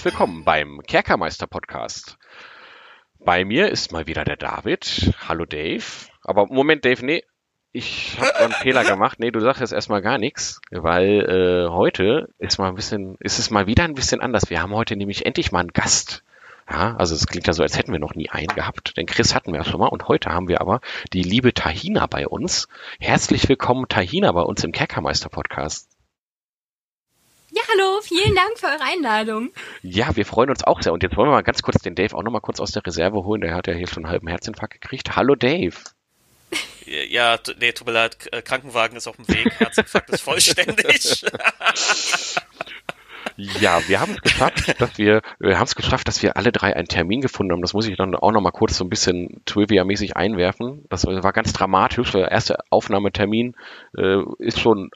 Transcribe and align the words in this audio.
Herzlich 0.00 0.14
willkommen 0.14 0.44
beim 0.44 0.80
Kerkermeister 0.80 1.46
Podcast. 1.46 2.16
Bei 3.18 3.44
mir 3.44 3.68
ist 3.68 3.92
mal 3.92 4.06
wieder 4.06 4.24
der 4.24 4.38
David. 4.38 5.12
Hallo 5.28 5.44
Dave. 5.44 5.84
Aber 6.22 6.46
Moment, 6.46 6.86
Dave, 6.86 7.04
nee, 7.04 7.22
ich 7.70 8.16
habe 8.18 8.34
einen 8.36 8.52
Fehler 8.62 8.82
gemacht. 8.82 9.20
Nee, 9.20 9.30
du 9.30 9.40
sagst 9.40 9.60
jetzt 9.60 9.72
erstmal 9.72 10.00
gar 10.00 10.16
nichts, 10.16 10.62
weil 10.70 11.28
äh, 11.28 11.70
heute 11.70 12.30
ist 12.38 12.56
mal 12.56 12.68
ein 12.68 12.76
bisschen, 12.76 13.16
ist 13.20 13.38
es 13.38 13.50
mal 13.50 13.66
wieder 13.66 13.84
ein 13.84 13.92
bisschen 13.92 14.22
anders. 14.22 14.48
Wir 14.48 14.62
haben 14.62 14.72
heute 14.72 14.96
nämlich 14.96 15.26
endlich 15.26 15.52
mal 15.52 15.60
einen 15.60 15.74
Gast. 15.74 16.24
Ja, 16.70 16.96
also 16.96 17.14
es 17.14 17.26
klingt 17.26 17.46
ja 17.46 17.52
so, 17.52 17.62
als 17.62 17.76
hätten 17.76 17.92
wir 17.92 18.00
noch 18.00 18.14
nie 18.14 18.30
einen 18.30 18.46
gehabt. 18.46 18.96
Denn 18.96 19.04
Chris 19.04 19.34
hatten 19.34 19.52
wir 19.52 19.58
ja 19.58 19.66
schon 19.66 19.80
mal 19.80 19.88
und 19.88 20.08
heute 20.08 20.30
haben 20.30 20.48
wir 20.48 20.62
aber 20.62 20.80
die 21.12 21.24
liebe 21.24 21.52
Tahina 21.52 22.06
bei 22.06 22.26
uns. 22.26 22.68
Herzlich 23.00 23.46
willkommen, 23.50 23.84
Tahina, 23.86 24.32
bei 24.32 24.40
uns 24.40 24.64
im 24.64 24.72
Kerkermeister 24.72 25.28
Podcast. 25.28 25.89
Ja, 27.52 27.62
hallo, 27.72 28.00
vielen 28.00 28.34
Dank 28.36 28.58
für 28.58 28.66
eure 28.66 28.82
Einladung. 28.82 29.50
Ja, 29.82 30.14
wir 30.14 30.24
freuen 30.24 30.50
uns 30.50 30.62
auch 30.62 30.82
sehr. 30.82 30.92
Und 30.92 31.02
jetzt 31.02 31.16
wollen 31.16 31.28
wir 31.28 31.34
mal 31.34 31.42
ganz 31.42 31.62
kurz 31.62 31.82
den 31.82 31.96
Dave 31.96 32.14
auch 32.16 32.22
noch 32.22 32.30
mal 32.30 32.40
kurz 32.40 32.60
aus 32.60 32.70
der 32.70 32.86
Reserve 32.86 33.24
holen. 33.24 33.40
Der 33.40 33.54
hat 33.54 33.66
ja 33.66 33.74
hier 33.74 33.88
schon 33.88 34.04
einen 34.04 34.12
halben 34.12 34.28
Herzinfarkt 34.28 34.80
gekriegt. 34.80 35.16
Hallo 35.16 35.34
Dave. 35.34 35.76
Ja, 37.08 37.38
nee, 37.60 37.70
tut 37.70 37.86
mir 37.86 37.92
leid, 37.92 38.16
Krankenwagen 38.44 38.96
ist 38.96 39.06
auf 39.06 39.14
dem 39.14 39.28
Weg, 39.28 39.52
Herzinfarkt 39.60 40.10
ist 40.10 40.22
vollständig. 40.22 41.24
Ja, 43.36 43.80
wir 43.86 44.00
haben 44.00 44.12
es 44.12 44.20
geschafft, 44.20 44.80
dass 44.80 44.98
wir, 44.98 45.22
wir 45.38 45.58
haben 45.58 45.66
es 45.66 45.74
geschafft, 45.74 46.08
dass 46.08 46.22
wir 46.22 46.36
alle 46.36 46.52
drei 46.52 46.74
einen 46.74 46.88
Termin 46.88 47.20
gefunden 47.20 47.52
haben. 47.52 47.62
Das 47.62 47.74
muss 47.74 47.86
ich 47.86 47.96
dann 47.96 48.14
auch 48.14 48.32
noch 48.32 48.40
mal 48.40 48.50
kurz 48.50 48.76
so 48.76 48.84
ein 48.84 48.90
bisschen 48.90 49.42
Trivia-mäßig 49.46 50.16
einwerfen. 50.16 50.84
Das 50.90 51.06
war 51.06 51.32
ganz 51.32 51.52
dramatisch. 51.52 52.12
Der 52.12 52.30
erste 52.30 52.58
Aufnahmetermin 52.70 53.54
äh, 53.96 54.22
ist 54.38 54.60
schon 54.60 54.90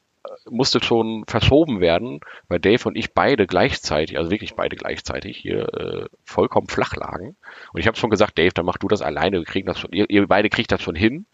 musste 0.50 0.83
schon 0.83 1.25
verschoben 1.27 1.81
werden, 1.81 2.20
weil 2.48 2.61
Dave 2.61 2.89
und 2.89 2.97
ich 2.97 3.12
beide 3.12 3.47
gleichzeitig, 3.47 4.19
also 4.19 4.31
wirklich 4.31 4.55
beide 4.55 4.77
gleichzeitig 4.77 5.37
hier 5.39 5.73
äh, 5.75 6.06
vollkommen 6.25 6.69
flach 6.69 6.97
lagen. 6.97 7.37
Und 7.73 7.81
ich 7.81 7.87
habe 7.87 7.97
schon 7.97 8.11
gesagt, 8.11 8.39
Dave, 8.39 8.53
dann 8.55 8.67
mach 8.67 8.78
du 8.78 8.89
das 8.89 9.03
alleine, 9.03 9.39
wir 9.39 9.45
kriegen 9.45 9.67
das 9.67 9.78
schon, 9.78 9.92
ihr, 9.92 10.09
ihr 10.09 10.27
beide 10.27 10.50
kriegt 10.50 10.72
das 10.72 10.83
schon 10.83 10.95
hin. 10.95 11.27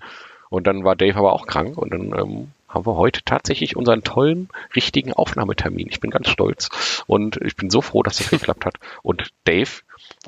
Und 0.48 0.66
dann 0.66 0.84
war 0.84 0.97
Dave 0.97 1.16
aber 1.16 1.33
auch 1.33 1.47
krank 1.47 1.78
und 1.78 1.92
dann 1.92 2.12
ähm, 2.19 2.48
haben 2.69 2.86
wir 2.86 2.97
heute 2.97 3.22
tatsächlich 3.25 3.77
unseren 3.77 4.03
tollen, 4.03 4.48
richtigen 4.75 5.12
Aufnahmetermin. 5.12 5.88
Ich 5.88 6.00
bin 6.00 6.11
ganz 6.11 6.28
stolz 6.28 7.05
und 7.06 7.38
ich 7.44 7.56
bin 7.56 7.70
so 7.70 7.81
froh, 7.81 8.03
dass 8.03 8.19
das 8.19 8.31
geklappt 8.31 8.64
hat. 8.64 8.77
Und 9.03 9.31
Dave, 9.44 9.70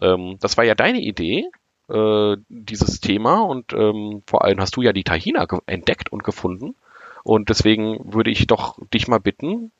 ähm, 0.01 0.37
das 0.41 0.57
war 0.57 0.65
ja 0.65 0.75
deine 0.75 1.01
Idee, 1.01 1.49
äh, 1.89 2.37
dieses 2.49 3.01
Thema 3.01 3.43
und 3.43 3.73
ähm, 3.73 4.23
vor 4.27 4.45
allem 4.45 4.61
hast 4.61 4.77
du 4.77 4.83
ja 4.83 4.93
die 4.93 5.05
Tahina 5.05 5.47
entdeckt 5.67 6.13
und 6.13 6.25
gefunden. 6.25 6.75
Und 7.25 7.48
deswegen 7.48 8.12
würde 8.12 8.31
ich 8.31 8.47
doch 8.47 8.78
dich 8.92 9.09
mal 9.09 9.20
bitten, 9.20 9.73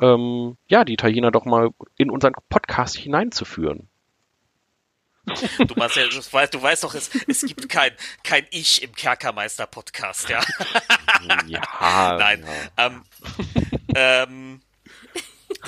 ähm, 0.00 0.56
ja, 0.68 0.84
die 0.84 0.96
Tahina 0.96 1.30
doch 1.30 1.44
mal 1.44 1.70
in 1.96 2.10
unseren 2.10 2.34
Podcast 2.48 2.96
hineinzuführen. 2.96 3.88
Du, 5.58 5.74
Marcel, 5.76 6.08
du 6.08 6.16
weißt, 6.16 6.54
du 6.54 6.62
weißt 6.62 6.84
doch, 6.84 6.94
es, 6.94 7.10
es 7.26 7.42
gibt 7.42 7.68
kein, 7.68 7.90
kein 8.22 8.46
Ich 8.50 8.82
im 8.82 8.94
Kerkermeister-Podcast, 8.94 10.30
ja. 10.30 10.40
Ja. 11.46 11.60
Nein. 12.18 12.44
Ja. 12.78 12.86
Ähm, 12.86 13.02
ähm, 13.94 14.60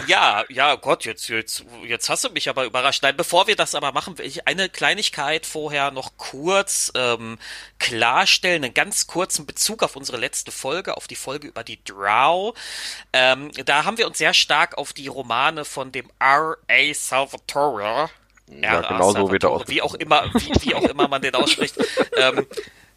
ja, 0.06 0.44
ja, 0.48 0.74
Gott, 0.76 1.04
jetzt, 1.04 1.28
jetzt, 1.28 1.64
jetzt 1.84 2.08
hast 2.08 2.24
du 2.24 2.30
mich 2.30 2.48
aber 2.48 2.64
überrascht. 2.64 3.02
Nein, 3.02 3.16
bevor 3.16 3.46
wir 3.46 3.56
das 3.56 3.74
aber 3.74 3.92
machen, 3.92 4.18
will 4.18 4.26
ich 4.26 4.46
eine 4.46 4.68
Kleinigkeit 4.68 5.46
vorher 5.46 5.90
noch 5.90 6.12
kurz 6.16 6.92
ähm, 6.94 7.38
klarstellen, 7.78 8.64
einen 8.64 8.74
ganz 8.74 9.06
kurzen 9.06 9.46
Bezug 9.46 9.82
auf 9.82 9.96
unsere 9.96 10.18
letzte 10.18 10.52
Folge, 10.52 10.96
auf 10.96 11.08
die 11.08 11.16
Folge 11.16 11.48
über 11.48 11.64
die 11.64 11.82
Drow. 11.84 12.54
Ähm, 13.12 13.50
da 13.64 13.84
haben 13.84 13.98
wir 13.98 14.06
uns 14.06 14.18
sehr 14.18 14.34
stark 14.34 14.78
auf 14.78 14.92
die 14.92 15.08
Romane 15.08 15.64
von 15.64 15.92
dem 15.92 16.08
R.A. 16.18 16.94
Salvatore 16.94 18.10
ja, 18.50 18.80
genau 18.80 19.12
so 19.12 19.30
wird 19.30 19.44
er. 19.44 19.68
Wie 19.68 19.80
auch 19.80 19.94
immer, 19.94 20.24
wie, 20.34 20.52
wie 20.62 20.74
auch 20.74 20.82
immer 20.82 21.08
man 21.08 21.22
den 21.22 21.34
ausspricht. 21.34 21.76
ähm, 22.16 22.46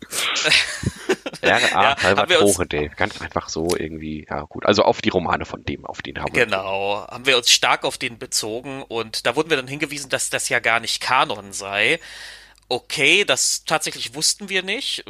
R.A. 1.44 1.84
Ja, 1.84 1.96
Salvatore, 2.00 2.66
Dave. 2.66 2.92
Ganz 2.96 3.22
einfach 3.22 3.50
so 3.50 3.76
irgendwie, 3.78 4.26
ja 4.30 4.42
gut. 4.44 4.66
Also 4.66 4.84
auf 4.84 5.02
die 5.02 5.10
Romane 5.10 5.46
von 5.46 5.64
dem, 5.64 5.86
auf 5.86 6.02
den 6.02 6.20
haben 6.20 6.34
wir. 6.34 6.46
Genau, 6.46 7.06
haben 7.10 7.26
wir 7.26 7.38
uns 7.38 7.52
stark 7.52 7.84
auf 7.84 7.98
den 7.98 8.18
bezogen 8.18 8.84
und 8.84 9.26
da 9.26 9.36
wurden 9.36 9.50
wir 9.50 9.58
dann 9.58 9.68
hingewiesen, 9.68 10.10
dass 10.10 10.30
das 10.30 10.50
ja 10.50 10.60
gar 10.60 10.80
nicht 10.80 11.02
Kanon 11.02 11.54
sei. 11.54 12.00
Okay, 12.70 13.26
das 13.26 13.66
tatsächlich 13.66 14.16
wussten 14.16 14.50
wir 14.50 14.64
nicht. 14.64 15.04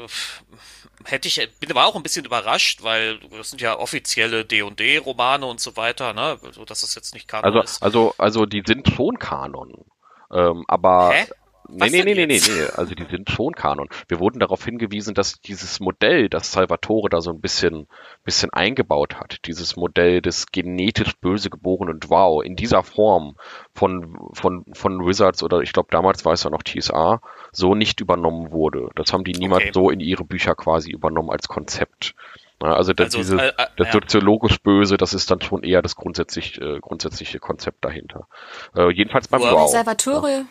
Hätte 1.05 1.27
ich, 1.27 1.49
bin 1.59 1.69
aber 1.71 1.85
auch 1.85 1.95
ein 1.95 2.03
bisschen 2.03 2.25
überrascht, 2.25 2.81
weil 2.83 3.19
das 3.37 3.49
sind 3.49 3.61
ja 3.61 3.77
offizielle 3.77 4.45
D&D-Romane 4.45 5.45
und 5.45 5.59
so 5.59 5.75
weiter, 5.75 6.13
ne? 6.13 6.39
Also, 6.43 6.65
dass 6.65 6.81
das 6.81 6.95
jetzt 6.95 7.13
nicht 7.13 7.27
Kanon 7.27 7.45
also, 7.45 7.61
ist. 7.61 7.83
Also, 7.83 8.15
also 8.17 8.45
die 8.45 8.63
sind 8.65 8.87
schon 8.89 9.19
Kanon. 9.19 9.85
Ähm, 10.31 10.65
aber 10.67 11.11
Hä? 11.13 11.27
Nee, 11.69 11.89
nee, 11.89 12.03
nee, 12.03 12.13
nee, 12.13 12.25
nee, 12.25 12.39
nee, 12.39 12.65
also 12.75 12.93
die 12.95 13.05
sind 13.09 13.29
schon 13.29 13.53
Kanon. 13.53 13.89
Wir 14.07 14.19
wurden 14.19 14.39
darauf 14.39 14.63
hingewiesen, 14.65 15.13
dass 15.13 15.41
dieses 15.41 15.79
Modell, 15.79 16.29
das 16.29 16.51
Salvatore 16.51 17.09
da 17.09 17.21
so 17.21 17.31
ein 17.31 17.39
bisschen, 17.41 17.87
bisschen 18.23 18.51
eingebaut 18.51 19.15
hat, 19.15 19.39
dieses 19.45 19.75
Modell 19.75 20.21
des 20.21 20.47
genetisch 20.51 21.15
böse 21.17 21.49
geborenen 21.49 21.99
Drow 21.99 22.43
in 22.43 22.55
dieser 22.55 22.83
Form 22.83 23.35
von, 23.73 24.17
von, 24.33 24.65
von 24.73 25.05
Wizards 25.05 25.43
oder 25.43 25.61
ich 25.61 25.73
glaube 25.73 25.89
damals 25.91 26.25
war 26.25 26.33
es 26.33 26.43
ja 26.43 26.49
noch 26.49 26.63
TSA, 26.63 27.21
so 27.51 27.75
nicht 27.75 28.01
übernommen 28.01 28.51
wurde. 28.51 28.89
Das 28.95 29.13
haben 29.13 29.23
die 29.23 29.33
niemals 29.33 29.63
Okay. 29.63 29.71
so 29.73 29.89
in 29.89 29.99
ihre 29.99 30.23
Bücher 30.25 30.55
quasi 30.55 30.91
übernommen 30.91 31.29
als 31.29 31.47
Konzept. 31.47 32.15
Also 32.59 32.93
das, 32.93 33.07
Also, 33.15 33.17
dieses, 33.17 33.39
äh, 33.39 33.47
äh, 33.57 33.67
das 33.75 33.91
soziologisch 33.91 34.59
Böse, 34.61 34.95
das 34.97 35.13
ist 35.13 35.29
dann 35.29 35.41
schon 35.41 35.63
eher 35.63 35.81
das 35.81 35.95
grundsätzlich, 35.95 36.61
äh, 36.61 36.79
grundsätzliche 36.79 37.39
Konzept 37.39 37.83
dahinter. 37.83 38.27
Äh, 38.75 38.91
jedenfalls 38.91 39.27
beim 39.27 39.41
Drow. 39.41 39.69
Salvatore, 39.69 40.31
Ja. 40.31 40.45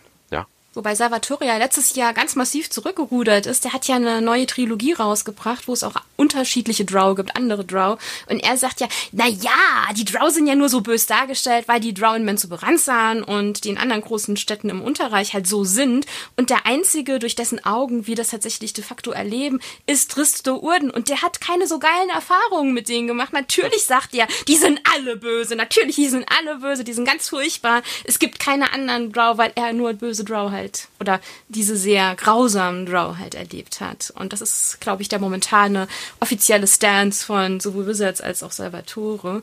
Wobei 0.75 0.95
Salvatore 0.95 1.47
ja 1.47 1.57
letztes 1.57 1.95
Jahr 1.95 2.13
ganz 2.13 2.37
massiv 2.37 2.71
zurückgerudert 2.71 3.47
ist. 3.47 3.65
Der 3.65 3.73
hat 3.73 3.87
ja 3.89 3.97
eine 3.97 4.21
neue 4.23 4.47
Trilogie 4.47 4.93
rausgebracht, 4.93 5.69
wo 5.69 5.73
es 5.73 5.83
auch 5.83 5.95
unterschiedliche 6.17 6.85
Drow 6.85 7.15
gibt, 7.17 7.37
andere 7.37 7.65
Drow. 7.65 7.99
Und 8.29 8.43
er 8.43 8.57
sagt 8.57 8.81
ja, 8.81 8.89
na 9.13 9.27
ja, 9.27 9.93
die 9.97 10.05
Drow 10.05 10.31
sind 10.31 10.47
ja 10.47 10.55
nur 10.55 10.69
so 10.69 10.81
bös 10.81 11.07
dargestellt, 11.07 11.69
weil 11.69 11.81
die 11.81 11.95
Drow 11.95 12.17
in 12.17 12.25
Menzoberranzan 12.25 13.23
und 13.23 13.65
den 13.65 13.77
anderen 13.77 14.03
großen 14.03 14.37
Städten 14.37 14.71
im 14.71 14.83
Unterreich 14.83 15.35
halt 15.35 15.47
so 15.47 15.65
sind. 15.65 16.07
Und 16.37 16.51
der 16.51 16.65
einzige, 16.67 17.19
durch 17.19 17.35
dessen 17.35 17.65
Augen 17.65 18.07
wir 18.07 18.17
das 18.17 18.31
tatsächlich 18.31 18.73
de 18.73 18.85
facto 18.85 19.11
erleben, 19.11 19.61
ist 19.87 20.13
Tristo 20.13 20.57
Urden. 20.57 20.91
Und 20.91 21.09
der 21.09 21.23
hat 21.23 21.41
keine 21.41 21.67
so 21.67 21.79
geilen 21.79 22.11
Erfahrungen 22.11 22.73
mit 22.73 22.89
denen 22.89 23.09
gemacht. 23.09 23.33
Natürlich 23.33 23.85
sagt 23.85 24.15
er, 24.15 24.27
die 24.49 24.57
sind 24.57 24.81
alle 24.95 25.17
böse. 25.17 25.57
Natürlich, 25.57 25.97
die 25.97 26.09
sind 26.09 26.27
alle 26.39 26.59
böse. 26.59 26.85
Die 26.85 26.93
sind 26.93 27.05
ganz 27.05 27.29
furchtbar. 27.29 27.83
Es 28.05 28.19
gibt 28.19 28.39
keine 28.39 28.73
anderen 28.73 29.13
Drow, 29.13 29.37
weil 29.39 29.53
er 29.55 29.73
nur 29.73 29.93
böse 29.95 30.25
Drow 30.25 30.51
halt 30.51 30.62
oder 31.01 31.21
diese 31.49 31.77
sehr 31.77 32.15
grausamen 32.15 32.87
Drow 32.87 33.17
halt 33.19 33.35
erlebt 33.35 33.81
hat. 33.81 34.13
Und 34.17 34.33
das 34.33 34.41
ist, 34.41 34.81
glaube 34.81 35.03
ich, 35.03 35.09
der 35.09 35.19
momentane 35.19 35.89
offizielle 36.21 36.67
Stance 36.67 37.25
von 37.25 37.61
sowohl 37.61 37.87
Wizards 37.87 38.21
als 38.21 38.43
auch 38.43 38.53
Salvatore. 38.53 39.43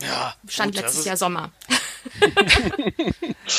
Ja, 0.00 0.34
Stand 0.46 0.74
gut, 0.74 0.82
letztes 0.82 1.04
Jahr 1.04 1.16
Sommer. 1.16 1.52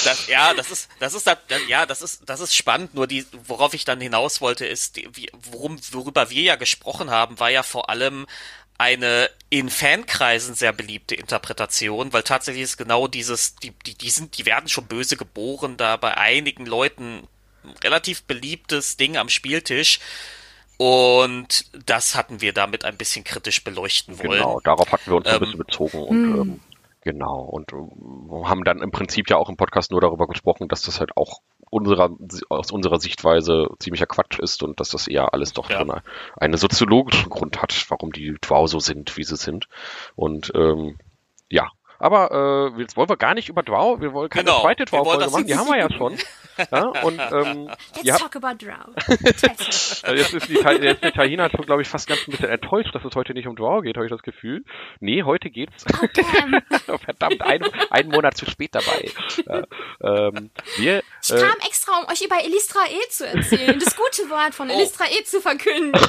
Das, 0.03 0.28
ja, 0.28 0.53
das 0.53 0.72
ist, 0.72 0.90
das 1.00 1.13
ist, 1.13 1.28
das, 1.28 1.38
ja, 1.68 1.85
das 1.85 2.02
ist, 2.02 2.22
das 2.25 2.40
ist 2.40 2.56
spannend. 2.56 2.94
Nur 2.94 3.08
die, 3.08 3.25
worauf 3.46 3.74
ich 3.74 3.85
dann 3.85 4.02
hinaus 4.02 4.41
wollte, 4.41 4.66
ist, 4.66 4.97
die, 4.97 5.08
wie, 5.14 5.29
worum, 5.34 5.79
worüber 5.91 6.29
wir 6.29 6.41
ja 6.41 6.55
gesprochen 6.55 7.09
haben, 7.09 7.40
war 7.40 7.50
ja 7.50 7.64
vor 7.64 7.90
allem 7.90 8.26
eine 8.78 9.29
in 9.50 9.70
Fankreisen 9.70 10.56
sehr 10.56 10.74
beliebte 10.74 11.16
Interpretation, 11.16 12.14
weil 12.14 12.24
tatsächlich 12.24 12.64
ist 12.64 12.78
genau 12.78 13.08
dieses, 13.08 13.56
die, 13.56 13.72
die, 13.85 13.96
die 13.96 14.09
sind, 14.09 14.38
die 14.38 14.46
werden 14.46 14.70
schon 14.70 14.85
böse 14.85 15.18
geboren, 15.18 15.78
da 15.78 15.97
bei 15.97 16.18
einigen 16.18 16.66
Leuten 16.66 17.28
ein 17.64 17.76
relativ 17.84 18.24
beliebtes 18.24 18.97
Ding 18.97 19.18
am 19.18 19.29
Spieltisch. 19.29 20.00
Und 20.78 21.66
das 21.88 22.14
hatten 22.14 22.40
wir 22.40 22.53
damit 22.53 22.85
ein 22.85 22.97
bisschen 22.97 23.24
kritisch 23.24 23.64
beleuchten 23.64 24.20
wollen. 24.20 24.40
Genau, 24.40 24.59
darauf 24.59 24.91
hatten 24.91 25.09
wir 25.09 25.16
uns 25.18 25.26
ein 25.26 25.34
Ähm, 25.35 25.40
bisschen 25.40 25.58
bezogen 25.58 26.03
und 26.03 26.18
ähm, 26.40 26.59
genau 27.02 27.40
und 27.40 27.74
ähm, 27.74 28.47
haben 28.47 28.64
dann 28.64 28.84
im 28.84 28.91
Prinzip 28.91 29.28
ja 29.29 29.38
auch 29.38 29.50
im 29.50 29.58
Podcast 29.58 29.90
nur 29.90 30.02
darüber 30.02 30.28
gesprochen, 30.28 30.68
dass 30.68 30.84
das 30.84 31.00
halt 31.00 31.18
auch 31.18 31.40
unserer 31.69 32.11
aus 32.49 32.72
unserer 32.72 32.99
Sichtweise 32.99 33.69
ziemlicher 33.79 34.05
Quatsch 34.05 34.40
ist 34.40 34.64
und 34.64 34.79
dass 34.79 34.90
das 34.90 35.08
eher 35.08 35.34
alles 35.34 35.53
doch 35.53 35.69
Ja. 35.69 35.78
so 35.78 35.84
eine, 35.84 36.03
einen 36.35 36.58
soziologischen 36.58 37.29
Grund 37.29 37.61
hat, 37.61 37.85
warum 37.90 38.11
die 38.11 38.35
Drow 38.41 38.67
so 38.69 38.79
sind, 38.79 39.17
wie 39.17 39.23
sie 39.23 39.35
sind. 39.37 39.67
Und 40.16 40.52
ähm, 40.55 40.97
ja. 41.49 41.69
Aber 41.99 42.73
äh, 42.78 42.82
jetzt 42.82 42.96
wollen 42.96 43.09
wir 43.09 43.17
gar 43.17 43.34
nicht 43.34 43.49
über 43.49 43.64
Drow, 43.64 43.99
wir 43.99 44.14
wollen 44.14 44.29
keine 44.29 44.46
Genau, 44.46 44.61
zweite 44.61 44.85
Drow-Folge 44.85 45.29
machen, 45.29 45.47
die 45.47 45.55
haben 45.55 45.67
wir 45.67 45.78
ja 45.78 45.91
schon. 45.91 46.17
Ja, 46.72 46.85
und 47.03 47.20
ähm, 47.20 47.70
Let's 47.96 48.22
habt 48.22 48.34
talk 48.34 48.44
about 48.44 48.64
Drow. 48.64 48.94
Also 50.03 50.16
jetzt 50.16 50.34
ist 50.34 50.47
die, 50.47 50.53
jetzt 50.55 51.03
die 51.03 51.11
Tahina 51.11 51.49
schon, 51.49 51.66
glaube 51.66 51.82
ich, 51.82 51.88
fast 51.88 52.08
ganz 52.08 52.22
ein 52.28 52.32
bisschen 52.32 52.49
enttäuscht, 52.49 52.94
dass 52.94 53.03
es 53.03 53.16
heute 53.16 53.34
nicht 53.34 53.47
um 53.47 53.55
Drow 53.55 53.82
geht, 53.82 53.96
habe 53.96 54.05
ich 54.05 54.11
das 54.11 54.22
Gefühl. 54.22 54.64
Nee, 54.99 55.23
heute 55.23 55.49
geht's. 55.49 55.84
Verdammt, 57.05 57.41
ein, 57.41 57.64
einen 57.90 58.09
Monat 58.09 58.38
zu 58.38 58.46
spät 58.50 58.73
dabei. 58.73 59.11
Ja, 59.46 60.28
ähm, 60.28 60.50
wir, 60.78 61.03
Ich 61.23 61.32
äh, 61.32 61.40
kam 61.40 61.55
extra, 61.66 62.00
um 62.00 62.11
euch 62.11 62.22
über 62.22 62.43
Elistra 62.43 62.79
E 62.90 63.09
zu 63.09 63.28
erzählen, 63.28 63.79
das 63.79 63.96
gute 63.96 64.29
Wort 64.29 64.55
von 64.55 64.70
Oh. 64.70 64.73
Elistra 64.73 65.05
E 65.05 65.23
zu 65.23 65.41
verkünden. 65.41 66.00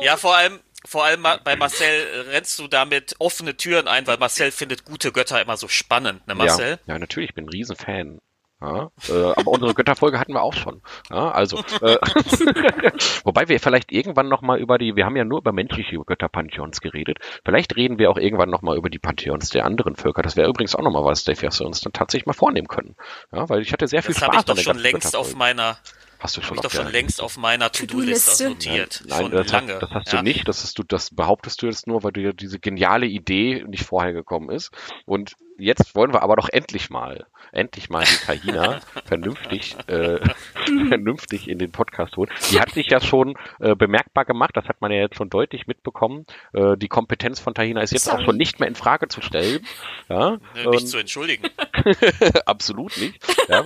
Ja, 0.00 0.16
vor 0.16 0.36
allem, 0.36 0.60
vor 0.84 1.04
allem 1.04 1.26
bei 1.44 1.56
Marcel 1.56 2.26
rennst 2.30 2.58
du 2.58 2.68
damit 2.68 3.16
offene 3.18 3.56
Türen 3.56 3.88
ein, 3.88 4.06
weil 4.06 4.18
Marcel 4.18 4.50
findet 4.50 4.84
gute 4.84 5.12
Götter 5.12 5.40
immer 5.40 5.56
so 5.56 5.68
spannend, 5.68 6.26
ne 6.26 6.34
Marcel? 6.34 6.78
Ja, 6.86 6.94
ja 6.94 6.98
natürlich, 6.98 7.30
ich 7.30 7.34
bin 7.34 7.46
ein 7.46 7.50
Riesenfan. 7.50 8.20
Ja, 8.64 8.90
äh, 9.10 9.32
aber 9.36 9.50
unsere 9.50 9.74
Götterfolge 9.74 10.18
hatten 10.18 10.32
wir 10.32 10.42
auch 10.42 10.54
schon. 10.54 10.80
Ja, 11.10 11.30
also, 11.32 11.58
äh, 11.82 11.98
wobei 13.24 13.48
wir 13.48 13.60
vielleicht 13.60 13.92
irgendwann 13.92 14.28
nochmal 14.28 14.58
über 14.58 14.78
die, 14.78 14.96
wir 14.96 15.04
haben 15.04 15.16
ja 15.16 15.24
nur 15.24 15.38
über 15.38 15.52
menschliche 15.52 15.98
Götterpantheons 15.98 16.80
geredet. 16.80 17.18
Vielleicht 17.44 17.76
reden 17.76 17.98
wir 17.98 18.10
auch 18.10 18.16
irgendwann 18.16 18.48
nochmal 18.48 18.78
über 18.78 18.88
die 18.88 18.98
Pantheons 18.98 19.50
der 19.50 19.66
anderen 19.66 19.96
Völker. 19.96 20.22
Das 20.22 20.36
wäre 20.36 20.48
übrigens 20.48 20.74
auch 20.74 20.82
nochmal 20.82 21.04
was, 21.04 21.24
Dave, 21.24 21.42
was 21.42 21.60
wir 21.60 21.66
uns 21.66 21.82
dann 21.82 21.92
tatsächlich 21.92 22.26
mal 22.26 22.32
vornehmen 22.32 22.68
können. 22.68 22.96
Ja, 23.32 23.48
weil 23.50 23.60
ich 23.60 23.72
hatte 23.72 23.86
sehr 23.86 24.02
viel 24.02 24.14
das 24.14 24.22
Spaß. 24.22 24.30
Das 24.30 24.48
habe 24.48 24.60
ich 24.60 24.64
doch 24.64 24.72
schon 24.72 24.80
längst 24.80 25.14
auf 25.14 25.34
meiner 25.34 25.76
Hast 26.24 26.38
du 26.38 26.40
schon 26.40 26.56
Hab 26.56 26.64
ich 26.64 26.70
doch 26.70 26.82
schon 26.82 26.90
längst 26.90 27.20
auf 27.20 27.36
meiner 27.36 27.70
To-Do-Liste 27.70 28.48
notiert. 28.48 29.02
Nein, 29.06 29.24
nein 29.24 29.30
das, 29.30 29.52
lange. 29.52 29.74
Hast, 29.74 29.82
das 29.82 29.90
hast 29.90 30.12
ja. 30.14 30.18
du 30.18 30.24
nicht. 30.24 30.48
Das, 30.48 30.62
hast 30.62 30.78
du, 30.78 30.82
das 30.82 31.10
behauptest 31.10 31.60
du 31.60 31.66
jetzt 31.66 31.86
nur, 31.86 32.02
weil 32.02 32.12
dir 32.12 32.32
diese 32.32 32.58
geniale 32.58 33.04
Idee 33.04 33.62
nicht 33.68 33.84
vorher 33.84 34.14
gekommen 34.14 34.48
ist. 34.48 34.70
Und 35.04 35.34
jetzt 35.58 35.94
wollen 35.94 36.12
wir 36.12 36.22
aber 36.22 36.36
doch 36.36 36.48
endlich 36.48 36.90
mal, 36.90 37.26
endlich 37.52 37.90
mal 37.90 38.04
die 38.04 38.26
Tahina 38.26 38.80
vernünftig, 39.04 39.76
äh, 39.86 40.18
vernünftig 40.88 41.48
in 41.48 41.58
den 41.58 41.72
Podcast 41.72 42.16
holen. 42.16 42.30
Die 42.50 42.60
hat 42.60 42.70
sich 42.70 42.88
ja 42.88 43.00
schon 43.00 43.34
äh, 43.60 43.74
bemerkbar 43.74 44.24
gemacht, 44.24 44.56
das 44.56 44.66
hat 44.66 44.80
man 44.80 44.90
ja 44.90 44.98
jetzt 44.98 45.16
schon 45.16 45.30
deutlich 45.30 45.66
mitbekommen. 45.66 46.26
Äh, 46.52 46.76
die 46.76 46.88
Kompetenz 46.88 47.40
von 47.40 47.54
Tahina 47.54 47.82
ist 47.82 47.92
jetzt 47.92 48.04
Sorry. 48.04 48.22
auch 48.22 48.24
schon 48.24 48.36
nicht 48.36 48.60
mehr 48.60 48.68
in 48.68 48.74
Frage 48.74 49.08
zu 49.08 49.20
stellen. 49.20 49.66
Ja, 50.08 50.38
nicht 50.54 50.66
und, 50.66 50.86
zu 50.86 50.98
entschuldigen. 50.98 51.48
absolut 52.46 52.96
nicht. 52.98 53.24
Ja. 53.48 53.64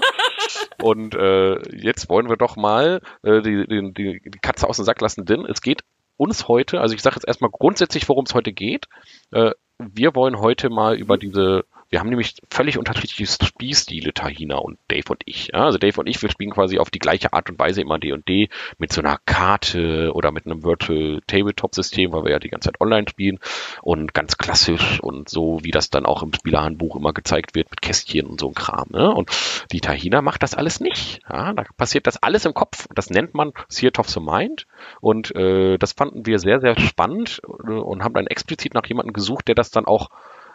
Und 0.83 1.15
äh, 1.15 1.77
jetzt 1.77 2.09
wollen 2.09 2.29
wir 2.29 2.37
doch 2.37 2.57
mal 2.57 3.01
äh, 3.23 3.43
die, 3.43 3.67
die, 3.67 4.21
die 4.25 4.39
Katze 4.41 4.69
aus 4.69 4.77
dem 4.77 4.85
Sack 4.85 5.01
lassen, 5.01 5.25
denn 5.25 5.45
es 5.45 5.61
geht 5.61 5.83
uns 6.17 6.49
heute, 6.49 6.81
also 6.81 6.95
ich 6.95 7.03
sage 7.03 7.17
jetzt 7.17 7.27
erstmal 7.27 7.51
grundsätzlich, 7.51 8.09
worum 8.09 8.25
es 8.25 8.35
heute 8.35 8.53
geht. 8.53 8.87
Äh, 9.31 9.53
wir 9.79 10.15
wollen 10.15 10.41
heute 10.41 10.71
mal 10.71 10.97
über 10.97 11.17
diese 11.17 11.65
wir 11.91 12.01
haben 12.01 12.11
nämlich 12.11 12.35
völlig 12.51 12.77
unterschiedliche 12.77 13.27
Spielstile, 13.27 14.13
Tahina 14.13 14.57
und 14.57 14.79
Dave 14.89 15.05
und 15.09 15.23
ich. 15.25 15.55
Also 15.55 15.79
Dave 15.79 15.99
und 16.01 16.07
ich, 16.07 16.21
wir 16.21 16.31
spielen 16.31 16.51
quasi 16.51 16.79
auf 16.79 16.91
die 16.91 16.99
gleiche 16.99 17.33
Art 17.33 17.49
und 17.49 17.59
Weise 17.59 17.81
immer 17.81 17.99
D&D 17.99 18.51
mit 18.77 18.93
so 18.93 19.01
einer 19.01 19.19
Karte 19.25 20.13
oder 20.13 20.31
mit 20.31 20.45
einem 20.45 20.65
Virtual 20.65 21.21
Tabletop 21.27 21.75
System, 21.75 22.13
weil 22.13 22.25
wir 22.25 22.33
ja 22.33 22.39
die 22.39 22.51
ganze 22.51 22.67
Zeit 22.67 22.81
online 22.81 23.09
spielen 23.09 23.39
und 23.81 24.13
ganz 24.13 24.37
klassisch 24.37 25.01
und 25.01 25.31
so, 25.31 25.61
wie 25.63 25.71
das 25.71 25.89
dann 25.89 26.05
auch 26.05 26.23
im 26.23 26.35
Spielerhandbuch 26.35 26.97
immer 26.97 27.15
gezeigt 27.15 27.55
wird 27.55 27.71
mit 27.71 27.81
Kästchen 27.81 28.27
und 28.27 28.39
so 28.39 28.49
ein 28.49 28.55
Kram. 28.55 28.89
Ne? 28.91 29.11
Und 29.11 29.31
die 29.73 29.81
Tahina 29.81 30.21
macht 30.21 30.43
das 30.43 30.55
alles 30.55 30.81
nicht. 30.81 31.21
Ja, 31.31 31.55
da 31.55 31.65
passiert 31.79 32.07
das 32.07 32.23
alles 32.23 32.45
im 32.45 32.53
Kopf. 32.53 32.87
Das 32.95 33.09
nennt 33.09 33.33
man 33.33 33.53
Theater 33.71 34.01
of 34.01 34.11
the 34.11 34.21
Mind 34.21 34.67
und 35.01 35.35
äh, 35.35 35.79
das 35.79 35.93
fanden 35.93 36.27
wir 36.27 36.39
sehr, 36.39 36.61
sehr 36.61 36.79
spannend 36.79 37.41
und 37.45 38.05
haben 38.05 38.15
dann 38.15 38.27
explizit 38.27 38.75
nach 38.75 38.85
jemandem 38.87 39.15
gesucht, 39.15 39.49
der 39.49 39.55
das 39.55 39.71
dann 39.71 39.87
auch 39.87 40.11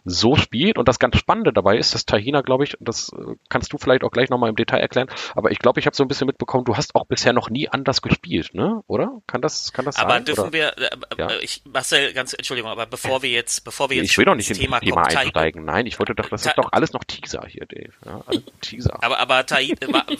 so 0.05 0.35
spielt. 0.35 0.77
Und 0.77 0.87
das 0.87 0.99
ganz 0.99 1.17
Spannende 1.17 1.53
dabei 1.53 1.77
ist, 1.77 1.93
dass 1.93 2.05
Tahina, 2.05 2.41
glaube 2.41 2.63
ich, 2.63 2.75
das 2.79 3.11
äh, 3.13 3.35
kannst 3.49 3.71
du 3.73 3.77
vielleicht 3.77 4.03
auch 4.03 4.11
gleich 4.11 4.29
nochmal 4.29 4.49
im 4.49 4.55
Detail 4.55 4.79
erklären, 4.79 5.07
aber 5.35 5.51
ich 5.51 5.59
glaube, 5.59 5.79
ich 5.79 5.85
habe 5.85 5.95
so 5.95 6.03
ein 6.03 6.07
bisschen 6.07 6.27
mitbekommen, 6.27 6.65
du 6.65 6.75
hast 6.75 6.95
auch 6.95 7.05
bisher 7.05 7.33
noch 7.33 7.49
nie 7.49 7.69
anders 7.69 8.01
gespielt, 8.01 8.53
ne? 8.53 8.81
Oder? 8.87 9.21
Kann 9.27 9.41
das, 9.41 9.71
kann 9.73 9.85
das 9.85 9.97
aber 9.97 10.09
sein? 10.09 10.17
Aber 10.17 10.25
dürfen 10.25 10.41
oder? 10.41 10.53
wir, 10.53 10.77
äh, 10.77 10.89
ja. 11.17 11.27
Äh, 11.29 11.43
ich, 11.43 11.61
Marcel, 11.71 12.13
ganz, 12.13 12.33
Entschuldigung, 12.33 12.71
aber 12.71 12.85
bevor 12.85 13.21
wir 13.21 13.29
jetzt, 13.29 13.63
bevor 13.63 13.89
wir 13.89 13.97
jetzt 13.97 14.11
ich 14.11 14.17
will 14.17 14.25
doch 14.25 14.35
nicht 14.35 14.49
ins 14.49 14.59
Thema, 14.59 14.79
Thema 14.79 15.03
einsteigen. 15.03 15.65
Nein, 15.65 15.85
ich 15.85 15.99
wollte 15.99 16.15
doch, 16.15 16.29
das 16.29 16.45
ist 16.45 16.57
doch 16.57 16.71
alles 16.71 16.93
noch 16.93 17.03
Teaser 17.03 17.45
hier, 17.47 17.65
Dave. 17.65 17.93
Ja, 18.05 18.21
Teaser. 18.61 19.01
Aber, 19.01 19.19
aber 19.19 19.45
Tahina, 19.45 19.75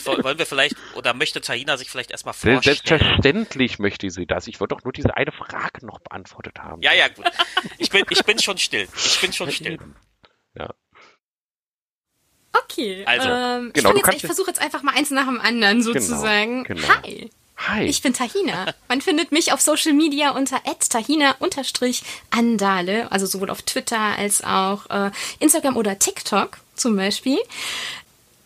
wollen 0.06 0.38
wir 0.38 0.46
vielleicht, 0.46 0.76
oder 0.96 1.14
möchte 1.14 1.42
Tahina 1.42 1.78
sich 1.78 1.90
vielleicht 1.90 2.12
erstmal 2.12 2.34
vorstellen? 2.34 2.62
Selbstverständlich 2.62 3.80
möchte 3.80 4.10
sie 4.10 4.26
das. 4.26 4.48
Ich 4.48 4.60
wollte 4.60 4.76
doch 4.76 4.84
nur 4.84 4.94
diese 4.94 5.16
eine 5.16 5.32
Frage 5.32 5.86
noch 5.86 6.00
beantwortet 6.00 6.60
haben. 6.60 6.82
Ja, 6.82 6.94
ja, 6.94 7.08
gut. 7.08 7.26
Ich 7.78 7.90
bin, 7.90 8.04
ich 8.10 8.24
bin 8.24 8.40
schon 8.40 8.58
still. 8.58 8.88
Ich 8.96 9.22
bin 9.22 9.34
schon 9.34 9.52
still. 9.52 9.73
Ja. 10.56 10.74
Okay. 12.54 13.04
Also, 13.06 13.30
ähm, 13.30 13.72
genau, 13.74 13.94
ich, 13.96 14.08
ich 14.16 14.26
versuche 14.26 14.50
jetzt 14.50 14.62
einfach 14.62 14.84
mal 14.84 14.96
eins 14.96 15.12
nach 15.12 15.26
dem 15.26 15.42
anderen 15.42 15.80
genau, 15.80 15.94
sozusagen. 15.94 16.64
Genau, 16.64 16.82
genau. 16.82 16.94
Hi. 17.04 17.30
Hi. 17.58 17.86
Ich 17.86 18.02
bin 18.02 18.14
Tahina. 18.14 18.74
Man 18.90 19.00
findet 19.00 19.32
mich 19.32 19.54
auf 19.54 19.62
Social 19.62 19.94
Media 19.94 20.32
unter 20.32 20.60
tahina-andale, 20.90 23.12
also 23.12 23.26
sowohl 23.26 23.50
auf 23.50 23.62
Twitter 23.62 24.00
als 24.00 24.44
auch 24.44 24.90
äh, 24.90 25.12
Instagram 25.40 25.78
oder 25.78 25.98
TikTok 25.98 26.58
zum 26.76 26.96
Beispiel. 26.96 27.40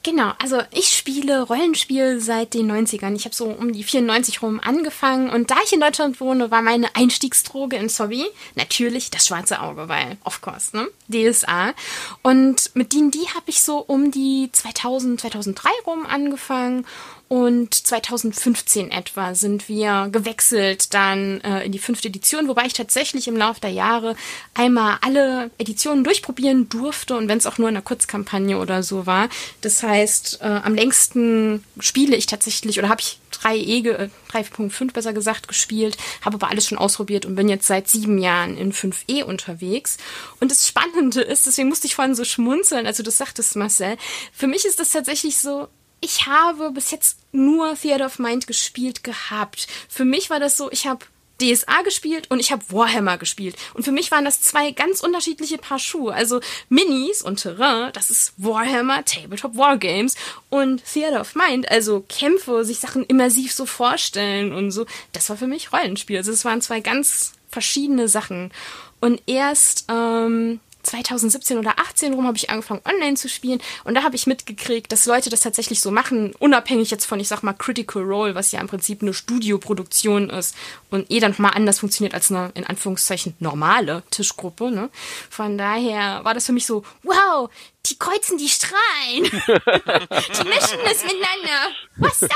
Genau, 0.07 0.31
also 0.41 0.61
ich 0.71 0.87
spiele 0.87 1.41
Rollenspiel 1.41 2.21
seit 2.21 2.53
den 2.53 2.71
90ern. 2.71 3.13
Ich 3.13 3.25
habe 3.25 3.35
so 3.35 3.47
um 3.47 3.73
die 3.73 3.83
94 3.83 4.41
rum 4.41 4.61
angefangen 4.63 5.29
und 5.29 5.51
da 5.51 5.57
ich 5.65 5.73
in 5.73 5.81
Deutschland 5.81 6.21
wohne, 6.21 6.49
war 6.49 6.61
meine 6.61 6.95
Einstiegsdroge 6.95 7.75
ins 7.75 7.99
Hobby 7.99 8.25
natürlich 8.55 9.11
das 9.11 9.27
schwarze 9.27 9.59
Auge, 9.59 9.89
weil, 9.89 10.15
of 10.23 10.39
course, 10.39 10.73
ne? 10.73 10.87
DSA. 11.09 11.73
Und 12.21 12.71
mit 12.73 12.93
D&D 12.93 13.19
habe 13.35 13.47
ich 13.47 13.61
so 13.61 13.79
um 13.79 14.09
die 14.09 14.49
2000, 14.53 15.19
2003 15.19 15.69
rum 15.85 16.05
angefangen 16.05 16.85
und 17.29 17.73
2015 17.73 18.89
etwa 18.89 19.35
sind 19.35 19.67
wir 19.67 20.07
gewechselt 20.11 20.93
dann 20.93 21.41
äh, 21.41 21.65
in 21.65 21.73
die 21.73 21.79
fünfte 21.79 22.07
Edition, 22.07 22.47
wobei 22.47 22.65
ich 22.65 22.73
tatsächlich 22.73 23.27
im 23.27 23.35
Laufe 23.35 23.59
der 23.59 23.71
Jahre 23.71 24.15
einmal 24.53 24.97
alle 25.01 25.51
Editionen 25.57 26.05
durchprobieren 26.05 26.69
durfte 26.69 27.17
und 27.17 27.27
wenn 27.27 27.37
es 27.37 27.45
auch 27.45 27.57
nur 27.57 27.67
in 27.67 27.75
einer 27.75 27.83
Kurzkampagne 27.83 28.57
oder 28.57 28.81
so 28.81 29.05
war. 29.05 29.27
Das 29.59 29.83
heißt, 29.83 30.39
äh, 30.41 30.45
am 30.45 30.73
längsten 30.73 31.65
spiele 31.79 32.15
ich 32.15 32.27
tatsächlich 32.27 32.79
oder 32.79 32.87
habe 32.87 33.01
ich 33.01 33.19
3E, 33.41 33.89
äh, 33.89 34.09
3.5 34.31 34.93
besser 34.93 35.11
gesagt, 35.11 35.47
gespielt, 35.49 35.97
habe 36.21 36.35
aber 36.35 36.49
alles 36.49 36.67
schon 36.67 36.77
ausprobiert 36.77 37.25
und 37.25 37.35
bin 37.35 37.49
jetzt 37.49 37.67
seit 37.67 37.87
sieben 37.89 38.19
Jahren 38.19 38.57
in 38.57 38.71
5E 38.71 39.23
unterwegs. 39.23 39.97
Und 40.39 40.51
das 40.51 40.67
Spannende 40.67 41.21
ist, 41.21 41.45
deswegen 41.45 41.69
musste 41.69 41.87
ich 41.87 41.95
vorhin 41.95 42.15
so 42.15 42.23
schmunzeln, 42.23 42.85
als 42.87 42.97
du 42.97 43.03
das 43.03 43.17
sagtest, 43.17 43.55
Marcel, 43.55 43.97
für 44.31 44.47
mich 44.47 44.65
ist 44.65 44.79
das 44.79 44.91
tatsächlich 44.91 45.37
so, 45.37 45.67
ich 46.01 46.27
habe 46.27 46.71
bis 46.71 46.91
jetzt 46.91 47.19
nur 47.31 47.75
Theater 47.75 48.05
of 48.05 48.19
Mind 48.19 48.47
gespielt 48.47 49.03
gehabt. 49.03 49.67
Für 49.89 50.05
mich 50.05 50.29
war 50.29 50.39
das 50.39 50.57
so, 50.57 50.71
ich 50.71 50.87
habe 50.87 51.05
DSA 51.41 51.81
gespielt 51.83 52.29
und 52.29 52.39
ich 52.39 52.51
habe 52.51 52.63
Warhammer 52.69 53.17
gespielt. 53.17 53.55
Und 53.73 53.83
für 53.83 53.91
mich 53.91 54.11
waren 54.11 54.25
das 54.25 54.41
zwei 54.41 54.71
ganz 54.71 55.01
unterschiedliche 55.01 55.57
Paar 55.57 55.79
Schuhe. 55.79 56.13
Also 56.13 56.39
Minis 56.69 57.21
und 57.21 57.41
Terrain, 57.41 57.91
das 57.93 58.09
ist 58.09 58.33
Warhammer, 58.37 59.05
Tabletop 59.05 59.55
Wargames 59.55 60.15
und 60.49 60.83
Theater 60.83 61.21
of 61.21 61.35
Mind, 61.35 61.69
also 61.69 62.03
Kämpfe, 62.07 62.65
sich 62.65 62.79
Sachen 62.79 63.05
immersiv 63.05 63.53
so 63.53 63.65
vorstellen 63.65 64.53
und 64.53 64.71
so. 64.71 64.85
Das 65.13 65.29
war 65.29 65.37
für 65.37 65.47
mich 65.47 65.71
Rollenspiel. 65.71 66.17
Also 66.17 66.31
es 66.31 66.45
waren 66.45 66.61
zwei 66.61 66.79
ganz 66.79 67.33
verschiedene 67.49 68.07
Sachen. 68.07 68.51
Und 68.99 69.21
erst 69.27 69.85
ähm, 69.89 70.59
2017 70.87 71.57
oder 71.57 71.79
18 71.79 72.13
rum 72.13 72.25
habe 72.25 72.37
ich 72.37 72.49
angefangen 72.49 72.81
online 72.85 73.15
zu 73.15 73.29
spielen 73.29 73.61
und 73.83 73.95
da 73.95 74.03
habe 74.03 74.15
ich 74.15 74.27
mitgekriegt, 74.27 74.91
dass 74.91 75.05
Leute 75.05 75.29
das 75.29 75.41
tatsächlich 75.41 75.81
so 75.81 75.91
machen, 75.91 76.33
unabhängig 76.39 76.91
jetzt 76.91 77.05
von, 77.05 77.19
ich 77.19 77.27
sag 77.27 77.43
mal, 77.43 77.53
Critical 77.53 78.03
Role, 78.03 78.35
was 78.35 78.51
ja 78.51 78.61
im 78.61 78.67
Prinzip 78.67 79.01
eine 79.01 79.13
Studioproduktion 79.13 80.29
ist 80.29 80.55
und 80.89 81.11
eh 81.11 81.19
dann 81.19 81.35
mal 81.37 81.49
anders 81.49 81.79
funktioniert 81.79 82.13
als 82.13 82.31
eine, 82.31 82.51
in 82.53 82.65
Anführungszeichen, 82.65 83.35
normale 83.39 84.03
Tischgruppe. 84.09 84.71
Ne? 84.71 84.89
Von 85.29 85.57
daher 85.57 86.23
war 86.23 86.33
das 86.33 86.45
für 86.45 86.53
mich 86.53 86.65
so, 86.65 86.83
wow, 87.03 87.49
die 87.85 87.97
kreuzen 87.97 88.37
die 88.37 88.49
Strahlen. 88.49 89.23
die 89.23 90.47
mischen 90.47 90.79
das 90.83 91.03
miteinander. 91.03 91.71
Was 91.97 92.21
ist 92.21 92.31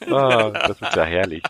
das? 0.00 0.08
Ah, 0.08 0.50
das 0.50 0.80
ist 0.80 0.96
ja 0.96 1.04
herrlich. 1.04 1.42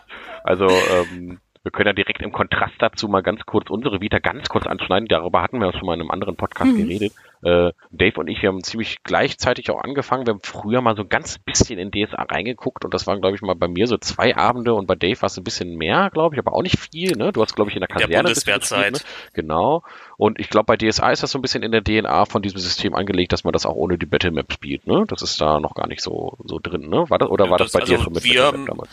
Also, 0.43 0.67
ähm, 0.67 1.39
wir 1.65 1.71
können 1.71 1.87
ja 1.87 1.93
direkt 1.93 2.21
im 2.21 2.31
Kontrast 2.31 2.75
dazu 2.77 3.07
mal 3.07 3.23
ganz 3.23 3.43
kurz 3.47 3.71
unsere 3.71 3.99
Vita 3.99 4.19
ganz 4.19 4.49
kurz 4.49 4.67
anschneiden. 4.67 5.07
Darüber 5.07 5.41
hatten 5.41 5.57
wir 5.57 5.73
schon 5.73 5.87
mal 5.87 5.95
in 5.95 6.01
einem 6.01 6.11
anderen 6.11 6.35
Podcast 6.35 6.71
mhm. 6.71 6.77
geredet. 6.77 7.13
Äh, 7.41 7.71
Dave 7.89 8.19
und 8.19 8.27
ich, 8.27 8.43
wir 8.43 8.49
haben 8.49 8.63
ziemlich 8.63 9.01
gleichzeitig 9.03 9.71
auch 9.71 9.83
angefangen. 9.83 10.27
Wir 10.27 10.33
haben 10.35 10.41
früher 10.43 10.81
mal 10.81 10.95
so 10.95 11.01
ein 11.01 11.09
ganz 11.09 11.39
bisschen 11.39 11.79
in 11.79 11.89
DSA 11.89 12.21
reingeguckt 12.21 12.85
und 12.85 12.93
das 12.93 13.07
waren, 13.07 13.19
glaube 13.19 13.35
ich, 13.35 13.41
mal 13.41 13.55
bei 13.55 13.67
mir 13.67 13.87
so 13.87 13.97
zwei 13.97 14.37
Abende 14.37 14.75
und 14.75 14.85
bei 14.85 14.93
Dave 14.93 15.19
war 15.23 15.25
es 15.25 15.37
ein 15.37 15.43
bisschen 15.43 15.75
mehr, 15.75 16.11
glaube 16.11 16.35
ich, 16.35 16.39
aber 16.39 16.53
auch 16.53 16.61
nicht 16.61 16.77
viel. 16.77 17.17
Ne? 17.17 17.33
Du 17.33 17.41
hast, 17.41 17.55
glaube 17.55 17.71
ich, 17.71 17.75
in 17.75 17.81
der 17.81 17.87
Kaserne. 17.87 18.13
Der 18.13 18.21
Bundeswehrzeit. 18.21 18.93
Ne? 18.93 18.99
Genau. 19.33 19.81
Und 20.17 20.39
ich 20.39 20.51
glaube, 20.51 20.65
bei 20.67 20.77
DSA 20.77 21.09
ist 21.09 21.23
das 21.23 21.31
so 21.31 21.39
ein 21.39 21.41
bisschen 21.41 21.63
in 21.63 21.71
der 21.71 21.83
DNA 21.83 22.25
von 22.25 22.43
diesem 22.43 22.59
System 22.59 22.93
angelegt, 22.93 23.33
dass 23.33 23.43
man 23.43 23.53
das 23.53 23.65
auch 23.65 23.75
ohne 23.75 23.97
die 23.97 24.05
Battlemap 24.05 24.53
spielt. 24.53 24.85
Ne? 24.85 25.05
Das 25.07 25.23
ist 25.23 25.41
da 25.41 25.59
noch 25.59 25.73
gar 25.73 25.87
nicht 25.87 26.03
so, 26.03 26.37
so 26.43 26.59
drin. 26.61 26.89
Ne? 26.89 27.09
War 27.09 27.17
das, 27.17 27.29
oder 27.29 27.49
war 27.49 27.57
das, 27.57 27.71
das 27.71 27.73
bei 27.73 27.79
also 27.79 27.95
dir 27.95 28.03
schon 28.03 28.13
mit 28.13 28.23
wir, 28.23 28.51
damals? 28.51 28.89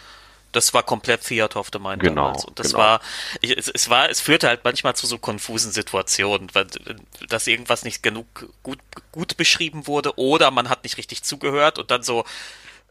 Das 0.52 0.74
war 0.74 0.82
komplett 0.82 1.26
Theater 1.26 1.58
of 1.58 1.70
the 1.72 1.78
Mind 1.78 2.02
genau, 2.02 2.26
damals. 2.26 2.44
Und 2.44 2.58
das 2.58 2.68
genau. 2.68 2.78
war, 2.78 3.00
ich, 3.40 3.56
es, 3.56 3.68
es, 3.68 3.90
war, 3.90 4.08
es 4.10 4.20
führte 4.20 4.48
halt 4.48 4.60
manchmal 4.64 4.94
zu 4.94 5.06
so 5.06 5.18
konfusen 5.18 5.72
Situationen, 5.72 6.48
weil, 6.52 6.66
dass 7.28 7.46
irgendwas 7.46 7.84
nicht 7.84 8.02
genug 8.02 8.26
gut, 8.62 8.78
gut 9.10 9.36
beschrieben 9.36 9.86
wurde 9.86 10.18
oder 10.18 10.50
man 10.50 10.68
hat 10.68 10.84
nicht 10.84 10.98
richtig 10.98 11.22
zugehört 11.24 11.78
und 11.78 11.90
dann 11.90 12.02
so, 12.02 12.24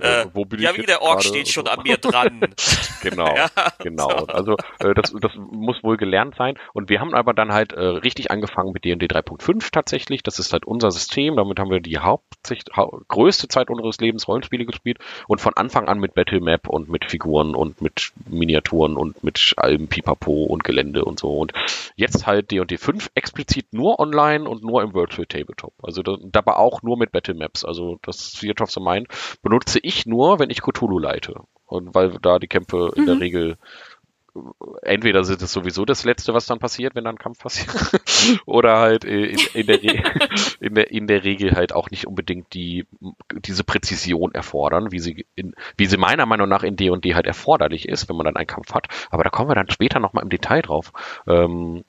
äh, 0.02 0.26
wo 0.34 0.46
bin 0.46 0.60
ja, 0.60 0.72
ich 0.72 0.78
wie 0.78 0.86
der 0.86 1.02
Ork 1.02 1.24
steht 1.24 1.48
schon 1.48 1.68
an 1.68 1.82
mir 1.84 1.98
dran. 1.98 2.42
genau, 3.02 3.28
ja, 3.36 3.50
genau. 3.80 4.10
So. 4.10 4.28
Also 4.28 4.56
äh, 4.80 4.94
das, 4.94 5.14
das 5.20 5.32
muss 5.36 5.84
wohl 5.84 5.98
gelernt 5.98 6.36
sein. 6.38 6.58
Und 6.74 6.90
wir 6.90 7.00
haben 7.00 7.14
aber 7.14 7.34
dann 7.34 7.54
halt 7.54 7.74
äh, 7.74 7.82
richtig 7.82 8.32
angefangen 8.32 8.72
mit 8.72 8.84
D&D 8.84 9.06
3.5 9.06 9.70
tatsächlich. 9.72 10.24
Das 10.24 10.40
ist 10.40 10.54
halt 10.54 10.66
unser 10.66 10.92
System. 10.92 11.36
Damit 11.36 11.60
haben 11.60 11.70
wir 11.70 11.80
die 11.80 12.00
Hauptsicht, 12.00 12.72
hau 12.76 13.02
größte 13.08 13.48
Zeit 13.48 13.70
unseres 13.70 14.00
Lebens 14.00 14.28
Rollenspiele 14.28 14.66
gespielt 14.66 15.00
und 15.28 15.42
von 15.42 15.54
Anfang 15.56 15.88
an 15.88 16.00
mit 16.00 16.16
Battle 16.16 16.42
Map 16.42 16.68
und 16.68 16.90
mit 16.90 17.06
Figuren 17.06 17.56
und 17.56 17.82
mit 17.82 18.12
Miniaturen 18.28 18.98
und 18.98 19.24
mit 19.24 19.54
allem 19.58 19.88
Pipapo 19.88 20.46
und 20.46 20.64
Gelände 20.64 21.06
und 21.06 21.20
so. 21.20 21.38
Und 21.38 21.54
jetzt 21.96 22.26
halt 22.26 22.52
D&D 22.52 22.78
5 22.78 23.12
explizit 23.16 23.74
nur 23.74 24.00
online 24.00 24.50
und 24.50 24.64
nur 24.64 24.82
im 24.82 24.94
Virtual 24.94 25.26
Tabletop. 25.26 25.74
Also 25.84 26.02
da, 26.02 26.18
dabei 26.22 26.56
auch 26.56 26.82
nur 26.82 26.98
mit 26.98 27.12
Battle 27.12 27.36
Maps. 27.36 27.64
Also 27.64 28.00
das 28.02 28.32
Theater 28.34 28.64
of 28.64 28.72
the 28.72 28.80
Mind 28.80 29.08
benutze 29.42 29.80
ich 29.84 29.91
nur, 30.06 30.40
wenn 30.40 30.50
ich 30.50 30.62
Cthulhu 30.62 31.00
leite. 31.00 31.36
Und 31.66 31.96
weil 31.96 32.18
da 32.22 32.40
die 32.40 32.48
Kämpfe 32.48 32.92
in 32.96 33.06
der 33.06 33.16
mhm. 33.16 33.22
Regel 33.22 33.58
entweder 34.82 35.24
sind 35.24 35.42
es 35.42 35.52
sowieso 35.52 35.86
das 35.86 36.04
Letzte, 36.04 36.34
was 36.34 36.46
dann 36.46 36.60
passiert, 36.60 36.96
wenn 36.96 37.04
dann 37.04 37.16
ein 37.16 37.20
Kampf 37.20 37.40
passiert, 37.40 38.02
oder 38.46 38.80
halt 38.80 39.04
in, 39.04 39.38
in, 39.54 39.68
der 39.68 39.84
in, 40.60 40.76
der, 40.76 40.92
in 40.92 41.08
der 41.08 41.24
Regel 41.24 41.56
halt 41.56 41.74
auch 41.74 41.90
nicht 41.92 42.08
unbedingt 42.08 42.54
die, 42.54 42.86
diese 43.46 43.64
Präzision 43.64 44.34
erfordern, 44.34 44.92
wie 44.92 45.00
sie, 45.00 45.26
in, 45.36 45.54
wie 45.78 45.86
sie 45.86 45.98
meiner 45.98 46.26
Meinung 46.26 46.48
nach 46.48 46.64
in 46.64 46.76
D&D 46.76 47.14
halt 47.14 47.28
erforderlich 47.28 47.88
ist, 47.90 48.08
wenn 48.10 48.16
man 48.16 48.26
dann 48.26 48.38
einen 48.38 48.48
Kampf 48.48 48.74
hat. 48.74 48.88
Aber 49.10 49.24
da 49.24 49.30
kommen 49.30 49.50
wir 49.50 49.56
dann 49.56 49.70
später 49.70 50.00
nochmal 50.00 50.24
im 50.24 50.30
Detail 50.30 50.62
drauf. 50.62 50.94
Ähm, 51.28 51.84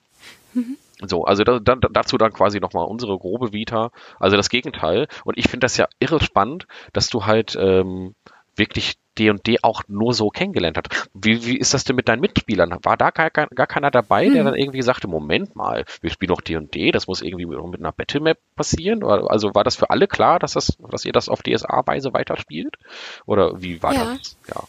mhm. 0.53 0.77
So, 1.07 1.25
also 1.25 1.45
da, 1.45 1.59
da, 1.59 1.77
dazu 1.77 2.19
dann 2.19 2.33
quasi 2.33 2.61
nochmal 2.61 2.87
unsere 2.87 3.19
grobe 3.19 3.53
Vita, 3.53 3.91
also 4.19 4.37
das 4.37 4.49
Gegenteil. 4.49 5.09
Und 5.25 5.39
ich 5.39 5.49
finde 5.49 5.65
das 5.65 5.77
ja 5.77 5.89
irre 6.01 6.23
spannend, 6.23 6.67
dass 6.93 7.09
du 7.09 7.27
halt 7.27 7.57
ähm, 7.59 8.15
wirklich 8.57 8.97
D&D 9.19 9.59
auch 9.63 9.83
nur 9.89 10.15
so 10.15 10.29
kennengelernt 10.29 10.79
hat. 10.79 11.09
Wie, 11.13 11.45
wie 11.45 11.57
ist 11.57 11.75
das 11.75 11.85
denn 11.85 11.97
mit 11.97 12.09
deinen 12.09 12.21
Mitspielern? 12.21 12.79
War 12.83 12.97
da 12.97 13.11
gar, 13.11 13.31
gar, 13.31 13.47
gar 13.49 13.67
keiner 13.67 13.91
dabei, 13.91 14.29
der 14.29 14.39
hm. 14.39 14.45
dann 14.47 14.55
irgendwie 14.55 14.83
sagte, 14.83 15.09
Moment 15.09 15.55
mal, 15.55 15.85
wir 16.01 16.11
spielen 16.11 16.31
doch 16.31 16.41
D&D, 16.41 16.93
das 16.93 17.07
muss 17.07 17.21
irgendwie 17.21 17.47
mit, 17.47 17.63
mit 17.63 17.81
einer 17.81 17.93
Battlemap 17.93 18.39
passieren? 18.57 19.05
Also 19.05 19.55
war 19.55 19.65
das 19.65 19.77
für 19.77 19.91
alle 19.91 20.07
klar, 20.07 20.39
dass, 20.39 20.53
das, 20.53 20.79
dass 20.91 21.05
ihr 21.05 21.13
das 21.13 21.29
auf 21.29 21.43
DSA-Weise 21.43 22.13
weiterspielt? 22.13 22.77
Oder 23.27 23.61
wie 23.61 23.83
war 23.83 23.95
ja. 23.95 24.15
das? 24.15 24.37
Ja. 24.49 24.63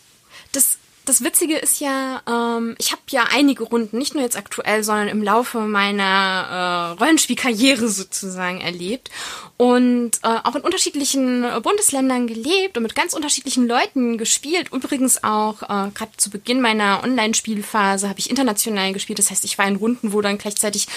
Das 0.51 0.77
das 1.05 1.23
Witzige 1.23 1.57
ist 1.57 1.79
ja, 1.79 2.21
ähm, 2.27 2.75
ich 2.79 2.91
habe 2.91 3.01
ja 3.09 3.25
einige 3.31 3.63
Runden, 3.63 3.97
nicht 3.97 4.13
nur 4.13 4.23
jetzt 4.23 4.37
aktuell, 4.37 4.83
sondern 4.83 5.07
im 5.09 5.21
Laufe 5.21 5.59
meiner 5.59 6.95
äh, 6.97 7.03
Rollenspielkarriere 7.03 7.87
sozusagen 7.89 8.61
erlebt 8.61 9.09
und 9.57 10.11
äh, 10.23 10.39
auch 10.43 10.55
in 10.55 10.61
unterschiedlichen 10.61 11.45
Bundesländern 11.61 12.27
gelebt 12.27 12.77
und 12.77 12.83
mit 12.83 12.95
ganz 12.95 13.13
unterschiedlichen 13.13 13.67
Leuten 13.67 14.17
gespielt. 14.17 14.69
Übrigens 14.73 15.23
auch 15.23 15.61
äh, 15.63 15.91
gerade 15.91 16.11
zu 16.17 16.29
Beginn 16.29 16.61
meiner 16.61 17.01
Online-Spielphase 17.03 18.09
habe 18.09 18.19
ich 18.19 18.29
international 18.29 18.93
gespielt. 18.93 19.19
Das 19.19 19.29
heißt, 19.29 19.45
ich 19.45 19.57
war 19.57 19.67
in 19.67 19.75
Runden, 19.75 20.13
wo 20.13 20.21
dann 20.21 20.37
gleichzeitig, 20.37 20.87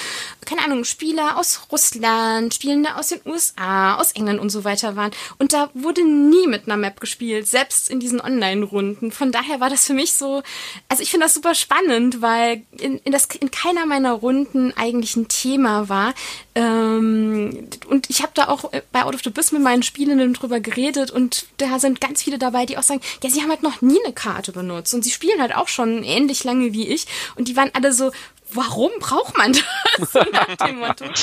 keine 0.45 0.65
Ahnung, 0.65 0.85
Spieler 0.85 1.37
aus 1.37 1.61
Russland, 1.71 2.55
Spielende 2.55 2.97
aus 2.97 3.09
den 3.09 3.21
USA, 3.27 3.97
aus 3.97 4.13
England 4.13 4.41
und 4.41 4.51
so 4.51 4.65
weiter 4.65 4.97
waren. 4.97 5.11
Und 5.39 5.53
da 5.53 5.71
wurde 5.75 6.05
nie 6.05 6.47
mit 6.47 6.67
einer 6.67 6.77
Map 6.77 7.01
gespielt, 7.01 7.47
selbst 7.47 7.91
in 7.91 8.01
diesen 8.01 8.21
Online-Runden. 8.21 9.13
Von 9.13 9.33
daher 9.33 9.61
war 9.61 9.71
das 9.71 9.87
für 9.87 9.96
mich 9.97 10.13
so, 10.13 10.43
also 10.89 11.03
ich 11.03 11.11
finde 11.11 11.27
das 11.27 11.35
super 11.35 11.55
spannend, 11.55 12.23
weil 12.23 12.63
in, 12.79 12.99
in, 12.99 13.13
das, 13.13 13.27
in 13.41 13.51
keiner 13.51 13.87
meiner 13.87 14.13
Runden 14.13 14.73
eigentlich 14.77 15.17
ein 15.17 15.29
Thema 15.29 15.89
war. 15.89 16.15
Ähm, 16.55 17.69
und 17.89 18.09
ich 18.09 18.23
habe 18.23 18.33
da 18.35 18.49
auch 18.49 18.71
bei 18.93 19.03
Out 19.03 19.15
of 19.15 19.23
the 19.23 19.31
Abyss 19.31 19.53
mit 19.53 19.63
meinen 19.63 19.83
Spielenden 19.83 20.35
drüber 20.35 20.61
geredet 20.61 21.11
und 21.11 21.47
da 21.59 21.79
sind 21.79 22.01
ganz 22.01 22.23
viele 22.23 22.39
dabei, 22.39 22.67
die 22.67 22.79
auch 22.79 22.83
sagen, 22.83 23.01
ja, 23.23 23.31
sie 23.31 23.43
haben 23.43 23.51
halt 23.51 23.63
noch 23.63 23.83
nie 23.83 23.99
eine 24.05 24.15
Karte 24.15 24.53
benutzt 24.53 24.95
und 24.95 25.03
sie 25.03 25.11
spielen 25.11 25.41
halt 25.41 25.55
auch 25.55 25.69
schon 25.69 26.05
ähnlich 26.05 26.45
lange 26.45 26.73
wie 26.73 26.87
ich 26.89 27.07
und 27.35 27.49
die 27.49 27.57
waren 27.57 27.71
alle 27.75 27.93
so, 27.93 28.13
warum 28.51 28.91
braucht 28.99 29.37
man 29.37 29.53
das? 29.53 30.13
so 30.13 30.21
nach 30.33 30.57
dem 30.57 30.79
Motto. 30.81 31.07
Das 31.07 31.23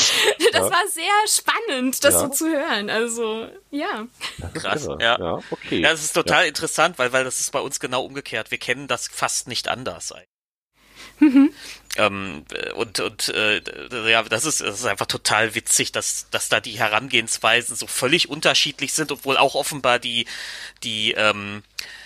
ja. 0.53 0.61
war 0.61 0.87
sehr 0.87 1.03
spannend, 1.27 2.03
das 2.03 2.13
ja. 2.13 2.19
so 2.19 2.27
zu 2.29 2.47
hören. 2.47 2.89
Also, 2.89 3.47
ja. 3.71 4.07
Krass, 4.53 4.87
ja. 4.99 5.19
ja. 5.19 5.39
okay. 5.51 5.79
Ja, 5.79 5.91
das 5.91 6.03
ist 6.03 6.13
total 6.13 6.47
interessant, 6.47 6.97
weil, 6.99 7.11
weil 7.13 7.23
das 7.23 7.39
ist 7.39 7.51
bei 7.51 7.59
uns 7.59 7.79
genau 7.79 8.03
umgekehrt. 8.03 8.51
Wir 8.51 8.57
kennen 8.57 8.87
das 8.87 9.07
fast 9.07 9.47
nicht 9.47 9.67
anders. 9.67 10.13
Mhm. 11.19 11.53
Ähm, 11.95 12.45
und 12.75 12.99
und 12.99 13.29
äh, 13.29 13.61
ja, 14.09 14.23
das 14.23 14.45
ist, 14.45 14.61
das 14.61 14.79
ist 14.79 14.85
einfach 14.85 15.05
total 15.05 15.53
witzig, 15.53 15.91
dass, 15.91 16.27
dass 16.31 16.49
da 16.49 16.59
die 16.59 16.79
Herangehensweisen 16.79 17.75
so 17.75 17.85
völlig 17.85 18.29
unterschiedlich 18.29 18.93
sind, 18.93 19.11
obwohl 19.11 19.37
auch 19.37 19.53
offenbar 19.53 19.99
die, 19.99 20.25
die 20.83 21.11
ähm, 21.11 21.63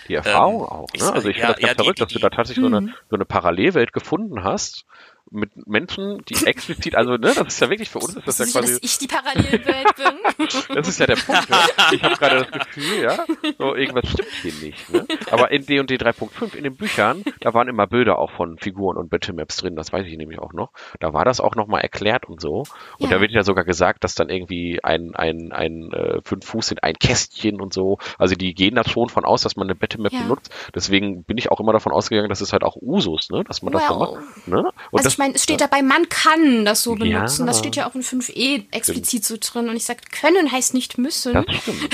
die 0.08 0.14
Erfahrung 0.14 0.60
ähm, 0.62 0.66
auch. 0.66 0.88
Ne? 0.98 1.12
Also 1.12 1.28
ich 1.28 1.36
finde 1.36 1.40
ja, 1.40 1.52
das 1.52 1.60
ganz 1.60 1.70
ja, 1.70 1.74
verrückt, 1.74 1.98
die, 1.98 2.06
die, 2.06 2.06
dass 2.06 2.12
du 2.12 2.18
da 2.18 2.30
tatsächlich 2.30 2.62
so 2.62 2.66
eine, 2.66 2.80
mhm. 2.80 2.94
so 3.10 3.16
eine 3.16 3.24
Parallelwelt 3.24 3.92
gefunden 3.92 4.42
hast, 4.42 4.86
mit 5.30 5.66
Menschen, 5.66 6.22
die 6.28 6.46
explizit, 6.46 6.94
also 6.94 7.12
ne, 7.12 7.32
das 7.34 7.48
ist 7.48 7.60
ja 7.60 7.70
wirklich 7.70 7.90
für 7.90 7.98
uns 7.98 8.16
ist 8.16 8.26
das 8.26 8.38
ja 8.38 8.44
quasi. 8.46 8.74
Dass 8.74 8.82
ich 8.82 8.98
die 8.98 9.06
Parallelwelt 9.06 9.96
bin. 9.96 10.46
das 10.74 10.88
ist 10.88 11.00
ja 11.00 11.06
der 11.06 11.16
Punkt. 11.16 11.48
Ja. 11.48 11.66
Ich 11.92 12.02
habe 12.02 12.16
gerade 12.16 12.46
das 12.50 12.66
Gefühl, 12.66 13.02
ja, 13.02 13.24
so 13.58 13.74
irgendwas 13.74 14.08
stimmt 14.10 14.28
hier 14.42 14.52
nicht. 14.54 14.92
Ne? 14.92 15.06
Aber 15.30 15.50
in 15.50 15.64
D&D 15.64 15.96
3.5 15.96 16.54
in 16.54 16.64
den 16.64 16.76
Büchern, 16.76 17.24
da 17.40 17.54
waren 17.54 17.68
immer 17.68 17.86
Bilder 17.86 18.18
auch 18.18 18.30
von 18.30 18.58
Figuren 18.58 18.96
und 18.96 19.10
Battlemaps 19.10 19.56
drin. 19.56 19.76
Das 19.76 19.92
weiß 19.92 20.06
ich 20.06 20.16
nämlich 20.16 20.38
auch 20.38 20.52
noch. 20.52 20.70
Da 21.00 21.12
war 21.12 21.24
das 21.24 21.40
auch 21.40 21.54
noch 21.54 21.66
mal 21.66 21.80
erklärt 21.80 22.26
und 22.26 22.40
so. 22.40 22.64
Und 22.98 23.10
ja. 23.10 23.16
da 23.16 23.20
wird 23.20 23.32
ja 23.32 23.42
sogar 23.42 23.64
gesagt, 23.64 24.04
dass 24.04 24.14
dann 24.14 24.28
irgendwie 24.28 24.80
ein 24.82 25.14
ein 25.14 25.52
ein 25.52 25.92
äh, 25.92 26.20
fünf 26.22 26.46
Fuß 26.46 26.68
sind 26.68 26.82
ein 26.82 26.94
Kästchen 26.94 27.60
und 27.60 27.72
so. 27.72 27.98
Also 28.18 28.34
die 28.34 28.54
gehen 28.54 28.74
da 28.74 28.84
schon 28.84 29.08
von 29.08 29.24
aus, 29.24 29.42
dass 29.42 29.56
man 29.56 29.66
eine 29.66 29.74
Battle-Map 29.74 30.12
ja. 30.12 30.22
benutzt. 30.22 30.54
Deswegen 30.74 31.24
bin 31.24 31.38
ich 31.38 31.50
auch 31.50 31.60
immer 31.60 31.72
davon 31.72 31.92
ausgegangen, 31.92 32.28
dass 32.28 32.40
es 32.40 32.52
halt 32.52 32.64
auch 32.64 32.76
Usus, 32.76 33.30
ne, 33.30 33.44
dass 33.44 33.62
man 33.62 33.74
well. 33.74 33.80
das 33.80 33.88
so 33.88 33.98
macht. 33.98 34.48
Ne? 34.48 34.58
Und 34.58 34.98
also 34.98 35.04
das 35.04 35.17
ich 35.18 35.20
meine, 35.20 35.34
es 35.34 35.42
steht 35.42 35.60
dabei, 35.60 35.82
man 35.82 36.08
kann 36.08 36.64
das 36.64 36.84
so 36.84 36.94
benutzen. 36.94 37.42
Ja. 37.42 37.46
Das 37.46 37.58
steht 37.58 37.74
ja 37.74 37.90
auch 37.90 37.96
in 37.96 38.04
5e 38.04 38.66
explizit 38.70 39.24
so 39.24 39.36
drin. 39.40 39.68
Und 39.68 39.74
ich 39.74 39.84
sage, 39.84 39.98
können 40.12 40.52
heißt 40.52 40.74
nicht 40.74 40.96
müssen. 40.96 41.32
Das 41.32 41.56
stimmt. 41.56 41.88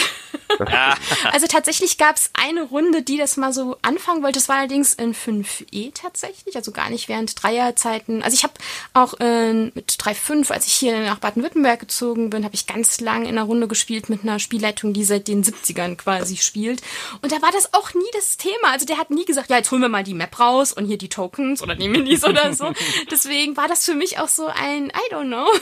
also 1.33 1.47
tatsächlich 1.47 1.97
gab 1.97 2.17
es 2.17 2.31
eine 2.35 2.63
Runde, 2.63 3.01
die 3.01 3.17
das 3.17 3.39
mal 3.39 3.53
so 3.53 3.79
anfangen 3.81 4.23
wollte. 4.23 4.39
Das 4.39 4.51
war 4.51 4.57
allerdings 4.57 4.93
in 4.93 5.15
5e 5.15 5.93
tatsächlich, 5.95 6.55
also 6.55 6.71
gar 6.71 6.91
nicht 6.91 7.09
während 7.09 7.43
Dreierzeiten. 7.43 8.23
Also 8.23 8.35
ich 8.35 8.45
habe 8.45 8.53
auch 8.93 9.15
äh, 9.21 9.53
mit 9.53 9.91
3.5, 9.93 10.53
als 10.53 10.67
ich 10.67 10.75
hier 10.75 11.01
nach 11.01 11.19
Baden-Württemberg 11.19 11.81
gezogen 11.81 12.29
bin, 12.29 12.45
habe 12.45 12.55
ich 12.55 12.67
ganz 12.67 13.01
lang 13.01 13.23
in 13.23 13.39
einer 13.39 13.45
Runde 13.45 13.69
gespielt 13.69 14.11
mit 14.11 14.23
einer 14.23 14.39
Spielleitung, 14.39 14.93
die 14.93 15.05
seit 15.05 15.29
den 15.29 15.43
70ern 15.43 15.97
quasi 15.97 16.37
spielt. 16.37 16.83
Und 17.23 17.33
da 17.33 17.41
war 17.41 17.53
das 17.53 17.73
auch 17.73 17.95
nie 17.95 18.11
das 18.13 18.37
Thema. 18.37 18.73
Also 18.73 18.85
der 18.85 18.99
hat 18.99 19.11
nie 19.11 19.25
gesagt, 19.25 19.49
ja, 19.49 19.57
jetzt 19.57 19.71
holen 19.71 19.81
wir 19.81 19.89
mal 19.89 20.05
die 20.05 20.15
Map 20.15 20.39
raus 20.39 20.75
und 20.75 20.85
hier 20.85 20.99
die 20.99 21.09
Tokens 21.09 21.63
oder 21.63 21.75
die 21.75 21.89
Minis 21.89 22.23
oder 22.25 22.53
so. 22.53 22.73
Deswegen 23.15 23.57
war 23.57 23.69
das 23.69 23.85
für 23.85 23.95
mich 23.95 24.19
auch 24.19 24.27
so 24.27 24.47
ein, 24.47 24.87
I 24.87 25.13
don't 25.13 25.29
know. 25.29 25.47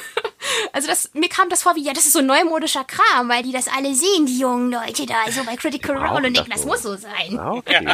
Also 0.72 0.88
das, 0.88 1.12
mir 1.14 1.28
kam 1.28 1.48
das 1.50 1.62
vor 1.62 1.76
wie, 1.76 1.84
ja, 1.84 1.92
das 1.92 2.06
ist 2.06 2.14
so 2.14 2.20
neumodischer 2.20 2.84
Kram, 2.84 3.28
weil 3.28 3.42
die 3.42 3.52
das 3.52 3.68
alle 3.68 3.94
sehen, 3.94 4.26
die 4.26 4.38
jungen 4.38 4.72
Leute 4.72 5.06
da, 5.06 5.30
so 5.30 5.44
bei 5.44 5.54
Critical 5.56 5.96
Role 5.96 6.26
und 6.26 6.36
denken, 6.36 6.50
das, 6.50 6.66
muss 6.66 6.82
so 6.82 6.96
sein. 6.96 7.38
Ah, 7.38 7.52
okay. 7.52 7.86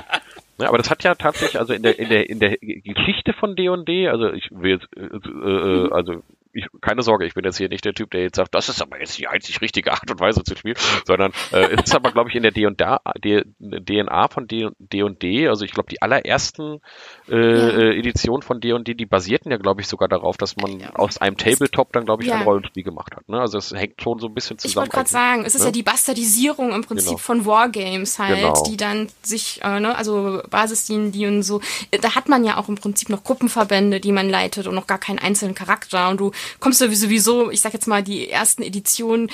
Ja, 0.58 0.68
aber 0.68 0.78
das 0.78 0.88
hat 0.88 1.04
ja 1.04 1.14
tatsächlich, 1.14 1.58
also 1.58 1.72
in 1.74 1.82
der, 1.82 1.98
in 1.98 2.08
der, 2.08 2.30
in 2.30 2.38
der 2.38 2.56
Geschichte 2.58 3.32
von 3.34 3.54
D&D, 3.54 4.08
also 4.08 4.32
ich 4.32 4.48
will 4.50 4.72
jetzt, 4.72 4.88
äh, 4.96 5.00
äh, 5.02 5.86
äh 5.86 5.92
also 5.92 6.22
ich, 6.58 6.66
keine 6.80 7.02
Sorge, 7.02 7.26
ich 7.26 7.34
bin 7.34 7.44
jetzt 7.44 7.58
hier 7.58 7.68
nicht 7.68 7.84
der 7.84 7.94
Typ, 7.94 8.10
der 8.10 8.22
jetzt 8.22 8.36
sagt, 8.36 8.54
das 8.54 8.68
ist 8.68 8.82
aber 8.82 9.00
jetzt 9.00 9.18
die 9.18 9.28
einzig 9.28 9.60
richtige 9.60 9.92
Art 9.92 10.10
und 10.10 10.20
Weise 10.20 10.42
zu 10.42 10.56
spielen, 10.56 10.76
sondern 11.06 11.32
äh, 11.52 11.74
es 11.74 11.84
ist 11.84 11.94
aber, 11.94 12.12
glaube 12.12 12.30
ich, 12.30 12.36
in 12.36 12.42
der 12.42 12.52
DNA 12.52 14.28
von 14.28 14.46
D&D, 14.46 15.48
also 15.48 15.64
ich 15.64 15.72
glaube, 15.72 15.88
die 15.90 16.02
allerersten 16.02 16.80
äh, 17.28 17.36
ja. 17.36 17.68
Äh, 17.68 17.98
Editionen 17.98 18.42
von 18.42 18.60
D&D, 18.60 18.94
die 18.94 19.06
basierten 19.06 19.50
ja, 19.50 19.58
glaube 19.58 19.80
ich, 19.80 19.88
sogar 19.88 20.08
darauf, 20.08 20.36
dass 20.36 20.56
man 20.56 20.80
ja. 20.80 20.94
aus 20.94 21.18
einem 21.18 21.36
Tabletop 21.36 21.92
dann, 21.92 22.04
glaube 22.04 22.22
ich, 22.22 22.28
ja. 22.28 22.36
ein 22.36 22.42
Rollenspiel 22.42 22.82
gemacht 22.82 23.14
hat. 23.16 23.28
Ne? 23.28 23.40
Also 23.40 23.58
es 23.58 23.72
hängt 23.72 24.00
schon 24.02 24.18
so 24.18 24.26
ein 24.26 24.34
bisschen 24.34 24.58
zusammen. 24.58 24.70
Ich 24.70 24.76
wollte 24.76 24.90
gerade 24.90 25.08
sagen, 25.08 25.44
es 25.44 25.54
ist 25.54 25.60
ne? 25.62 25.66
ja 25.68 25.72
die 25.72 25.82
Bastardisierung 25.82 26.72
im 26.72 26.82
Prinzip 26.82 27.08
genau. 27.08 27.18
von 27.18 27.46
Wargames 27.46 28.18
halt, 28.18 28.38
genau. 28.38 28.62
die 28.64 28.76
dann 28.76 29.08
sich, 29.22 29.60
äh, 29.62 29.80
ne, 29.80 29.96
also 29.96 30.42
Basis-D&D 30.50 31.26
und 31.26 31.42
so, 31.42 31.60
da 32.00 32.14
hat 32.14 32.28
man 32.28 32.44
ja 32.44 32.56
auch 32.56 32.68
im 32.68 32.76
Prinzip 32.76 33.08
noch 33.08 33.24
Gruppenverbände, 33.24 34.00
die 34.00 34.12
man 34.12 34.28
leitet 34.28 34.66
und 34.66 34.74
noch 34.74 34.86
gar 34.86 34.98
keinen 34.98 35.18
einzelnen 35.18 35.54
Charakter 35.54 36.08
und 36.08 36.20
du 36.20 36.32
kommst 36.60 36.80
du 36.80 36.94
sowieso, 36.94 37.50
ich 37.50 37.60
sag 37.60 37.72
jetzt 37.72 37.86
mal, 37.86 38.02
die 38.02 38.28
ersten 38.30 38.62
Editionen, 38.62 39.30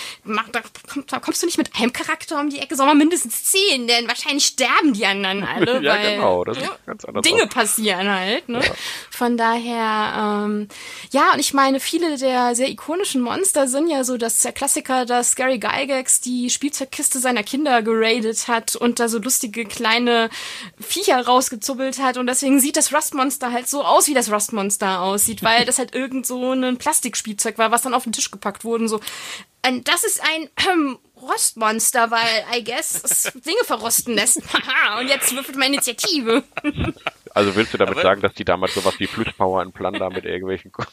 da 1.09 1.21
kommst 1.21 1.43
du 1.43 1.47
nicht 1.47 1.59
mit 1.59 1.75
einem 1.77 1.93
Charakter 1.93 2.41
um 2.41 2.51
die 2.51 2.59
Ecke, 2.59 2.77
sondern 2.77 2.99
mindestens 2.99 3.45
zehn, 3.45 3.87
denn 3.87 4.09
wahrscheinlich 4.09 4.47
sterben 4.47 4.93
die 4.93 5.07
anderen 5.07 5.45
alle, 5.45 5.81
ja, 5.83 5.95
weil 5.95 6.15
genau, 6.17 6.45
das 6.45 6.59
ist 6.59 6.87
ganz 6.87 7.05
anders 7.05 7.23
Dinge 7.23 7.45
auch. 7.45 7.49
passieren 7.49 8.09
halt. 8.09 8.49
Ne? 8.49 8.61
Ja. 8.65 8.75
Von 9.15 9.37
daher, 9.37 10.45
ähm, 10.45 10.69
ja, 11.13 11.33
und 11.33 11.39
ich 11.39 11.55
meine, 11.55 11.79
viele 11.79 12.19
der 12.19 12.55
sehr 12.55 12.69
ikonischen 12.69 13.23
Monster 13.23 13.69
sind 13.69 13.89
ja 13.89 14.03
so, 14.03 14.17
dass 14.17 14.39
der 14.39 14.53
Klassiker, 14.53 15.07
dass 15.07 15.37
Gary 15.37 15.59
Gygax 15.59 16.21
die 16.21 16.51
Spielzeugkiste 16.51 17.21
seiner 17.21 17.45
Kinder 17.45 17.83
geradet 17.83 18.49
hat 18.49 18.75
und 18.75 18.99
da 18.99 19.09
so 19.09 19.19
lustige 19.19 19.65
kleine 19.65 20.31
Viecher 20.81 21.25
rausgezubbelt 21.25 21.99
hat 22.01 22.17
und 22.17 22.27
deswegen 22.27 22.59
sieht 22.59 22.77
das 22.77 22.93
Rustmonster 22.93 23.53
halt 23.53 23.69
so 23.69 23.85
aus, 23.85 24.09
wie 24.09 24.15
das 24.15 24.33
Rustmonster 24.33 25.01
aussieht, 25.01 25.43
weil 25.43 25.65
das 25.67 25.79
halt 25.79 25.95
irgend 25.95 26.27
so 26.27 26.53
ein 26.53 26.77
Plastikspielzeug 26.79 27.57
war, 27.57 27.71
was 27.71 27.83
dann 27.83 27.95
auf 27.95 28.05
den 28.05 28.13
Tisch 28.13 28.31
gepackt 28.31 28.65
wurde. 28.65 28.85
Und 28.85 28.89
so, 28.89 29.01
das 29.85 30.05
ist 30.05 30.21
ein 30.23 30.51
ähm, 30.71 30.99
Rostmonster, 31.17 32.11
weil 32.11 32.45
I 32.55 32.65
guess 32.65 33.03
es 33.03 33.33
Dinge 33.35 33.65
verrosten 33.65 34.15
lässt. 34.15 34.41
Haha, 34.53 35.01
und 35.01 35.09
jetzt 35.09 35.35
würfelt 35.35 35.57
meine 35.57 35.75
Initiative. 35.75 36.43
Also 37.35 37.57
willst 37.57 37.75
du 37.75 37.79
damit 37.79 37.99
sagen, 37.99 38.21
dass 38.21 38.33
die 38.35 38.45
damals 38.45 38.75
sowas 38.75 38.95
wie 38.99 39.09
Flüsspower 39.09 39.61
in 39.65 39.73
Plunder 39.73 40.09
mit 40.09 40.25
irgendwelchen 40.25 40.71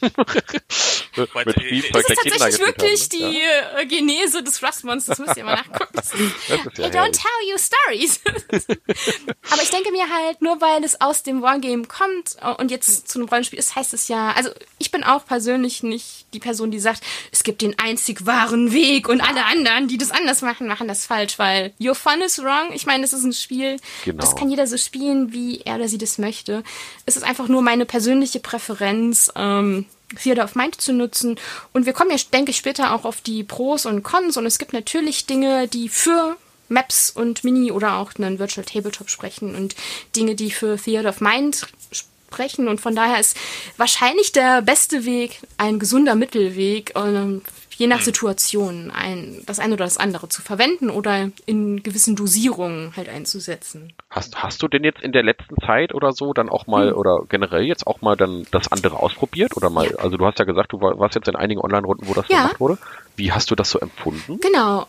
mit 1.16 1.30
Spielzeug 1.60 1.92
das 1.92 2.10
ist 2.10 2.30
tatsächlich 2.30 2.66
wirklich 2.66 3.02
haben, 3.02 3.22
ne? 3.22 3.30
die 3.30 3.38
ja? 3.38 3.78
Äh, 3.78 3.86
Genese 3.86 4.42
des 4.42 4.60
Rustmonsters, 4.60 5.20
müsst 5.20 5.36
ihr 5.36 5.44
mal 5.44 5.54
nachgucken. 5.54 5.92
Das 5.92 6.12
ist, 6.12 6.34
das 6.48 6.78
ja 6.78 6.86
I 6.86 6.90
don't 6.90 7.12
tell 7.12 7.48
you 7.48 7.56
stories. 7.58 8.20
Aber 9.52 9.62
ich 9.62 9.70
denke 9.70 9.92
mir 9.92 10.06
halt, 10.10 10.42
nur 10.42 10.60
weil 10.60 10.82
es 10.82 11.00
aus 11.00 11.22
dem 11.22 11.42
Wargame 11.42 11.84
kommt 11.84 12.36
und 12.58 12.72
jetzt 12.72 13.08
zu 13.08 13.20
einem 13.20 13.28
Rollenspiel 13.28 13.60
ist, 13.60 13.76
heißt 13.76 13.94
es 13.94 14.08
ja, 14.08 14.32
also 14.32 14.50
ich 14.78 14.90
bin 14.90 15.04
auch 15.04 15.24
persönlich 15.24 15.84
nicht 15.84 16.26
die 16.34 16.40
Person, 16.40 16.72
die 16.72 16.80
sagt, 16.80 17.04
es 17.30 17.44
gibt 17.44 17.62
den 17.62 17.78
einzig 17.78 18.26
wahren 18.26 18.72
Weg 18.72 19.08
und 19.08 19.20
alle 19.20 19.44
anderen, 19.44 19.86
die 19.86 19.98
das 19.98 20.10
anders 20.10 20.42
machen, 20.42 20.66
machen 20.66 20.88
das 20.88 21.06
falsch, 21.06 21.38
weil 21.38 21.72
your 21.80 21.94
fun 21.94 22.20
is 22.20 22.42
wrong. 22.42 22.72
Ich 22.72 22.84
meine, 22.84 23.04
es 23.04 23.12
ist 23.12 23.22
ein 23.22 23.32
Spiel, 23.32 23.76
genau. 24.04 24.20
das 24.20 24.34
kann 24.34 24.50
jeder 24.50 24.66
so 24.66 24.76
spielen, 24.76 25.32
wie 25.32 25.60
er 25.60 25.76
oder 25.76 25.86
sie 25.86 25.98
das 25.98 26.18
möchte 26.18 26.31
möchte. 26.32 26.64
Es 27.04 27.16
ist 27.16 27.24
einfach 27.24 27.48
nur 27.48 27.60
meine 27.60 27.84
persönliche 27.84 28.40
Präferenz, 28.40 29.30
ähm, 29.36 29.84
Theater 30.22 30.44
of 30.44 30.54
Mind 30.54 30.80
zu 30.80 30.92
nutzen. 30.92 31.38
Und 31.72 31.84
wir 31.84 31.92
kommen 31.92 32.10
ja, 32.10 32.16
denke 32.32 32.50
ich, 32.50 32.56
später 32.56 32.94
auch 32.94 33.04
auf 33.04 33.20
die 33.20 33.44
Pros 33.44 33.84
und 33.86 34.02
Cons. 34.02 34.36
Und 34.36 34.46
es 34.46 34.58
gibt 34.58 34.72
natürlich 34.72 35.26
Dinge, 35.26 35.68
die 35.68 35.88
für 35.90 36.36
Maps 36.68 37.10
und 37.10 37.44
Mini 37.44 37.70
oder 37.70 37.96
auch 37.96 38.12
einen 38.16 38.38
Virtual 38.38 38.64
Tabletop 38.64 39.10
sprechen 39.10 39.54
und 39.54 39.74
Dinge, 40.16 40.34
die 40.34 40.50
für 40.50 40.78
Theater 40.78 41.10
of 41.10 41.20
Mind 41.20 41.66
sprechen. 41.90 42.66
Und 42.66 42.80
von 42.80 42.94
daher 42.94 43.20
ist 43.20 43.36
wahrscheinlich 43.76 44.32
der 44.32 44.62
beste 44.62 45.04
Weg 45.04 45.40
ein 45.58 45.78
gesunder 45.78 46.14
Mittelweg. 46.14 46.92
Ähm, 46.96 47.42
je 47.82 47.88
nach 47.88 47.98
hm. 47.98 48.04
Situation 48.04 48.92
ein, 48.92 49.42
das 49.44 49.58
eine 49.58 49.74
oder 49.74 49.84
das 49.84 49.98
andere 49.98 50.28
zu 50.28 50.40
verwenden 50.40 50.88
oder 50.88 51.30
in 51.46 51.82
gewissen 51.82 52.14
Dosierungen 52.14 52.92
halt 52.96 53.08
einzusetzen. 53.08 53.92
Hast, 54.08 54.40
hast 54.40 54.62
du 54.62 54.68
denn 54.68 54.84
jetzt 54.84 55.02
in 55.02 55.10
der 55.10 55.24
letzten 55.24 55.56
Zeit 55.66 55.92
oder 55.92 56.12
so 56.12 56.32
dann 56.32 56.48
auch 56.48 56.68
mal 56.68 56.90
hm. 56.90 56.96
oder 56.96 57.24
generell 57.28 57.64
jetzt 57.64 57.88
auch 57.88 58.00
mal 58.00 58.16
dann 58.16 58.46
das 58.52 58.70
andere 58.70 59.00
ausprobiert 59.00 59.56
oder 59.56 59.68
mal, 59.68 59.86
ja. 59.86 59.96
also 59.96 60.16
du 60.16 60.24
hast 60.24 60.38
ja 60.38 60.44
gesagt, 60.44 60.72
du 60.72 60.80
warst 60.80 61.16
jetzt 61.16 61.26
in 61.26 61.34
einigen 61.34 61.60
Online-Runden, 61.60 62.06
wo 62.06 62.14
das 62.14 62.28
ja. 62.28 62.42
gemacht 62.42 62.60
wurde. 62.60 62.78
Wie 63.16 63.32
hast 63.32 63.50
du 63.50 63.56
das 63.56 63.70
so 63.70 63.80
empfunden? 63.80 64.38
Genau. 64.40 64.86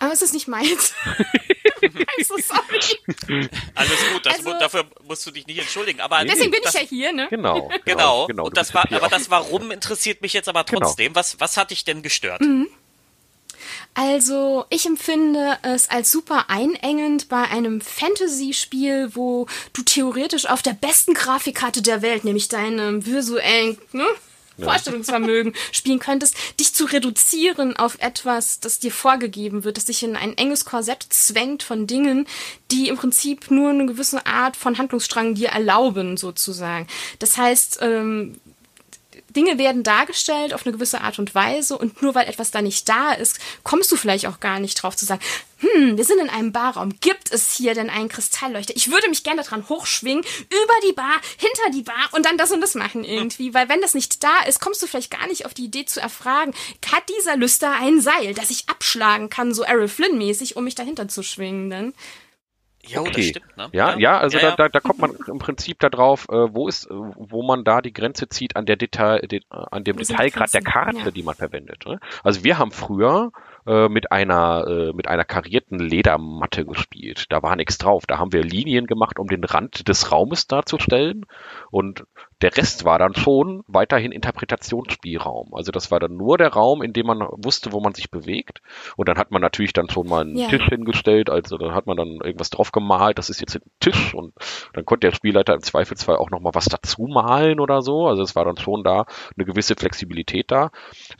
Aber 0.00 0.12
es 0.12 0.22
ist 0.22 0.34
nicht 0.34 0.48
meins. 0.48 0.92
so 2.26 2.36
sorry. 2.36 3.48
Alles 3.74 3.98
gut, 4.12 4.26
das, 4.26 4.36
also, 4.36 4.52
dafür 4.58 4.84
musst 5.06 5.26
du 5.26 5.30
dich 5.30 5.46
nicht 5.46 5.58
entschuldigen. 5.58 6.00
Aber 6.00 6.24
deswegen 6.24 6.50
bin 6.50 6.60
das, 6.62 6.74
ich 6.74 6.80
ja 6.80 6.86
hier, 6.86 7.12
ne? 7.12 7.28
Genau. 7.30 7.68
Genau. 7.68 7.68
genau. 7.84 8.26
genau 8.26 8.44
Und 8.46 8.56
das 8.56 8.74
war, 8.74 8.90
aber 8.90 9.08
das 9.08 9.30
Warum 9.30 9.70
interessiert 9.70 10.22
mich 10.22 10.32
jetzt 10.32 10.48
aber 10.48 10.64
genau. 10.64 10.80
trotzdem. 10.80 11.08
Genau. 11.08 11.16
Was, 11.16 11.40
was 11.40 11.56
hat 11.56 11.70
dich 11.70 11.84
denn 11.84 12.02
gestört? 12.02 12.40
Mhm. 12.40 12.68
Also, 13.94 14.64
ich 14.70 14.86
empfinde 14.86 15.58
es 15.62 15.90
als 15.90 16.10
super 16.10 16.44
einengend 16.48 17.28
bei 17.28 17.42
einem 17.42 17.80
Fantasy-Spiel, 17.80 19.10
wo 19.14 19.46
du 19.72 19.82
theoretisch 19.82 20.46
auf 20.46 20.62
der 20.62 20.74
besten 20.74 21.14
Grafikkarte 21.14 21.82
der 21.82 22.00
Welt, 22.00 22.24
nämlich 22.24 22.48
deinem 22.48 23.04
visuellen, 23.04 23.78
ne, 23.92 24.06
Vorstellungsvermögen 24.58 25.54
spielen 25.72 25.98
könntest, 25.98 26.36
dich 26.58 26.74
zu 26.74 26.84
reduzieren 26.84 27.76
auf 27.76 27.98
etwas, 28.00 28.60
das 28.60 28.78
dir 28.78 28.92
vorgegeben 28.92 29.64
wird, 29.64 29.76
das 29.76 29.86
dich 29.86 30.02
in 30.02 30.16
ein 30.16 30.36
enges 30.36 30.64
Korsett 30.64 31.06
zwängt 31.08 31.62
von 31.62 31.86
Dingen, 31.86 32.26
die 32.70 32.88
im 32.88 32.96
Prinzip 32.96 33.50
nur 33.50 33.70
eine 33.70 33.86
gewisse 33.86 34.26
Art 34.26 34.56
von 34.56 34.78
Handlungsstrang 34.78 35.34
dir 35.34 35.48
erlauben, 35.48 36.16
sozusagen. 36.16 36.86
Das 37.18 37.36
heißt, 37.36 37.78
ähm, 37.82 38.40
Dinge 39.38 39.56
werden 39.56 39.84
dargestellt 39.84 40.52
auf 40.52 40.66
eine 40.66 40.72
gewisse 40.72 41.00
Art 41.00 41.20
und 41.20 41.32
Weise 41.32 41.78
und 41.78 42.02
nur 42.02 42.16
weil 42.16 42.26
etwas 42.26 42.50
da 42.50 42.60
nicht 42.60 42.88
da 42.88 43.12
ist, 43.12 43.38
kommst 43.62 43.92
du 43.92 43.94
vielleicht 43.94 44.26
auch 44.26 44.40
gar 44.40 44.58
nicht 44.58 44.82
drauf 44.82 44.96
zu 44.96 45.04
sagen, 45.04 45.22
hm, 45.58 45.96
wir 45.96 46.04
sind 46.04 46.18
in 46.18 46.28
einem 46.28 46.50
Barraum, 46.50 46.98
gibt 46.98 47.30
es 47.30 47.52
hier 47.52 47.74
denn 47.74 47.88
einen 47.88 48.08
Kristallleuchter? 48.08 48.74
Ich 48.74 48.90
würde 48.90 49.08
mich 49.08 49.22
gerne 49.22 49.42
dran 49.42 49.68
hochschwingen, 49.68 50.24
über 50.24 50.88
die 50.88 50.92
Bar, 50.92 51.20
hinter 51.36 51.70
die 51.72 51.82
Bar 51.82 52.08
und 52.10 52.26
dann 52.26 52.36
das 52.36 52.50
und 52.50 52.60
das 52.60 52.74
machen 52.74 53.04
irgendwie, 53.04 53.54
weil 53.54 53.68
wenn 53.68 53.80
das 53.80 53.94
nicht 53.94 54.24
da 54.24 54.40
ist, 54.48 54.60
kommst 54.60 54.82
du 54.82 54.88
vielleicht 54.88 55.12
gar 55.12 55.28
nicht 55.28 55.46
auf 55.46 55.54
die 55.54 55.66
Idee 55.66 55.84
zu 55.84 56.00
erfragen, 56.00 56.52
hat 56.92 57.04
dieser 57.20 57.36
Lüster 57.36 57.70
ein 57.80 58.00
Seil, 58.00 58.34
das 58.34 58.50
ich 58.50 58.68
abschlagen 58.68 59.30
kann, 59.30 59.54
so 59.54 59.62
Errol 59.62 59.86
Flynn 59.86 60.18
mäßig, 60.18 60.56
um 60.56 60.64
mich 60.64 60.74
dahinter 60.74 61.06
zu 61.06 61.22
schwingen, 61.22 61.70
denn? 61.70 61.94
Ja, 62.86 63.00
okay. 63.00 63.12
das 63.12 63.24
stimmt, 63.26 63.56
ne? 63.56 63.68
Ja, 63.72 63.90
ja, 63.90 63.98
ja 63.98 64.18
also 64.18 64.38
ja, 64.38 64.50
ja. 64.50 64.56
Da, 64.56 64.68
da, 64.68 64.80
kommt 64.80 64.98
man 64.98 65.14
im 65.26 65.38
Prinzip 65.38 65.78
darauf, 65.80 66.28
äh, 66.28 66.54
wo 66.54 66.68
ist, 66.68 66.88
wo 66.90 67.42
man 67.42 67.64
da 67.64 67.82
die 67.82 67.92
Grenze 67.92 68.28
zieht 68.28 68.56
an 68.56 68.66
der 68.66 68.76
Detail, 68.76 69.20
de, 69.20 69.40
an 69.50 69.84
dem 69.84 69.96
Detailgrad 69.96 70.54
der 70.54 70.62
Karte, 70.62 71.12
die 71.12 71.22
man 71.22 71.34
verwendet. 71.34 71.84
Ne? 71.86 72.00
Also 72.22 72.44
wir 72.44 72.58
haben 72.58 72.70
früher 72.70 73.32
äh, 73.66 73.88
mit 73.88 74.12
einer 74.12 74.66
äh, 74.66 74.92
mit 74.94 75.08
einer 75.08 75.24
karierten 75.24 75.78
Ledermatte 75.78 76.64
gespielt. 76.64 77.26
Da 77.30 77.42
war 77.42 77.56
nichts 77.56 77.78
drauf. 77.78 78.06
Da 78.06 78.18
haben 78.18 78.32
wir 78.32 78.42
Linien 78.42 78.86
gemacht, 78.86 79.18
um 79.18 79.28
den 79.28 79.44
Rand 79.44 79.88
des 79.88 80.10
Raumes 80.10 80.46
darzustellen 80.46 81.26
und 81.70 82.04
der 82.42 82.56
Rest 82.56 82.84
war 82.84 82.98
dann 82.98 83.14
schon 83.14 83.64
weiterhin 83.66 84.12
Interpretationsspielraum. 84.12 85.54
Also 85.54 85.72
das 85.72 85.90
war 85.90 85.98
dann 85.98 86.16
nur 86.16 86.38
der 86.38 86.52
Raum, 86.52 86.82
in 86.82 86.92
dem 86.92 87.06
man 87.06 87.20
wusste, 87.20 87.72
wo 87.72 87.80
man 87.80 87.94
sich 87.94 88.10
bewegt. 88.10 88.62
Und 88.96 89.08
dann 89.08 89.18
hat 89.18 89.30
man 89.30 89.42
natürlich 89.42 89.72
dann 89.72 89.90
schon 89.90 90.08
mal 90.08 90.22
einen 90.22 90.36
ja. 90.36 90.48
Tisch 90.48 90.66
hingestellt, 90.68 91.30
also 91.30 91.58
dann 91.58 91.74
hat 91.74 91.86
man 91.86 91.96
dann 91.96 92.20
irgendwas 92.22 92.50
drauf 92.50 92.70
gemalt, 92.70 93.18
das 93.18 93.30
ist 93.30 93.40
jetzt 93.40 93.56
ein 93.56 93.70
Tisch 93.80 94.14
und 94.14 94.34
dann 94.72 94.84
konnte 94.84 95.08
der 95.08 95.14
Spielleiter 95.14 95.54
im 95.54 95.62
Zweifelsfall 95.62 96.16
auch 96.16 96.30
nochmal 96.30 96.54
was 96.54 96.66
dazu 96.66 97.06
malen 97.08 97.58
oder 97.58 97.82
so. 97.82 98.06
Also 98.06 98.22
es 98.22 98.36
war 98.36 98.44
dann 98.44 98.56
schon 98.56 98.84
da 98.84 99.06
eine 99.36 99.44
gewisse 99.44 99.74
Flexibilität 99.74 100.50
da. 100.50 100.70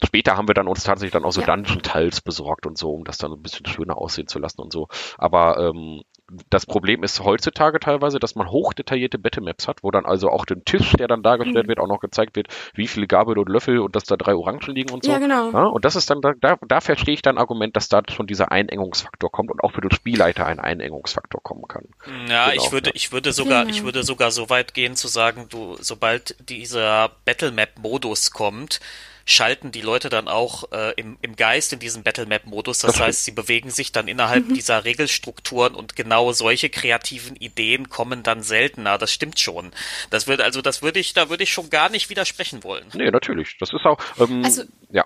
Später 0.05 0.37
haben 0.37 0.49
wir 0.49 0.55
dann 0.55 0.69
uns 0.69 0.85
tatsächlich 0.85 1.13
dann 1.13 1.25
auch 1.25 1.33
so 1.33 1.41
ja. 1.41 1.47
Dungeon-Tiles 1.47 2.21
besorgt 2.21 2.67
und 2.67 2.79
so, 2.79 2.93
um 2.93 3.05
das 3.05 3.19
dann 3.19 3.33
ein 3.33 3.43
bisschen 3.43 3.67
schöner 3.67 3.99
aussehen 3.99 4.29
zu 4.29 4.39
lassen 4.39 4.61
und 4.61 4.73
so. 4.73 4.89
Aber 5.17 5.59
ähm, 5.59 6.03
das 6.51 6.67
Problem 6.67 7.03
ist 7.03 7.21
heutzutage 7.21 7.81
teilweise, 7.81 8.19
dass 8.19 8.35
man 8.35 8.51
hochdetaillierte 8.51 9.19
Battlemaps 9.19 9.67
hat, 9.67 9.83
wo 9.83 9.91
dann 9.91 10.05
also 10.05 10.31
auch 10.31 10.45
den 10.45 10.65
Tisch, 10.65 10.93
der 10.93 11.09
dann 11.09 11.23
dargestellt 11.23 11.67
mhm. 11.67 11.69
wird, 11.69 11.79
auch 11.81 11.89
noch 11.89 12.01
gezeigt 12.01 12.37
wird, 12.37 12.49
wie 12.75 12.87
viele 12.87 13.07
Gabel 13.07 13.39
und 13.39 13.49
Löffel 13.49 13.79
und 13.81 13.97
dass 13.97 14.05
da 14.05 14.17
drei 14.17 14.35
Orangen 14.35 14.75
liegen 14.75 14.93
und 14.93 15.05
so. 15.05 15.11
Ja, 15.11 15.19
genau. 15.19 15.51
Ja, 15.51 15.65
und 15.65 15.85
das 15.85 15.97
ist 15.97 16.11
dann, 16.11 16.21
da, 16.21 16.57
da 16.61 16.81
verstehe 16.81 17.15
ich 17.15 17.23
dann 17.23 17.39
Argument, 17.39 17.77
dass 17.77 17.89
da 17.89 18.03
schon 18.11 18.27
dieser 18.27 18.53
Einengungsfaktor 18.53 19.31
kommt 19.31 19.51
und 19.51 19.63
auch 19.63 19.73
für 19.73 19.81
den 19.81 19.91
Spielleiter 19.91 20.47
ein 20.47 20.61
Einengungsfaktor 20.61 21.43
kommen 21.43 21.65
kann. 21.67 21.85
Ja, 22.29 22.51
genau, 22.51 22.63
ich 22.63 22.73
würde, 22.73 22.91
ja. 22.91 22.97
ich 22.97 23.13
würde 23.13 23.33
sogar, 23.33 23.67
ich 23.67 23.85
würde 23.85 24.03
sogar 24.03 24.31
so 24.31 24.51
weit 24.51 24.75
gehen 24.75 24.97
zu 24.97 25.09
sagen, 25.09 25.47
du, 25.49 25.77
sobald 25.81 26.37
dieser 26.49 27.11
Battlemap-Modus 27.25 28.33
kommt, 28.33 28.81
schalten 29.29 29.73
die 29.73 29.83
Leute 29.83 30.09
dann 30.09 30.27
auch 30.27 30.73
äh, 30.73 30.95
im, 30.97 31.19
im 31.21 31.37
Geist 31.37 31.75
in 31.75 31.79
diesen 31.79 32.03
Battle-Map-Modus. 32.03 32.79
Das 32.79 32.99
heißt, 32.99 33.27
sie 33.27 33.31
bewegen 33.31 33.69
sich 33.69 33.93
dann 33.93 34.09
innerhalb 34.09 34.49
mhm. 34.49 34.55
dieser 34.55 34.87
Regelstrukturen 34.87 35.75
und 35.75 35.95
genau 35.97 36.33
solche 36.33 36.71
kreativen 36.71 37.37
Ideen 37.37 37.91
kommen 37.91 38.23
dann 38.23 38.43
seltener. 38.43 38.97
Das 38.97 39.13
stimmt 39.13 39.39
schon. 39.39 39.71
Das 40.09 40.29
wird 40.29 40.41
also, 40.41 40.63
das 40.63 40.81
würde 40.81 40.99
ich, 40.99 41.13
da 41.13 41.29
würde 41.29 41.43
ich 41.43 41.53
schon 41.53 41.69
gar 41.69 41.91
nicht 41.91 42.09
widersprechen 42.09 42.65
wollen. 42.65 42.87
Nee, 42.95 43.11
natürlich. 43.11 43.59
Das 43.61 43.71
ist 43.75 43.85
auch, 43.85 43.99
ähm, 44.19 44.43
also, 44.45 44.63
ja. 44.91 45.05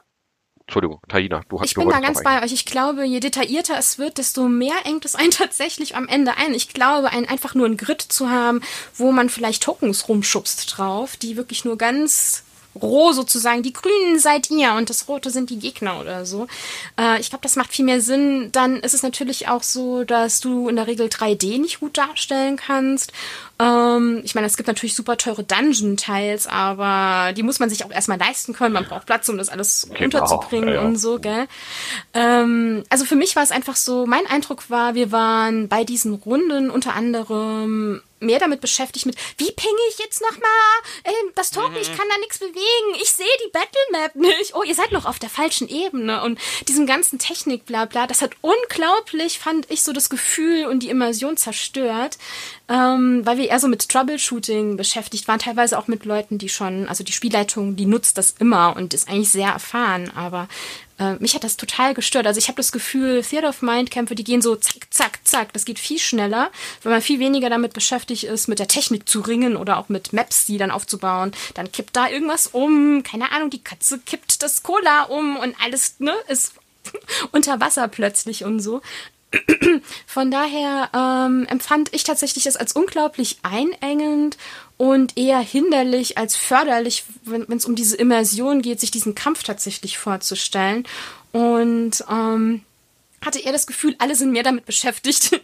Entschuldigung, 0.60 1.00
Taina, 1.08 1.42
du 1.48 1.60
hast 1.60 1.70
Ich 1.70 1.74
bin 1.74 1.88
da 1.88 1.98
ganz 1.98 2.22
bei 2.22 2.44
euch. 2.44 2.52
Ich 2.52 2.64
glaube, 2.64 3.04
je 3.04 3.18
detaillierter 3.18 3.76
es 3.76 3.98
wird, 3.98 4.18
desto 4.18 4.48
mehr 4.48 4.76
engt 4.84 5.04
es 5.04 5.16
einen 5.16 5.30
tatsächlich 5.32 5.96
am 5.96 6.06
Ende 6.06 6.36
ein. 6.36 6.54
Ich 6.54 6.68
glaube, 6.68 7.10
ein, 7.10 7.28
einfach 7.28 7.56
nur 7.56 7.66
ein 7.66 7.76
Grid 7.76 8.00
zu 8.00 8.30
haben, 8.30 8.60
wo 8.94 9.10
man 9.10 9.28
vielleicht 9.28 9.64
Tokens 9.64 10.08
rumschubst 10.08 10.78
drauf, 10.78 11.16
die 11.16 11.36
wirklich 11.36 11.64
nur 11.64 11.76
ganz 11.76 12.44
roh 12.80 13.12
sozusagen. 13.12 13.62
Die 13.62 13.72
Grünen 13.72 14.18
seid 14.18 14.50
ihr 14.50 14.72
und 14.74 14.90
das 14.90 15.08
Rote 15.08 15.30
sind 15.30 15.50
die 15.50 15.58
Gegner 15.58 16.00
oder 16.00 16.24
so. 16.24 16.46
Äh, 16.98 17.20
ich 17.20 17.30
glaube, 17.30 17.42
das 17.42 17.56
macht 17.56 17.72
viel 17.72 17.84
mehr 17.84 18.00
Sinn. 18.00 18.50
Dann 18.52 18.80
ist 18.80 18.94
es 18.94 19.02
natürlich 19.02 19.48
auch 19.48 19.62
so, 19.62 20.04
dass 20.04 20.40
du 20.40 20.68
in 20.68 20.76
der 20.76 20.86
Regel 20.86 21.08
3D 21.08 21.60
nicht 21.60 21.80
gut 21.80 21.98
darstellen 21.98 22.56
kannst. 22.56 23.12
Ähm, 23.62 24.22
ich 24.24 24.34
meine, 24.34 24.46
es 24.46 24.56
gibt 24.56 24.66
natürlich 24.66 24.94
super 24.94 25.16
teure 25.16 25.44
Dungeon-Teils, 25.44 26.46
aber 26.46 27.32
die 27.32 27.42
muss 27.42 27.58
man 27.58 27.70
sich 27.70 27.84
auch 27.84 27.90
erstmal 27.90 28.18
leisten 28.18 28.54
können. 28.54 28.72
Man 28.72 28.84
braucht 28.84 29.06
Platz, 29.06 29.28
um 29.28 29.38
das 29.38 29.48
alles 29.48 29.86
genau, 29.88 30.00
runterzubringen 30.00 30.68
ja, 30.68 30.74
ja. 30.76 30.80
und 30.82 30.96
so, 30.96 31.18
gell? 31.18 31.46
Ähm, 32.14 32.82
also 32.88 33.04
für 33.04 33.16
mich 33.16 33.36
war 33.36 33.42
es 33.42 33.50
einfach 33.50 33.76
so, 33.76 34.06
mein 34.06 34.26
Eindruck 34.26 34.70
war, 34.70 34.94
wir 34.94 35.12
waren 35.12 35.68
bei 35.68 35.84
diesen 35.84 36.14
Runden 36.14 36.70
unter 36.70 36.94
anderem 36.94 38.02
mehr 38.22 38.38
damit 38.38 38.60
beschäftigt 38.60 39.04
mit, 39.04 39.16
wie 39.36 39.50
pinge 39.50 39.78
ich 39.90 39.98
jetzt 39.98 40.22
nochmal 40.22 40.42
äh, 41.04 41.10
das 41.34 41.50
Token, 41.50 41.72
mhm. 41.72 41.80
ich 41.80 41.88
kann 41.88 42.06
da 42.08 42.18
nichts 42.18 42.38
bewegen, 42.38 43.02
ich 43.02 43.10
sehe 43.10 43.26
die 43.44 43.50
Battlemap 43.50 44.14
nicht. 44.14 44.54
Oh, 44.54 44.62
ihr 44.62 44.74
seid 44.74 44.92
noch 44.92 45.04
auf 45.04 45.18
der 45.18 45.28
falschen 45.28 45.68
Ebene. 45.68 46.22
Und 46.22 46.38
diesem 46.68 46.86
ganzen 46.86 47.18
Technik, 47.18 47.66
bla 47.66 47.84
bla, 47.84 48.06
das 48.06 48.22
hat 48.22 48.32
unglaublich, 48.40 49.38
fand 49.38 49.70
ich, 49.70 49.82
so 49.82 49.92
das 49.92 50.08
Gefühl 50.08 50.66
und 50.66 50.82
die 50.82 50.90
Immersion 50.90 51.36
zerstört, 51.36 52.18
ähm, 52.68 53.24
weil 53.24 53.38
wir 53.38 53.48
eher 53.48 53.60
so 53.60 53.68
mit 53.68 53.88
Troubleshooting 53.88 54.76
beschäftigt 54.76 55.28
waren, 55.28 55.38
teilweise 55.38 55.78
auch 55.78 55.88
mit 55.88 56.04
Leuten, 56.04 56.38
die 56.38 56.48
schon, 56.48 56.88
also 56.88 57.04
die 57.04 57.12
Spielleitung, 57.12 57.76
die 57.76 57.86
nutzt 57.86 58.18
das 58.18 58.34
immer 58.38 58.76
und 58.76 58.94
ist 58.94 59.08
eigentlich 59.08 59.30
sehr 59.30 59.48
erfahren, 59.48 60.10
aber 60.14 60.48
äh, 60.98 61.14
mich 61.16 61.34
hat 61.34 61.44
das 61.44 61.56
total 61.56 61.94
gestört. 61.94 62.26
Also 62.26 62.38
ich 62.38 62.48
habe 62.48 62.56
das 62.56 62.72
Gefühl, 62.72 63.22
Theater 63.22 63.48
of 63.48 63.62
Mind 63.62 63.90
Kämpfe, 63.90 64.14
die 64.14 64.24
gehen 64.24 64.42
so 64.42 64.56
zack, 64.56 64.86
zack, 64.90 65.18
zack. 65.24 65.52
Das 65.52 65.64
geht 65.64 65.78
viel 65.78 65.98
schneller, 65.98 66.50
weil 66.82 66.92
man 66.92 67.02
viel 67.02 67.18
weniger 67.18 67.50
damit 67.50 67.72
beschäftigt 67.72 68.24
ist, 68.24 68.48
mit 68.48 68.58
der 68.58 68.68
Technik 68.68 69.08
zu 69.08 69.20
ringen 69.20 69.56
oder 69.56 69.78
auch 69.78 69.88
mit 69.88 70.12
Maps, 70.12 70.46
die 70.46 70.58
dann 70.58 70.70
aufzubauen. 70.70 71.32
Dann 71.54 71.72
kippt 71.72 71.96
da 71.96 72.08
irgendwas 72.08 72.46
um, 72.46 73.02
keine 73.02 73.32
Ahnung, 73.32 73.50
die 73.50 73.62
Katze 73.62 73.98
kippt 73.98 74.42
das 74.42 74.62
Cola 74.62 75.04
um 75.04 75.36
und 75.36 75.56
alles, 75.62 75.96
ne, 75.98 76.14
ist 76.28 76.54
unter 77.32 77.60
Wasser 77.60 77.88
plötzlich 77.88 78.44
und 78.44 78.60
so. 78.60 78.80
Von 80.06 80.30
daher 80.30 80.90
ähm, 80.94 81.46
empfand 81.48 81.94
ich 81.94 82.04
tatsächlich 82.04 82.44
das 82.44 82.56
als 82.56 82.72
unglaublich 82.72 83.38
einengend 83.42 84.36
und 84.76 85.16
eher 85.16 85.38
hinderlich 85.38 86.18
als 86.18 86.36
förderlich, 86.36 87.04
wenn 87.24 87.46
es 87.56 87.64
um 87.64 87.74
diese 87.74 87.96
Immersion 87.96 88.62
geht, 88.62 88.80
sich 88.80 88.90
diesen 88.90 89.14
Kampf 89.14 89.42
tatsächlich 89.42 89.98
vorzustellen. 89.98 90.84
Und 91.32 92.04
ähm, 92.10 92.62
hatte 93.24 93.38
eher 93.38 93.52
das 93.52 93.66
Gefühl, 93.66 93.94
alle 93.98 94.14
sind 94.14 94.32
mehr 94.32 94.42
damit 94.42 94.66
beschäftigt, 94.66 95.40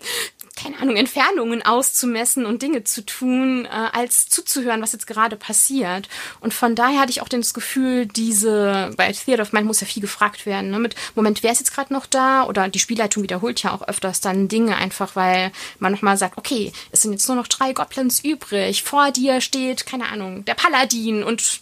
keine 0.59 0.79
Ahnung, 0.79 0.97
Entfernungen 0.97 1.63
auszumessen 1.63 2.45
und 2.45 2.63
Dinge 2.63 2.83
zu 2.85 3.07
tun, 3.07 3.65
äh, 3.65 3.69
als 3.69 4.29
zuzuhören, 4.29 4.83
was 4.83 4.93
jetzt 4.93 5.07
gerade 5.07 5.37
passiert. 5.37 6.09
Und 6.41 6.53
von 6.53 6.75
daher 6.75 7.01
hatte 7.01 7.11
ich 7.11 7.23
auch 7.23 7.29
das 7.29 7.55
Gefühl, 7.55 8.07
diese, 8.07 8.91
bei 8.97 9.13
Theater 9.13 9.43
of 9.43 9.53
Mind 9.53 9.67
muss 9.67 9.81
ja 9.81 9.87
viel 9.87 10.01
gefragt 10.01 10.47
werden, 10.47 10.71
ne, 10.71 10.79
mit 10.81 10.97
Moment, 11.15 11.43
wer 11.43 11.53
ist 11.53 11.61
jetzt 11.61 11.75
gerade 11.75 11.93
noch 11.93 12.07
da? 12.07 12.45
Oder 12.45 12.69
die 12.69 12.81
Spielleitung 12.81 13.23
wiederholt 13.23 13.63
ja 13.63 13.73
auch 13.73 13.87
öfters 13.87 14.21
dann 14.21 14.49
Dinge 14.49 14.77
einfach, 14.77 15.15
weil 15.15 15.53
man 15.79 15.93
nochmal 15.93 16.17
sagt, 16.17 16.37
okay, 16.37 16.73
es 16.91 17.03
sind 17.03 17.13
jetzt 17.13 17.29
nur 17.29 17.37
noch 17.37 17.47
drei 17.47 17.73
Goblins 17.73 18.21
übrig, 18.25 18.83
vor 18.83 19.13
dir 19.13 19.41
steht, 19.41 19.87
keine 19.87 20.09
Ahnung, 20.09 20.45
der 20.45 20.55
Paladin 20.55 21.23
und 21.23 21.61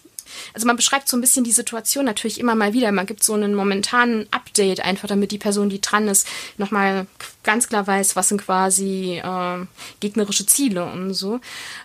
also 0.54 0.66
man 0.66 0.76
beschreibt 0.76 1.09
so 1.09 1.16
ein 1.16 1.20
bisschen 1.20 1.44
die 1.44 1.52
Situation 1.52 2.04
natürlich 2.04 2.40
immer 2.40 2.54
mal 2.54 2.72
wieder. 2.72 2.92
Man 2.92 3.06
gibt 3.06 3.22
so 3.22 3.35
einen 3.35 3.54
momentanen 3.54 4.26
Update 4.56 4.80
einfach, 4.80 5.08
damit 5.08 5.32
die 5.32 5.38
Person, 5.38 5.68
die 5.68 5.80
dran 5.80 6.08
ist, 6.08 6.26
nochmal 6.56 7.06
ganz 7.44 7.68
klar 7.68 7.86
weiß, 7.86 8.16
was 8.16 8.28
sind 8.28 8.42
quasi 8.42 9.20
äh, 9.22 9.66
gegnerische 10.00 10.46
Ziele 10.46 10.84
und 10.84 11.14
so. 11.14 11.36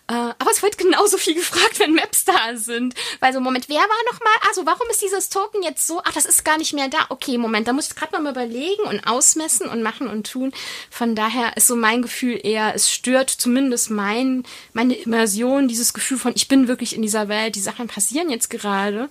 Äh, 0.08 0.14
aber 0.14 0.52
es 0.52 0.64
wird 0.64 0.78
genauso 0.78 1.18
viel 1.18 1.36
gefragt, 1.36 1.80
wenn 1.80 1.94
Maps 1.94 2.26
da 2.26 2.56
sind. 2.56 2.96
Weil 3.20 3.34
so, 3.34 3.40
Moment, 3.40 3.70
wer 3.70 3.78
war 3.78 4.12
nochmal? 4.12 4.34
Also 4.48 4.66
warum 4.66 4.88
ist 4.90 5.02
dieses 5.02 5.30
Token 5.30 5.62
jetzt 5.64 5.86
so? 5.86 6.02
Ach, 6.04 6.14
das 6.14 6.26
ist 6.26 6.44
gar 6.44 6.58
nicht 6.58 6.74
mehr 6.74 6.88
da. 6.88 6.98
Okay, 7.10 7.38
Moment, 7.38 7.68
da 7.68 7.74
muss 7.74 7.88
ich 7.88 7.96
gerade 7.96 8.20
mal 8.20 8.32
überlegen 8.32 8.84
und 8.84 9.06
ausmessen 9.06 9.68
und 9.68 9.84
machen 9.84 10.08
und 10.08 10.32
tun. 10.32 10.52
Von 10.90 11.16
daher 11.16 11.56
ist 11.58 11.68
so 11.68 11.76
mein 11.76 12.02
Gefühl 12.02 12.40
eher, 12.42 12.74
es 12.74 12.92
stört 12.92 13.30
zumindest 13.30 13.92
mein, 13.92 14.44
meine 14.74 14.96
Immersion, 14.96 15.68
dieses 15.68 15.94
Gefühl 15.94 16.18
von, 16.18 16.34
ich 16.36 16.48
bin 16.48 16.68
wirklich 16.68 16.96
in 16.96 17.02
dieser 17.02 17.28
Welt, 17.28 17.56
die 17.56 17.62
Sachen 17.62 17.88
passieren 17.88 18.30
jetzt 18.30 18.50
gerade. 18.50 19.10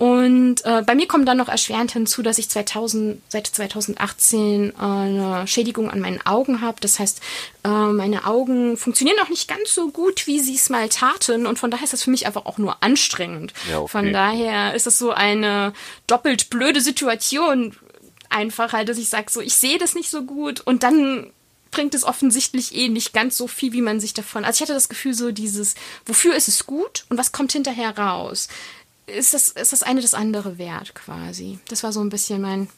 Und 0.00 0.64
äh, 0.64 0.80
bei 0.80 0.94
mir 0.94 1.06
kommt 1.06 1.28
dann 1.28 1.36
noch 1.36 1.50
erschwerend 1.50 1.92
hinzu, 1.92 2.22
dass 2.22 2.38
ich 2.38 2.48
2000, 2.48 3.20
seit 3.28 3.46
2018 3.48 4.70
äh, 4.70 4.72
eine 4.78 5.46
Schädigung 5.46 5.90
an 5.90 6.00
meinen 6.00 6.24
Augen 6.24 6.62
habe. 6.62 6.78
Das 6.80 6.98
heißt, 6.98 7.20
äh, 7.64 7.68
meine 7.68 8.24
Augen 8.24 8.78
funktionieren 8.78 9.18
noch 9.18 9.28
nicht 9.28 9.46
ganz 9.46 9.74
so 9.74 9.90
gut, 9.90 10.26
wie 10.26 10.40
sie 10.40 10.54
es 10.54 10.70
mal 10.70 10.88
taten. 10.88 11.44
Und 11.44 11.58
von 11.58 11.70
daher 11.70 11.84
ist 11.84 11.92
das 11.92 12.04
für 12.04 12.10
mich 12.10 12.24
einfach 12.24 12.46
auch 12.46 12.56
nur 12.56 12.82
anstrengend. 12.82 13.52
Ja, 13.70 13.80
okay. 13.80 13.90
Von 13.90 14.12
daher 14.14 14.72
ist 14.72 14.86
es 14.86 14.98
so 14.98 15.10
eine 15.10 15.74
doppelt 16.06 16.48
blöde 16.48 16.80
Situation. 16.80 17.76
Einfach 18.30 18.72
halt, 18.72 18.88
dass 18.88 18.96
ich 18.96 19.10
sage, 19.10 19.30
so, 19.30 19.42
ich 19.42 19.56
sehe 19.56 19.76
das 19.76 19.94
nicht 19.94 20.08
so 20.08 20.22
gut 20.22 20.60
und 20.60 20.82
dann 20.82 21.30
bringt 21.70 21.94
es 21.94 22.04
offensichtlich 22.04 22.74
eh 22.74 22.88
nicht 22.88 23.12
ganz 23.12 23.36
so 23.36 23.46
viel, 23.46 23.72
wie 23.72 23.82
man 23.82 24.00
sich 24.00 24.14
davon. 24.14 24.44
Also 24.44 24.56
ich 24.56 24.62
hatte 24.62 24.74
das 24.74 24.88
Gefühl, 24.88 25.14
so 25.14 25.30
dieses, 25.30 25.74
wofür 26.06 26.34
ist 26.34 26.48
es 26.48 26.66
gut 26.66 27.04
und 27.10 27.18
was 27.18 27.32
kommt 27.32 27.52
hinterher 27.52 27.96
raus? 27.96 28.48
Ist 29.10 29.34
das, 29.34 29.48
ist 29.48 29.72
das 29.72 29.82
eine 29.82 30.00
das 30.00 30.14
andere 30.14 30.58
wert 30.58 30.94
quasi. 30.94 31.58
Das 31.68 31.82
war 31.82 31.92
so 31.92 32.00
ein 32.00 32.08
bisschen 32.08 32.40
mein, 32.42 32.68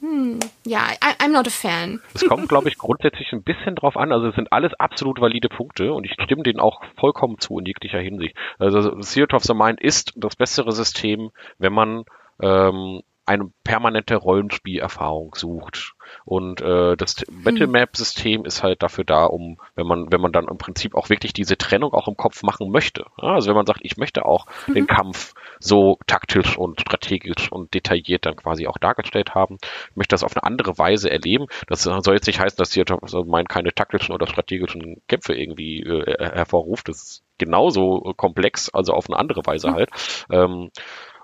hm, 0.00 0.40
ja, 0.64 0.88
I'm 1.18 1.32
not 1.32 1.46
a 1.46 1.50
fan. 1.50 2.00
Es 2.14 2.26
kommt, 2.26 2.48
glaube 2.48 2.68
ich, 2.68 2.78
grundsätzlich 2.78 3.32
ein 3.32 3.42
bisschen 3.42 3.74
drauf 3.74 3.96
an. 3.96 4.12
Also 4.12 4.28
es 4.28 4.34
sind 4.34 4.52
alles 4.52 4.72
absolut 4.74 5.20
valide 5.20 5.48
Punkte 5.48 5.92
und 5.92 6.04
ich 6.04 6.12
stimme 6.22 6.42
denen 6.42 6.60
auch 6.60 6.80
vollkommen 6.98 7.38
zu 7.38 7.58
in 7.58 7.66
jeglicher 7.66 7.98
Hinsicht. 7.98 8.34
Also 8.58 8.98
Theater 9.00 9.36
of 9.36 9.44
the 9.44 9.54
Mind 9.54 9.80
ist 9.80 10.12
das 10.16 10.36
bessere 10.36 10.72
System, 10.72 11.30
wenn 11.58 11.74
man 11.74 12.04
ähm, 12.40 13.02
eine 13.30 13.48
permanente 13.62 14.16
Rollenspielerfahrung 14.16 15.36
sucht. 15.36 15.94
Und 16.24 16.60
äh, 16.60 16.96
das 16.96 17.24
Battlemap-System 17.30 18.44
ist 18.44 18.64
halt 18.64 18.82
dafür 18.82 19.04
da, 19.04 19.24
um, 19.24 19.58
wenn 19.76 19.86
man, 19.86 20.10
wenn 20.10 20.20
man 20.20 20.32
dann 20.32 20.48
im 20.48 20.58
Prinzip 20.58 20.96
auch 20.96 21.10
wirklich 21.10 21.32
diese 21.32 21.56
Trennung 21.56 21.92
auch 21.92 22.08
im 22.08 22.16
Kopf 22.16 22.42
machen 22.42 22.72
möchte. 22.72 23.06
Ja, 23.22 23.34
also 23.34 23.48
wenn 23.48 23.54
man 23.54 23.66
sagt, 23.66 23.80
ich 23.84 23.96
möchte 23.96 24.24
auch 24.24 24.46
mhm. 24.66 24.74
den 24.74 24.86
Kampf 24.88 25.34
so 25.60 25.98
taktisch 26.08 26.58
und 26.58 26.80
strategisch 26.80 27.52
und 27.52 27.72
detailliert 27.72 28.26
dann 28.26 28.34
quasi 28.34 28.66
auch 28.66 28.78
dargestellt 28.78 29.36
haben, 29.36 29.58
ich 29.90 29.96
möchte 29.96 30.14
das 30.14 30.24
auf 30.24 30.36
eine 30.36 30.42
andere 30.42 30.76
Weise 30.76 31.08
erleben. 31.08 31.46
Das 31.68 31.84
soll 31.84 32.14
jetzt 32.14 32.26
nicht 32.26 32.40
heißen, 32.40 32.56
dass 32.56 32.72
hier 32.72 32.84
also 33.00 33.22
mein 33.22 33.46
keine 33.46 33.72
taktischen 33.72 34.12
oder 34.12 34.26
strategischen 34.26 35.02
Kämpfe 35.06 35.34
irgendwie 35.34 35.82
äh, 35.82 36.16
hervorruft. 36.18 36.88
Das 36.88 36.96
ist 36.96 37.24
genauso 37.38 38.12
komplex, 38.16 38.68
also 38.68 38.92
auf 38.92 39.08
eine 39.08 39.18
andere 39.18 39.46
Weise 39.46 39.70
mhm. 39.70 39.74
halt. 39.74 39.90
Ähm, 40.30 40.70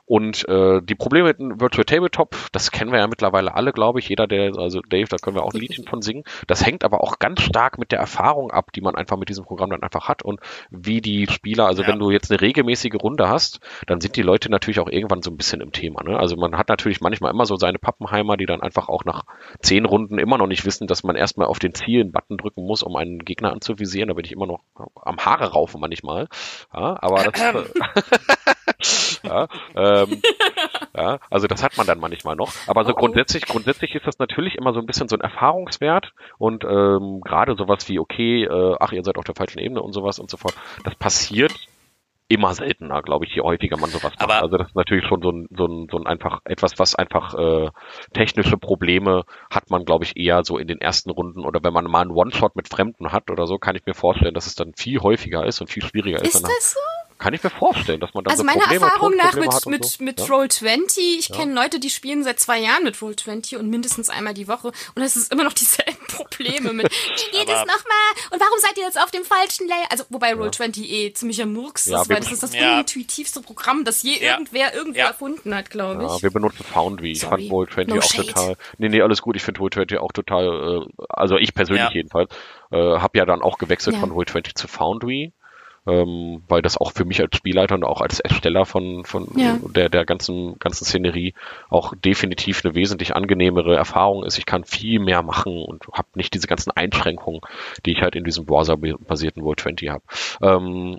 und 0.07 0.49
äh, 0.49 0.81
die 0.83 0.95
Probleme 0.95 1.29
mit 1.29 1.41
einem 1.41 1.61
Virtual 1.61 1.85
Tabletop, 1.85 2.37
das 2.53 2.71
kennen 2.71 2.93
wir 2.93 3.01
ja 3.01 3.09
mittlerweile 3.09 3.55
alle, 3.55 3.73
glaube 3.73 3.99
ich. 3.99 4.09
Jeder, 4.09 4.29
der, 4.29 4.57
also 4.57 4.81
Dave, 4.81 5.09
da 5.09 5.17
können 5.17 5.37
wir 5.37 5.43
auch 5.43 5.53
ein 5.53 5.61
Liedchen 5.61 5.85
von 5.85 6.01
singen. 6.01 6.23
Das 6.47 6.65
hängt 6.65 6.85
aber 6.85 7.03
auch 7.03 7.19
ganz 7.19 7.43
stark 7.43 7.79
mit 7.79 7.91
der 7.91 7.99
Erfahrung 7.99 8.53
ab, 8.53 8.73
die 8.73 8.81
man 8.81 8.95
einfach 8.95 9.17
mit 9.17 9.29
diesem 9.29 9.45
Programm 9.45 9.71
dann 9.71 9.83
einfach 9.83 10.09
hat 10.09 10.23
und 10.23 10.41
wie 10.71 11.01
die 11.01 11.27
Spieler, 11.27 11.67
also 11.67 11.83
ja. 11.83 11.89
wenn 11.89 11.99
du 11.99 12.11
jetzt 12.13 12.31
eine 12.31 12.41
regelmäßige 12.41 12.95
Runde 13.03 13.29
hast, 13.29 13.59
dann 13.89 14.01
sind 14.01 14.17
die 14.17 14.23
Leute 14.23 14.49
natürlich 14.49 14.79
auch 14.79 14.89
irgendwann 14.89 15.23
so 15.23 15.31
ein 15.31 15.37
bisschen 15.37 15.61
im 15.61 15.73
Thema. 15.73 16.05
Ne? 16.05 16.17
Also 16.17 16.37
man 16.37 16.57
hat 16.57 16.69
natürlich 16.69 17.01
manchmal 17.01 17.33
immer 17.33 17.45
so 17.45 17.57
seine 17.57 17.79
Pappenheimer, 17.79 18.37
die 18.37 18.47
dann 18.47 18.61
einfach 18.61 18.89
auch 18.89 19.05
nach 19.05 19.25
zehn 19.61 19.85
Runden 19.85 20.19
immer 20.19 20.39
noch 20.39 20.47
nicht 20.47 20.65
wissen, 20.65 20.87
dass 20.87 21.03
man 21.03 21.17
erstmal 21.17 21.49
auf 21.49 21.59
den 21.59 21.75
Zielen-Button 21.75 22.37
drücken 22.39 22.65
muss, 22.65 22.85
um 22.85 22.95
einen 22.95 23.25
Gegner 23.25 23.53
anzuvisieren. 23.53 24.09
Da 24.09 24.15
bin 24.15 24.25
ich 24.25 24.33
immer 24.33 24.47
noch 24.47 24.61
am 24.95 25.19
Haare 25.19 25.51
raufen 25.51 25.81
manchmal. 25.81 26.29
Ja, 26.73 26.97
aber 27.01 27.25
das, 27.25 27.35
ja, 29.27 29.49
ähm, 29.75 30.23
ja, 30.97 31.19
also 31.31 31.47
das 31.47 31.63
hat 31.63 31.77
man 31.77 31.87
dann 31.87 31.99
manchmal 31.99 32.37
noch. 32.37 32.53
Aber 32.67 32.85
so 32.85 32.91
oh, 32.91 32.95
oh. 32.97 33.01
grundsätzlich, 33.01 33.47
grundsätzlich 33.47 33.95
ist 33.95 34.07
das 34.07 34.19
natürlich 34.19 34.57
immer 34.57 34.73
so 34.73 34.81
ein 34.81 34.87
bisschen 34.87 35.09
so 35.09 35.17
ein 35.17 35.21
Erfahrungswert 35.21 36.13
und 36.39 36.65
ähm, 36.65 37.21
gerade 37.25 37.55
sowas 37.57 37.89
wie, 37.89 37.99
okay, 37.99 38.45
äh, 38.45 38.77
ach, 38.81 38.93
ihr 38.93 39.05
seid 39.05 39.19
auf 39.19 39.25
der 39.25 39.35
falschen 39.35 39.59
Ebene 39.59 39.83
und 39.83 39.93
sowas 39.93 40.19
und 40.19 40.31
so 40.31 40.37
fort. 40.37 40.55
Das 40.85 40.95
passiert 40.95 41.53
immer 42.29 42.55
seltener, 42.55 43.03
glaube 43.03 43.25
ich, 43.25 43.35
je 43.35 43.43
häufiger 43.43 43.77
man 43.79 43.91
sowas 43.91 44.13
macht. 44.19 44.31
also 44.31 44.57
das 44.57 44.69
ist 44.69 44.77
natürlich 44.77 45.07
schon 45.07 45.23
so 45.23 45.31
ein, 45.31 45.49
so 45.57 45.67
ein, 45.67 45.87
so 45.91 45.97
ein 45.99 46.07
einfach 46.07 46.41
etwas, 46.45 46.79
was 46.79 46.97
einfach 46.97 47.35
äh, 47.35 47.71
technische 48.15 48.57
Probleme 48.57 49.23
hat 49.51 49.71
man, 49.71 49.85
glaube 49.85 50.05
ich, 50.05 50.17
eher 50.17 50.43
so 50.45 50.59
in 50.59 50.67
den 50.67 50.81
ersten 50.81 51.11
Runden 51.11 51.45
oder 51.45 51.61
wenn 51.63 51.73
man 51.73 51.85
mal 51.85 52.03
einen 52.03 52.11
One-Shot 52.11 52.57
mit 52.57 52.69
Fremden 52.69 53.13
hat 53.13 53.31
oder 53.31 53.47
so, 53.47 53.59
kann 53.59 53.77
ich 53.77 53.87
mir 53.87 53.95
vorstellen, 53.95 54.35
dass 54.35 54.47
es 54.47 54.57
dann 54.57 54.73
viel 54.75 55.01
häufiger 55.01 55.47
ist 55.47 55.61
und 55.61 55.71
viel 55.71 55.85
schwieriger 55.85 56.21
ist. 56.21 56.35
Ist 56.35 56.49
das 56.49 56.73
so? 56.73 57.06
Kann 57.19 57.33
ich 57.33 57.43
mir 57.43 57.51
vorstellen, 57.51 57.99
dass 58.01 58.13
man 58.13 58.25
da 58.25 58.31
also 58.31 58.43
so 58.43 58.47
meine 58.47 58.61
Probleme, 58.61 58.85
Erfahrung 58.85 59.17
nach 59.17 59.35
mit, 59.35 59.67
mit, 59.67 59.85
so. 59.87 60.05
mit 60.05 60.21
ja? 60.21 60.27
Roll20, 60.27 60.99
ich 61.19 61.29
ja. 61.29 61.37
kenne 61.37 61.55
Leute, 61.55 61.81
die 61.81 61.89
spielen 61.89 62.23
seit 62.23 62.39
zwei 62.41 62.59
Jahren 62.59 62.85
mit 62.85 62.97
Roll20 62.97 63.57
und 63.57 63.71
mindestens 63.71 64.11
einmal 64.11 64.35
die 64.35 64.49
Woche 64.49 64.73
und 64.95 65.03
es 65.03 65.17
ist 65.17 65.33
immer 65.33 65.45
noch 65.45 65.55
dieselben 65.55 66.07
Probleme 66.09 66.75
mit, 66.75 66.91
wie 66.91 67.31
geht 67.31 67.49
es 67.49 67.61
nochmal 67.61 68.13
und 68.31 68.41
warum 68.41 68.59
seid 68.59 68.77
ihr 68.77 68.85
jetzt 68.85 69.01
auf 69.03 69.11
dem 69.11 69.25
falschen 69.25 69.67
Layer? 69.67 69.87
Also, 69.91 70.05
wobei 70.11 70.33
Roll20 70.33 70.83
eh 70.83 71.13
ziemlicher 71.15 71.47
Murks 71.47 71.87
ist, 71.87 72.09
weil 72.11 72.21
das 72.21 72.33
ist 72.33 72.43
das 72.43 72.55
unintuitivste 72.55 73.41
Programm, 73.41 73.85
das 73.85 74.03
je 74.03 74.17
irgendwer 74.17 74.75
irgendwo 74.75 75.01
erfunden 75.01 75.55
hat, 75.55 75.71
glaube 75.71 76.05
ich. 76.05 76.11
Ja, 76.11 76.23
wir 76.23 76.31
benutzen 76.31 76.65
Foundry. 76.65 77.13
Ich 77.13 77.23
fand 77.23 77.43
Roll20 77.45 77.89
no 77.89 77.99
auch 77.99 78.03
shade. 78.03 78.27
total, 78.27 78.57
nee, 78.77 78.89
nee, 78.89 79.01
alles 79.01 79.23
gut, 79.23 79.37
ich 79.37 79.43
finde 79.43 79.61
Roll20 79.61 79.99
auch 79.99 80.13
total, 80.13 80.85
äh, 80.85 81.05
also 81.09 81.37
ich 81.37 81.55
persönlich 81.55 81.91
jedenfalls, 81.91 82.31
äh, 82.71 82.77
habe 82.77 83.17
ja 83.19 83.25
dann 83.25 83.41
auch 83.41 83.57
gewechselt 83.57 83.97
von 83.97 84.11
Roll20 84.11 84.55
zu 84.55 84.69
Foundry 84.69 85.33
ähm, 85.87 86.43
weil 86.49 86.63
das 86.63 86.77
auch 86.77 86.93
für 86.93 87.05
mich 87.05 87.21
als 87.21 87.37
Spielleiter 87.37 87.75
und 87.75 87.85
auch 87.85 88.01
als 88.01 88.21
Ersteller 88.21 88.67
von, 88.67 89.05
von 89.05 89.29
ja. 89.37 89.59
der, 89.75 89.89
der 89.89 90.05
ganzen, 90.05 90.59
ganzen 90.59 90.85
Szenerie 90.85 91.35
auch 91.69 91.95
definitiv 91.95 92.65
eine 92.65 92.75
wesentlich 92.75 93.15
angenehmere 93.15 93.77
Erfahrung 93.77 94.25
ist. 94.25 94.39
Ich 94.39 94.47
kann 94.47 94.65
viel 94.65 94.99
mehr 95.01 95.23
machen 95.23 95.63
und 95.63 95.87
habe 95.93 96.09
nicht 96.15 96.35
diese 96.35 96.47
ganzen 96.47 96.71
Einschränkungen, 96.73 97.41
die 97.85 97.93
ich 97.93 98.03
halt 98.03 98.17
in 98.17 98.25
diesem 98.25 98.47
Browser-basierten 98.47 99.43
World 99.43 99.61
20 99.61 99.89
habe. 99.91 100.05
Ähm, 100.43 100.99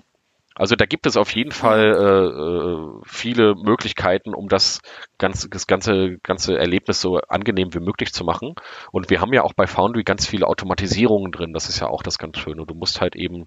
also 0.58 0.74
da 0.74 0.86
gibt 0.86 1.06
es 1.06 1.16
auf 1.16 1.36
jeden 1.36 1.52
Fall 1.52 1.94
äh, 1.94 2.26
äh, 2.26 3.00
viele 3.06 3.54
Möglichkeiten, 3.54 4.34
um 4.34 4.48
das 4.48 4.80
ganze, 5.16 5.48
das 5.48 5.68
ganze, 5.68 6.18
ganze 6.24 6.58
Erlebnis 6.58 7.00
so 7.00 7.18
angenehm 7.28 7.72
wie 7.74 7.78
möglich 7.78 8.12
zu 8.12 8.24
machen. 8.24 8.56
Und 8.90 9.08
wir 9.08 9.20
haben 9.20 9.32
ja 9.32 9.44
auch 9.44 9.52
bei 9.52 9.68
Foundry 9.68 10.02
ganz 10.02 10.26
viele 10.26 10.48
Automatisierungen 10.48 11.30
drin. 11.30 11.52
Das 11.52 11.68
ist 11.68 11.78
ja 11.78 11.86
auch 11.86 12.02
das 12.02 12.18
ganz 12.18 12.38
Schöne. 12.38 12.66
Du 12.66 12.74
musst 12.74 13.00
halt 13.00 13.14
eben 13.14 13.46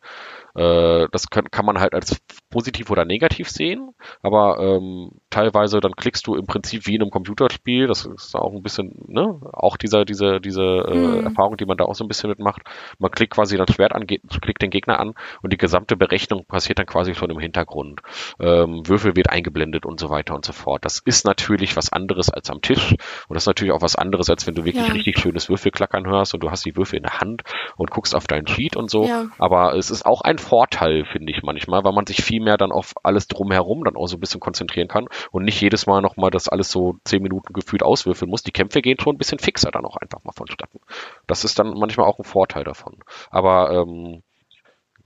äh, 0.55 1.07
das 1.11 1.29
kann, 1.29 1.49
kann 1.51 1.65
man 1.65 1.79
halt 1.79 1.93
als 1.93 2.21
positiv 2.49 2.89
oder 2.89 3.05
negativ 3.05 3.49
sehen, 3.49 3.91
aber 4.21 4.59
ähm, 4.59 5.11
teilweise 5.29 5.79
dann 5.79 5.93
klickst 5.93 6.27
du 6.27 6.35
im 6.35 6.45
Prinzip 6.45 6.85
wie 6.85 6.95
in 6.95 7.01
einem 7.01 7.11
Computerspiel, 7.11 7.87
das 7.87 8.05
ist 8.05 8.35
auch 8.35 8.53
ein 8.53 8.61
bisschen, 8.61 8.93
ne, 9.07 9.39
auch 9.53 9.77
dieser, 9.77 10.05
diese, 10.05 10.39
diese 10.41 10.61
äh, 10.61 10.95
mhm. 10.95 11.23
Erfahrung, 11.25 11.57
die 11.57 11.65
man 11.65 11.77
da 11.77 11.85
auch 11.85 11.95
so 11.95 12.03
ein 12.03 12.07
bisschen 12.07 12.29
mitmacht. 12.29 12.61
Man 12.99 13.11
klickt 13.11 13.33
quasi 13.33 13.57
das 13.57 13.73
Schwert 13.73 13.93
an, 13.93 14.05
klickt 14.05 14.61
den 14.61 14.69
Gegner 14.69 14.99
an 14.99 15.13
und 15.41 15.53
die 15.53 15.57
gesamte 15.57 15.95
Berechnung 15.95 16.45
passiert 16.45 16.79
dann 16.79 16.85
quasi 16.85 17.15
schon 17.15 17.29
im 17.29 17.39
Hintergrund. 17.39 18.01
Ähm, 18.39 18.87
Würfel 18.87 19.15
wird 19.15 19.29
eingeblendet 19.29 19.85
und 19.85 19.99
so 19.99 20.09
weiter 20.09 20.35
und 20.35 20.45
so 20.45 20.53
fort. 20.53 20.83
Das 20.83 20.99
ist 20.99 21.25
natürlich 21.25 21.75
was 21.77 21.91
anderes 21.93 22.29
als 22.29 22.49
am 22.49 22.61
Tisch 22.61 22.91
und 23.27 23.33
das 23.35 23.43
ist 23.43 23.47
natürlich 23.47 23.73
auch 23.73 23.81
was 23.81 23.95
anderes, 23.95 24.29
als 24.29 24.45
wenn 24.47 24.55
du 24.55 24.65
wirklich 24.65 24.87
ja. 24.87 24.93
richtig 24.93 25.17
schönes 25.19 25.49
Würfelklackern 25.49 26.05
hörst 26.07 26.33
und 26.33 26.43
du 26.43 26.51
hast 26.51 26.65
die 26.65 26.75
Würfel 26.75 26.97
in 26.97 27.03
der 27.03 27.19
Hand 27.19 27.43
und 27.77 27.91
guckst 27.91 28.15
auf 28.15 28.27
deinen 28.27 28.47
Sheet 28.47 28.75
und 28.75 28.89
so. 28.89 29.05
Ja. 29.05 29.27
Aber 29.37 29.75
es 29.75 29.89
ist 29.91 30.05
auch 30.05 30.21
ein 30.21 30.37
Vorteil, 30.41 31.05
finde 31.05 31.31
ich 31.31 31.43
manchmal, 31.43 31.83
weil 31.83 31.93
man 31.93 32.05
sich 32.05 32.21
viel 32.21 32.41
mehr 32.41 32.57
dann 32.57 32.71
auf 32.71 32.93
alles 33.03 33.27
drumherum 33.27 33.83
dann 33.83 33.95
auch 33.95 34.07
so 34.07 34.17
ein 34.17 34.19
bisschen 34.19 34.39
konzentrieren 34.39 34.87
kann 34.87 35.07
und 35.31 35.45
nicht 35.45 35.61
jedes 35.61 35.85
Mal 35.85 36.01
nochmal 36.01 36.31
das 36.31 36.49
alles 36.49 36.71
so 36.71 36.97
zehn 37.05 37.23
Minuten 37.23 37.53
gefühlt 37.53 37.83
auswürfeln 37.83 38.29
muss. 38.29 38.43
Die 38.43 38.51
Kämpfe 38.51 38.81
gehen 38.81 38.99
schon 38.99 39.15
ein 39.15 39.17
bisschen 39.17 39.39
fixer 39.39 39.71
dann 39.71 39.85
auch 39.85 39.97
einfach 39.97 40.23
mal 40.23 40.33
vonstatten. 40.33 40.79
Das 41.27 41.43
ist 41.45 41.59
dann 41.59 41.73
manchmal 41.77 42.07
auch 42.07 42.19
ein 42.19 42.25
Vorteil 42.25 42.63
davon. 42.63 42.97
Aber 43.29 43.71
ähm, 43.71 44.23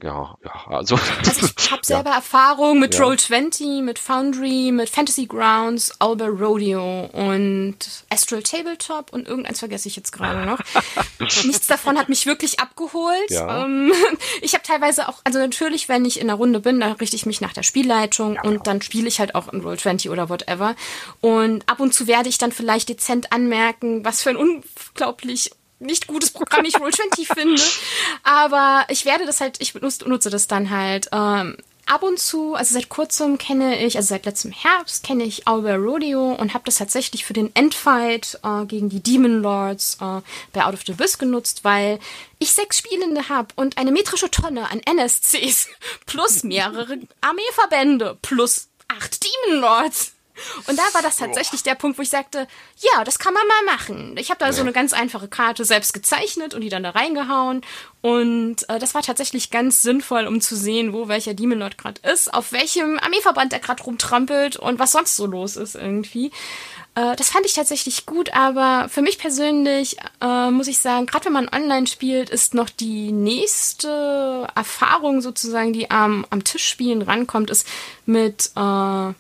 ja, 0.01 0.36
ja, 0.43 0.67
also. 0.67 0.95
also 1.25 1.47
ich 1.58 1.71
habe 1.71 1.86
selber 1.86 2.10
ja. 2.10 2.15
Erfahrung 2.17 2.79
mit 2.79 2.95
ja. 2.95 3.05
Roll20, 3.05 3.81
mit 3.81 3.99
Foundry, 3.99 4.71
mit 4.71 4.89
Fantasy 4.89 5.25
Grounds, 5.25 5.93
Albert 5.99 6.39
Rodeo 6.39 7.10
und 7.13 7.77
Astral 8.10 8.43
Tabletop 8.43 9.13
und 9.13 9.27
irgendeins 9.27 9.60
vergesse 9.60 9.88
ich 9.88 9.95
jetzt 9.95 10.12
gerade 10.12 10.45
noch. 10.45 10.60
Nichts 11.19 11.67
davon 11.67 11.97
hat 11.97 12.10
mich 12.10 12.25
wirklich 12.25 12.60
abgeholt. 12.60 13.29
Ja. 13.29 13.65
Ähm, 13.65 13.93
ich 14.41 14.53
habe 14.53 14.63
teilweise 14.63 15.08
auch, 15.08 15.21
also 15.23 15.39
natürlich, 15.39 15.88
wenn 15.88 16.05
ich 16.05 16.19
in 16.19 16.29
einer 16.29 16.38
Runde 16.38 16.60
bin, 16.60 16.79
da 16.79 16.93
richte 16.93 17.15
ich 17.15 17.25
mich 17.25 17.41
nach 17.41 17.53
der 17.53 17.63
Spielleitung 17.63 18.38
und 18.43 18.67
dann 18.67 18.81
spiele 18.81 19.08
ich 19.08 19.19
halt 19.19 19.36
auch 19.36 19.51
in 19.51 19.62
Roll20 19.62 20.10
oder 20.10 20.29
whatever. 20.29 20.75
Und 21.21 21.67
ab 21.69 21.79
und 21.79 21.93
zu 21.93 22.08
werde 22.08 22.29
ich 22.29 22.38
dann 22.38 22.51
vielleicht 22.51 22.89
dezent 22.89 23.31
anmerken, 23.31 24.03
was 24.03 24.21
für 24.21 24.31
ein 24.31 24.38
unglaublich 24.38 25.51
nicht 25.86 26.08
gutes 26.08 26.32
Programm 26.32 26.65
ich 26.65 26.76
Roll20 26.76 27.34
finde. 27.34 27.62
Aber 28.24 28.86
ich 28.89 29.06
werde 29.06 29.26
das 29.26 29.41
halt, 29.41 29.58
ich 29.60 29.74
benutze, 29.74 30.08
nutze 30.08 30.30
das 30.30 30.48
dann 30.48 30.69
halt. 30.69 31.10
Ähm, 31.12 31.58
ab 31.86 32.04
und 32.04 32.19
zu, 32.19 32.56
also 32.56 32.74
seit 32.74 32.89
kurzem 32.89 33.38
kenne 33.38 33.84
ich, 33.84 33.98
also 33.98 34.08
seit 34.08 34.26
letztem 34.26 34.52
Herbst 34.52 35.04
kenne 35.04 35.24
ich 35.24 35.48
Owlbear 35.48 35.78
Rodeo 35.78 36.34
und 36.34 36.54
habe 36.54 36.65
das 36.65 36.78
tatsächlich 36.78 37.26
für 37.26 37.34
den 37.34 37.56
Endfight 37.56 38.39
äh, 38.43 38.65
gegen 38.65 38.89
die 38.89 39.02
Demon 39.02 39.41
Lords 39.41 39.98
äh, 40.02 40.21
bei 40.54 40.65
Out 40.65 40.74
of 40.74 40.82
the 40.86 40.93
Abyss 40.93 41.17
genutzt, 41.17 41.63
weil 41.63 42.00
ich 42.39 42.52
sechs 42.52 42.80
Spielende 42.80 43.30
habe 43.30 43.50
und 43.56 43.78
eine 43.78 43.91
metrische 43.91 44.32
Tonne 44.32 44.69
an 44.69 44.80
NSCs 44.80 45.69
plus 46.06 46.43
mehrere 46.43 46.98
Armeeverbände 47.21 48.17
plus 48.21 48.69
acht 48.88 49.24
Demon 49.24 49.62
Lords. 49.62 50.14
Und 50.67 50.78
da 50.78 50.84
war 50.93 51.02
das 51.02 51.17
tatsächlich 51.17 51.63
Boah. 51.63 51.69
der 51.71 51.76
Punkt, 51.76 51.98
wo 51.98 52.02
ich 52.02 52.10
sagte, 52.10 52.48
ja, 52.78 53.04
das 53.04 53.19
kann 53.19 53.34
man 53.34 53.43
mal 53.48 53.76
machen. 53.76 54.15
Ich 54.17 54.30
habe 54.30 54.39
da 54.39 54.48
ja. 54.48 54.54
so 54.54 54.62
eine 54.62 54.74
ganz 54.74 54.93
einfache 54.93 55.28
Karte 55.28 55.65
selbst 55.65 55.93
gezeichnet 55.93 56.54
und 56.54 56.62
die 56.62 56.69
dann 56.69 56.84
da 56.84 56.91
reingehauen. 56.91 57.62
Und 58.02 58.69
äh, 58.69 58.80
das 58.80 58.93
war 58.93 59.02
tatsächlich 59.02 59.50
ganz 59.50 59.82
sinnvoll, 59.82 60.28
um 60.28 60.41
zu 60.41 60.56
sehen, 60.56 60.93
wo 60.93 61.08
welcher 61.08 61.34
Demon 61.34 61.60
Lord 61.60 61.78
gerade 61.78 62.02
ist, 62.12 62.34
auf 62.34 62.52
welchem 62.52 63.00
Armeeverband 63.00 63.52
der 63.52 63.60
gerade 63.60 63.84
rumtrampelt 63.84 64.58
und 64.58 64.80
was 64.80 64.91
sonst 64.91 65.15
so 65.15 65.26
los 65.26 65.56
ist 65.56 65.76
irgendwie. 65.76 66.32
Äh, 66.95 67.15
das 67.15 67.30
fand 67.30 67.45
ich 67.45 67.54
tatsächlich 67.54 68.06
gut, 68.06 68.34
aber 68.34 68.88
für 68.89 69.02
mich 69.02 69.17
persönlich 69.17 69.98
äh, 70.21 70.50
muss 70.50 70.67
ich 70.67 70.80
sagen, 70.80 71.06
gerade 71.06 71.26
wenn 71.26 71.34
man 71.34 71.50
online 71.50 71.88
spielt, 71.88 72.30
ist 72.30 72.54
noch 72.54 72.69
die 72.69 73.12
nächste 73.12 74.48
Erfahrung 74.56 75.21
sozusagen, 75.21 75.74
die 75.74 75.91
am, 75.91 76.26
am 76.30 76.43
Tischspielen 76.43 77.02
rankommt, 77.02 77.50
ist 77.50 77.67
mit 78.06 78.52
äh, 78.56 79.13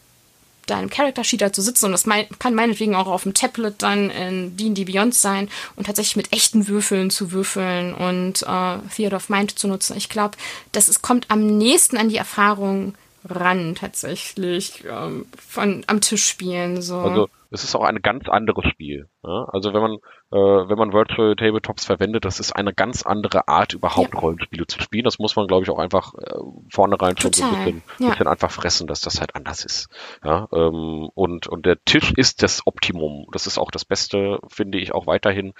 deinem 0.67 0.89
Character 0.89 1.23
Sheet 1.23 1.41
da 1.41 1.53
zu 1.53 1.61
sitzen 1.61 1.85
und 1.85 1.91
das 1.91 2.05
mein, 2.05 2.27
kann 2.39 2.55
meinetwegen 2.55 2.95
auch 2.95 3.07
auf 3.07 3.23
dem 3.23 3.33
Tablet 3.33 3.75
dann 3.81 4.09
in 4.09 4.57
D&D 4.57 4.85
Beyond 4.85 5.13
sein 5.13 5.49
und 5.75 5.87
tatsächlich 5.87 6.15
mit 6.15 6.33
echten 6.33 6.67
Würfeln 6.67 7.09
zu 7.09 7.31
würfeln 7.31 7.93
und 7.93 8.43
äh, 8.43 8.77
Theater 8.95 9.17
of 9.17 9.29
Mind 9.29 9.57
zu 9.57 9.67
nutzen. 9.67 9.97
Ich 9.97 10.09
glaube, 10.09 10.37
das 10.71 10.89
ist, 10.89 11.01
kommt 11.01 11.29
am 11.29 11.57
nächsten 11.57 11.97
an 11.97 12.09
die 12.09 12.17
Erfahrung 12.17 12.95
ran 13.27 13.75
tatsächlich 13.75 14.83
ähm, 14.89 15.25
von 15.47 15.83
am 15.87 16.01
Tisch 16.01 16.27
spielen 16.27 16.81
so. 16.81 16.99
Also 16.99 17.29
es 17.55 17.63
ist 17.63 17.75
auch 17.75 17.83
ein 17.83 18.01
ganz 18.01 18.29
anderes 18.29 18.65
Spiel. 18.69 19.09
Ja? 19.23 19.45
Also 19.51 19.73
wenn 19.73 19.81
man 19.81 19.93
äh, 20.31 20.69
wenn 20.69 20.77
man 20.77 20.93
Virtual 20.93 21.35
Tabletops 21.35 21.85
verwendet, 21.85 22.25
das 22.25 22.39
ist 22.39 22.51
eine 22.51 22.73
ganz 22.73 23.03
andere 23.03 23.47
Art 23.47 23.73
überhaupt 23.73 24.13
ja. 24.13 24.19
Rollenspiele 24.19 24.67
zu 24.67 24.79
spielen. 24.81 25.05
Das 25.05 25.17
muss 25.17 25.35
man 25.35 25.47
glaube 25.47 25.63
ich 25.63 25.69
auch 25.69 25.79
einfach 25.79 26.13
äh, 26.15 26.37
vornherein 26.69 27.17
schon 27.17 27.33
so 27.33 27.43
ein 27.43 27.49
bisschen, 27.51 27.83
ja. 27.99 28.09
bisschen, 28.09 28.27
einfach 28.27 28.51
fressen, 28.51 28.87
dass 28.87 29.01
das 29.01 29.19
halt 29.19 29.35
anders 29.35 29.65
ist. 29.65 29.87
Ja? 30.23 30.47
Ähm, 30.53 31.09
und 31.15 31.47
und 31.47 31.65
der 31.65 31.83
Tisch 31.85 32.13
ist 32.15 32.43
das 32.43 32.67
Optimum. 32.67 33.27
Das 33.31 33.47
ist 33.47 33.57
auch 33.57 33.71
das 33.71 33.85
Beste, 33.85 34.39
finde 34.49 34.77
ich 34.77 34.93
auch 34.93 35.07
weiterhin. 35.07 35.53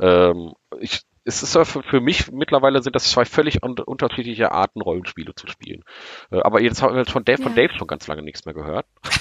Ähm, 0.00 0.54
ich 0.78 1.02
es 1.24 1.42
ist 1.42 1.58
für, 1.66 2.00
mich 2.00 2.32
mittlerweile 2.32 2.82
sind 2.82 2.96
das 2.96 3.10
zwei 3.10 3.24
völlig 3.24 3.62
un 3.62 3.78
unterschiedliche 3.78 4.52
Arten, 4.52 4.80
Rollenspiele 4.80 5.34
zu 5.34 5.46
spielen. 5.48 5.84
Äh, 6.30 6.40
aber 6.40 6.62
jetzt 6.62 6.80
haben 6.80 6.96
wir 6.96 7.04
von 7.04 7.24
Dave, 7.24 7.40
ja. 7.40 7.44
von 7.44 7.54
Dave 7.54 7.74
schon 7.74 7.86
ganz 7.86 8.06
lange 8.06 8.22
nichts 8.22 8.46
mehr 8.46 8.54
gehört. 8.54 8.86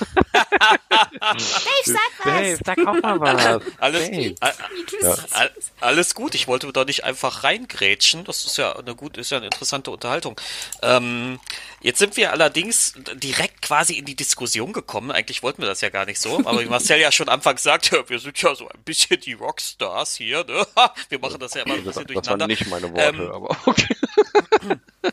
Dave, 1.19 1.37
sag 1.83 1.99
was! 2.23 2.25
Dave, 2.25 2.59
sag 2.63 2.87
auch 2.87 3.01
mal 3.01 3.19
was! 3.19 3.61
Alles, 3.79 4.09
ja. 4.09 5.49
alles 5.79 6.15
gut, 6.15 6.35
ich 6.35 6.47
wollte 6.47 6.71
da 6.71 6.85
nicht 6.85 7.03
einfach 7.03 7.43
reingrätschen. 7.43 8.23
Das 8.23 8.45
ist 8.45 8.57
ja 8.57 8.75
eine 8.75 8.95
gut, 8.95 9.17
ist 9.17 9.31
ja 9.31 9.37
eine 9.37 9.47
interessante 9.47 9.91
Unterhaltung. 9.91 10.39
Ähm, 10.81 11.39
jetzt 11.81 11.99
sind 11.99 12.17
wir 12.17 12.31
allerdings 12.31 12.93
direkt 13.15 13.61
quasi 13.61 13.93
in 13.93 14.05
die 14.05 14.15
Diskussion 14.15 14.73
gekommen. 14.73 15.11
Eigentlich 15.11 15.43
wollten 15.43 15.61
wir 15.61 15.69
das 15.69 15.81
ja 15.81 15.89
gar 15.89 16.05
nicht 16.05 16.19
so, 16.19 16.39
aber 16.39 16.61
wie 16.61 16.65
Marcel 16.69 16.99
ja 16.99 17.11
schon 17.11 17.29
anfangs 17.29 17.63
sagte, 17.63 18.03
wir 18.07 18.19
sind 18.19 18.41
ja 18.41 18.55
so 18.55 18.67
ein 18.67 18.83
bisschen 18.83 19.19
die 19.19 19.33
Rockstars 19.33 20.15
hier, 20.15 20.43
ne? 20.45 20.65
Wir 21.09 21.19
machen 21.19 21.39
das 21.39 21.53
ja 21.53 21.63
immer 21.63 21.77
bisschen 21.95 22.13
das, 22.13 22.27
waren 22.27 22.47
nicht 22.47 22.67
meine 22.67 22.91
Worte, 22.93 23.23
ähm, 23.23 23.31
aber 23.31 23.49
okay. 23.65 23.95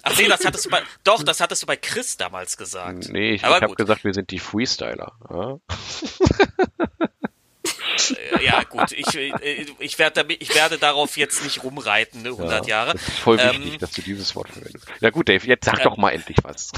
Ach 0.03 0.19
nee, 0.19 0.29
das 0.29 0.45
hattest 0.45 0.67
du 0.67 0.71
bei, 0.71 0.83
doch, 1.05 1.23
das 1.23 1.41
hattest 1.41 1.63
du 1.63 1.67
bei 1.67 1.77
Chris 1.77 2.17
damals 2.17 2.57
gesagt. 2.57 3.09
Nee, 3.09 3.35
ich, 3.35 3.43
ich 3.43 3.45
habe 3.45 3.75
gesagt, 3.75 4.05
wir 4.05 4.15
sind 4.15 4.31
die 4.31 4.39
Freestyler. 4.39 5.13
Ja? 5.31 5.59
Äh, 8.11 8.45
ja, 8.45 8.63
gut, 8.65 8.93
ich, 8.93 9.15
äh, 9.15 9.67
ich, 9.79 9.99
werde, 9.99 10.27
ich 10.29 10.55
werde 10.55 10.79
darauf 10.79 11.17
jetzt 11.17 11.43
nicht 11.45 11.63
rumreiten, 11.63 12.23
ne, 12.23 12.31
100 12.31 12.67
ja, 12.67 12.77
Jahre. 12.77 12.93
Das 12.93 13.09
ist 13.09 13.19
voll 13.19 13.39
wichtig, 13.39 13.75
ähm, 13.75 13.79
dass 13.79 13.93
du 13.93 14.03
dieses 14.03 14.35
Wort 14.37 14.49
verwendest. 14.49 14.87
Ja 15.01 15.11
gut, 15.11 15.29
Dave, 15.29 15.47
jetzt 15.47 15.65
sag 15.65 15.81
äh, 15.81 15.85
doch 15.85 15.97
mal 15.97 16.11
endlich 16.11 16.39
was. 16.43 16.73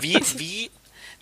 Wie, 0.00 0.14
wie, 0.36 0.70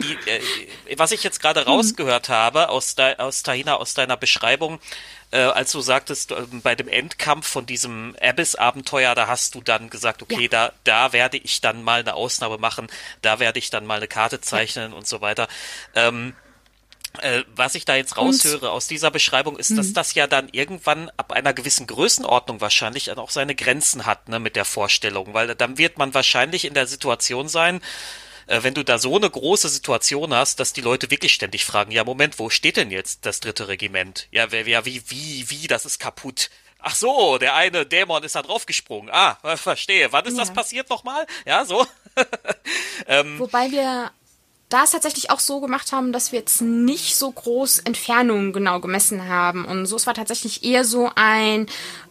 die, 0.01 0.17
äh, 0.29 0.97
was 0.97 1.13
ich 1.13 1.23
jetzt 1.23 1.41
gerade 1.41 1.63
mhm. 1.63 1.69
rausgehört 1.69 2.29
habe 2.29 2.69
aus, 2.69 2.95
de, 2.95 3.17
aus 3.19 3.43
Tahina, 3.43 3.75
aus 3.77 3.95
deiner 3.95 4.17
Beschreibung, 4.17 4.81
äh, 5.31 5.39
als 5.39 5.73
du 5.73 5.81
sagtest, 5.81 6.33
äh, 6.33 6.43
bei 6.63 6.75
dem 6.75 6.89
Endkampf 6.89 7.47
von 7.47 7.67
diesem 7.67 8.17
Abyss-Abenteuer, 8.21 9.15
da 9.15 9.27
hast 9.27 9.55
du 9.55 9.61
dann 9.61 9.91
gesagt, 9.91 10.23
okay, 10.23 10.43
ja. 10.43 10.49
da, 10.49 10.73
da 10.85 11.13
werde 11.13 11.39
ich 11.39 11.61
dann 11.61 11.83
mal 11.83 12.01
eine 12.01 12.15
Ausnahme 12.15 12.59
machen, 12.59 12.87
da 13.23 13.39
werde 13.39 13.59
ich 13.59 13.71
dann 13.71 13.87
mal 13.87 13.97
eine 13.97 14.09
Karte 14.09 14.41
zeichnen 14.41 14.93
ja. 14.93 14.97
und 14.97 15.07
so 15.07 15.21
weiter. 15.21 15.49
Ähm, 15.95 16.35
äh, 17.21 17.43
was 17.55 17.75
ich 17.75 17.85
da 17.85 17.95
jetzt 17.95 18.17
raushöre 18.17 18.71
aus 18.71 18.87
dieser 18.87 19.11
Beschreibung 19.11 19.59
ist, 19.59 19.77
dass 19.77 19.89
mhm. 19.89 19.95
das 19.95 20.15
ja 20.15 20.27
dann 20.27 20.49
irgendwann 20.51 21.11
ab 21.19 21.33
einer 21.33 21.53
gewissen 21.53 21.87
Größenordnung 21.87 22.63
wahrscheinlich 22.63 23.11
auch 23.13 23.31
seine 23.31 23.55
Grenzen 23.55 24.07
hat, 24.07 24.29
ne, 24.29 24.39
mit 24.39 24.57
der 24.57 24.65
Vorstellung, 24.65 25.35
weil 25.35 25.55
dann 25.55 25.77
wird 25.77 25.99
man 25.99 26.15
wahrscheinlich 26.15 26.65
in 26.65 26.73
der 26.73 26.87
Situation 26.87 27.49
sein, 27.49 27.83
wenn 28.61 28.75
du 28.75 28.85
da 28.85 28.99
so 28.99 29.17
eine 29.17 29.31
große 29.31 29.69
Situation 29.69 30.35
hast, 30.35 30.61
dass 30.61 30.73
die 30.73 30.81
Leute 30.81 31.11
wirklich 31.11 31.33
ständig 31.33 31.65
fragen, 31.65 31.91
ja 31.91 32.05
Moment, 32.05 32.39
wo 32.39 32.51
steht 32.51 32.77
denn 32.77 32.91
jetzt 32.91 33.25
das 33.25 33.41
dritte 33.41 33.69
Regiment? 33.69 34.29
Ja, 34.31 34.53
wer, 34.53 34.67
wer, 34.67 34.85
wie, 34.85 35.03
wie, 35.09 35.49
wie, 35.49 35.67
das 35.67 35.85
ist 35.85 35.99
kaputt. 35.99 36.51
Ach 36.79 36.95
so, 36.95 37.39
der 37.39 37.55
eine 37.55 37.87
Dämon 37.87 38.25
ist 38.25 38.35
da 38.35 38.43
draufgesprungen. 38.43 39.11
Ah, 39.13 39.39
verstehe. 39.57 40.13
Wann 40.13 40.27
ist 40.27 40.37
ja. 40.37 40.41
das 40.41 40.53
passiert 40.53 40.91
nochmal? 40.91 41.27
Ja, 41.47 41.65
so. 41.65 41.87
ähm, 43.07 43.39
Wobei 43.39 43.71
wir 43.71 44.11
da 44.73 44.85
es 44.85 44.91
tatsächlich 44.91 45.31
auch 45.31 45.41
so 45.41 45.61
gemacht 45.61 45.93
haben, 45.93 46.13
dass 46.13 46.33
wir 46.33 46.39
jetzt 46.39 46.63
nicht 46.63 47.17
so 47.17 47.31
groß 47.31 47.81
Entfernungen 47.81 48.55
genau 48.55 48.81
gemessen 48.81 49.29
haben. 49.29 49.67
Und 49.67 49.85
so, 49.85 49.97
es 49.97 50.07
war 50.07 50.15
tatsächlich 50.15 50.65
eher 50.65 50.85
so 50.85 51.11
ein, 51.15 51.67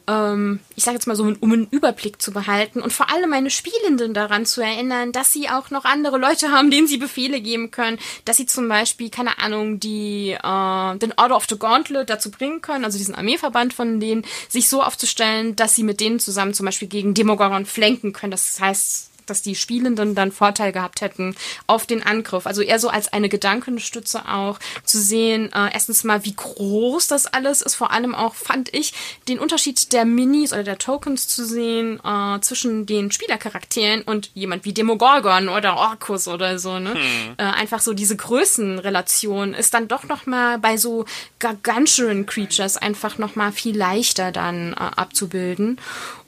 ähm, 0.07 0.59
ich 0.75 0.83
sage 0.83 0.95
jetzt 0.95 1.07
mal 1.07 1.15
so, 1.15 1.23
um 1.23 1.51
einen 1.51 1.67
Überblick 1.71 2.21
zu 2.21 2.31
behalten 2.31 2.81
und 2.81 2.93
vor 2.93 3.11
allem 3.11 3.31
meine 3.31 3.49
Spielenden 3.49 4.13
daran 4.13 4.45
zu 4.45 4.61
erinnern, 4.61 5.11
dass 5.11 5.33
sie 5.33 5.49
auch 5.49 5.71
noch 5.71 5.85
andere 5.85 6.19
Leute 6.19 6.51
haben, 6.51 6.69
denen 6.69 6.85
sie 6.85 6.97
Befehle 6.97 7.41
geben 7.41 7.71
können, 7.71 7.97
dass 8.25 8.37
sie 8.37 8.45
zum 8.45 8.67
Beispiel, 8.67 9.09
keine 9.09 9.39
Ahnung, 9.39 9.79
die 9.79 10.31
äh, 10.31 10.97
den 10.97 11.13
Order 11.17 11.35
of 11.35 11.47
the 11.49 11.57
Gauntlet 11.57 12.11
dazu 12.11 12.29
bringen 12.29 12.61
können, 12.61 12.85
also 12.85 12.99
diesen 12.99 13.15
Armeeverband 13.15 13.73
von 13.73 13.99
denen, 13.99 14.23
sich 14.49 14.69
so 14.69 14.83
aufzustellen, 14.83 15.55
dass 15.55 15.75
sie 15.75 15.83
mit 15.83 15.99
denen 15.99 16.19
zusammen 16.19 16.53
zum 16.53 16.67
Beispiel 16.67 16.87
gegen 16.87 17.15
Demogoron 17.15 17.65
flenken 17.65 18.13
können. 18.13 18.31
Das 18.31 18.59
heißt, 18.59 19.10
dass 19.31 19.41
die 19.41 19.55
Spielenden 19.55 20.13
dann 20.13 20.33
Vorteil 20.33 20.73
gehabt 20.73 20.99
hätten 20.99 21.37
auf 21.65 21.85
den 21.85 22.03
Angriff. 22.03 22.45
Also 22.45 22.61
eher 22.61 22.79
so 22.79 22.89
als 22.89 23.13
eine 23.13 23.29
Gedankenstütze 23.29 24.27
auch 24.27 24.59
zu 24.83 25.01
sehen, 25.01 25.49
äh, 25.53 25.73
erstens 25.73 26.03
mal, 26.03 26.25
wie 26.25 26.35
groß 26.35 27.07
das 27.07 27.27
alles 27.27 27.61
ist. 27.61 27.75
Vor 27.75 27.91
allem 27.91 28.13
auch 28.13 28.35
fand 28.35 28.73
ich 28.73 28.93
den 29.29 29.39
Unterschied 29.39 29.93
der 29.93 30.03
Minis 30.03 30.51
oder 30.51 30.63
der 30.63 30.77
Tokens 30.77 31.29
zu 31.29 31.45
sehen 31.45 32.01
äh, 32.03 32.41
zwischen 32.41 32.85
den 32.85 33.09
Spielercharakteren 33.09 34.01
und 34.01 34.31
jemand 34.33 34.65
wie 34.65 34.73
Demogorgon 34.73 35.47
oder 35.47 35.77
Orcus 35.77 36.27
oder 36.27 36.59
so. 36.59 36.79
Ne? 36.79 36.93
Hm. 36.93 37.35
Äh, 37.37 37.43
einfach 37.43 37.79
so 37.79 37.93
diese 37.93 38.17
Größenrelation 38.17 39.53
ist 39.53 39.73
dann 39.73 39.87
doch 39.87 40.03
noch 40.03 40.25
mal 40.25 40.57
bei 40.57 40.75
so 40.75 41.05
gargantuan 41.39 42.25
Creatures 42.25 42.75
einfach 42.75 43.17
noch 43.17 43.37
mal 43.37 43.53
viel 43.53 43.77
leichter 43.77 44.33
dann 44.33 44.73
äh, 44.73 44.75
abzubilden 44.75 45.79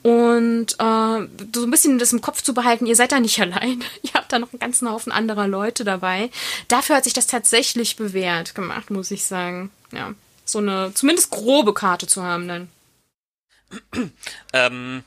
und 0.04 0.74
äh, 0.74 1.28
so 1.56 1.64
ein 1.64 1.72
bisschen 1.72 1.98
das 1.98 2.14
im 2.14 2.22
Kopf 2.22 2.42
zu 2.42 2.54
behalten, 2.54 2.86
ihr 2.86 2.96
seid 2.96 3.14
da 3.14 3.20
nicht 3.20 3.40
allein. 3.42 3.84
ihr 4.04 4.14
habt 4.14 4.32
da 4.32 4.38
noch 4.40 4.52
einen 4.52 4.60
ganzen 4.60 4.90
Haufen 4.90 5.12
anderer 5.12 5.48
Leute 5.48 5.84
dabei. 5.84 6.30
Dafür 6.68 6.98
hat 6.98 7.06
sich 7.06 7.14
das 7.14 7.28
tatsächlich 7.28 7.96
bewährt 7.96 8.54
gemacht, 8.54 8.92
muss 8.92 9.12
ich 9.12 9.26
sagen. 9.26 9.72
Ja, 9.92 10.14
so 10.46 10.60
eine 10.60 10.92
zumindest 10.94 11.32
grobe 11.32 11.74
Karte 11.74 12.06
zu 12.06 12.22
haben 12.24 12.48
dann. 12.48 12.70
ähm, 14.54 15.04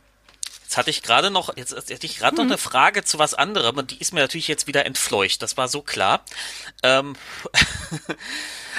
Jetzt 0.66 0.76
hatte 0.76 0.90
ich 0.90 1.02
gerade 1.05 1.31
noch, 1.31 1.57
jetzt 1.57 1.76
hatte 1.76 1.94
ich 2.05 2.18
gerade 2.18 2.35
noch 2.35 2.42
eine 2.42 2.59
Frage 2.59 3.05
zu 3.05 3.20
was 3.20 3.35
anderem 3.35 3.76
und 3.76 3.92
die 3.92 3.98
ist 3.98 4.12
mir 4.12 4.18
natürlich 4.18 4.48
jetzt 4.48 4.66
wieder 4.66 4.85
entfleucht. 4.85 5.40
Das 5.40 5.57
war 5.57 5.68
so 5.68 5.81
klar. 5.81 6.24
Ähm, 6.83 7.14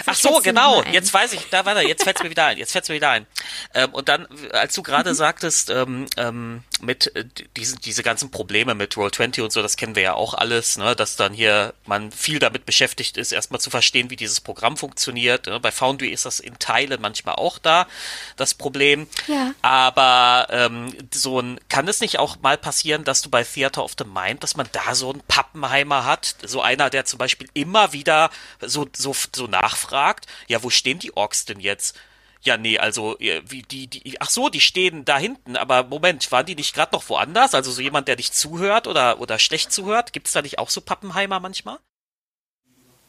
Ach 0.05 0.15
so, 0.15 0.39
genau. 0.43 0.83
Jetzt 0.83 1.13
weiß 1.13 1.33
ich, 1.33 1.49
da 1.49 1.65
war 1.65 1.81
jetzt 1.81 2.03
fällt's 2.03 2.21
mir 2.21 2.29
wieder 2.29 2.45
ein. 2.45 2.57
Jetzt 2.57 2.71
fällt's 2.71 2.89
mir 2.89 2.95
wieder 2.95 3.09
ein. 3.09 3.25
Ähm, 3.73 3.93
und 3.93 4.09
dann, 4.09 4.27
als 4.51 4.73
du 4.73 4.83
gerade 4.83 5.11
mhm. 5.11 5.15
sagtest, 5.15 5.69
ähm, 5.69 6.05
ähm, 6.17 6.63
mit 6.81 7.15
äh, 7.15 7.25
diesen 7.55 7.79
diese 7.81 8.03
ganzen 8.03 8.29
Probleme 8.31 8.75
mit 8.75 8.93
Roll20 8.93 9.41
und 9.41 9.51
so, 9.51 9.61
das 9.61 9.77
kennen 9.77 9.95
wir 9.95 10.03
ja 10.03 10.13
auch 10.13 10.33
alles, 10.33 10.77
ne, 10.77 10.95
dass 10.95 11.15
dann 11.15 11.33
hier 11.33 11.73
man 11.85 12.11
viel 12.11 12.39
damit 12.39 12.65
beschäftigt 12.65 13.17
ist, 13.17 13.31
erstmal 13.31 13.59
zu 13.59 13.69
verstehen, 13.69 14.09
wie 14.09 14.15
dieses 14.15 14.41
Programm 14.41 14.77
funktioniert. 14.77 15.47
Ne? 15.47 15.59
Bei 15.59 15.71
Foundry 15.71 16.09
ist 16.09 16.25
das 16.25 16.39
in 16.39 16.59
Teilen 16.59 17.01
manchmal 17.01 17.35
auch 17.35 17.57
da, 17.57 17.87
das 18.35 18.53
Problem. 18.53 19.07
Ja. 19.27 19.53
Aber 19.61 20.47
ähm, 20.51 20.93
so 21.13 21.39
ein, 21.39 21.59
kann 21.69 21.86
es 21.87 22.01
nicht 22.01 22.19
auch 22.19 22.37
mal 22.41 22.57
passieren, 22.57 23.03
dass 23.03 23.21
du 23.21 23.29
bei 23.29 23.43
Theater 23.43 23.83
of 23.83 23.95
the 23.97 24.05
Mind, 24.05 24.43
dass 24.43 24.55
man 24.55 24.67
da 24.71 24.95
so 24.95 25.11
einen 25.11 25.21
Pappenheimer 25.21 26.05
hat, 26.05 26.35
so 26.43 26.61
einer, 26.61 26.89
der 26.89 27.05
zum 27.05 27.19
Beispiel 27.19 27.49
immer 27.53 27.93
wieder 27.93 28.29
so 28.61 28.87
so 28.95 29.15
so 29.35 29.47
nachfragt, 29.47 30.27
ja, 30.47 30.63
wo 30.63 30.69
stehen 30.69 30.99
die 30.99 31.15
Orks 31.15 31.45
denn 31.45 31.59
jetzt? 31.59 31.97
Ja, 32.41 32.57
nee, 32.57 32.77
also 32.79 33.17
wie 33.19 33.63
die, 33.63 33.87
die, 33.87 34.21
ach 34.21 34.29
so, 34.29 34.49
die 34.49 34.61
stehen 34.61 35.05
da 35.05 35.17
hinten, 35.17 35.57
aber 35.57 35.83
Moment, 35.83 36.31
waren 36.31 36.45
die 36.45 36.55
nicht 36.55 36.73
gerade 36.73 36.95
noch 36.95 37.09
woanders? 37.09 37.53
Also 37.55 37.71
so 37.71 37.81
jemand, 37.81 38.07
der 38.07 38.15
dich 38.15 38.31
zuhört 38.31 38.87
oder, 38.87 39.19
oder 39.19 39.39
schlecht 39.39 39.71
zuhört? 39.71 40.13
Gibt 40.13 40.27
es 40.27 40.33
da 40.33 40.41
nicht 40.41 40.59
auch 40.59 40.69
so 40.69 40.79
Pappenheimer 40.81 41.39
manchmal? 41.39 41.79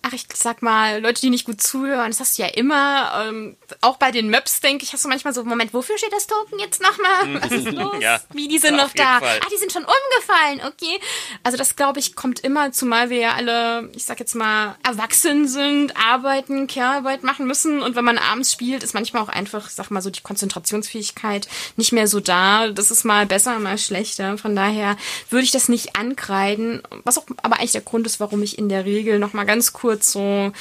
Ach, 0.09 0.13
ich 0.13 0.27
sag 0.35 0.63
mal, 0.63 1.01
Leute, 1.01 1.21
die 1.21 1.31
nicht 1.31 1.45
gut 1.45 1.61
zuhören, 1.61 2.11
das 2.11 2.21
hast 2.21 2.39
du 2.39 2.43
ja 2.43 2.49
immer. 2.49 3.27
Ähm, 3.29 3.57
auch 3.81 3.97
bei 3.97 4.11
den 4.11 4.31
Maps, 4.31 4.61
denke 4.61 4.85
ich, 4.85 4.93
hast 4.93 5.05
du 5.05 5.09
manchmal 5.09 5.35
so, 5.35 5.45
Moment, 5.45 5.75
wofür 5.75 5.99
steht 5.99 6.13
das 6.13 6.27
Token 6.27 6.59
jetzt 6.59 6.81
nochmal? 6.83 7.43
Was 7.43 7.53
ist 7.53 7.73
los? 7.73 7.97
ja, 8.01 8.21
Wie, 8.33 8.49
die 8.49 8.59
sind 8.59 8.77
noch 8.77 8.93
da. 8.93 9.21
Fall. 9.21 9.41
Ah, 9.43 9.49
die 9.53 9.59
sind 9.59 9.73
schon 9.73 9.85
umgefallen, 9.85 10.61
okay. 10.67 11.01
Also 11.43 11.59
das, 11.59 11.77
glaube 11.77 11.99
ich, 11.99 12.17
kommt 12.17 12.41
immer, 12.41 12.73
zumal 12.73 13.11
wir 13.11 13.19
ja 13.19 13.35
alle, 13.35 13.91
ich 13.95 14.05
sag 14.05 14.21
jetzt 14.21 14.35
mal, 14.35 14.77
erwachsen 14.83 15.47
sind, 15.49 15.97
arbeiten, 15.97 16.67
Care-Arbeit 16.67 17.23
machen 17.23 17.47
müssen. 17.47 17.83
Und 17.83 17.97
wenn 17.97 18.05
man 18.05 18.19
abends 18.19 18.53
spielt, 18.53 18.83
ist 18.83 18.95
manchmal 18.95 19.23
auch 19.23 19.29
einfach, 19.29 19.69
sag 19.69 19.91
mal 19.91 20.03
so, 20.03 20.11
die 20.11 20.23
Konzentrationsfähigkeit 20.23 21.49
nicht 21.77 21.93
mehr 21.93 22.09
so 22.09 22.21
da. 22.21 22.69
Das 22.69 22.91
ist 22.91 23.05
mal 23.05 23.27
besser, 23.27 23.59
mal 23.59 23.79
schlechter. 23.79 24.39
Von 24.39 24.57
daher 24.57 24.97
würde 25.31 25.45
ich 25.45 25.51
das 25.51 25.69
nicht 25.69 25.97
ankreiden. 25.97 26.83
Was 27.05 27.19
auch 27.19 27.27
aber 27.43 27.57
eigentlich 27.59 27.73
der 27.73 27.81
Grund 27.83 28.07
ist, 28.07 28.21
warum 28.21 28.43
ich 28.43 28.59
in 28.59 28.69
der 28.69 28.85
Regel 28.85 29.19
noch 29.19 29.33
mal 29.33 29.45
ganz 29.45 29.73
kurz 29.73 29.98
so, 30.05 30.53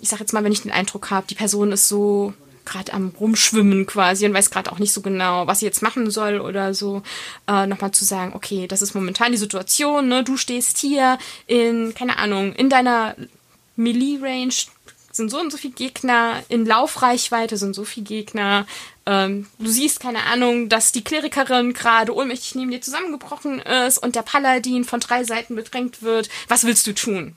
ich 0.00 0.08
sag 0.08 0.20
jetzt 0.20 0.32
mal, 0.32 0.44
wenn 0.44 0.52
ich 0.52 0.62
den 0.62 0.72
Eindruck 0.72 1.10
habe, 1.10 1.26
die 1.28 1.34
Person 1.34 1.72
ist 1.72 1.88
so 1.88 2.32
gerade 2.64 2.92
am 2.92 3.12
Rumschwimmen 3.18 3.86
quasi 3.86 4.24
und 4.24 4.34
weiß 4.34 4.50
gerade 4.50 4.70
auch 4.70 4.78
nicht 4.78 4.92
so 4.92 5.00
genau, 5.00 5.46
was 5.46 5.60
sie 5.60 5.66
jetzt 5.66 5.82
machen 5.82 6.10
soll 6.10 6.40
oder 6.40 6.74
so, 6.74 7.02
äh, 7.48 7.66
nochmal 7.66 7.92
zu 7.92 8.04
sagen, 8.04 8.32
okay, 8.34 8.66
das 8.66 8.82
ist 8.82 8.94
momentan 8.94 9.32
die 9.32 9.38
Situation, 9.38 10.08
ne? 10.08 10.24
Du 10.24 10.36
stehst 10.36 10.78
hier 10.78 11.18
in, 11.46 11.94
keine 11.94 12.18
Ahnung, 12.18 12.54
in 12.54 12.70
deiner 12.70 13.16
Melee-Range 13.76 14.54
sind 15.10 15.30
so 15.30 15.38
und 15.38 15.52
so 15.52 15.58
viele 15.58 15.74
Gegner, 15.74 16.42
in 16.48 16.64
Laufreichweite 16.64 17.56
sind 17.56 17.74
so 17.74 17.84
viele 17.84 18.06
Gegner. 18.06 18.66
Ähm, 19.04 19.46
du 19.58 19.68
siehst, 19.68 20.00
keine 20.00 20.24
Ahnung, 20.24 20.68
dass 20.68 20.92
die 20.92 21.04
Klerikerin 21.04 21.74
gerade 21.74 22.14
ohnmächtig 22.14 22.54
neben 22.54 22.70
dir 22.70 22.80
zusammengebrochen 22.80 23.58
ist 23.60 23.98
und 23.98 24.14
der 24.14 24.22
Paladin 24.22 24.84
von 24.84 25.00
drei 25.00 25.24
Seiten 25.24 25.54
bedrängt 25.54 26.02
wird. 26.02 26.30
Was 26.48 26.64
willst 26.64 26.86
du 26.86 26.94
tun? 26.94 27.36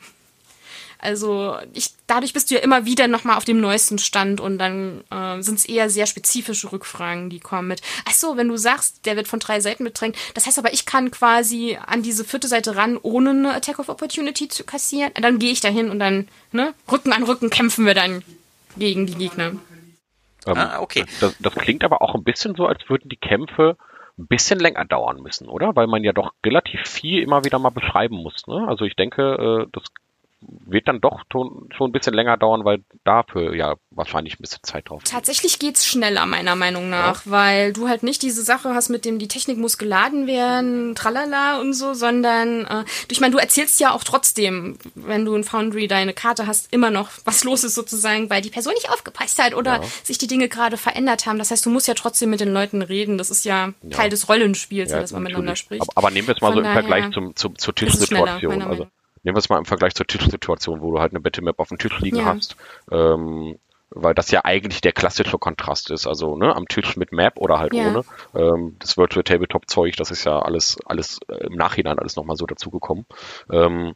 Also 1.05 1.57
ich, 1.73 1.91
dadurch 2.07 2.33
bist 2.33 2.49
du 2.49 2.55
ja 2.55 2.61
immer 2.61 2.85
wieder 2.85 3.07
nochmal 3.07 3.37
auf 3.37 3.45
dem 3.45 3.61
neuesten 3.61 3.99
Stand 3.99 4.41
und 4.41 4.57
dann 4.57 5.03
äh, 5.11 5.41
sind 5.41 5.59
es 5.59 5.65
eher 5.65 5.89
sehr 5.89 6.07
spezifische 6.07 6.71
Rückfragen, 6.71 7.29
die 7.29 7.39
kommen 7.39 7.67
mit, 7.67 7.81
ach 8.07 8.13
so, 8.13 8.35
wenn 8.37 8.47
du 8.47 8.57
sagst, 8.57 9.05
der 9.05 9.15
wird 9.15 9.27
von 9.27 9.39
drei 9.39 9.59
Seiten 9.59 9.83
bedrängt, 9.83 10.17
das 10.33 10.47
heißt 10.47 10.57
aber, 10.59 10.73
ich 10.73 10.85
kann 10.85 11.11
quasi 11.11 11.77
an 11.85 12.01
diese 12.01 12.25
vierte 12.25 12.47
Seite 12.47 12.75
ran, 12.75 12.97
ohne 13.01 13.29
eine 13.29 13.53
Attack 13.53 13.79
of 13.79 13.89
Opportunity 13.89 14.47
zu 14.47 14.63
kassieren. 14.63 15.11
Dann 15.13 15.39
gehe 15.39 15.51
ich 15.51 15.61
dahin 15.61 15.89
und 15.91 15.99
dann, 15.99 16.27
ne, 16.51 16.73
Rücken 16.91 17.13
an 17.13 17.23
Rücken 17.23 17.49
kämpfen 17.49 17.85
wir 17.85 17.93
dann 17.93 18.23
gegen 18.77 19.05
die 19.05 19.15
Gegner. 19.15 19.51
Ähm, 20.47 20.57
ah, 20.57 20.79
okay. 20.79 21.05
Das, 21.19 21.35
das 21.39 21.55
klingt 21.55 21.83
aber 21.83 22.01
auch 22.01 22.15
ein 22.15 22.23
bisschen 22.23 22.55
so, 22.55 22.65
als 22.65 22.89
würden 22.89 23.09
die 23.09 23.17
Kämpfe 23.17 23.77
ein 24.17 24.27
bisschen 24.27 24.59
länger 24.59 24.85
dauern 24.85 25.21
müssen, 25.21 25.47
oder? 25.49 25.75
Weil 25.75 25.87
man 25.87 26.03
ja 26.03 26.13
doch 26.13 26.33
relativ 26.45 26.81
viel 26.87 27.21
immer 27.21 27.43
wieder 27.43 27.59
mal 27.59 27.71
beschreiben 27.71 28.15
muss. 28.15 28.47
Ne? 28.47 28.65
Also 28.67 28.85
ich 28.85 28.95
denke, 28.95 29.65
äh, 29.65 29.69
das 29.71 29.83
wird 30.65 30.87
dann 30.87 31.01
doch 31.01 31.23
schon, 31.31 31.69
ein 31.79 31.91
bisschen 31.91 32.13
länger 32.13 32.37
dauern, 32.37 32.65
weil 32.65 32.83
dafür 33.03 33.55
ja 33.55 33.75
wahrscheinlich 33.91 34.35
ein 34.35 34.41
bisschen 34.41 34.63
Zeit 34.63 34.89
drauf. 34.89 35.03
Tatsächlich 35.03 35.59
geht's 35.59 35.85
schneller, 35.85 36.25
meiner 36.25 36.55
Meinung 36.55 36.89
nach, 36.89 37.25
ja. 37.25 37.31
weil 37.31 37.73
du 37.73 37.87
halt 37.87 38.03
nicht 38.03 38.21
diese 38.21 38.41
Sache 38.43 38.73
hast, 38.73 38.89
mit 38.89 39.05
dem 39.05 39.19
die 39.19 39.27
Technik 39.27 39.57
muss 39.57 39.77
geladen 39.77 40.27
werden, 40.27 40.95
tralala 40.95 41.59
und 41.59 41.73
so, 41.73 41.93
sondern 41.93 42.65
äh, 42.65 42.83
ich 43.09 43.21
meine, 43.21 43.33
du 43.33 43.37
erzählst 43.37 43.79
ja 43.79 43.91
auch 43.91 44.03
trotzdem, 44.03 44.77
wenn 44.95 45.25
du 45.25 45.35
in 45.35 45.43
Foundry 45.43 45.87
deine 45.87 46.13
Karte 46.13 46.47
hast, 46.47 46.71
immer 46.73 46.91
noch, 46.91 47.09
was 47.25 47.43
los 47.43 47.63
ist 47.63 47.75
sozusagen, 47.75 48.29
weil 48.29 48.41
die 48.41 48.49
Person 48.49 48.73
nicht 48.73 48.89
aufgepasst 48.89 49.41
hat 49.41 49.53
oder 49.53 49.77
ja. 49.77 49.83
sich 50.03 50.17
die 50.17 50.27
Dinge 50.27 50.49
gerade 50.49 50.77
verändert 50.77 51.25
haben. 51.25 51.37
Das 51.39 51.51
heißt, 51.51 51.65
du 51.65 51.69
musst 51.69 51.87
ja 51.87 51.93
trotzdem 51.93 52.29
mit 52.29 52.39
den 52.39 52.53
Leuten 52.53 52.81
reden. 52.81 53.17
Das 53.17 53.29
ist 53.29 53.45
ja, 53.45 53.73
ja. 53.81 53.89
Teil 53.89 54.09
des 54.09 54.29
Rollenspiels, 54.29 54.91
dass 54.91 55.11
man 55.11 55.23
miteinander 55.23 55.55
spricht. 55.55 55.81
Aber, 55.81 55.91
aber 55.95 56.11
nehmen 56.11 56.27
wir 56.27 56.35
es 56.35 56.41
mal 56.41 56.53
Von 56.53 56.63
so 56.63 56.67
im 56.67 56.73
Vergleich 56.73 57.11
zum, 57.11 57.35
zum, 57.35 57.57
zur 57.57 57.75
Tischsituation. 57.75 58.61
Also 58.61 58.87
nehmen 59.25 59.35
wir 59.35 59.39
es 59.39 59.49
mal 59.49 59.57
im 59.57 59.65
Vergleich 59.65 59.95
zur 59.95 60.07
Tischsituation, 60.07 60.81
wo 60.81 60.91
du 60.91 60.99
halt 60.99 61.11
eine 61.11 61.19
Battle-Map 61.19 61.59
auf 61.59 61.69
dem 61.69 61.77
Tisch 61.77 61.99
liegen 61.99 62.17
ja. 62.17 62.25
hast. 62.25 62.55
Ähm, 62.91 63.57
weil 63.89 64.13
das 64.13 64.31
ja 64.31 64.41
eigentlich 64.43 64.81
der 64.81 64.91
klassische 64.91 65.37
Kontrast 65.37 65.89
ist. 65.91 66.07
Also 66.07 66.35
ne, 66.37 66.55
am 66.55 66.67
Tisch 66.67 66.97
mit 66.97 67.11
Map 67.11 67.37
oder 67.37 67.59
halt 67.59 67.73
ja. 67.73 67.87
ohne. 67.87 68.03
Ähm, 68.35 68.75
das 68.79 68.97
Virtual 68.97 69.23
Tabletop 69.23 69.69
Zeug, 69.69 69.95
das 69.95 70.11
ist 70.11 70.25
ja 70.25 70.39
alles, 70.39 70.77
alles 70.85 71.19
äh, 71.27 71.47
im 71.47 71.53
Nachhinein 71.53 71.99
alles 71.99 72.15
nochmal 72.15 72.35
so 72.35 72.45
dazugekommen. 72.45 73.05
Ähm, 73.51 73.93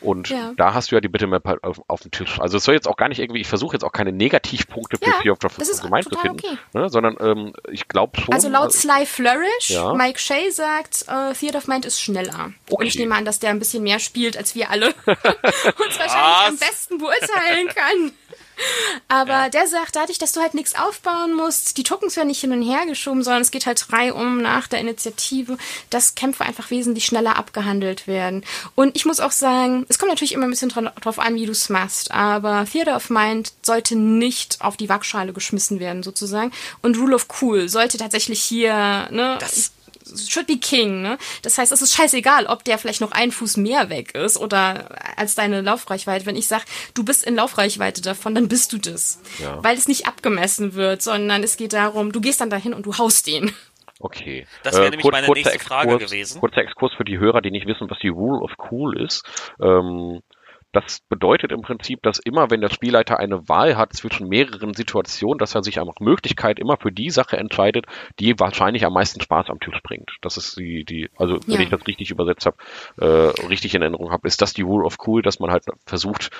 und 0.00 0.28
ja. 0.28 0.52
da 0.56 0.74
hast 0.74 0.90
du 0.90 0.96
ja 0.96 1.00
die 1.00 1.08
Bitmap 1.08 1.44
halt 1.44 1.62
auf, 1.64 1.80
auf 1.88 2.00
dem 2.00 2.10
Tisch. 2.10 2.40
Also 2.40 2.56
es 2.56 2.64
soll 2.64 2.74
jetzt 2.74 2.88
auch 2.88 2.96
gar 2.96 3.08
nicht 3.08 3.18
irgendwie, 3.18 3.40
ich 3.40 3.48
versuche 3.48 3.74
jetzt 3.74 3.84
auch 3.84 3.92
keine 3.92 4.12
Negativpunkte 4.12 4.98
für 4.98 5.10
ja, 5.10 5.20
Fear 5.22 5.32
of 5.32 5.38
the 5.40 5.88
Mind 5.88 6.04
zu 6.04 6.18
finden, 6.18 6.38
okay. 6.38 6.58
ne, 6.72 6.88
sondern 6.88 7.16
ähm, 7.20 7.52
ich 7.70 7.88
glaube 7.88 8.20
schon. 8.20 8.34
Also 8.34 8.48
laut 8.48 8.70
äh, 8.70 8.72
Sly 8.72 9.06
Flourish, 9.06 9.70
ja. 9.70 9.94
Mike 9.94 10.18
Shea 10.18 10.50
sagt, 10.50 11.04
äh, 11.08 11.34
Theater 11.34 11.58
of 11.58 11.68
Mind 11.68 11.84
ist 11.84 12.00
schneller. 12.00 12.52
Okay. 12.68 12.82
Und 12.82 12.86
ich 12.86 12.98
nehme 12.98 13.14
an, 13.14 13.24
dass 13.24 13.38
der 13.38 13.50
ein 13.50 13.58
bisschen 13.58 13.82
mehr 13.82 13.98
spielt 13.98 14.36
als 14.36 14.54
wir 14.54 14.70
alle. 14.70 14.86
und 15.06 15.88
es 15.88 15.98
wahrscheinlich 15.98 16.48
am 16.48 16.56
besten 16.58 16.98
beurteilen 16.98 17.68
kann. 17.68 18.12
Aber 19.08 19.32
ja. 19.32 19.48
der 19.48 19.66
sagt, 19.66 19.96
dadurch, 19.96 20.18
dass 20.18 20.32
du 20.32 20.40
halt 20.40 20.54
nichts 20.54 20.74
aufbauen 20.74 21.34
musst, 21.34 21.76
die 21.76 21.82
Tokens 21.82 22.16
werden 22.16 22.28
nicht 22.28 22.40
hin 22.40 22.52
und 22.52 22.62
her 22.62 22.86
geschoben, 22.86 23.22
sondern 23.22 23.42
es 23.42 23.50
geht 23.50 23.66
halt 23.66 23.84
drei 23.88 24.12
um 24.12 24.42
nach 24.42 24.68
der 24.68 24.80
Initiative, 24.80 25.56
dass 25.90 26.14
Kämpfe 26.14 26.44
einfach 26.44 26.70
wesentlich 26.70 27.04
schneller 27.04 27.36
abgehandelt 27.36 28.06
werden. 28.06 28.44
Und 28.74 28.96
ich 28.96 29.04
muss 29.04 29.20
auch 29.20 29.32
sagen, 29.32 29.86
es 29.88 29.98
kommt 29.98 30.10
natürlich 30.10 30.32
immer 30.32 30.44
ein 30.44 30.50
bisschen 30.50 30.70
drauf 30.70 31.18
an, 31.18 31.34
wie 31.34 31.46
du 31.46 31.52
es 31.52 31.68
machst, 31.68 32.10
aber 32.10 32.66
Theater 32.70 32.96
of 32.96 33.10
Mind 33.10 33.52
sollte 33.62 33.96
nicht 33.96 34.60
auf 34.60 34.76
die 34.76 34.88
Waagschale 34.88 35.32
geschmissen 35.32 35.80
werden, 35.80 36.02
sozusagen. 36.02 36.52
Und 36.82 36.98
Rule 36.98 37.16
of 37.16 37.26
Cool 37.40 37.68
sollte 37.68 37.98
tatsächlich 37.98 38.42
hier, 38.42 39.08
ne, 39.10 39.36
das 39.40 39.72
should 40.16 40.46
be 40.46 40.58
king, 40.58 41.02
ne? 41.02 41.18
Das 41.42 41.58
heißt, 41.58 41.72
es 41.72 41.82
ist 41.82 41.94
scheißegal, 41.94 42.46
ob 42.46 42.64
der 42.64 42.78
vielleicht 42.78 43.00
noch 43.00 43.12
einen 43.12 43.32
Fuß 43.32 43.56
mehr 43.56 43.90
weg 43.90 44.14
ist 44.14 44.36
oder 44.36 44.98
als 45.16 45.34
deine 45.34 45.60
Laufreichweite. 45.60 46.26
Wenn 46.26 46.36
ich 46.36 46.48
sag, 46.48 46.64
du 46.94 47.04
bist 47.04 47.24
in 47.24 47.36
Laufreichweite 47.36 48.02
davon, 48.02 48.34
dann 48.34 48.48
bist 48.48 48.72
du 48.72 48.78
das. 48.78 49.20
Ja. 49.38 49.62
Weil 49.62 49.76
es 49.76 49.88
nicht 49.88 50.06
abgemessen 50.06 50.74
wird, 50.74 51.02
sondern 51.02 51.42
es 51.42 51.56
geht 51.56 51.72
darum, 51.72 52.12
du 52.12 52.20
gehst 52.20 52.40
dann 52.40 52.50
dahin 52.50 52.74
und 52.74 52.86
du 52.86 52.98
haust 52.98 53.26
den. 53.26 53.52
Okay. 54.00 54.46
Das 54.62 54.74
wäre 54.74 54.86
äh, 54.86 54.90
nämlich 54.90 55.02
kurz, 55.02 55.12
meine 55.12 55.26
nächste 55.28 55.52
Exkurs, 55.52 55.68
Frage 55.68 55.98
gewesen. 55.98 56.40
Kurzer 56.40 56.62
Exkurs 56.62 56.92
für 56.96 57.04
die 57.04 57.18
Hörer, 57.18 57.42
die 57.42 57.50
nicht 57.50 57.66
wissen, 57.66 57.88
was 57.90 57.98
die 57.98 58.08
Rule 58.08 58.40
of 58.40 58.52
Cool 58.70 58.98
ist. 59.00 59.22
Ähm, 59.60 60.22
das 60.72 61.00
bedeutet 61.08 61.50
im 61.50 61.62
Prinzip, 61.62 62.02
dass 62.02 62.18
immer, 62.18 62.50
wenn 62.50 62.60
der 62.60 62.70
Spielleiter 62.70 63.18
eine 63.18 63.48
Wahl 63.48 63.76
hat 63.76 63.92
zwischen 63.92 64.28
mehreren 64.28 64.74
Situationen, 64.74 65.38
dass 65.38 65.54
er 65.54 65.62
sich 65.62 65.80
einfach 65.80 65.98
Möglichkeit 66.00 66.58
immer 66.58 66.76
für 66.76 66.92
die 66.92 67.10
Sache 67.10 67.36
entscheidet, 67.36 67.86
die 68.18 68.38
wahrscheinlich 68.38 68.84
am 68.84 68.92
meisten 68.92 69.20
Spaß 69.20 69.50
am 69.50 69.58
Tisch 69.58 69.80
bringt. 69.82 70.16
Das 70.20 70.36
ist 70.36 70.56
die, 70.56 70.84
die, 70.84 71.10
also 71.16 71.38
wenn 71.46 71.56
ja. 71.56 71.60
ich 71.60 71.70
das 71.70 71.86
richtig 71.86 72.10
übersetzt 72.10 72.46
habe, 72.46 72.56
äh, 72.98 73.46
richtig 73.46 73.74
in 73.74 73.82
Erinnerung 73.82 74.12
habe, 74.12 74.28
ist 74.28 74.42
das 74.42 74.52
die 74.52 74.62
Rule 74.62 74.84
of 74.84 74.98
Cool, 75.04 75.22
dass 75.22 75.40
man 75.40 75.50
halt 75.50 75.64
versucht, 75.86 76.30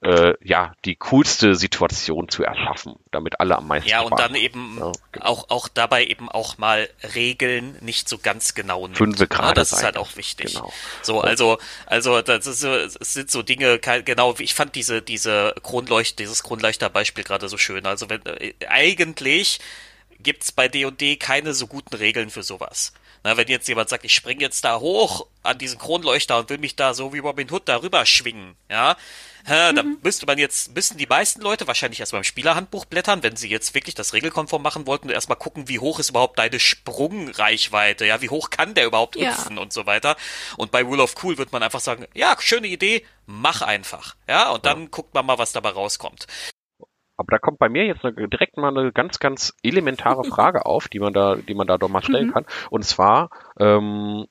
äh, 0.00 0.34
ja, 0.44 0.74
die 0.84 0.94
coolste 0.94 1.56
Situation 1.56 2.28
zu 2.28 2.44
erschaffen, 2.44 2.94
damit 3.10 3.40
alle 3.40 3.56
am 3.56 3.66
meisten. 3.66 3.90
Ja, 3.90 4.02
und 4.02 4.18
dann 4.18 4.36
eben 4.36 4.78
ja, 4.78 4.92
genau. 5.10 5.26
auch, 5.26 5.50
auch 5.50 5.68
dabei 5.68 6.06
eben 6.06 6.28
auch 6.28 6.56
mal 6.56 6.88
Regeln 7.14 7.76
nicht 7.80 8.08
so 8.08 8.18
ganz 8.18 8.54
genau 8.54 8.82
nimmt. 8.82 8.96
Fünfe 8.96 9.26
gerade. 9.26 9.48
Ja, 9.48 9.54
das 9.54 9.72
ist 9.72 9.82
halt 9.82 9.96
auch 9.96 10.16
wichtig. 10.16 10.54
Genau. 10.54 10.72
So, 11.02 11.20
also, 11.20 11.58
also, 11.86 12.22
das 12.22 12.46
ist 12.46 12.62
es 12.62 12.94
sind 13.12 13.30
so 13.30 13.42
Dinge, 13.42 13.80
genau, 13.80 14.34
ich 14.38 14.54
fand 14.54 14.76
diese, 14.76 15.02
diese 15.02 15.54
Kronleucht, 15.62 16.18
dieses 16.20 16.44
Kronleuchterbeispiel 16.44 17.24
gerade 17.24 17.48
so 17.48 17.58
schön. 17.58 17.84
Also 17.84 18.08
wenn, 18.08 18.24
äh, 18.24 18.54
eigentlich 18.68 19.58
gibt's 20.20 20.52
bei 20.52 20.68
D&D 20.68 21.16
keine 21.16 21.54
so 21.54 21.66
guten 21.66 21.94
Regeln 21.94 22.30
für 22.30 22.42
sowas 22.42 22.92
Na, 23.22 23.36
wenn 23.36 23.48
jetzt 23.48 23.68
jemand 23.68 23.88
sagt, 23.88 24.04
ich 24.04 24.14
springe 24.14 24.40
jetzt 24.40 24.64
da 24.64 24.78
hoch 24.78 25.26
an 25.42 25.58
diesen 25.58 25.78
Kronleuchter 25.78 26.38
und 26.38 26.50
will 26.50 26.58
mich 26.58 26.76
da 26.76 26.94
so 26.94 27.12
wie 27.12 27.18
Robin 27.18 27.50
Hood 27.50 27.68
darüber 27.68 28.04
schwingen, 28.06 28.56
ja, 28.70 28.96
Hä, 29.44 29.72
da 29.72 29.82
mhm. 29.82 29.98
müsste 30.02 30.26
man 30.26 30.38
jetzt, 30.38 30.74
müssten 30.74 30.98
die 30.98 31.06
meisten 31.06 31.40
Leute 31.40 31.66
wahrscheinlich 31.66 32.00
erst 32.00 32.12
beim 32.12 32.24
Spielerhandbuch 32.24 32.84
blättern, 32.84 33.22
wenn 33.22 33.36
sie 33.36 33.48
jetzt 33.48 33.74
wirklich 33.74 33.94
das 33.94 34.12
regelkonform 34.12 34.62
machen 34.62 34.86
wollten 34.86 35.08
und 35.08 35.14
erstmal 35.14 35.38
gucken, 35.38 35.68
wie 35.68 35.78
hoch 35.78 35.98
ist 35.98 36.10
überhaupt 36.10 36.38
deine 36.38 36.60
Sprungreichweite, 36.60 38.06
ja, 38.06 38.20
wie 38.20 38.30
hoch 38.30 38.50
kann 38.50 38.74
der 38.74 38.86
überhaupt 38.86 39.16
hüpfen 39.16 39.56
ja. 39.56 39.62
und 39.62 39.72
so 39.72 39.86
weiter. 39.86 40.16
Und 40.56 40.70
bei 40.70 40.82
Rule 40.82 41.02
of 41.02 41.14
Cool 41.22 41.38
wird 41.38 41.52
man 41.52 41.62
einfach 41.62 41.80
sagen, 41.80 42.06
ja, 42.14 42.36
schöne 42.38 42.68
Idee, 42.68 43.04
mach 43.26 43.62
einfach, 43.62 44.16
ja, 44.28 44.50
und 44.50 44.66
dann 44.66 44.82
ja. 44.82 44.88
guckt 44.90 45.14
man 45.14 45.26
mal, 45.26 45.38
was 45.38 45.52
dabei 45.52 45.70
rauskommt. 45.70 46.26
Aber 47.18 47.32
da 47.32 47.38
kommt 47.38 47.58
bei 47.58 47.68
mir 47.68 47.84
jetzt 47.84 48.04
eine, 48.04 48.28
direkt 48.28 48.56
mal 48.56 48.76
eine 48.76 48.92
ganz, 48.92 49.18
ganz 49.18 49.52
elementare 49.62 50.24
Frage 50.30 50.66
auf, 50.66 50.88
die 50.88 51.00
man 51.00 51.12
da, 51.12 51.34
die 51.34 51.54
man 51.54 51.66
da 51.66 51.76
doch 51.76 51.88
mal 51.88 52.02
stellen 52.02 52.28
mhm. 52.28 52.32
kann. 52.32 52.46
Und 52.70 52.84
zwar, 52.84 53.30
ähm, 53.58 54.26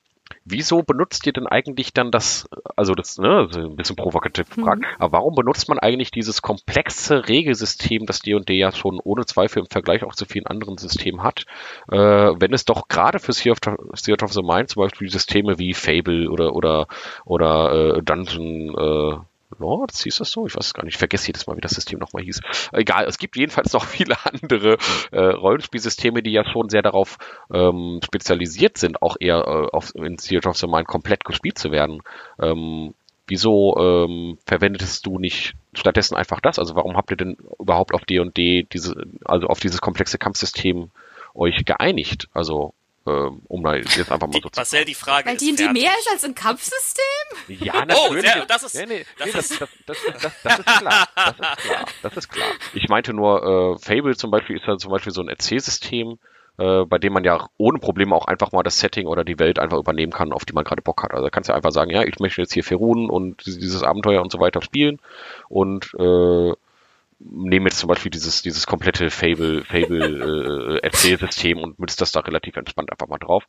wieso 0.50 0.82
benutzt 0.82 1.26
ihr 1.26 1.32
denn 1.32 1.46
eigentlich 1.46 1.92
dann 1.92 2.10
das, 2.10 2.48
also 2.76 2.94
das, 2.94 3.18
ne, 3.18 3.48
ein 3.54 3.76
bisschen 3.76 3.96
provokativ 3.96 4.48
gefragt, 4.50 4.82
mhm. 4.82 4.86
aber 4.98 5.18
warum 5.18 5.34
benutzt 5.34 5.68
man 5.68 5.78
eigentlich 5.78 6.10
dieses 6.10 6.42
komplexe 6.42 7.28
Regelsystem, 7.28 8.06
das 8.06 8.20
D&D 8.20 8.54
ja 8.54 8.72
schon 8.72 9.00
ohne 9.02 9.26
Zweifel 9.26 9.60
im 9.60 9.66
Vergleich 9.66 10.04
auch 10.04 10.14
zu 10.14 10.24
vielen 10.24 10.46
anderen 10.46 10.78
Systemen 10.78 11.22
hat, 11.22 11.44
äh, 11.90 11.96
wenn 11.96 12.52
es 12.52 12.64
doch 12.64 12.88
gerade 12.88 13.18
für 13.18 13.32
Sea 13.32 13.52
of, 13.52 13.58
of 13.66 14.32
the 14.32 14.42
Mind 14.42 14.70
zum 14.70 14.82
Beispiel 14.82 15.10
Systeme 15.10 15.58
wie 15.58 15.74
Fable 15.74 16.30
oder, 16.30 16.54
oder, 16.54 16.86
oder 17.24 17.96
äh, 17.96 18.02
Dungeon, 18.02 18.74
äh, 18.76 19.18
Lords, 19.56 20.02
hieß 20.02 20.16
das 20.16 20.30
so? 20.30 20.46
Ich 20.46 20.54
weiß 20.56 20.66
es 20.66 20.74
gar 20.74 20.84
nicht. 20.84 20.94
Ich 20.94 20.98
vergesse 20.98 21.28
jedes 21.28 21.46
Mal, 21.46 21.56
wie 21.56 21.60
das 21.60 21.72
System 21.72 21.98
nochmal 21.98 22.22
hieß. 22.22 22.40
Egal, 22.72 23.06
es 23.06 23.18
gibt 23.18 23.36
jedenfalls 23.36 23.72
noch 23.72 23.84
viele 23.86 24.16
andere 24.24 24.76
äh, 25.10 25.20
Rollenspielsysteme, 25.20 26.22
die 26.22 26.32
ja 26.32 26.44
schon 26.44 26.68
sehr 26.68 26.82
darauf 26.82 27.16
ähm, 27.52 28.00
spezialisiert 28.04 28.78
sind, 28.78 29.02
auch 29.02 29.16
eher 29.18 29.38
äh, 29.38 29.76
auf, 29.76 29.94
in 29.94 30.16
Theater 30.16 30.50
of 30.50 30.58
the 30.58 30.66
Mind 30.66 30.86
komplett 30.86 31.24
gespielt 31.24 31.58
zu 31.58 31.70
werden. 31.70 32.02
Ähm, 32.40 32.94
wieso 33.26 33.76
ähm, 33.78 34.38
verwendetest 34.46 35.06
du 35.06 35.18
nicht 35.18 35.54
stattdessen 35.72 36.16
einfach 36.16 36.40
das? 36.40 36.58
Also 36.58 36.74
warum 36.74 36.96
habt 36.96 37.10
ihr 37.10 37.16
denn 37.16 37.36
überhaupt 37.58 37.94
auf 37.94 38.04
D&D 38.04 38.66
diese, 38.72 38.94
also 39.24 39.46
auf 39.46 39.60
dieses 39.60 39.80
komplexe 39.80 40.18
Kampfsystem 40.18 40.90
euch 41.34 41.64
geeinigt? 41.64 42.28
Also 42.32 42.74
um 43.08 43.62
da 43.62 43.74
jetzt 43.74 43.98
einfach 43.98 44.26
mal 44.26 44.32
die, 44.32 44.40
so 44.42 44.48
zu 44.48 44.60
Marcel, 44.60 44.84
die 44.84 44.94
Frage 44.94 45.28
Weil 45.28 45.36
die, 45.36 45.54
die 45.54 45.68
mehr 45.68 45.92
ist 45.98 46.08
als 46.10 46.24
ein 46.24 46.34
Kampfsystem? 46.34 47.04
Ja, 47.48 47.84
natürlich. 47.84 48.30
Oh, 48.40 48.44
das 48.46 48.62
ist, 48.62 48.74
nee, 48.74 48.86
nee, 48.86 49.06
das, 49.18 49.32
nee, 49.32 49.38
ist 49.38 49.60
das, 49.60 49.68
das, 49.86 49.96
das, 50.22 50.32
das, 50.42 50.58
ist 50.58 50.64
klar. 50.78 51.08
Das 51.14 51.28
ist 51.28 51.60
klar. 51.62 51.84
Das 52.02 52.16
ist 52.16 52.28
klar. 52.28 52.48
Ich 52.74 52.88
meinte 52.88 53.12
nur, 53.12 53.76
äh, 53.76 53.78
Fable 53.78 54.16
zum 54.16 54.30
Beispiel 54.30 54.56
ist 54.56 54.66
ja 54.66 54.76
zum 54.76 54.90
Beispiel 54.90 55.12
so 55.12 55.20
ein 55.20 55.28
Erzählsystem, 55.28 56.18
äh, 56.58 56.84
bei 56.84 56.98
dem 56.98 57.12
man 57.12 57.24
ja 57.24 57.48
ohne 57.56 57.78
Probleme 57.78 58.14
auch 58.14 58.26
einfach 58.26 58.52
mal 58.52 58.62
das 58.62 58.80
Setting 58.80 59.06
oder 59.06 59.24
die 59.24 59.38
Welt 59.38 59.58
einfach 59.58 59.78
übernehmen 59.78 60.12
kann, 60.12 60.32
auf 60.32 60.44
die 60.44 60.52
man 60.52 60.64
gerade 60.64 60.82
Bock 60.82 61.02
hat. 61.02 61.12
Also 61.12 61.24
da 61.24 61.30
kannst 61.30 61.48
du 61.48 61.54
einfach 61.54 61.70
sagen, 61.70 61.90
ja, 61.90 62.02
ich 62.02 62.18
möchte 62.18 62.40
jetzt 62.40 62.52
hier 62.52 62.64
Ferun 62.64 63.08
und 63.08 63.46
dieses 63.46 63.82
Abenteuer 63.82 64.22
und 64.22 64.32
so 64.32 64.40
weiter 64.40 64.60
spielen 64.60 65.00
und 65.48 65.94
äh, 65.98 66.52
nehmen 67.20 67.66
jetzt 67.66 67.78
zum 67.78 67.88
Beispiel 67.88 68.10
dieses, 68.10 68.42
dieses 68.42 68.66
komplette 68.66 69.10
Fable, 69.10 69.64
Fable 69.64 70.78
äh, 70.80 70.86
Erzählsystem 70.86 71.58
und 71.58 71.78
münzt 71.78 72.00
das 72.00 72.12
da 72.12 72.20
relativ 72.20 72.56
entspannt 72.56 72.90
einfach 72.92 73.08
mal 73.08 73.18
drauf. 73.18 73.44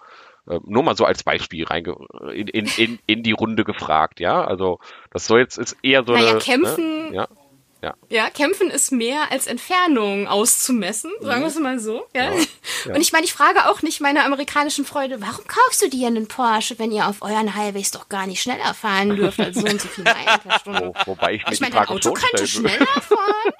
Äh, 0.47 0.59
nur 0.65 0.83
mal 0.83 0.95
so 0.95 1.05
als 1.05 1.23
Beispiel 1.23 1.65
reinge 1.65 1.95
in, 2.33 2.47
in, 2.47 2.65
in, 2.77 2.99
in 3.05 3.23
die 3.23 3.31
Runde 3.31 3.63
gefragt, 3.63 4.19
ja. 4.19 4.43
Also 4.43 4.79
das 5.11 5.27
soll 5.27 5.39
jetzt 5.39 5.57
ist 5.57 5.77
eher 5.83 6.03
so 6.03 6.13
naja, 6.13 6.31
eine. 6.31 6.39
Kämpfen, 6.39 7.09
ne? 7.09 7.15
ja. 7.15 7.27
Ja. 7.81 7.93
ja, 8.09 8.29
kämpfen 8.29 8.69
ist 8.69 8.91
mehr 8.91 9.31
als 9.31 9.47
Entfernung 9.47 10.27
auszumessen, 10.27 11.11
sagen 11.21 11.41
wir 11.41 11.47
es 11.47 11.57
mal 11.57 11.79
so. 11.79 12.05
Ja? 12.13 12.33
ja. 12.85 12.93
Und 12.93 12.99
ich 12.99 13.13
meine, 13.13 13.23
ich 13.23 13.31
frage 13.31 13.69
auch 13.69 13.81
nicht 13.81 14.01
meine 14.01 14.25
amerikanischen 14.25 14.83
Freunde, 14.83 15.21
warum 15.21 15.45
kaufst 15.47 15.81
du 15.81 15.89
dir 15.89 16.07
einen 16.07 16.27
Porsche, 16.27 16.77
wenn 16.77 16.91
ihr 16.91 17.07
auf 17.07 17.21
euren 17.21 17.55
Highways 17.55 17.91
doch 17.91 18.09
gar 18.09 18.27
nicht 18.27 18.41
schneller 18.41 18.73
fahren 18.73 19.15
dürft 19.15 19.39
als 19.39 19.55
so 19.55 19.65
und 19.65 19.79
so 19.79 19.87
viel 19.87 20.03
Meilen 20.03 20.39
pro 20.43 20.51
Stunde? 20.59 20.91
Wo, 20.93 21.11
wobei 21.11 21.35
ich, 21.35 21.45
mir 21.45 21.53
ich 21.53 21.61
meine, 21.61 21.75
dein 21.75 21.87
Auto 21.87 22.11
könnte 22.11 22.47
schneller 22.47 22.85
fahren. 22.85 23.53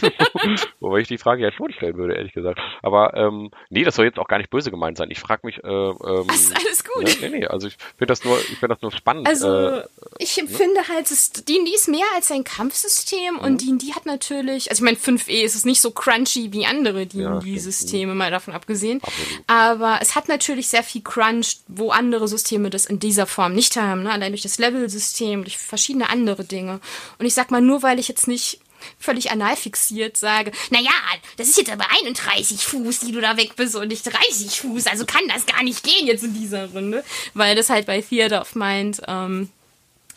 wobei 0.80 1.00
ich 1.00 1.08
die 1.08 1.18
Frage 1.18 1.42
ja 1.42 1.52
schon 1.52 1.70
stellen 1.72 1.98
würde, 1.98 2.14
ehrlich 2.14 2.32
gesagt. 2.32 2.58
Aber 2.82 3.12
ähm, 3.14 3.50
nee, 3.68 3.84
das 3.84 3.96
soll 3.96 4.06
jetzt 4.06 4.18
auch 4.18 4.28
gar 4.28 4.38
nicht 4.38 4.48
böse 4.48 4.70
gemeint 4.70 4.96
sein. 4.96 5.10
Ich 5.10 5.20
frage 5.20 5.46
mich. 5.46 5.62
Äh, 5.62 5.68
ähm, 5.68 6.26
das 6.28 6.40
ist 6.40 6.56
alles 6.56 6.84
gut. 6.84 7.04
Ne? 7.04 7.14
Nee, 7.20 7.38
nee, 7.40 7.46
also 7.46 7.66
ich 7.66 7.76
finde 7.98 8.06
das 8.06 8.24
nur, 8.24 8.38
ich 8.38 8.58
finde 8.58 8.68
das 8.68 8.80
nur 8.80 8.92
spannend. 8.92 9.28
Also 9.28 9.48
äh, 9.48 9.84
ich 10.18 10.36
ne? 10.38 10.48
finde 10.48 10.88
halt, 10.88 11.10
D&D 11.10 11.70
ist 11.74 11.88
mehr 11.88 12.06
als 12.14 12.30
ein 12.30 12.44
Kampfsystem 12.44 13.34
mhm. 13.34 13.40
und 13.40 13.65
D&D 13.66 13.92
hat 13.94 14.06
natürlich, 14.06 14.70
also 14.70 14.84
ich 14.84 14.84
meine 14.84 14.96
5e 14.96 15.42
ist 15.42 15.54
es 15.54 15.64
nicht 15.64 15.80
so 15.80 15.90
crunchy 15.90 16.52
wie 16.52 16.66
andere 16.66 17.06
D&D-Systeme, 17.06 18.14
mal 18.14 18.30
davon 18.30 18.54
abgesehen, 18.54 19.00
aber 19.46 19.98
es 20.00 20.14
hat 20.14 20.28
natürlich 20.28 20.68
sehr 20.68 20.82
viel 20.82 21.02
Crunch, 21.02 21.58
wo 21.68 21.90
andere 21.90 22.28
Systeme 22.28 22.70
das 22.70 22.86
in 22.86 23.00
dieser 23.00 23.26
Form 23.26 23.54
nicht 23.54 23.76
haben, 23.76 24.04
ne? 24.04 24.12
allein 24.12 24.32
durch 24.32 24.42
das 24.42 24.58
Level-System, 24.58 25.44
durch 25.44 25.58
verschiedene 25.58 26.08
andere 26.10 26.44
Dinge. 26.44 26.80
Und 27.18 27.26
ich 27.26 27.34
sag 27.34 27.50
mal, 27.50 27.60
nur 27.60 27.82
weil 27.82 27.98
ich 27.98 28.08
jetzt 28.08 28.28
nicht 28.28 28.60
völlig 28.98 29.30
analfixiert 29.30 30.16
sage, 30.16 30.52
naja, 30.70 30.90
das 31.36 31.48
ist 31.48 31.58
jetzt 31.58 31.72
aber 31.72 31.86
31 32.02 32.64
Fuß, 32.64 33.00
die 33.00 33.12
du 33.12 33.20
da 33.20 33.36
weg 33.36 33.56
bist 33.56 33.74
und 33.74 33.88
nicht 33.88 34.06
30 34.06 34.60
Fuß, 34.60 34.86
also 34.86 35.06
kann 35.06 35.26
das 35.28 35.46
gar 35.46 35.62
nicht 35.62 35.82
gehen 35.82 36.06
jetzt 36.06 36.24
in 36.24 36.34
dieser 36.34 36.70
Runde, 36.70 37.04
weil 37.34 37.56
das 37.56 37.70
halt 37.70 37.86
bei 37.86 38.00
Theater 38.00 38.40
of 38.40 38.54
Mind 38.54 39.00
ähm, 39.08 39.50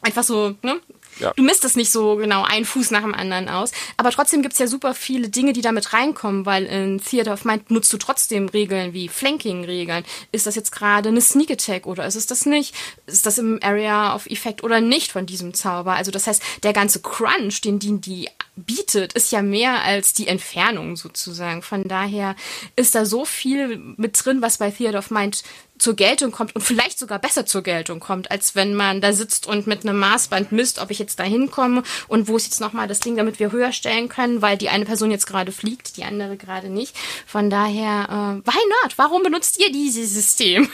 einfach 0.01 0.23
so, 0.23 0.55
ne, 0.61 0.79
ja. 1.20 1.34
Du 1.36 1.43
misst 1.43 1.65
es 1.65 1.76
nicht 1.76 1.91
so 1.91 2.15
genau 2.15 2.43
ein 2.43 2.65
Fuß 2.65 2.91
nach 2.91 3.01
dem 3.01 3.13
anderen 3.13 3.49
aus. 3.49 3.72
Aber 3.97 4.11
trotzdem 4.11 4.41
gibt's 4.41 4.59
ja 4.59 4.67
super 4.67 4.93
viele 4.93 5.30
Dinge, 5.30 5.53
die 5.53 5.61
damit 5.61 5.93
reinkommen, 5.93 6.45
weil 6.45 6.65
in 6.65 6.99
Theater 6.99 7.34
of 7.34 7.45
Mind 7.45 7.70
nutzt 7.72 7.91
du 7.93 7.97
trotzdem 7.97 8.49
Regeln 8.49 8.93
wie 8.93 9.07
Flanking-Regeln. 9.07 10.05
Ist 10.32 10.47
das 10.47 10.55
jetzt 10.55 10.72
gerade 10.72 11.09
eine 11.09 11.22
Sneak 11.22 11.51
Attack 11.51 11.86
oder 11.86 12.05
ist 12.05 12.15
es 12.15 12.28
das 12.28 12.45
nicht? 12.45 12.74
Ist 13.05 13.26
das 13.26 13.38
im 13.38 13.59
Area 13.61 14.15
of 14.15 14.26
Effect 14.28 14.63
oder 14.63 14.82
nicht 14.82 15.11
von 15.11 15.26
diesem 15.26 15.53
Zauber? 15.53 15.93
Also 15.93 16.11
das 16.11 16.28
heißt, 16.28 16.41
der 16.63 16.74
ganze 16.74 17.01
Crunch, 17.01 17.61
den 17.61 17.80
die, 17.80 17.99
die 17.99 18.30
bietet, 18.55 19.13
ist 19.13 19.32
ja 19.32 19.41
mehr 19.41 19.84
als 19.84 20.13
die 20.13 20.28
Entfernung 20.28 20.95
sozusagen. 20.95 21.61
Von 21.61 21.88
daher 21.88 22.36
ist 22.76 22.95
da 22.95 23.05
so 23.05 23.26
viel 23.26 23.78
mit 23.97 24.20
drin, 24.24 24.41
was 24.41 24.57
bei 24.57 24.72
Theater 24.72 24.99
of 24.99 25.11
Mind 25.11 25.43
zur 25.80 25.95
Geltung 25.95 26.32
kommt 26.32 26.55
und 26.55 26.61
vielleicht 26.61 26.99
sogar 26.99 27.19
besser 27.19 27.45
zur 27.45 27.63
Geltung 27.63 27.99
kommt, 27.99 28.30
als 28.30 28.55
wenn 28.55 28.75
man 28.75 29.01
da 29.01 29.13
sitzt 29.13 29.47
und 29.47 29.65
mit 29.65 29.84
einem 29.84 29.97
Maßband 29.97 30.51
misst, 30.51 30.80
ob 30.80 30.91
ich 30.91 30.99
jetzt 30.99 31.19
da 31.19 31.23
hinkomme 31.23 31.84
und 32.07 32.27
wo 32.27 32.38
ist 32.38 32.45
jetzt 32.45 32.59
nochmal 32.61 32.88
das 32.88 32.99
Ding, 32.99 33.15
damit 33.15 33.39
wir 33.39 33.51
höher 33.51 33.71
stellen 33.71 34.09
können, 34.09 34.41
weil 34.41 34.57
die 34.57 34.69
eine 34.69 34.86
Person 34.86 35.09
jetzt 35.09 35.25
gerade 35.25 35.51
fliegt, 35.51 35.97
die 35.97 36.03
andere 36.03 36.38
gerade 36.38 36.69
nicht. 36.69 36.95
Von 37.25 37.49
daher, 37.49 38.41
äh, 38.43 38.47
why 38.47 38.59
not? 38.84 38.97
Warum 38.97 39.23
benutzt 39.23 39.59
ihr 39.59 39.71
dieses 39.71 40.13
System? 40.13 40.69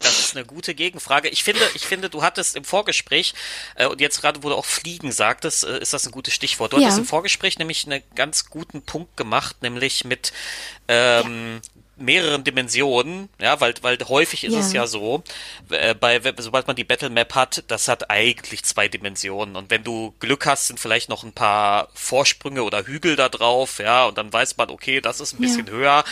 Das 0.00 0.18
ist 0.18 0.36
eine 0.36 0.46
gute 0.46 0.74
Gegenfrage. 0.74 1.28
Ich 1.28 1.44
finde, 1.44 1.60
ich 1.74 1.84
finde, 1.84 2.08
du 2.08 2.22
hattest 2.22 2.56
im 2.56 2.64
Vorgespräch, 2.64 3.34
äh, 3.74 3.86
und 3.86 4.00
jetzt 4.00 4.20
gerade, 4.20 4.42
wo 4.42 4.48
du 4.48 4.54
auch 4.54 4.64
Fliegen 4.64 5.12
sagtest, 5.12 5.64
äh, 5.64 5.80
ist 5.80 5.92
das 5.92 6.06
ein 6.06 6.12
gutes 6.12 6.32
Stichwort. 6.32 6.72
Du 6.72 6.78
ja. 6.78 6.84
hattest 6.84 7.00
im 7.00 7.06
Vorgespräch 7.06 7.58
nämlich 7.58 7.86
einen 7.86 8.02
ganz 8.14 8.46
guten 8.46 8.82
Punkt 8.82 9.16
gemacht, 9.16 9.62
nämlich 9.62 10.04
mit 10.04 10.32
ähm, 10.88 11.60
ja 11.60 11.83
mehreren 11.96 12.44
Dimensionen, 12.44 13.28
ja, 13.40 13.60
weil, 13.60 13.74
weil 13.82 13.98
häufig 14.08 14.44
ist 14.44 14.54
ja. 14.54 14.60
es 14.60 14.72
ja 14.72 14.86
so, 14.86 15.22
äh, 15.70 15.94
bei, 15.94 16.20
sobald 16.38 16.66
man 16.66 16.76
die 16.76 16.84
Battle 16.84 17.10
Map 17.10 17.34
hat, 17.34 17.64
das 17.68 17.88
hat 17.88 18.10
eigentlich 18.10 18.64
zwei 18.64 18.88
Dimensionen 18.88 19.56
und 19.56 19.70
wenn 19.70 19.84
du 19.84 20.14
Glück 20.18 20.46
hast, 20.46 20.66
sind 20.66 20.80
vielleicht 20.80 21.08
noch 21.08 21.22
ein 21.22 21.32
paar 21.32 21.88
Vorsprünge 21.94 22.62
oder 22.62 22.86
Hügel 22.86 23.16
da 23.16 23.28
drauf, 23.28 23.78
ja, 23.78 24.06
und 24.06 24.18
dann 24.18 24.32
weiß 24.32 24.56
man, 24.56 24.70
okay, 24.70 25.00
das 25.00 25.20
ist 25.20 25.34
ein 25.34 25.40
bisschen 25.40 25.66
ja. 25.66 25.72
höher, 25.72 26.04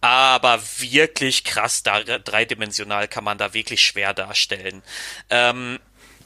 aber 0.00 0.60
wirklich 0.78 1.44
krass, 1.44 1.82
da, 1.82 2.00
dreidimensional 2.02 3.08
kann 3.08 3.24
man 3.24 3.38
da 3.38 3.54
wirklich 3.54 3.82
schwer 3.82 4.14
darstellen. 4.14 4.82
Ähm, 5.28 5.78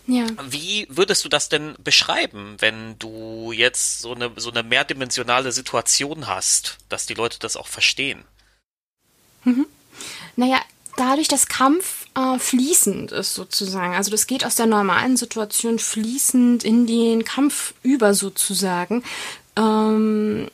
ja. 0.06 0.26
Wie 0.48 0.86
würdest 0.90 1.24
du 1.24 1.28
das 1.28 1.48
denn 1.48 1.76
beschreiben, 1.82 2.56
wenn 2.58 2.98
du 2.98 3.52
jetzt 3.52 4.00
so 4.00 4.14
eine, 4.14 4.32
so 4.36 4.50
eine 4.50 4.62
mehrdimensionale 4.62 5.50
Situation 5.50 6.26
hast, 6.26 6.78
dass 6.88 7.06
die 7.06 7.14
Leute 7.14 7.38
das 7.38 7.56
auch 7.56 7.68
verstehen? 7.68 8.24
Mhm. 9.44 9.66
Naja, 10.36 10.58
dadurch, 10.96 11.28
dass 11.28 11.46
Kampf 11.46 12.06
äh, 12.14 12.38
fließend 12.38 13.12
ist 13.12 13.34
sozusagen, 13.34 13.94
also 13.94 14.10
das 14.10 14.26
geht 14.26 14.44
aus 14.44 14.56
der 14.56 14.66
normalen 14.66 15.16
Situation 15.16 15.78
fließend 15.78 16.64
in 16.64 16.86
den 16.86 17.24
Kampf 17.24 17.74
über 17.82 18.14
sozusagen, 18.14 19.02
ähm, 19.56 20.48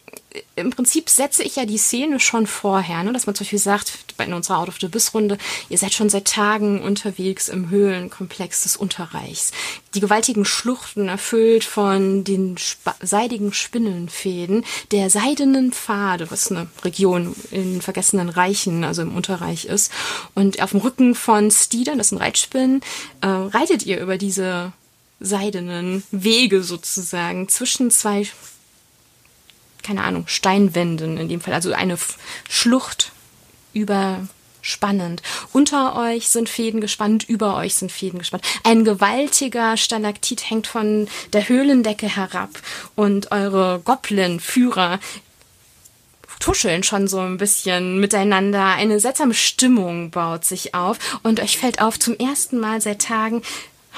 im 0.57 0.71
Prinzip 0.71 1.11
setze 1.11 1.43
ich 1.43 1.57
ja 1.57 1.65
die 1.65 1.79
Szene 1.79 2.21
schon 2.21 2.47
vorher, 2.47 3.03
ne? 3.03 3.13
dass 3.13 3.27
man 3.27 3.35
zum 3.35 3.45
Beispiel 3.45 3.59
sagt, 3.59 3.93
in 4.19 4.35
unserer 4.35 4.59
Out 4.59 4.69
of 4.69 4.77
the 4.81 4.89
Biss 4.89 5.15
Runde, 5.15 5.39
ihr 5.69 5.79
seid 5.79 5.95
schon 5.95 6.11
seit 6.11 6.27
Tagen 6.27 6.83
unterwegs 6.83 7.49
im 7.49 7.71
Höhlenkomplex 7.71 8.63
des 8.65 8.77
Unterreichs. 8.77 9.51
Die 9.95 10.01
gewaltigen 10.01 10.45
Schluchten 10.45 11.09
erfüllt 11.09 11.65
von 11.65 12.23
den 12.23 12.57
seidigen 13.01 13.53
Spinnenfäden, 13.53 14.65
der 14.93 15.11
seidenen 15.11 15.73
Pfade, 15.73 16.31
was 16.31 16.51
eine 16.51 16.69
Region 16.85 17.35
in 17.51 17.81
vergessenen 17.81 18.29
Reichen, 18.29 18.85
also 18.85 19.03
im 19.03 19.17
Unterreich 19.17 19.65
ist. 19.65 19.91
Und 20.35 20.63
auf 20.63 20.71
dem 20.71 20.81
Rücken 20.81 21.15
von 21.15 21.51
Steedern, 21.51 21.99
das 21.99 22.11
sind 22.11 22.19
Reitspinnen, 22.19 22.83
äh, 23.23 23.27
reitet 23.27 23.87
ihr 23.87 24.01
über 24.01 24.19
diese 24.19 24.73
seidenen 25.19 26.03
Wege 26.11 26.63
sozusagen 26.63 27.49
zwischen 27.49 27.91
zwei 27.91 28.27
keine 29.83 30.03
Ahnung, 30.03 30.27
Steinwänden 30.27 31.17
in 31.17 31.29
dem 31.29 31.41
Fall, 31.41 31.55
also 31.55 31.73
eine 31.73 31.97
Schlucht 32.49 33.13
über 33.73 34.21
spannend. 34.63 35.23
Unter 35.53 35.97
euch 35.97 36.29
sind 36.29 36.49
Fäden 36.49 36.81
gespannt, 36.81 37.29
über 37.29 37.57
euch 37.57 37.75
sind 37.75 37.91
Fäden 37.91 38.19
gespannt. 38.19 38.45
Ein 38.65 38.85
gewaltiger 38.85 39.77
Stalaktit 39.77 40.51
hängt 40.51 40.67
von 40.67 41.09
der 41.33 41.49
Höhlendecke 41.49 42.15
herab 42.15 42.51
und 42.95 43.33
eure 43.33 43.81
Goblin-Führer 43.85 45.01
tuscheln 46.41 46.83
schon 46.83 47.07
so 47.07 47.21
ein 47.21 47.37
bisschen 47.37 48.01
miteinander. 48.01 48.65
Eine 48.65 48.99
seltsame 48.99 49.35
Stimmung 49.35 50.11
baut 50.11 50.45
sich 50.45 50.75
auf 50.75 50.99
und 51.23 51.39
euch 51.39 51.59
fällt 51.59 51.81
auf, 51.81 51.99
zum 51.99 52.17
ersten 52.17 52.59
Mal 52.59 52.81
seit 52.81 53.03
Tagen 53.03 53.43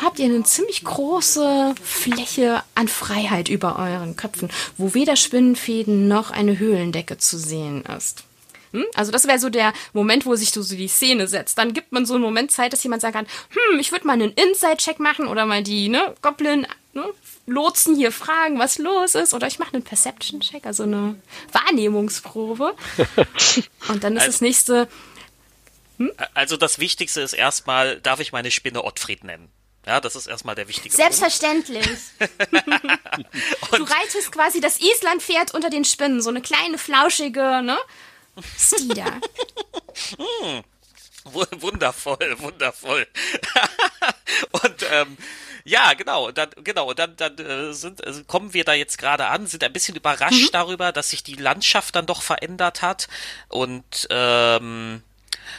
habt 0.01 0.19
ihr 0.19 0.27
eine 0.27 0.43
ziemlich 0.45 0.85
große 0.85 1.75
Fläche 1.83 2.63
an 2.75 2.89
Freiheit 2.89 3.49
über 3.49 3.79
euren 3.79 4.17
Köpfen, 4.17 4.51
wo 4.77 4.95
weder 4.95 5.17
Spinnenfäden 5.17 6.09
noch 6.09 6.31
eine 6.31 6.59
Höhlendecke 6.59 7.19
zu 7.19 7.39
sehen 7.39 7.85
ist. 7.97 8.25
Hm? 8.73 8.87
Also 8.95 9.13
das 9.13 9.27
wäre 9.27 9.39
so 9.39 9.51
der 9.51 9.73
Moment, 9.93 10.27
wo 10.27 10.35
sich 10.35 10.51
so, 10.51 10.63
so 10.63 10.75
die 10.75 10.89
Szene 10.89 11.29
setzt. 11.29 11.59
Dann 11.59 11.75
gibt 11.75 11.93
man 11.93 12.07
so 12.07 12.15
einen 12.15 12.23
Moment 12.23 12.51
Zeit, 12.51 12.73
dass 12.73 12.83
jemand 12.83 13.03
sagen 13.03 13.15
kann, 13.15 13.27
hm, 13.51 13.79
ich 13.79 13.93
würde 13.93 14.07
mal 14.07 14.15
einen 14.15 14.33
Inside-Check 14.33 14.99
machen 14.99 15.27
oder 15.27 15.47
mal 15.47 15.63
die 15.63 15.89
ne, 15.89 16.15
Goblin 16.23 16.67
ne, 16.95 17.05
Lotsen 17.47 17.97
hier 17.97 18.13
fragen, 18.13 18.59
was 18.59 18.79
los 18.79 19.15
ist. 19.15 19.35
Oder 19.35 19.47
ich 19.47 19.59
mache 19.59 19.75
einen 19.75 19.85
Perception-Check, 19.85 20.65
also 20.65 20.85
eine 20.85 21.17
Wahrnehmungsprobe. 21.53 22.75
Und 23.89 24.05
dann 24.05 24.17
ist 24.17 24.23
also, 24.23 24.33
das 24.33 24.41
nächste. 24.41 24.89
Hm? 25.99 26.13
Also 26.33 26.57
das 26.57 26.79
Wichtigste 26.79 27.21
ist 27.21 27.35
erstmal, 27.35 28.01
darf 28.01 28.21
ich 28.21 28.33
meine 28.33 28.51
Spinne 28.51 28.85
Ottfried 28.85 29.23
nennen? 29.25 29.51
Ja, 29.87 30.01
das 30.01 30.15
ist 30.15 30.29
erstmal 30.29 30.55
der 30.55 30.69
wichtige 30.69 30.95
Selbstverständlich. 30.95 31.87
du 33.73 33.83
reitest 33.83 34.31
quasi 34.31 34.61
das 34.61 34.79
Islandpferd 34.81 35.55
unter 35.55 35.71
den 35.71 35.85
Spinnen, 35.85 36.23
so 36.23 36.31
eine 36.31 36.41
kleine, 36.41 36.79
flauschige, 36.79 37.63
ne? 37.63 37.79
Stida. 38.57 39.07
hm. 40.17 40.63
Wundervoll, 41.25 42.37
wundervoll. 42.39 43.07
und 44.51 44.87
ähm, 44.91 45.17
ja, 45.65 45.95
genau, 45.95 46.33
dann, 46.33 46.51
genau, 46.65 46.93
dann, 46.95 47.15
dann 47.17 47.39
äh, 47.39 47.73
sind, 47.73 48.05
äh, 48.05 48.25
kommen 48.27 48.53
wir 48.55 48.65
da 48.65 48.73
jetzt 48.73 48.99
gerade 48.99 49.27
an, 49.27 49.47
sind 49.47 49.63
ein 49.63 49.73
bisschen 49.73 49.95
überrascht 49.95 50.47
mhm. 50.47 50.53
darüber, 50.53 50.91
dass 50.91 51.11
sich 51.11 51.23
die 51.23 51.37
Landschaft 51.37 51.95
dann 51.95 52.07
doch 52.07 52.23
verändert 52.23 52.83
hat 52.83 53.09
und 53.49 54.09
ähm, 54.11 55.03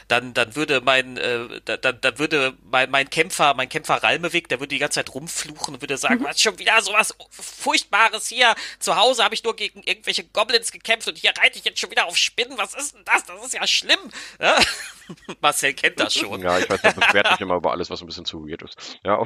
dann, 0.07 0.33
dann 0.33 0.55
würde 0.55 0.81
mein, 0.81 1.17
äh, 1.17 1.61
dann, 1.65 1.99
dann 2.01 2.19
würde 2.19 2.53
mein, 2.69 2.89
mein 2.91 3.09
Kämpfer, 3.09 3.53
mein 3.53 3.69
Kämpfer 3.69 3.95
Ralmewig, 4.03 4.47
der 4.49 4.59
würde 4.59 4.69
die 4.69 4.79
ganze 4.79 4.95
Zeit 4.95 5.13
rumfluchen 5.13 5.75
und 5.75 5.81
würde 5.81 5.97
sagen, 5.97 6.21
mhm. 6.21 6.25
was 6.25 6.41
schon 6.41 6.59
wieder 6.59 6.81
sowas 6.81 7.15
Furchtbares 7.29 8.27
hier. 8.27 8.55
Zu 8.79 8.95
Hause 8.95 9.23
habe 9.23 9.35
ich 9.35 9.43
nur 9.43 9.55
gegen 9.55 9.83
irgendwelche 9.83 10.23
Goblins 10.23 10.71
gekämpft 10.71 11.07
und 11.07 11.17
hier 11.17 11.33
reite 11.37 11.57
ich 11.57 11.65
jetzt 11.65 11.79
schon 11.79 11.91
wieder 11.91 12.05
auf 12.05 12.17
Spinnen. 12.17 12.57
Was 12.57 12.73
ist 12.73 12.95
denn 12.95 13.03
das? 13.05 13.25
Das 13.25 13.45
ist 13.45 13.53
ja 13.53 13.65
schlimm. 13.67 13.99
Ja? 14.39 14.59
Marcel 15.41 15.73
kennt 15.73 15.99
das 15.99 16.13
schon. 16.13 16.41
Ja, 16.41 16.59
ich 16.59 16.69
weiß, 16.69 16.79
er 16.83 16.93
beschwert 16.93 17.31
mich 17.31 17.41
immer 17.41 17.55
über 17.55 17.71
alles, 17.71 17.89
was 17.89 18.01
ein 18.01 18.07
bisschen 18.07 18.25
zu 18.25 18.47
weird 18.47 18.61
ist. 18.63 18.99
Ja. 19.03 19.19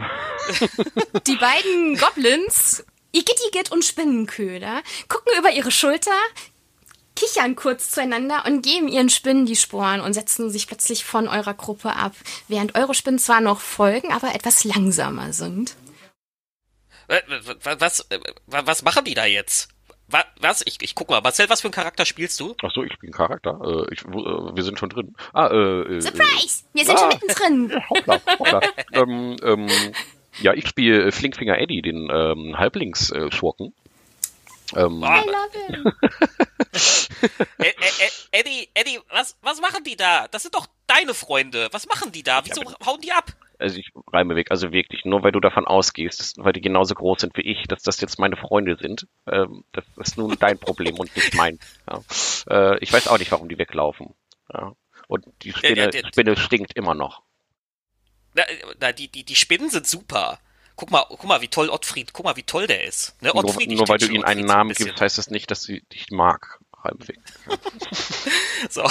Die 1.27 1.35
beiden 1.35 1.97
Goblins 1.97 2.83
Igitigit 3.11 3.71
und 3.71 3.83
Spinnenköder 3.83 4.83
gucken 5.07 5.31
über 5.37 5.51
ihre 5.51 5.71
Schulter, 5.71 6.11
kichern 7.17 7.55
kurz 7.55 7.89
zueinander 7.89 8.43
und 8.45 8.61
geben 8.61 8.87
ihren 8.87 9.09
Spinnen 9.09 9.45
die 9.45 9.55
Sporen 9.55 10.01
und 10.01 10.13
setzen 10.13 10.49
sich 10.49 10.67
plötzlich 10.67 11.03
von 11.03 11.27
eurer 11.27 11.55
Gruppe 11.55 11.93
ab, 11.93 12.13
während 12.47 12.75
eure 12.75 12.93
Spinnen 12.93 13.19
zwar 13.19 13.41
noch 13.41 13.59
folgen, 13.59 14.13
aber 14.13 14.35
etwas 14.35 14.63
langsamer 14.63 15.33
sind. 15.33 15.75
Was, 17.79 18.07
was, 18.45 18.83
machen 18.83 19.05
die 19.05 19.13
da 19.13 19.25
jetzt? 19.25 19.69
Was? 20.39 20.61
Ich, 20.65 20.77
ich 20.81 20.93
guck 20.95 21.09
mal. 21.09 21.21
Marcel, 21.21 21.49
was 21.49 21.61
für 21.61 21.67
einen 21.67 21.73
Charakter 21.73 22.05
spielst 22.05 22.39
du? 22.39 22.55
Ach 22.61 22.71
so, 22.73 22.83
ich 22.83 22.93
spiele 22.93 23.11
einen 23.11 23.17
Charakter. 23.17 23.59
Äh, 23.61 23.93
ich, 23.93 24.03
äh, 24.03 24.55
wir 24.55 24.63
sind 24.63 24.77
schon 24.77 24.89
drin. 24.89 25.15
Ah, 25.33 25.47
äh, 25.47 25.95
äh 25.95 26.01
Surprise! 26.01 26.63
Wir 26.73 26.85
sind 26.85 26.95
ah, 26.95 26.99
schon 26.99 27.07
mittendrin. 27.09 27.83
Hoppla, 27.89 28.21
hoppla. 28.39 28.61
ähm, 28.93 29.35
ähm, 29.41 29.67
ja, 30.39 30.53
ich 30.53 30.67
spiele 30.67 31.11
Flinkfinger 31.11 31.57
Eddie, 31.57 31.81
den 31.81 32.09
ähm, 32.11 32.57
Halblingsschurken. 32.57 33.73
Ähm, 34.75 35.03
I 35.03 35.23
love 35.25 35.51
him. 35.67 35.93
Eddie, 38.31 38.69
Eddie, 38.73 38.99
was, 39.09 39.37
was 39.41 39.61
machen 39.61 39.83
die 39.83 39.95
da? 39.95 40.27
Das 40.27 40.43
sind 40.43 40.55
doch 40.55 40.67
deine 40.87 41.13
Freunde. 41.13 41.69
Was 41.71 41.87
machen 41.87 42.11
die 42.11 42.23
da? 42.23 42.41
Wieso 42.45 42.63
hauen 42.85 43.01
die 43.01 43.11
ab? 43.11 43.31
Also 43.59 43.79
ich 43.79 43.91
reime 44.11 44.35
weg, 44.35 44.51
also 44.51 44.71
wirklich, 44.71 45.03
nur 45.03 45.23
weil 45.23 45.31
du 45.31 45.39
davon 45.39 45.65
ausgehst, 45.65 46.19
dass, 46.19 46.33
weil 46.37 46.53
die 46.53 46.61
genauso 46.61 46.93
groß 46.93 47.21
sind 47.21 47.35
wie 47.37 47.41
ich, 47.41 47.63
dass 47.67 47.81
das 47.81 47.99
jetzt 48.01 48.19
meine 48.19 48.37
Freunde 48.37 48.77
sind, 48.79 49.07
ähm, 49.25 49.63
das 49.71 49.83
ist 49.97 50.17
nun 50.17 50.35
dein 50.39 50.59
Problem 50.59 50.99
und 50.99 51.15
nicht 51.15 51.33
mein. 51.33 51.57
Ja. 51.89 52.01
Äh, 52.49 52.77
ich 52.83 52.93
weiß 52.93 53.07
auch 53.07 53.17
nicht, 53.17 53.31
warum 53.31 53.49
die 53.49 53.57
weglaufen. 53.57 54.13
Ja. 54.53 54.73
Und 55.07 55.25
die 55.41 55.53
Spinne, 55.53 55.89
der, 55.89 56.01
der, 56.01 56.07
Spinne 56.07 56.37
stinkt 56.37 56.73
immer 56.73 56.93
noch. 56.93 57.23
Na, 58.79 58.91
die, 58.91 59.07
die, 59.07 59.23
die 59.23 59.35
Spinnen 59.35 59.69
sind 59.69 59.87
super. 59.87 60.39
Guck 60.77 60.91
mal, 60.91 61.05
guck 61.09 61.25
mal, 61.25 61.41
wie 61.41 61.47
toll 61.47 61.69
Ottfried, 61.69 62.13
guck 62.13 62.23
mal, 62.23 62.35
wie 62.37 62.43
toll 62.43 62.67
der 62.67 62.83
ist. 62.83 63.19
Ne? 63.21 63.33
Ottfried, 63.33 63.67
nur, 63.67 63.79
nur 63.79 63.89
weil 63.89 63.97
du 63.97 64.07
ihm 64.07 64.23
einen 64.23 64.45
Namen 64.45 64.73
gibst, 64.73 65.01
heißt 65.01 65.17
das 65.17 65.31
nicht, 65.31 65.49
dass 65.49 65.63
sie 65.63 65.81
dich 65.91 66.11
mag. 66.11 66.59
Halbweg. 66.87 67.19
so. 68.69 68.83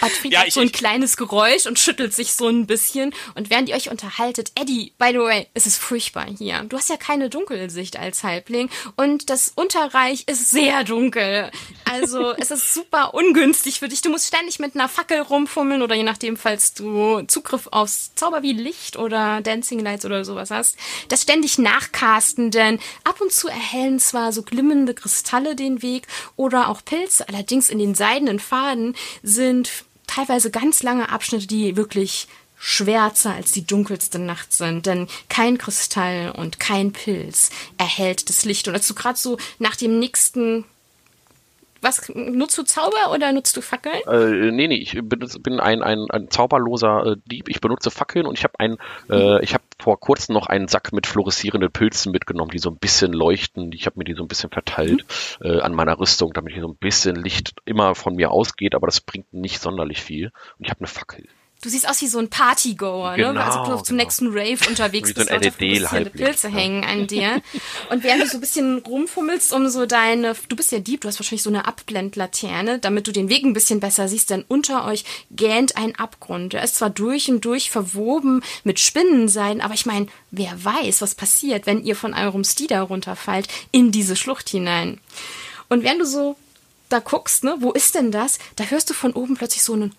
Ottfried 0.00 0.32
ja, 0.32 0.40
hat 0.40 0.48
ich, 0.48 0.54
so 0.54 0.60
ein 0.60 0.66
ich, 0.66 0.72
kleines 0.72 1.16
Geräusch 1.16 1.66
und 1.66 1.78
schüttelt 1.78 2.14
sich 2.14 2.34
so 2.34 2.48
ein 2.48 2.66
bisschen. 2.66 3.14
Und 3.34 3.50
während 3.50 3.68
ihr 3.68 3.74
euch 3.74 3.90
unterhaltet, 3.90 4.52
Eddie, 4.54 4.92
by 4.98 5.08
the 5.12 5.18
way, 5.18 5.46
es 5.54 5.66
ist 5.66 5.78
furchtbar 5.78 6.26
hier. 6.26 6.64
Du 6.68 6.76
hast 6.76 6.88
ja 6.88 6.96
keine 6.96 7.30
Dunkelsicht 7.30 7.98
als 7.98 8.22
Halbling 8.22 8.70
und 8.96 9.30
das 9.30 9.52
Unterreich 9.54 10.24
ist 10.26 10.50
sehr 10.50 10.84
dunkel. 10.84 11.50
Also 11.84 12.32
es 12.38 12.50
ist 12.50 12.74
super 12.74 13.14
ungünstig 13.14 13.80
für 13.80 13.88
dich. 13.88 14.02
Du 14.02 14.10
musst 14.10 14.26
ständig 14.26 14.58
mit 14.58 14.74
einer 14.74 14.88
Fackel 14.88 15.20
rumfummeln 15.20 15.82
oder 15.82 15.94
je 15.94 16.02
nachdem, 16.02 16.36
falls 16.36 16.74
du 16.74 17.22
Zugriff 17.22 17.68
aufs 17.70 18.14
Zauber 18.14 18.42
wie 18.42 18.52
Licht 18.52 18.96
oder 18.96 19.40
Dancing 19.40 19.80
Lights 19.80 20.04
oder 20.04 20.24
sowas 20.24 20.50
hast, 20.50 20.76
das 21.08 21.22
ständig 21.22 21.58
nachcasten, 21.58 22.50
denn 22.50 22.78
ab 23.04 23.20
und 23.20 23.32
zu 23.32 23.48
erhellen 23.48 23.98
zwar 23.98 24.32
so 24.32 24.42
glimmende 24.42 24.94
Kristalle 24.94 25.56
den 25.56 25.82
Weg 25.82 26.06
oder 26.36 26.57
auch 26.66 26.84
Pilze, 26.84 27.28
allerdings 27.28 27.70
in 27.70 27.78
den 27.78 27.94
seidenen 27.94 28.40
Faden 28.40 28.94
sind 29.22 29.84
teilweise 30.06 30.50
ganz 30.50 30.82
lange 30.82 31.10
Abschnitte, 31.10 31.46
die 31.46 31.76
wirklich 31.76 32.26
schwärzer 32.58 33.34
als 33.34 33.52
die 33.52 33.64
dunkelste 33.64 34.18
Nacht 34.18 34.52
sind, 34.52 34.86
denn 34.86 35.06
kein 35.28 35.58
Kristall 35.58 36.32
und 36.36 36.58
kein 36.58 36.92
Pilz 36.92 37.50
erhält 37.76 38.28
das 38.28 38.44
Licht. 38.44 38.66
Und 38.66 38.74
dazu 38.74 38.94
gerade 38.94 39.18
so 39.18 39.38
nach 39.60 39.76
dem 39.76 40.00
nächsten 40.00 40.64
was 41.80 42.08
nutzt 42.12 42.58
du 42.58 42.64
Zauber 42.64 43.12
oder 43.12 43.32
nutzt 43.32 43.56
du 43.56 43.60
Fackeln? 43.60 44.00
Äh, 44.08 44.50
nee, 44.50 44.66
nee, 44.66 44.78
ich 44.78 44.94
bin, 44.94 45.20
bin 45.40 45.60
ein, 45.60 45.82
ein, 45.82 46.10
ein 46.10 46.28
zauberloser 46.28 47.12
äh, 47.12 47.16
Dieb. 47.26 47.48
Ich 47.48 47.60
benutze 47.60 47.92
Fackeln 47.92 48.26
und 48.26 48.36
ich 48.36 48.42
habe 48.42 48.54
ein, 48.58 48.78
äh, 49.08 49.42
ich 49.44 49.54
habe 49.54 49.62
vor 49.80 50.00
kurzem 50.00 50.34
noch 50.34 50.46
einen 50.46 50.68
Sack 50.68 50.92
mit 50.92 51.06
fluoreszierenden 51.06 51.70
Pilzen 51.70 52.12
mitgenommen, 52.12 52.50
die 52.50 52.58
so 52.58 52.70
ein 52.70 52.78
bisschen 52.78 53.12
leuchten. 53.12 53.72
Ich 53.72 53.86
habe 53.86 53.98
mir 53.98 54.04
die 54.04 54.14
so 54.14 54.22
ein 54.22 54.28
bisschen 54.28 54.50
verteilt 54.50 55.04
mhm. 55.40 55.46
äh, 55.46 55.60
an 55.60 55.74
meiner 55.74 55.98
Rüstung, 55.98 56.32
damit 56.32 56.52
hier 56.52 56.62
so 56.62 56.68
ein 56.68 56.76
bisschen 56.76 57.16
Licht 57.16 57.54
immer 57.64 57.94
von 57.94 58.16
mir 58.16 58.30
ausgeht, 58.30 58.74
aber 58.74 58.86
das 58.86 59.00
bringt 59.00 59.32
nicht 59.32 59.60
sonderlich 59.60 60.02
viel. 60.02 60.32
Und 60.58 60.64
ich 60.64 60.70
habe 60.70 60.80
eine 60.80 60.88
Fackel. 60.88 61.28
Du 61.60 61.68
siehst 61.68 61.88
aus 61.88 62.00
wie 62.02 62.06
so 62.06 62.20
ein 62.20 62.30
Partygoer, 62.30 63.16
genau, 63.16 63.32
ne? 63.32 63.44
Also 63.44 63.58
du 63.64 63.82
zum 63.82 63.96
genau. 63.96 64.04
nächsten 64.04 64.28
Rave 64.28 64.58
unterwegs 64.68 65.08
wie 65.08 65.14
bist, 65.14 65.28
so 65.28 65.34
ein 65.34 65.42
LED 65.42 66.12
Pilze 66.12 66.48
hängen 66.48 66.84
an 66.84 67.08
dir. 67.08 67.42
Und 67.90 68.04
während 68.04 68.22
du 68.22 68.28
so 68.28 68.36
ein 68.36 68.40
bisschen 68.40 68.78
rumfummelst, 68.78 69.52
um 69.52 69.68
so 69.68 69.84
deine, 69.84 70.36
du 70.48 70.54
bist 70.54 70.70
ja 70.70 70.78
Dieb, 70.78 71.00
du 71.00 71.08
hast 71.08 71.18
wahrscheinlich 71.18 71.42
so 71.42 71.50
eine 71.50 71.66
Abblendlaterne, 71.66 72.78
damit 72.78 73.08
du 73.08 73.12
den 73.12 73.28
Weg 73.28 73.44
ein 73.44 73.54
bisschen 73.54 73.80
besser 73.80 74.06
siehst, 74.06 74.30
denn 74.30 74.44
unter 74.46 74.86
euch 74.86 75.04
gähnt 75.32 75.76
ein 75.76 75.96
Abgrund. 75.96 76.52
Der 76.52 76.62
ist 76.62 76.76
zwar 76.76 76.90
durch 76.90 77.28
und 77.28 77.44
durch 77.44 77.72
verwoben 77.72 78.44
mit 78.62 78.78
Spinnenseiden, 78.78 79.60
aber 79.60 79.74
ich 79.74 79.84
meine, 79.84 80.06
wer 80.30 80.64
weiß, 80.64 81.02
was 81.02 81.16
passiert, 81.16 81.66
wenn 81.66 81.82
ihr 81.82 81.96
von 81.96 82.14
eurem 82.14 82.44
Stida 82.44 82.82
runterfallt 82.82 83.48
in 83.72 83.90
diese 83.90 84.14
Schlucht 84.14 84.48
hinein. 84.48 85.00
Und 85.68 85.82
während 85.82 86.02
du 86.02 86.06
so 86.06 86.36
da 86.88 87.00
guckst, 87.00 87.42
ne, 87.42 87.56
wo 87.58 87.72
ist 87.72 87.96
denn 87.96 88.12
das? 88.12 88.38
Da 88.54 88.64
hörst 88.64 88.88
du 88.90 88.94
von 88.94 89.12
oben 89.12 89.36
plötzlich 89.36 89.64
so 89.64 89.72
einen 89.72 89.92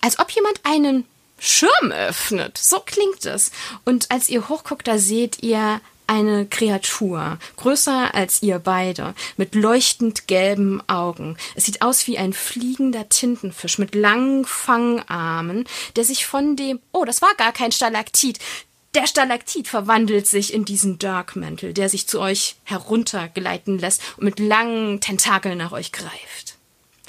als 0.00 0.18
ob 0.18 0.30
jemand 0.30 0.60
einen 0.64 1.04
Schirm 1.38 1.92
öffnet. 1.92 2.58
So 2.58 2.80
klingt 2.80 3.26
es. 3.26 3.50
Und 3.84 4.10
als 4.10 4.28
ihr 4.28 4.48
hochguckt, 4.48 4.88
da 4.88 4.98
seht 4.98 5.42
ihr 5.42 5.80
eine 6.06 6.46
Kreatur, 6.46 7.38
größer 7.56 8.14
als 8.14 8.42
ihr 8.42 8.58
beide, 8.58 9.14
mit 9.36 9.54
leuchtend 9.54 10.28
gelben 10.28 10.80
Augen. 10.88 11.36
Es 11.54 11.64
sieht 11.64 11.82
aus 11.82 12.06
wie 12.06 12.18
ein 12.18 12.32
fliegender 12.32 13.08
Tintenfisch 13.08 13.78
mit 13.78 13.94
langen 13.94 14.44
Fangarmen, 14.44 15.64
der 15.96 16.04
sich 16.04 16.26
von 16.26 16.56
dem, 16.56 16.80
oh, 16.92 17.04
das 17.04 17.22
war 17.22 17.34
gar 17.36 17.52
kein 17.52 17.72
Stalaktit. 17.72 18.38
Der 18.94 19.06
Stalaktit 19.06 19.68
verwandelt 19.68 20.26
sich 20.26 20.54
in 20.54 20.64
diesen 20.64 20.98
Darkmantel, 20.98 21.74
der 21.74 21.88
sich 21.88 22.06
zu 22.06 22.20
euch 22.20 22.56
heruntergleiten 22.64 23.78
lässt 23.78 24.00
und 24.16 24.24
mit 24.24 24.38
langen 24.38 25.00
Tentakeln 25.00 25.58
nach 25.58 25.72
euch 25.72 25.92
greift. 25.92 26.45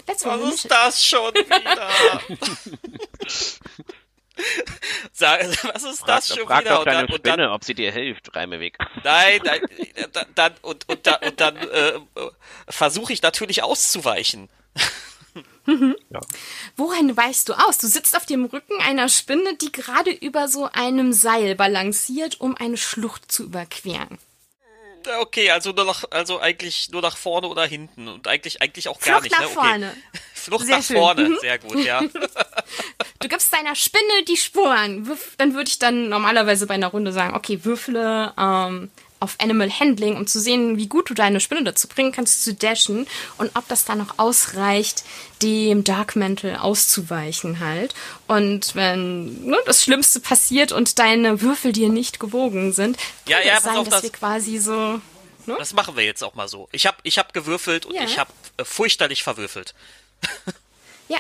Let's 0.08 0.26
Was 0.26 0.53
ist 0.53 0.72
das 0.72 1.05
schon 1.05 1.34
wieder? 1.36 1.89
Sag, 5.12 5.41
was 5.74 5.84
ist 5.84 5.99
frag, 5.99 6.08
das 6.08 6.28
schon 6.28 6.47
frag 6.47 6.62
wieder? 6.62 6.76
Doch 6.76 6.86
deine 6.86 6.99
und 6.99 7.10
dann, 7.10 7.18
Spinne, 7.18 7.34
und 7.34 7.39
dann, 7.39 7.49
ob 7.51 7.64
sie 7.64 7.74
dir 7.74 7.91
hilft, 7.91 8.36
reime 8.36 8.60
weg. 8.60 8.78
Nein, 9.03 9.41
nein 9.43 9.62
dann, 10.36 10.53
und, 10.62 10.88
und, 10.88 11.08
dann, 11.08 11.22
und 11.24 11.41
dann 11.41 11.58
äh, 11.58 11.99
versuche 12.70 13.14
ich 13.14 13.22
natürlich 13.22 13.64
auszuweichen. 13.64 14.49
ja. 15.66 16.22
Wohin 16.76 17.18
weichst 17.18 17.49
du 17.49 17.53
aus? 17.53 17.78
Du 17.78 17.88
sitzt 17.88 18.16
auf 18.16 18.26
dem 18.26 18.45
Rücken 18.45 18.80
einer 18.82 19.10
Spinne, 19.10 19.55
die 19.58 19.72
gerade 19.72 20.12
über 20.12 20.47
so 20.47 20.70
einem 20.72 21.14
Seil 21.14 21.55
balanciert, 21.55 22.39
um 22.39 22.55
eine 22.55 22.78
Schlucht 22.78 23.32
zu 23.32 23.43
überqueren. 23.45 24.18
Okay, 25.22 25.51
also 25.51 25.72
nur 25.72 25.86
nach, 25.86 26.03
also 26.12 26.39
eigentlich 26.39 26.89
nur 26.91 27.01
nach 27.01 27.18
vorne 27.18 27.47
oder 27.47 27.66
hinten 27.66 28.08
und 28.08 28.28
eigentlich, 28.28 28.62
eigentlich 28.62 28.88
auch 28.89 28.99
gar 28.99 29.22
Flucht 29.22 29.24
nicht. 29.24 29.32
nach 29.32 29.39
ne? 29.41 29.45
okay. 29.45 29.53
vorne. 29.55 29.97
Flucht 30.34 30.66
Sehr 30.66 30.78
nach 30.78 30.84
schön. 30.84 30.97
vorne, 30.97 31.30
Mhm. 31.30 31.38
sehr 31.41 31.58
gut, 31.60 31.84
ja. 31.84 32.01
Du 33.20 33.28
gibst 33.28 33.51
deiner 33.51 33.76
Spinne 33.76 34.24
die 34.28 34.38
Sporen. 34.38 35.08
Wirf- 35.08 35.34
Dann 35.38 35.53
würde 35.55 35.70
ich 35.70 35.80
dann 35.80 36.10
normalerweise 36.10 36.68
bei 36.68 36.76
einer 36.76 36.88
Runde 36.88 37.12
sagen, 37.12 37.36
okay, 37.36 37.64
würfle 37.66 38.34
ähm, 38.38 38.91
auf 39.20 39.36
Animal 39.39 39.70
Handling, 39.72 40.15
um 40.15 40.28
zu 40.28 40.39
sehen, 40.39 40.78
wie 40.78 40.88
gut 40.88 41.09
du 41.09 41.13
deine 41.13 41.39
Spinne 41.39 41.63
dazu 41.63 41.88
bringen 41.88 42.11
kannst 42.11 42.43
zu 42.43 42.53
dashen 42.53 43.07
und 43.38 43.51
ob 43.55 43.68
das 43.68 43.86
dann 43.86 43.97
noch 43.97 44.18
ausreicht, 44.20 45.03
dem 45.41 45.84
Dark 45.84 46.15
Mantle 46.15 46.61
auszuweichen 46.61 47.59
halt. 47.59 47.93
Und 48.28 48.76
wenn 48.76 49.43
ne, 49.45 49.57
das 49.65 49.84
Schlimmste 49.84 50.20
passiert 50.20 50.72
und 50.72 50.99
deine 50.99 51.41
Würfel 51.41 51.72
dir 51.72 51.89
nicht 51.89 52.20
gewogen 52.20 52.74
sind, 52.74 52.97
Ja, 53.28 53.38
kann 53.38 53.47
ja, 53.47 53.53
es 53.57 53.63
pass 53.63 53.74
sein, 53.74 53.84
dass 53.86 53.93
das- 53.93 54.03
wir 54.03 54.11
quasi 54.11 54.57
so 54.59 55.01
Das 55.45 55.74
machen 55.74 55.95
wir 55.95 56.03
jetzt 56.03 56.24
auch 56.24 56.36
mal 56.36 56.47
so. 56.47 56.68
Ich 56.72 56.86
habe 56.86 56.97
ich 57.03 57.18
hab 57.18 57.34
gewürfelt 57.34 57.86
und 57.86 57.95
Ja. 57.95 58.03
ich 58.03 58.20
habe 58.20 58.32
äh, 58.57 58.65
furchterlich 58.65 59.24
verwürfelt. 59.24 59.74
ja, 61.07 61.20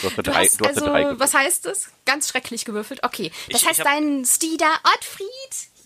Du 0.00 0.08
hast 0.08 0.14
eine 0.14 0.22
Du 0.24 0.30
3, 0.32 0.44
hast 0.46 0.60
du 0.60 0.64
hast 0.64 0.76
also, 0.78 0.90
eine 0.92 1.04
3 1.14 1.18
was 1.20 1.34
heißt 1.34 1.64
das? 1.66 1.88
Ganz 2.04 2.28
schrecklich 2.28 2.64
gewürfelt. 2.64 3.02
Okay. 3.04 3.30
Das 3.50 3.62
Ich- 3.62 3.68
heißt, 3.68 3.80
ich 3.80 3.84
hab- 3.86 3.92
dein 3.92 4.24
Steeder 4.24 4.72
Ottfried, 4.96 5.28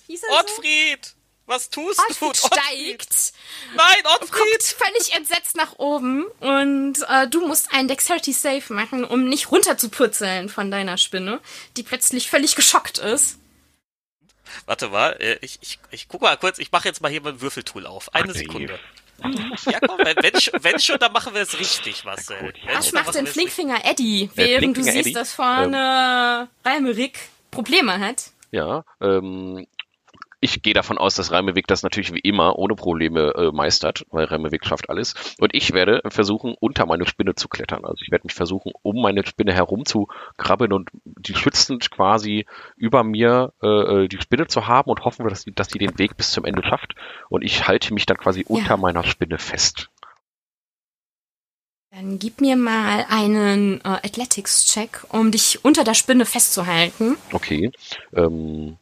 hieß 0.06 0.22
er 0.22 0.40
Ottfried! 0.40 1.14
Was 1.46 1.70
tust 1.70 1.96
so? 1.96 2.02
du? 2.20 2.26
Ottfried 2.30 2.36
steigt, 2.36 3.32
Nein, 3.76 4.02
Ottfried! 4.04 4.32
guckt 4.32 4.62
völlig 4.62 5.14
entsetzt 5.14 5.56
nach 5.56 5.78
oben 5.78 6.24
und 6.40 6.96
äh, 7.08 7.28
du 7.28 7.46
musst 7.46 7.72
einen 7.72 7.86
Dexterity 7.88 8.32
Save 8.32 8.64
machen, 8.72 9.04
um 9.04 9.28
nicht 9.28 9.50
runterzupurzeln 9.52 10.48
von 10.48 10.70
deiner 10.72 10.98
Spinne, 10.98 11.40
die 11.76 11.82
plötzlich 11.84 12.28
völlig 12.30 12.56
geschockt 12.56 12.98
ist. 12.98 13.38
Warte 14.66 14.88
mal, 14.88 15.12
äh, 15.20 15.38
ich, 15.40 15.58
ich, 15.60 15.78
ich 15.90 16.08
guck 16.08 16.22
mal 16.22 16.36
kurz, 16.36 16.58
ich 16.58 16.72
mache 16.72 16.88
jetzt 16.88 17.00
mal 17.00 17.10
hier 17.10 17.20
mein 17.22 17.40
Würfeltool 17.40 17.86
auf. 17.86 18.12
Eine 18.14 18.30
Ach, 18.30 18.34
nee. 18.34 18.38
Sekunde. 18.40 18.78
Ja, 19.64 19.78
komm, 19.80 19.98
wenn, 20.04 20.16
wenn, 20.20 20.40
schon, 20.40 20.62
wenn 20.62 20.78
schon, 20.78 20.98
dann 20.98 21.12
machen 21.12 21.32
wir 21.32 21.40
es 21.42 21.58
richtig, 21.58 22.04
Marcel. 22.04 22.38
gut, 22.38 22.54
ja. 22.66 22.76
Was 22.78 22.92
macht 22.92 23.14
denn 23.14 23.26
Flinkfinger 23.26 23.84
Eddie, 23.84 24.24
Äh, 24.24 24.30
während 24.34 24.76
du 24.76 24.82
Flinkfinger 24.82 24.92
siehst, 24.92 25.06
Eddie? 25.06 25.12
dass 25.14 25.32
vorne 25.32 26.48
Reimerik 26.64 27.18
Probleme 27.50 27.98
hat? 27.98 28.30
Ja, 28.50 28.84
ähm, 29.00 29.66
ich 30.46 30.62
gehe 30.62 30.74
davon 30.74 30.96
aus, 30.96 31.16
dass 31.16 31.32
Reimeweg 31.32 31.66
das 31.66 31.82
natürlich 31.82 32.14
wie 32.14 32.20
immer 32.20 32.56
ohne 32.56 32.76
Probleme 32.76 33.34
äh, 33.34 33.50
meistert, 33.52 34.06
weil 34.10 34.26
Reimeweg 34.26 34.64
schafft 34.64 34.88
alles. 34.88 35.14
Und 35.38 35.54
ich 35.54 35.72
werde 35.72 36.02
versuchen, 36.08 36.54
unter 36.58 36.86
meine 36.86 37.06
Spinne 37.06 37.34
zu 37.34 37.48
klettern. 37.48 37.84
Also 37.84 38.02
ich 38.02 38.12
werde 38.12 38.26
mich 38.26 38.34
versuchen, 38.34 38.72
um 38.82 39.02
meine 39.02 39.26
Spinne 39.26 39.52
herum 39.52 39.84
zu 39.84 40.06
krabbeln 40.36 40.72
und 40.72 40.88
die 41.04 41.34
schützend 41.34 41.90
quasi 41.90 42.46
über 42.76 43.02
mir 43.02 43.52
äh, 43.62 44.04
äh, 44.04 44.08
die 44.08 44.20
Spinne 44.20 44.46
zu 44.46 44.68
haben 44.68 44.88
und 44.88 45.04
hoffen, 45.04 45.28
dass 45.28 45.44
die, 45.44 45.52
dass 45.52 45.68
die 45.68 45.78
den 45.78 45.98
Weg 45.98 46.16
bis 46.16 46.30
zum 46.30 46.44
Ende 46.44 46.62
schafft. 46.64 46.94
Und 47.28 47.42
ich 47.42 47.66
halte 47.66 47.92
mich 47.92 48.06
dann 48.06 48.16
quasi 48.16 48.44
unter 48.46 48.76
meiner 48.76 49.02
Spinne 49.02 49.38
fest. 49.38 49.90
Dann 51.90 52.18
gib 52.18 52.40
mir 52.40 52.56
mal 52.56 53.06
einen 53.08 53.80
äh, 53.80 53.88
Athletics-Check, 53.88 55.06
um 55.08 55.30
dich 55.30 55.64
unter 55.64 55.82
der 55.82 55.94
Spinne 55.94 56.26
festzuhalten. 56.26 57.16
Okay. 57.32 57.72
Ähm, 58.14 58.76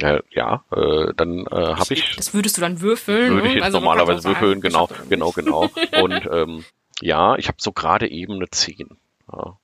ja, 0.00 0.20
ja 0.30 0.64
äh, 0.72 1.12
dann 1.16 1.46
äh, 1.46 1.74
habe 1.74 1.94
ich 1.94 2.16
Das 2.16 2.34
würdest 2.34 2.56
du 2.56 2.60
dann 2.60 2.80
würfeln. 2.80 3.32
würde 3.34 3.48
ich 3.48 3.54
ne? 3.54 3.54
jetzt 3.56 3.64
Also, 3.64 3.80
normalerweise 3.80 4.24
würfeln, 4.24 4.60
genau, 4.60 4.88
genau, 5.08 5.30
genau. 5.32 5.70
Und 6.02 6.28
ähm, 6.30 6.64
ja, 7.00 7.36
ich 7.36 7.48
habe 7.48 7.58
so 7.60 7.72
gerade 7.72 8.08
eben 8.10 8.34
eine 8.34 8.48
10. 8.48 8.88
Ja. 9.32 9.58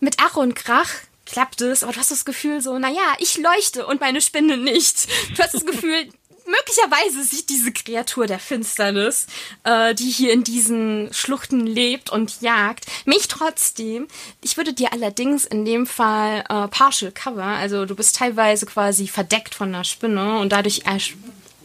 Mit 0.00 0.16
Ach 0.20 0.36
und 0.36 0.54
Krach 0.54 0.90
klappt 1.26 1.60
es, 1.60 1.82
aber 1.82 1.92
du 1.92 1.98
hast 1.98 2.10
das 2.10 2.24
Gefühl 2.24 2.60
so, 2.60 2.78
naja, 2.78 3.14
ich 3.18 3.38
leuchte 3.38 3.86
und 3.86 4.00
meine 4.00 4.20
Spinne 4.20 4.56
nicht. 4.56 5.08
Du 5.36 5.42
hast 5.42 5.54
das 5.54 5.64
Gefühl, 5.66 6.08
möglicherweise 6.50 7.22
sieht 7.24 7.48
diese 7.48 7.72
Kreatur 7.72 8.26
der 8.26 8.38
Finsternis, 8.38 9.26
äh, 9.64 9.94
die 9.94 10.10
hier 10.10 10.32
in 10.32 10.44
diesen 10.44 11.12
Schluchten 11.12 11.66
lebt 11.66 12.10
und 12.10 12.40
jagt, 12.40 12.86
mich 13.04 13.28
trotzdem. 13.28 14.08
Ich 14.42 14.56
würde 14.56 14.72
dir 14.72 14.92
allerdings 14.92 15.44
in 15.44 15.64
dem 15.64 15.86
Fall 15.86 16.40
äh, 16.48 16.68
Partial 16.68 17.12
Cover, 17.12 17.44
also 17.44 17.86
du 17.86 17.94
bist 17.94 18.16
teilweise 18.16 18.66
quasi 18.66 19.06
verdeckt 19.08 19.54
von 19.54 19.68
einer 19.68 19.84
Spinne 19.84 20.38
und 20.38 20.50
dadurch 20.50 20.82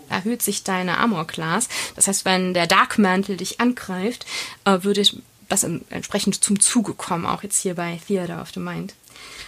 erhöht 0.09 0.41
sich 0.41 0.63
deine 0.63 0.97
Armor 0.97 1.25
Class. 1.27 1.67
Das 1.95 2.07
heißt, 2.07 2.25
wenn 2.25 2.53
der 2.53 2.67
Dark 2.67 2.97
Mantle 2.97 3.37
dich 3.37 3.59
angreift, 3.59 4.25
äh, 4.65 4.79
würde 4.83 5.03
das 5.49 5.63
entsprechend 5.63 6.43
zum 6.43 6.59
Zuge 6.59 6.93
kommen, 6.93 7.25
auch 7.25 7.43
jetzt 7.43 7.61
hier 7.61 7.75
bei 7.75 7.99
Theater 8.07 8.41
of 8.41 8.49
the 8.53 8.59
Mind. 8.59 8.93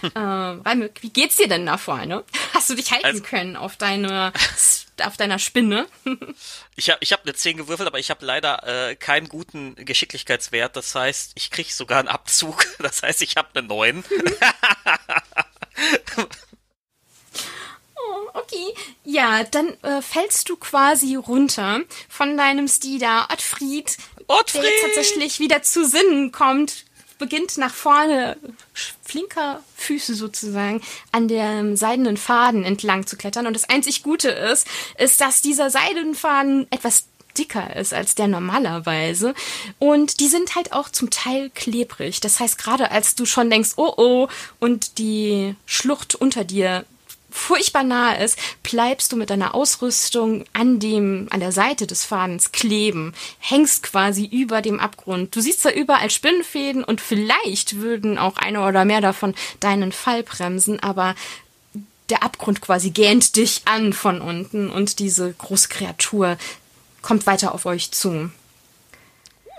äh, 0.14 0.18
Raimund, 0.18 0.92
wie 1.02 1.10
geht's 1.10 1.36
dir 1.36 1.48
denn 1.48 1.66
da 1.66 1.76
vorne? 1.76 2.24
Hast 2.54 2.70
du 2.70 2.74
dich 2.74 2.92
halten 2.92 3.06
Also- 3.06 3.22
können 3.22 3.56
auf 3.56 3.76
deine 3.76 4.32
auf 5.02 5.16
deiner 5.16 5.38
Spinne? 5.38 5.86
Ich 6.76 6.90
habe 6.90 6.98
ich 7.00 7.12
hab 7.12 7.22
eine 7.24 7.34
10 7.34 7.56
gewürfelt, 7.56 7.86
aber 7.86 7.98
ich 7.98 8.10
habe 8.10 8.24
leider 8.24 8.90
äh, 8.90 8.96
keinen 8.96 9.28
guten 9.28 9.74
Geschicklichkeitswert. 9.76 10.76
Das 10.76 10.94
heißt, 10.94 11.32
ich 11.34 11.50
krieg 11.50 11.72
sogar 11.72 11.98
einen 11.98 12.08
Abzug. 12.08 12.64
Das 12.78 13.02
heißt, 13.02 13.22
ich 13.22 13.36
habe 13.36 13.48
eine 13.54 13.66
9. 13.66 14.04
Oh, 18.00 18.28
okay. 18.34 18.74
Ja, 19.04 19.44
dann 19.44 19.76
äh, 19.82 20.02
fällst 20.02 20.48
du 20.48 20.56
quasi 20.56 21.16
runter 21.16 21.80
von 22.08 22.36
deinem 22.36 22.68
Steeder 22.68 23.28
Ottfried, 23.30 23.96
Ottfried! 24.28 24.62
der 24.62 24.70
jetzt 24.70 24.82
tatsächlich 24.82 25.40
wieder 25.40 25.62
zu 25.62 25.84
Sinnen 25.84 26.32
kommt, 26.32 26.84
beginnt 27.18 27.58
nach 27.58 27.74
vorne 27.74 28.36
flinker 29.04 29.62
Füße 29.76 30.14
sozusagen 30.14 30.80
an 31.12 31.28
dem 31.28 31.76
seidenen 31.76 32.16
Faden 32.16 32.64
entlang 32.64 33.06
zu 33.06 33.16
klettern. 33.16 33.46
Und 33.46 33.54
das 33.54 33.68
einzig 33.68 34.02
Gute 34.02 34.28
ist, 34.28 34.66
ist, 34.98 35.20
dass 35.20 35.42
dieser 35.42 35.70
Seidenfaden 35.70 36.66
etwas 36.70 37.04
dicker 37.38 37.76
ist 37.76 37.94
als 37.94 38.14
der 38.14 38.28
normalerweise. 38.28 39.34
Und 39.78 40.20
die 40.20 40.28
sind 40.28 40.54
halt 40.54 40.72
auch 40.72 40.88
zum 40.88 41.10
Teil 41.10 41.50
klebrig. 41.50 42.20
Das 42.20 42.40
heißt, 42.40 42.58
gerade 42.58 42.90
als 42.90 43.14
du 43.14 43.26
schon 43.26 43.50
denkst, 43.50 43.72
oh 43.76 43.94
oh, 43.96 44.28
und 44.58 44.98
die 44.98 45.54
Schlucht 45.66 46.14
unter 46.14 46.44
dir 46.44 46.84
furchtbar 47.30 47.84
nahe 47.84 48.22
ist, 48.24 48.38
bleibst 48.62 49.12
du 49.12 49.16
mit 49.16 49.30
deiner 49.30 49.54
Ausrüstung 49.54 50.44
an 50.52 50.80
dem, 50.80 51.26
an 51.30 51.40
der 51.40 51.52
Seite 51.52 51.86
des 51.86 52.04
Fadens 52.04 52.52
kleben, 52.52 53.14
hängst 53.38 53.82
quasi 53.82 54.24
über 54.24 54.62
dem 54.62 54.80
Abgrund. 54.80 55.34
Du 55.36 55.40
siehst 55.40 55.62
zwar 55.62 55.74
überall 55.74 56.10
Spinnenfäden 56.10 56.84
und 56.84 57.00
vielleicht 57.00 57.76
würden 57.76 58.18
auch 58.18 58.36
eine 58.36 58.62
oder 58.62 58.84
mehr 58.84 59.00
davon 59.00 59.34
deinen 59.60 59.92
Fall 59.92 60.22
bremsen, 60.22 60.80
aber 60.80 61.14
der 62.08 62.22
Abgrund 62.22 62.60
quasi 62.60 62.90
gähnt 62.90 63.36
dich 63.36 63.62
an 63.66 63.92
von 63.92 64.20
unten 64.20 64.70
und 64.70 64.98
diese 64.98 65.32
große 65.32 65.68
Kreatur 65.68 66.38
kommt 67.02 67.26
weiter 67.26 67.54
auf 67.54 67.66
euch 67.66 67.90
zu. 67.90 68.30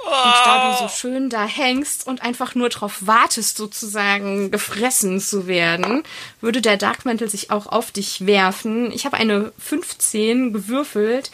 Und 0.05 0.45
da 0.45 0.71
du 0.71 0.77
so 0.77 0.87
schön 0.87 1.29
da 1.29 1.45
hängst 1.45 2.07
und 2.07 2.21
einfach 2.21 2.55
nur 2.55 2.69
drauf 2.69 2.99
wartest, 3.01 3.57
sozusagen 3.57 4.49
gefressen 4.49 5.19
zu 5.19 5.45
werden, 5.45 6.03
würde 6.41 6.61
der 6.61 6.77
Dark 6.77 7.05
Mantle 7.05 7.27
sich 7.27 7.51
auch 7.51 7.67
auf 7.67 7.91
dich 7.91 8.25
werfen. 8.25 8.91
Ich 8.91 9.05
habe 9.05 9.17
eine 9.17 9.51
15 9.59 10.53
gewürfelt 10.53 11.31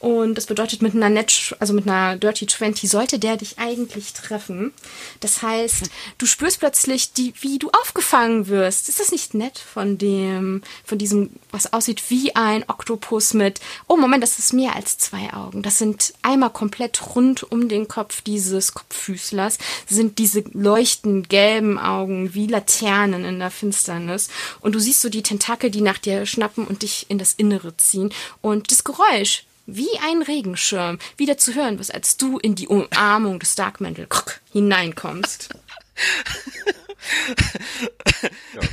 und 0.00 0.34
das 0.36 0.46
bedeutet 0.46 0.80
mit 0.80 0.94
einer 0.94 1.10
Net, 1.10 1.54
also 1.58 1.74
mit 1.74 1.86
einer 1.86 2.16
Dirty 2.16 2.46
20 2.46 2.88
sollte 2.88 3.18
der 3.18 3.36
dich 3.36 3.58
eigentlich 3.58 4.14
treffen. 4.14 4.72
Das 5.20 5.42
heißt, 5.42 5.90
du 6.16 6.24
spürst 6.24 6.60
plötzlich, 6.60 7.12
die, 7.12 7.34
wie 7.42 7.58
du 7.58 7.70
aufgefangen 7.70 8.48
wirst. 8.48 8.88
Ist 8.88 8.98
das 8.98 9.12
nicht 9.12 9.34
nett 9.34 9.58
von 9.58 9.98
dem, 9.98 10.62
von 10.84 10.96
diesem, 10.96 11.28
was 11.50 11.74
aussieht 11.74 12.02
wie 12.08 12.34
ein 12.34 12.64
Oktopus 12.66 13.34
mit, 13.34 13.60
oh 13.88 13.96
Moment, 13.96 14.22
das 14.22 14.38
ist 14.38 14.54
mehr 14.54 14.74
als 14.74 14.96
zwei 14.96 15.34
Augen. 15.34 15.62
Das 15.62 15.76
sind 15.76 16.14
einmal 16.22 16.50
komplett 16.50 17.14
rund 17.14 17.42
um 17.52 17.68
den 17.68 17.86
Kopf 17.86 18.22
dieses 18.22 18.72
Kopffüßlers, 18.72 19.58
sind 19.86 20.18
diese 20.18 20.44
leuchtend 20.54 21.28
gelben 21.28 21.78
Augen 21.78 22.32
wie 22.32 22.46
Laternen 22.46 23.26
in 23.26 23.38
der 23.38 23.50
Finsternis. 23.50 24.30
Und 24.62 24.74
du 24.74 24.78
siehst 24.78 25.02
so 25.02 25.10
die 25.10 25.22
Tentakel, 25.22 25.70
die 25.70 25.82
nach 25.82 25.98
dir 25.98 26.24
schnappen 26.24 26.66
und 26.66 26.80
dich 26.80 27.04
in 27.10 27.18
das 27.18 27.34
Innere 27.34 27.76
ziehen. 27.76 28.14
Und 28.40 28.70
das 28.70 28.82
Geräusch, 28.82 29.44
wie 29.76 29.88
ein 30.08 30.22
Regenschirm 30.22 30.98
wieder 31.16 31.36
zu 31.38 31.54
hören 31.54 31.78
was 31.78 31.90
als 31.90 32.16
du 32.16 32.38
in 32.38 32.54
die 32.54 32.68
Umarmung 32.68 33.38
des 33.38 33.54
Darkmantle 33.54 34.06
hineinkommst. 34.52 35.48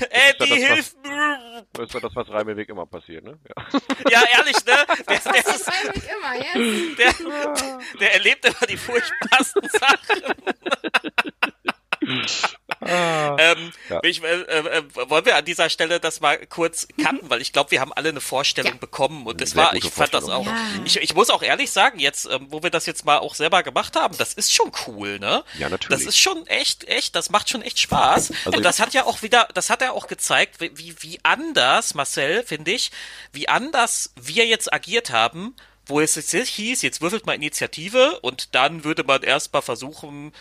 Eddie, 0.10 0.38
das, 0.40 0.50
was- 0.50 0.58
hilf 0.58 0.96
Das 1.74 1.86
ist 1.88 1.94
ja 1.94 2.00
das, 2.00 2.16
was 2.16 2.30
Reimeweg 2.30 2.70
immer 2.70 2.86
passiert, 2.86 3.24
ne? 3.24 3.38
Ja. 3.48 3.80
Ja, 4.10 4.24
ehrlich, 4.38 4.56
ne? 4.58 4.64
Der, 4.66 4.86
der, 4.86 5.44
Das 5.44 5.56
ist, 5.56 5.68
eigentlich 5.70 6.04
immer, 6.10 6.36
jetzt. 6.36 6.98
der, 7.00 7.14
der 8.00 8.14
erlebt 8.14 8.46
immer 8.46 8.68
die 8.70 8.78
furchtbarsten 8.78 9.70
Sachen. 9.70 10.22
Ah, 12.80 13.36
ähm, 13.40 13.72
ja. 13.90 14.00
ich, 14.04 14.24
äh, 14.24 14.42
äh, 14.42 14.84
wollen 14.94 15.26
wir 15.26 15.36
an 15.36 15.46
dieser 15.46 15.70
Stelle 15.70 16.00
das 16.00 16.20
mal 16.20 16.38
kurz 16.48 16.88
cutten, 17.02 17.22
mhm. 17.24 17.30
weil 17.30 17.42
ich 17.42 17.54
glaube, 17.54 17.72
wir 17.72 17.82
haben 17.82 17.92
alle 17.94 18.10
eine 18.10 18.22
Vorstellung 18.22 18.74
ja. 18.74 18.78
bekommen 18.78 19.26
und 19.26 19.42
das 19.42 19.56
war, 19.56 19.74
ich 19.74 19.90
fand 19.90 20.14
das 20.14 20.30
auch. 20.30 20.46
Ja. 20.46 20.56
Ich, 20.86 20.98
ich 20.98 21.16
muss 21.16 21.30
auch 21.30 21.42
ehrlich 21.42 21.72
sagen, 21.72 22.00
jetzt, 22.00 22.28
ähm, 22.30 22.48
wo 22.50 22.64
wir 22.64 22.70
das 22.70 22.86
jetzt 22.86 23.06
mal 23.06 23.18
auch 23.18 23.36
selber 23.36 23.64
gemacht 23.64 23.96
haben, 23.96 24.18
das 24.18 24.34
ist 24.34 24.54
schon 24.54 24.72
cool, 24.86 25.20
ne? 25.20 25.44
Ja, 25.58 25.70
natürlich. 25.70 25.98
Das 25.98 26.08
ist 26.08 26.18
schon 26.18 26.46
echt, 26.48 26.84
echt, 26.86 27.16
das 27.16 27.30
macht 27.30 27.50
schon 27.50 27.62
echt 27.62 27.80
Spaß. 27.80 28.32
Also 28.46 28.58
und 28.58 28.64
das 28.64 28.80
hat 28.80 28.94
ja 28.94 29.06
auch 29.06 29.22
wieder, 29.22 29.48
das 29.54 29.70
hat 29.70 29.82
er 29.82 29.94
auch 29.94 30.08
gezeigt, 30.08 30.60
wie, 30.60 30.96
wie 31.00 31.20
anders, 31.24 31.96
Marcel, 31.96 32.44
finde 32.44 32.72
ich, 32.72 32.92
wie 33.32 33.50
anders 33.50 34.12
wir 34.16 34.46
jetzt 34.46 34.72
agiert 34.72 35.10
haben 35.10 35.56
wo 35.90 36.02
es 36.02 36.16
jetzt 36.16 36.34
hieß, 36.34 36.82
jetzt 36.82 37.02
würfelt 37.02 37.26
mal 37.26 37.36
Initiative 37.36 38.20
und 38.20 38.56
dann 38.56 38.84
würde 38.84 39.04
man 39.04 39.24
erstmal 39.24 39.62
versuchen, 39.62 40.34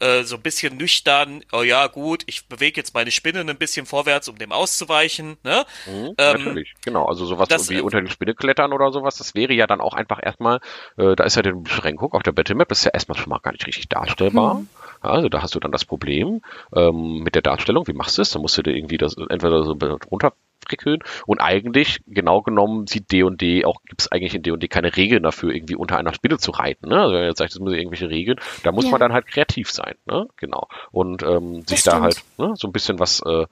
äh, 0.00 0.22
so 0.24 0.36
ein 0.36 0.42
bisschen 0.42 0.76
nüchtern, 0.76 1.42
oh 1.52 1.62
ja, 1.62 1.86
gut, 1.86 2.22
ich 2.26 2.46
bewege 2.46 2.80
jetzt 2.80 2.94
meine 2.94 3.10
Spinnen 3.10 3.48
ein 3.48 3.56
bisschen 3.56 3.86
vorwärts, 3.86 4.28
um 4.28 4.38
dem 4.38 4.52
auszuweichen. 4.52 5.36
Ne? 5.42 5.64
Mhm, 5.86 6.14
ähm, 6.18 6.44
natürlich, 6.44 6.74
genau. 6.84 7.06
Also 7.06 7.26
sowas 7.26 7.48
das, 7.48 7.70
wie 7.70 7.76
äh, 7.76 7.80
unter 7.80 8.00
die 8.00 8.10
Spinne 8.10 8.34
klettern 8.34 8.72
oder 8.72 8.90
sowas, 8.92 9.16
das 9.16 9.34
wäre 9.34 9.52
ja 9.52 9.66
dann 9.66 9.80
auch 9.80 9.94
einfach 9.94 10.20
erstmal, 10.22 10.60
äh, 10.96 11.16
da 11.16 11.24
ist 11.24 11.36
ja 11.36 11.42
der 11.42 11.52
Beschränkung 11.52 12.12
auf 12.12 12.22
der 12.22 12.32
Battlemap, 12.32 12.68
das 12.68 12.78
ist 12.78 12.84
ja 12.84 12.90
erstmal 12.92 13.18
schon 13.18 13.30
mal 13.30 13.38
gar 13.38 13.52
nicht 13.52 13.66
richtig 13.66 13.88
darstellbar. 13.88 14.54
Mhm. 14.54 14.68
Also 15.00 15.28
da 15.28 15.42
hast 15.42 15.54
du 15.54 15.60
dann 15.60 15.72
das 15.72 15.84
Problem 15.84 16.42
ähm, 16.74 17.22
mit 17.22 17.34
der 17.34 17.42
Darstellung, 17.42 17.86
wie 17.86 17.92
machst 17.92 18.18
du 18.18 18.22
es? 18.22 18.30
Da 18.30 18.38
musst 18.38 18.58
du 18.58 18.62
dir 18.62 18.74
irgendwie 18.74 18.98
das 18.98 19.16
entweder 19.16 19.62
so 19.62 19.76
runter 20.10 20.32
prickeln. 20.60 21.00
Und 21.26 21.40
eigentlich, 21.40 22.00
genau 22.06 22.42
genommen, 22.42 22.86
sieht 22.86 23.10
D&D 23.10 23.64
auch, 23.64 23.82
gibt 23.84 24.02
es 24.02 24.12
eigentlich 24.12 24.34
in 24.34 24.42
D&D 24.42 24.68
keine 24.68 24.96
Regeln 24.96 25.22
dafür, 25.22 25.52
irgendwie 25.52 25.76
unter 25.76 25.98
einer 25.98 26.14
Spinne 26.14 26.38
zu 26.38 26.50
reiten. 26.50 26.88
Ne? 26.88 27.00
Also 27.00 27.14
wenn 27.14 27.24
jetzt 27.24 27.38
sagt, 27.38 27.52
das 27.52 27.60
muss 27.60 27.72
irgendwelche 27.72 28.08
Regeln, 28.08 28.38
da 28.62 28.72
muss 28.72 28.84
ja. 28.84 28.90
man 28.90 29.00
dann 29.00 29.12
halt 29.12 29.26
kreativ 29.26 29.70
sein. 29.70 29.94
Ne? 30.06 30.28
Genau. 30.36 30.68
Und 30.90 31.22
ähm, 31.22 31.62
sich 31.66 31.82
da 31.82 32.00
halt 32.00 32.22
ne, 32.38 32.54
so 32.56 32.68
ein 32.68 32.72
bisschen 32.72 32.98
was, 32.98 33.20
äh, 33.20 33.46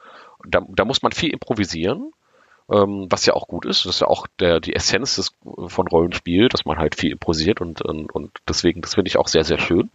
da, 0.46 0.60
da 0.68 0.84
muss 0.84 1.02
man 1.02 1.12
viel 1.12 1.30
improvisieren. 1.30 2.12
Ähm, 2.68 3.06
was 3.10 3.24
ja 3.26 3.34
auch 3.34 3.46
gut 3.46 3.64
ist, 3.64 3.84
das 3.84 3.94
ist 3.94 4.00
ja 4.00 4.08
auch 4.08 4.26
der, 4.40 4.58
die 4.58 4.74
Essenz 4.74 5.14
des, 5.14 5.30
von 5.68 5.86
Rollenspiel, 5.86 6.48
dass 6.48 6.64
man 6.64 6.78
halt 6.78 6.96
viel 6.96 7.12
improvisiert 7.12 7.60
und, 7.60 7.80
und, 7.80 8.12
und 8.12 8.32
deswegen, 8.48 8.80
das 8.80 8.94
finde 8.96 9.08
ich 9.08 9.18
auch 9.18 9.28
sehr, 9.28 9.44
sehr 9.44 9.58
schön. 9.58 9.88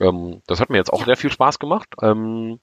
Ähm, 0.00 0.42
das 0.48 0.60
hat 0.60 0.68
mir 0.68 0.78
jetzt 0.78 0.92
auch 0.92 1.00
ja. 1.00 1.06
sehr 1.06 1.16
viel 1.16 1.30
Spaß 1.30 1.60
gemacht. 1.60 1.88
Ähm, 2.02 2.58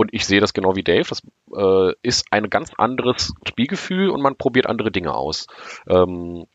und 0.00 0.14
ich 0.14 0.24
sehe 0.24 0.40
das 0.40 0.54
genau 0.54 0.76
wie 0.76 0.82
Dave. 0.82 1.06
Das 1.06 1.20
äh, 1.54 1.92
ist 2.00 2.24
ein 2.30 2.48
ganz 2.48 2.70
anderes 2.78 3.34
Spielgefühl 3.46 4.08
und 4.08 4.22
man 4.22 4.34
probiert 4.34 4.66
andere 4.66 4.90
Dinge 4.90 5.14
aus. 5.14 5.46
Ähm, 5.86 6.46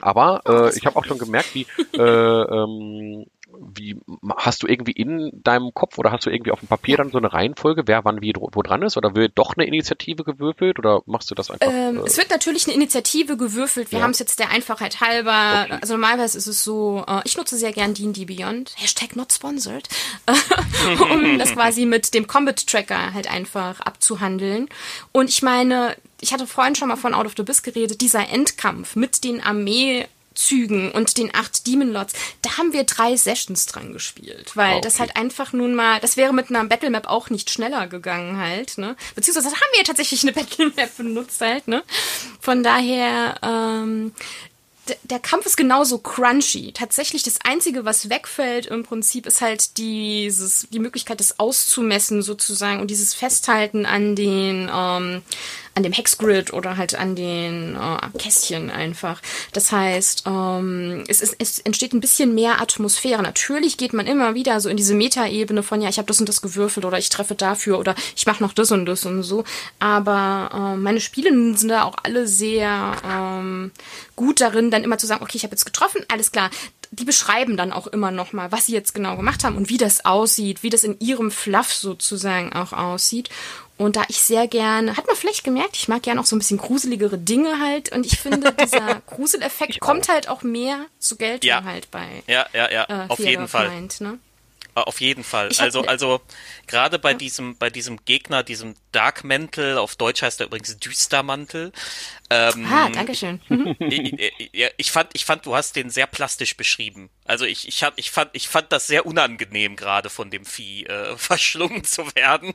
aber 0.00 0.42
äh, 0.46 0.76
ich 0.76 0.86
habe 0.86 0.94
auch 0.94 1.04
schon 1.04 1.18
gemerkt, 1.18 1.56
wie 1.56 1.66
äh, 1.98 2.00
ähm, 2.00 3.26
wie 3.74 3.96
hast 4.36 4.62
du 4.62 4.66
irgendwie 4.66 4.92
in 4.92 5.30
deinem 5.42 5.72
Kopf 5.72 5.98
oder 5.98 6.12
hast 6.12 6.26
du 6.26 6.30
irgendwie 6.30 6.52
auf 6.52 6.60
dem 6.60 6.68
Papier 6.68 6.96
dann 6.96 7.10
so 7.10 7.18
eine 7.18 7.32
Reihenfolge, 7.32 7.84
wer 7.86 8.04
wann 8.04 8.20
wie 8.20 8.32
wo 8.36 8.62
dran 8.62 8.82
ist 8.82 8.96
oder 8.96 9.14
wird 9.14 9.32
doch 9.36 9.56
eine 9.56 9.66
Initiative 9.66 10.24
gewürfelt 10.24 10.78
oder 10.78 11.02
machst 11.06 11.30
du 11.30 11.34
das 11.34 11.50
einfach? 11.50 11.66
Ähm, 11.66 11.98
äh, 11.98 12.06
es 12.06 12.18
wird 12.18 12.30
natürlich 12.30 12.66
eine 12.66 12.74
Initiative 12.74 13.36
gewürfelt. 13.36 13.90
Wir 13.90 14.00
ja. 14.00 14.04
haben 14.04 14.10
es 14.10 14.18
jetzt 14.18 14.38
der 14.38 14.50
Einfachheit 14.50 15.00
halber. 15.00 15.64
Okay. 15.64 15.78
Also 15.80 15.94
normalerweise 15.94 16.36
ist 16.38 16.46
es 16.46 16.62
so, 16.62 17.04
äh, 17.06 17.20
ich 17.24 17.36
nutze 17.36 17.56
sehr 17.56 17.72
gern 17.72 17.94
D&D 17.94 18.26
Beyond. 18.26 18.74
Hashtag 18.76 19.16
not 19.16 19.32
sponsored. 19.32 19.88
um 21.10 21.38
das 21.38 21.52
quasi 21.52 21.86
mit 21.86 22.14
dem 22.14 22.26
Combat 22.26 22.66
Tracker 22.66 23.14
halt 23.14 23.30
einfach 23.30 23.80
abzuhandeln. 23.80 24.68
Und 25.12 25.30
ich 25.30 25.42
meine, 25.42 25.96
ich 26.20 26.32
hatte 26.32 26.46
vorhin 26.46 26.74
schon 26.74 26.88
mal 26.88 26.96
von 26.96 27.14
Out 27.14 27.26
of 27.26 27.32
the 27.36 27.42
Abyss 27.42 27.62
geredet, 27.62 28.00
dieser 28.00 28.28
Endkampf 28.28 28.96
mit 28.96 29.24
den 29.24 29.42
Armee 29.42 30.06
Zügen 30.38 30.92
und 30.92 31.18
den 31.18 31.34
acht 31.34 31.66
Demon 31.66 31.92
Lords, 31.92 32.12
da 32.42 32.58
haben 32.58 32.72
wir 32.72 32.84
drei 32.84 33.16
Sessions 33.16 33.66
dran 33.66 33.92
gespielt, 33.92 34.52
weil 34.54 34.74
okay. 34.74 34.80
das 34.82 35.00
halt 35.00 35.16
einfach 35.16 35.52
nun 35.52 35.74
mal, 35.74 35.98
das 35.98 36.16
wäre 36.16 36.32
mit 36.32 36.48
einer 36.48 36.64
Battle 36.64 36.90
Map 36.90 37.08
auch 37.08 37.28
nicht 37.28 37.50
schneller 37.50 37.88
gegangen 37.88 38.38
halt, 38.38 38.78
ne? 38.78 38.94
Beziehungsweise 39.16 39.48
haben 39.48 39.72
wir 39.72 39.78
ja 39.78 39.84
tatsächlich 39.84 40.22
eine 40.22 40.32
Battle 40.34 40.72
Map 40.76 40.96
benutzt 40.96 41.40
halt, 41.40 41.66
ne? 41.66 41.82
Von 42.40 42.62
daher, 42.62 43.34
ähm, 43.42 44.12
der 45.02 45.18
Kampf 45.18 45.44
ist 45.44 45.56
genauso 45.56 45.98
crunchy. 45.98 46.72
Tatsächlich 46.72 47.22
das 47.22 47.38
Einzige, 47.44 47.84
was 47.84 48.08
wegfällt 48.08 48.66
im 48.66 48.84
Prinzip, 48.84 49.26
ist 49.26 49.40
halt 49.40 49.76
dieses, 49.76 50.66
die 50.70 50.78
Möglichkeit, 50.78 51.20
das 51.20 51.38
auszumessen 51.38 52.22
sozusagen 52.22 52.80
und 52.80 52.90
dieses 52.90 53.12
Festhalten 53.12 53.86
an 53.86 54.16
den, 54.16 54.70
ähm, 54.72 55.22
an 55.78 55.84
dem 55.84 55.92
Hexgrid 55.92 56.52
oder 56.52 56.76
halt 56.76 56.96
an 56.96 57.14
den 57.14 57.76
äh, 57.76 58.18
Kästchen 58.18 58.68
einfach. 58.68 59.22
Das 59.52 59.70
heißt, 59.70 60.24
ähm, 60.26 61.04
es, 61.06 61.20
ist, 61.20 61.36
es 61.38 61.60
entsteht 61.60 61.92
ein 61.92 62.00
bisschen 62.00 62.34
mehr 62.34 62.60
Atmosphäre. 62.60 63.22
Natürlich 63.22 63.76
geht 63.76 63.92
man 63.92 64.08
immer 64.08 64.34
wieder 64.34 64.60
so 64.60 64.68
in 64.68 64.76
diese 64.76 64.94
Metaebene 64.94 65.62
von, 65.62 65.80
ja, 65.80 65.88
ich 65.88 65.98
habe 65.98 66.06
das 66.06 66.18
und 66.18 66.28
das 66.28 66.42
gewürfelt 66.42 66.84
oder 66.84 66.98
ich 66.98 67.10
treffe 67.10 67.36
dafür 67.36 67.78
oder 67.78 67.94
ich 68.16 68.26
mache 68.26 68.42
noch 68.42 68.52
das 68.52 68.72
und 68.72 68.86
das 68.86 69.06
und 69.06 69.22
so. 69.22 69.44
Aber 69.78 70.50
äh, 70.52 70.76
meine 70.76 71.00
Spiele 71.00 71.30
sind 71.56 71.68
da 71.68 71.84
auch 71.84 71.96
alle 72.02 72.26
sehr 72.26 72.96
ähm, 73.08 73.70
gut 74.16 74.40
darin, 74.40 74.72
dann 74.72 74.82
immer 74.82 74.98
zu 74.98 75.06
sagen, 75.06 75.22
okay, 75.22 75.36
ich 75.36 75.44
habe 75.44 75.52
jetzt 75.52 75.64
getroffen, 75.64 76.04
alles 76.08 76.32
klar, 76.32 76.50
die 76.90 77.04
beschreiben 77.04 77.56
dann 77.56 77.72
auch 77.72 77.86
immer 77.86 78.10
noch 78.10 78.32
mal, 78.32 78.50
was 78.50 78.66
sie 78.66 78.72
jetzt 78.72 78.94
genau 78.94 79.16
gemacht 79.16 79.44
haben 79.44 79.56
und 79.56 79.68
wie 79.68 79.76
das 79.76 80.04
aussieht, 80.04 80.62
wie 80.62 80.70
das 80.70 80.84
in 80.84 80.98
ihrem 80.98 81.30
Fluff 81.30 81.72
sozusagen 81.72 82.52
auch 82.52 82.72
aussieht. 82.72 83.28
Und 83.78 83.94
da 83.94 84.02
ich 84.08 84.20
sehr 84.20 84.48
gerne, 84.48 84.96
hat 84.96 85.06
man 85.06 85.14
vielleicht 85.14 85.44
gemerkt, 85.44 85.76
ich 85.76 85.86
mag 85.86 86.02
gerne 86.02 86.20
auch 86.20 86.26
so 86.26 86.34
ein 86.34 86.40
bisschen 86.40 86.58
gruseligere 86.58 87.16
Dinge 87.16 87.60
halt. 87.60 87.92
Und 87.92 88.04
ich 88.04 88.18
finde, 88.18 88.52
dieser 88.62 89.00
Gruseleffekt 89.06 89.80
kommt 89.80 90.08
halt 90.08 90.28
auch 90.28 90.42
mehr 90.42 90.86
zu 90.98 91.16
Geltung 91.16 91.48
ja. 91.48 91.62
halt 91.62 91.90
bei. 91.90 92.22
Ja, 92.26 92.46
ja, 92.52 92.70
ja, 92.70 92.84
äh, 92.88 93.08
auf 93.08 93.20
jeden 93.20 93.46
Fall. 93.46 93.70
Mind, 93.70 94.00
ne? 94.00 94.18
Auf 94.82 95.00
jeden 95.00 95.24
Fall. 95.24 95.50
Also, 95.58 95.82
also 95.82 96.20
gerade 96.66 96.98
bei 96.98 97.12
ja. 97.12 97.16
diesem, 97.16 97.56
bei 97.56 97.70
diesem 97.70 98.04
Gegner, 98.04 98.42
diesem 98.42 98.74
Dark 98.92 99.24
Mantle, 99.24 99.80
auf 99.80 99.96
Deutsch 99.96 100.22
heißt 100.22 100.40
er 100.40 100.46
übrigens 100.46 100.78
Düstermantel. 100.78 101.72
Ähm, 102.30 102.66
ah, 102.70 102.88
Dankeschön. 102.90 103.40
Mhm. 103.48 103.76
ich, 103.80 104.72
ich, 104.76 104.90
fand, 104.90 105.10
ich 105.14 105.24
fand, 105.24 105.46
du 105.46 105.54
hast 105.54 105.76
den 105.76 105.90
sehr 105.90 106.06
plastisch 106.06 106.56
beschrieben. 106.56 107.10
Also 107.24 107.44
ich, 107.44 107.68
ich, 107.68 107.82
hab, 107.82 107.94
ich, 107.96 108.10
fand, 108.10 108.30
ich 108.32 108.48
fand 108.48 108.70
das 108.72 108.86
sehr 108.86 109.06
unangenehm, 109.06 109.76
gerade 109.76 110.10
von 110.10 110.30
dem 110.30 110.44
Vieh 110.44 110.84
äh, 110.84 111.16
verschlungen 111.16 111.84
zu 111.84 112.14
werden. 112.14 112.54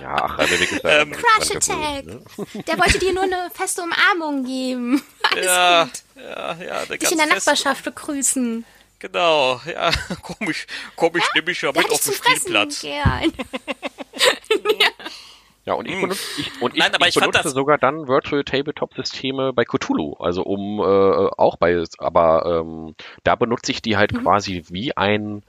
ja, 0.00 0.14
ach, 0.14 0.38
also 0.38 0.58
wirklich. 0.58 0.80
Ähm, 0.84 1.12
Crush 1.12 1.50
Attack. 1.50 2.06
Ne? 2.06 2.22
Der 2.66 2.78
wollte 2.78 2.98
dir 2.98 3.12
nur 3.12 3.24
eine 3.24 3.50
feste 3.52 3.82
Umarmung 3.82 4.44
geben. 4.44 5.02
Alles 5.22 5.46
ja, 5.46 5.84
gut. 5.84 5.92
Ja, 6.16 6.56
ja. 6.62 6.86
Dich 6.86 7.12
in 7.12 7.18
der 7.18 7.26
Nachbarschaft 7.26 7.84
begrüßen. 7.84 8.64
Genau, 8.98 9.60
ja, 9.64 9.90
ich, 10.40 10.48
ich, 10.48 10.66
ja? 11.00 11.08
nehme 11.34 11.50
ich 11.52 11.62
ja 11.62 11.72
mit 11.72 11.90
auf 11.90 12.02
den 12.02 12.12
Spielplatz. 12.14 12.82
ja. 12.82 13.22
Ja, 15.64 15.74
und 15.74 15.86
ich 15.86 15.92
hm. 15.92 16.00
benutze, 16.00 16.40
ich, 16.40 16.62
und 16.62 16.72
ich, 16.74 16.80
Nein, 16.80 16.94
aber 16.94 17.06
ich, 17.06 17.14
ich 17.14 17.20
benutze 17.20 17.50
sogar 17.50 17.76
dann 17.76 18.08
Virtual 18.08 18.42
Tabletop 18.42 18.94
Systeme 18.94 19.52
bei 19.52 19.64
Cthulhu, 19.64 20.14
also 20.14 20.42
um 20.42 20.80
äh, 20.80 20.82
auch 21.36 21.56
bei, 21.58 21.84
aber 21.98 22.62
ähm, 22.64 22.94
da 23.22 23.34
benutze 23.34 23.70
ich 23.72 23.82
die 23.82 23.98
halt 23.98 24.12
mhm. 24.12 24.22
quasi 24.22 24.64
wie 24.70 24.96
ein 24.96 25.42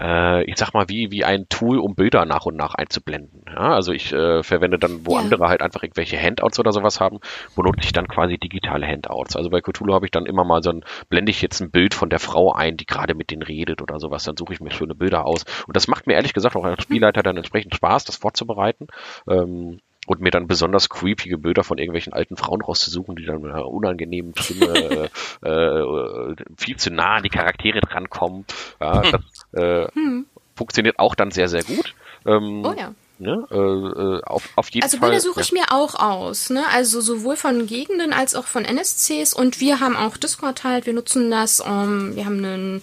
äh, 0.00 0.44
ich 0.44 0.56
sag 0.56 0.72
mal, 0.74 0.88
wie, 0.88 1.10
wie 1.10 1.24
ein 1.24 1.48
Tool, 1.48 1.78
um 1.78 1.94
Bilder 1.94 2.24
nach 2.24 2.46
und 2.46 2.56
nach 2.56 2.74
einzublenden. 2.74 3.44
Ja, 3.48 3.74
also 3.74 3.92
ich 3.92 4.12
äh, 4.12 4.42
verwende 4.42 4.78
dann, 4.78 5.06
wo 5.06 5.14
ja. 5.14 5.20
andere 5.20 5.48
halt 5.48 5.62
einfach 5.62 5.82
irgendwelche 5.82 6.20
Handouts 6.20 6.58
oder 6.58 6.72
sowas 6.72 7.00
haben, 7.00 7.18
benutze 7.54 7.84
ich 7.84 7.92
dann 7.92 8.08
quasi 8.08 8.38
digitale 8.38 8.86
Handouts. 8.86 9.36
Also 9.36 9.50
bei 9.50 9.60
Cthulhu 9.60 9.94
habe 9.94 10.06
ich 10.06 10.10
dann 10.10 10.26
immer 10.26 10.44
mal 10.44 10.62
so 10.62 10.70
ein, 10.70 10.84
blende 11.08 11.30
ich 11.30 11.42
jetzt 11.42 11.60
ein 11.60 11.70
Bild 11.70 11.94
von 11.94 12.10
der 12.10 12.20
Frau 12.20 12.52
ein, 12.52 12.76
die 12.76 12.86
gerade 12.86 13.14
mit 13.14 13.30
denen 13.30 13.42
redet 13.42 13.82
oder 13.82 13.98
sowas, 14.00 14.24
dann 14.24 14.36
suche 14.36 14.52
ich 14.52 14.60
mir 14.60 14.70
schöne 14.70 14.94
Bilder 14.94 15.26
aus. 15.26 15.44
Und 15.66 15.76
das 15.76 15.88
macht 15.88 16.06
mir 16.06 16.14
ehrlich 16.14 16.34
gesagt 16.34 16.56
auch 16.56 16.64
als 16.64 16.82
Spielleiter 16.82 17.22
dann 17.22 17.36
entsprechend 17.36 17.74
Spaß, 17.74 18.04
das 18.04 18.16
vorzubereiten. 18.16 18.86
Ähm, 19.28 19.80
und 20.06 20.20
mir 20.20 20.30
dann 20.30 20.46
besonders 20.46 20.88
creepige 20.88 21.36
Bilder 21.36 21.64
von 21.64 21.78
irgendwelchen 21.78 22.12
alten 22.12 22.36
Frauen 22.36 22.62
rauszusuchen, 22.62 23.16
die 23.16 23.26
dann 23.26 23.42
mit 23.42 23.52
einer 23.52 23.66
unangenehmen 23.66 24.34
Stimme 24.38 25.10
äh, 25.44 25.48
äh, 25.48 26.36
viel 26.56 26.76
zu 26.76 26.90
nah 26.90 27.16
an 27.16 27.22
die 27.22 27.28
Charaktere 27.28 27.80
drankommen. 27.80 28.44
Ja, 28.80 29.02
das 29.02 29.20
äh, 29.52 29.88
hm. 29.92 30.26
funktioniert 30.54 30.98
auch 30.98 31.14
dann 31.14 31.30
sehr, 31.30 31.48
sehr 31.48 31.64
gut. 31.64 31.94
Ähm, 32.24 32.64
oh 32.64 32.72
ja. 32.72 32.94
Ne, 33.18 33.46
äh, 33.50 33.56
äh 33.56 34.22
auf, 34.24 34.46
auf 34.56 34.68
jeden 34.70 34.84
also 34.84 34.98
Fall. 34.98 35.08
Bilder 35.08 35.22
suche 35.22 35.40
ja. 35.40 35.42
ich 35.46 35.52
mir 35.52 35.64
auch 35.70 35.94
aus, 35.94 36.50
ne? 36.50 36.64
Also 36.74 37.00
sowohl 37.00 37.36
von 37.36 37.66
Gegenden 37.66 38.12
als 38.12 38.34
auch 38.34 38.44
von 38.44 38.66
NSCs 38.66 39.32
und 39.32 39.58
wir 39.58 39.80
haben 39.80 39.96
auch 39.96 40.18
Discord 40.18 40.64
halt, 40.64 40.84
wir 40.84 40.92
nutzen 40.92 41.30
das, 41.30 41.60
um, 41.60 42.14
wir 42.14 42.26
haben 42.26 42.44
einen 42.44 42.82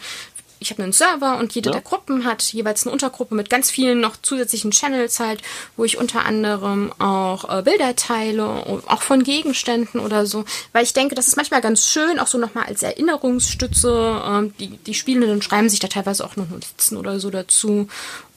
ich 0.64 0.72
habe 0.72 0.82
einen 0.82 0.94
Server 0.94 1.38
und 1.38 1.54
jede 1.54 1.70
ja. 1.70 1.74
der 1.74 1.82
Gruppen 1.82 2.26
hat 2.26 2.42
jeweils 2.42 2.86
eine 2.86 2.94
Untergruppe 2.94 3.36
mit 3.36 3.50
ganz 3.50 3.70
vielen 3.70 4.00
noch 4.00 4.16
zusätzlichen 4.22 4.72
Channels 4.72 5.20
halt, 5.20 5.42
wo 5.78 5.84
ich 5.84 5.98
unter 5.98 6.26
anderem 6.26 6.92
auch 7.00 7.58
äh, 7.58 7.62
Bilder 7.62 7.96
teile, 7.96 8.46
auch 8.88 9.02
von 9.02 9.24
Gegenständen 9.24 10.00
oder 10.00 10.26
so, 10.26 10.46
weil 10.72 10.84
ich 10.84 10.94
denke, 10.94 11.16
das 11.16 11.28
ist 11.28 11.36
manchmal 11.36 11.62
ganz 11.62 11.88
schön, 11.88 12.20
auch 12.20 12.28
so 12.28 12.38
nochmal 12.38 12.66
als 12.66 12.82
Erinnerungsstütze. 12.82 14.22
Ähm, 14.26 14.54
die, 14.60 14.78
die 14.78 14.94
Spielenden 14.94 15.42
schreiben 15.42 15.70
sich 15.70 15.80
da 15.80 15.88
teilweise 15.88 16.26
auch 16.26 16.36
noch 16.36 16.50
Notizen 16.50 16.98
oder 16.98 17.20
so 17.20 17.30
dazu. 17.30 17.88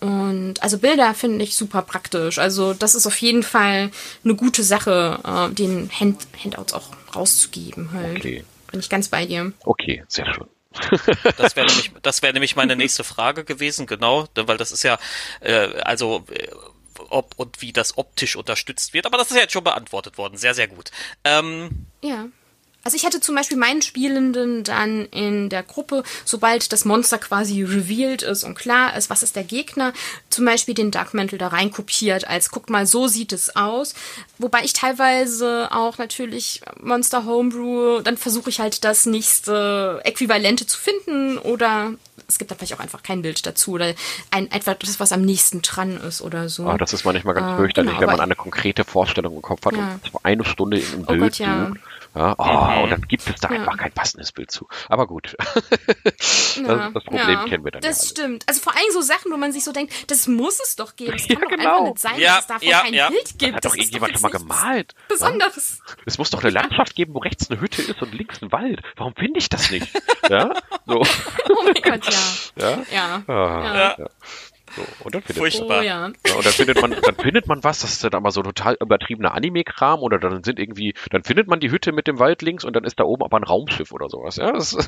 Und 0.01 0.63
also 0.63 0.79
Bilder 0.79 1.15
finde 1.15 1.45
ich 1.45 1.57
super 1.57 1.83
praktisch. 1.83 2.39
Also 2.39 2.75
das 2.75 2.95
ist 2.95 3.07
auf 3.07 3.17
jeden 3.19 3.43
Fall 3.43 3.91
eine 4.25 4.35
gute 4.35 4.63
Sache, 4.63 5.21
äh, 5.25 5.55
den 5.55 5.91
Hand 5.91 6.27
Handouts 6.45 6.75
auch 6.75 6.91
rauszugeben 7.15 7.93
halt. 7.93 8.19
Okay. 8.19 8.45
Bin 8.71 8.81
ich 8.81 8.91
ganz 8.91 9.09
bei 9.09 9.27
dir. 9.27 9.53
Okay, 9.65 10.05
sehr 10.09 10.27
schön. 10.35 10.47
Das 11.37 11.57
wäre 11.57 11.67
nämlich, 11.67 11.93
das 12.03 12.23
wäre 12.23 12.33
nämlich 12.33 12.57
meine 12.57 12.77
nächste 12.77 13.05
Frage 13.05 13.45
gewesen, 13.45 13.87
genau, 13.87 14.29
weil 14.35 14.57
das 14.57 14.73
ist 14.73 14.83
ja, 14.83 14.99
äh, 15.41 15.81
also 15.83 16.25
äh, 16.31 16.49
ob 17.11 17.35
und 17.37 17.63
wie 17.63 17.73
das 17.73 17.99
optisch 17.99 18.37
unterstützt 18.37 18.95
wird. 18.95 19.07
Aber 19.07 19.19
das 19.19 19.31
ist 19.31 19.37
ja 19.37 19.43
jetzt 19.43 19.53
schon 19.53 19.65
beantwortet 19.65 20.19
worden. 20.19 20.37
Sehr, 20.37 20.55
sehr 20.55 20.69
gut. 20.69 20.91
Ähm, 21.25 21.87
ja. 22.03 22.27
Also 22.87 22.95
ich 22.95 23.05
hatte 23.05 23.19
zum 23.19 23.35
Beispiel 23.35 23.57
meinen 23.57 23.83
Spielenden 23.83 24.63
dann 24.63 25.07
in 25.07 25.49
der 25.49 25.65
Gruppe, 25.65 26.05
sobald 26.25 26.73
das 26.73 26.85
Monster 26.85 27.19
quasi 27.19 27.65
revealed 27.65 28.23
ist 28.23 28.45
und 28.45 28.55
klar 28.55 28.97
ist, 28.97 29.11
was 29.11 29.25
ist 29.25 29.35
der 29.35 29.43
Gegner, 29.43 29.93
zum 30.31 30.45
Beispiel 30.45 30.73
den 30.73 30.93
Dark 30.93 31.13
Mantle 31.13 31.37
da 31.37 31.49
rein 31.49 31.73
kopiert, 31.73 32.29
als 32.29 32.53
guckt 32.53 32.71
mal, 32.71 32.87
so 32.87 33.09
sieht 33.09 33.33
es 33.33 33.57
aus. 33.57 33.97
Wobei 34.39 34.63
ich 34.63 34.73
teilweise 34.73 35.67
auch 35.73 35.99
natürlich 35.99 36.61
Monster 36.81 37.25
Homebrew, 37.25 38.03
dann 38.03 38.17
versuche 38.17 38.51
ich 38.51 38.61
halt 38.61 38.85
das 38.85 39.05
nächste 39.05 40.01
Äquivalente 40.05 40.65
zu 40.69 40.79
finden 40.79 41.39
oder 41.39 41.93
es 42.29 42.39
gibt 42.39 42.53
da 42.53 42.55
vielleicht 42.55 42.75
auch 42.75 42.81
einfach 42.81 43.03
kein 43.03 43.23
Bild 43.23 43.47
dazu 43.47 43.73
oder 43.73 43.95
ein 44.31 44.51
etwas, 44.53 45.01
was 45.01 45.11
am 45.11 45.23
nächsten 45.23 45.61
dran 45.63 45.97
ist 45.97 46.23
oder 46.23 46.49
so. 46.49 46.69
Ah, 46.69 46.79
das 46.79 46.93
ist 46.93 47.05
manchmal 47.05 47.35
ganz 47.35 47.55
äh, 47.55 47.57
fürchterlich, 47.57 47.95
genau, 47.95 48.01
wenn 48.01 48.11
man 48.11 48.21
eine 48.21 48.37
konkrete 48.37 48.85
Vorstellung 48.85 49.35
im 49.35 49.43
Kopf 49.43 49.65
hat 49.67 49.75
ja. 49.75 49.99
und 50.13 50.25
eine 50.25 50.45
Stunde 50.45 50.79
im 50.79 51.05
Bild 51.05 51.21
oh 51.21 51.25
Gott, 51.25 51.39
ja. 51.39 51.73
Ja, 52.17 52.35
oh, 52.39 52.45
mhm. 52.45 52.85
Und 52.85 52.91
dann 52.91 53.03
gibt 53.03 53.29
es 53.29 53.41
da 53.41 53.51
ja. 53.51 53.61
einfach 53.61 53.77
kein 53.77 53.93
passendes 53.93 54.33
Bild 54.33 54.51
zu. 54.51 54.67
Aber 54.89 55.07
gut. 55.07 55.37
das, 56.17 56.57
ja. 56.57 56.91
das 56.91 57.05
Problem 57.05 57.29
ja. 57.29 57.45
kennen 57.45 57.63
wir 57.63 57.73
dann. 57.73 57.83
Das 57.83 58.05
ja 58.05 58.09
stimmt. 58.09 58.45
Also 58.49 58.63
vor 58.63 58.75
allem 58.75 58.91
so 58.91 59.03
Sachen, 59.03 59.31
wo 59.31 59.37
man 59.37 59.53
sich 59.53 59.65
so 59.65 59.73
denkt, 59.73 60.11
das 60.11 60.27
muss 60.27 60.59
es 60.61 60.77
doch 60.77 60.97
geben. 60.97 61.13
Es 61.27 61.29
kann 61.29 61.43
doch 61.43 61.49
genau. 61.49 61.71
einfach 61.71 61.85
nicht 61.89 61.99
sein, 61.99 62.21
dass 62.21 62.41
es 62.41 62.47
davon 62.47 62.71
kein 62.71 62.93
Bild 62.93 63.39
gibt. 63.39 63.43
Das 63.43 63.53
hat 63.55 63.65
doch 63.67 63.77
irgendjemand 63.77 64.13
schon 64.13 64.23
mal 64.23 64.31
gemalt. 64.31 64.95
Besonderes. 65.09 65.81
Es 66.07 66.17
muss 66.19 66.31
doch 66.31 66.43
eine 66.43 66.51
Landschaft 66.51 66.95
geben, 66.95 67.15
wo 67.15 67.19
rechts 67.19 67.51
eine 67.51 67.61
Hütte 67.61 67.83
ist 67.83 68.01
und 68.01 68.15
links 68.15 68.41
ein 68.43 68.51
Wald. 68.53 68.81
Warum 68.97 69.15
finde 69.15 69.39
ich 69.39 69.49
das 69.49 69.71
nicht? 69.71 69.89
ja? 70.31 70.55
So. 70.87 71.03
Oh 71.49 71.63
mein 71.65 71.75
Gott, 71.75 72.07
ja. 72.57 72.83
Ja. 72.89 73.23
ja. 73.29 74.09
So, 74.77 74.83
und 75.05 75.15
dann 75.15 75.23
findet 75.23 75.39
Furchtbar. 75.39 75.69
Man, 75.69 75.79
oh, 75.79 75.83
ja. 75.83 76.13
ja. 76.27 76.35
und 76.35 76.45
dann 76.45 76.53
findet 76.53 76.81
man, 76.81 76.91
dann 76.91 77.15
findet 77.15 77.47
man 77.47 77.65
was, 77.65 77.81
das 77.81 77.93
ist 77.93 78.05
dann 78.05 78.15
aber 78.15 78.31
so 78.31 78.43
total 78.43 78.77
übertriebener 78.79 79.33
Anime-Kram 79.35 80.01
oder 80.01 80.19
dann 80.19 80.45
sind 80.45 80.59
irgendwie, 80.59 80.95
dann 81.11 81.25
findet 81.25 81.49
man 81.49 81.61
die 81.61 81.71
Hütte 81.71 81.93
mit 81.93 82.07
dem 82.07 82.19
Wald 82.19 82.43
links 82.43 82.65
und 82.65 82.77
dann 82.77 82.85
ist 82.85 83.01
da 83.01 83.05
oben 83.05 83.25
aber 83.25 83.39
ein 83.39 83.45
Raumschiff 83.45 83.93
oder 83.93 84.09
sowas. 84.09 84.37
Ja, 84.37 84.53
das, 84.53 84.71
da, 84.77 84.81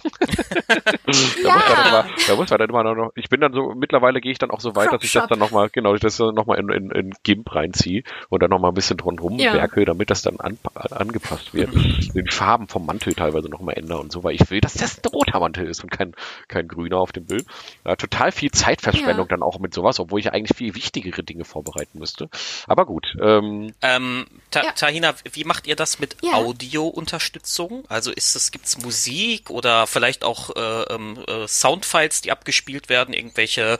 muss 1.14 1.38
man 1.42 1.86
immer, 1.88 2.06
da 2.26 2.36
muss 2.36 2.50
man 2.50 2.58
dann 2.58 2.68
immer 2.68 2.94
noch, 2.94 3.12
ich 3.14 3.28
bin 3.30 3.40
dann 3.40 3.52
so, 3.52 3.72
mittlerweile 3.74 4.20
gehe 4.20 4.32
ich 4.32 4.38
dann 4.38 4.50
auch 4.50 4.60
so 4.60 4.76
weit, 4.76 4.92
dass 4.92 5.02
ich 5.02 5.12
das 5.12 5.26
dann 5.26 5.38
nochmal, 5.38 5.70
genau, 5.70 5.94
ich 5.94 6.00
das 6.00 6.18
nochmal 6.18 6.58
in, 6.58 6.68
in, 6.68 6.90
in 6.90 7.14
GIMP 7.22 7.54
reinziehe 7.54 8.02
und 8.28 8.42
dann 8.42 8.50
nochmal 8.50 8.72
ein 8.72 8.74
bisschen 8.74 8.98
drum 8.98 9.18
rumwerke, 9.18 9.80
ja. 9.80 9.86
damit 9.86 10.10
das 10.10 10.22
dann 10.22 10.38
an, 10.40 10.58
angepasst 10.74 11.54
wird. 11.54 11.70
die 11.74 12.30
Farben 12.30 12.68
vom 12.68 12.86
Mantel 12.86 13.14
teilweise 13.14 13.48
nochmal 13.48 13.76
ändern 13.78 14.00
und 14.00 14.12
so, 14.12 14.24
weil 14.24 14.34
ich 14.34 14.50
will, 14.50 14.60
dass 14.60 14.74
das 14.74 14.98
ein 14.98 15.08
roter 15.10 15.40
Mantel 15.40 15.66
ist 15.66 15.82
und 15.82 15.90
kein, 15.90 16.14
kein 16.48 16.68
grüner 16.68 16.98
auf 16.98 17.12
dem 17.12 17.26
Bild. 17.26 17.46
Ja, 17.84 17.96
total 17.96 18.32
viel 18.32 18.50
Zeitverschwendung 18.50 19.26
ja. 19.26 19.36
dann 19.36 19.42
auch 19.42 19.58
mit 19.58 19.74
sowas, 19.78 20.00
obwohl 20.00 20.20
ich 20.20 20.32
eigentlich 20.32 20.56
viel 20.56 20.74
wichtigere 20.74 21.22
Dinge 21.22 21.44
vorbereiten 21.44 21.98
müsste. 21.98 22.28
Aber 22.66 22.84
gut. 22.84 23.16
Ähm, 23.22 23.72
ähm, 23.82 24.26
Ta 24.50 24.64
ja. 24.64 24.72
Tahina, 24.72 25.14
wie 25.32 25.44
macht 25.44 25.66
ihr 25.66 25.76
das 25.76 25.98
mit 25.98 26.16
ja. 26.22 26.34
Audio-Unterstützung? 26.34 27.84
Also 27.88 28.10
ist 28.10 28.34
es, 28.34 28.50
gibt's 28.50 28.78
Musik 28.78 29.50
oder 29.50 29.86
vielleicht 29.86 30.24
auch 30.24 30.56
äh, 30.56 30.94
ähm, 30.94 31.18
äh, 31.26 31.46
Soundfiles, 31.46 32.22
die 32.22 32.32
abgespielt 32.32 32.88
werden, 32.88 33.14
irgendwelche 33.14 33.78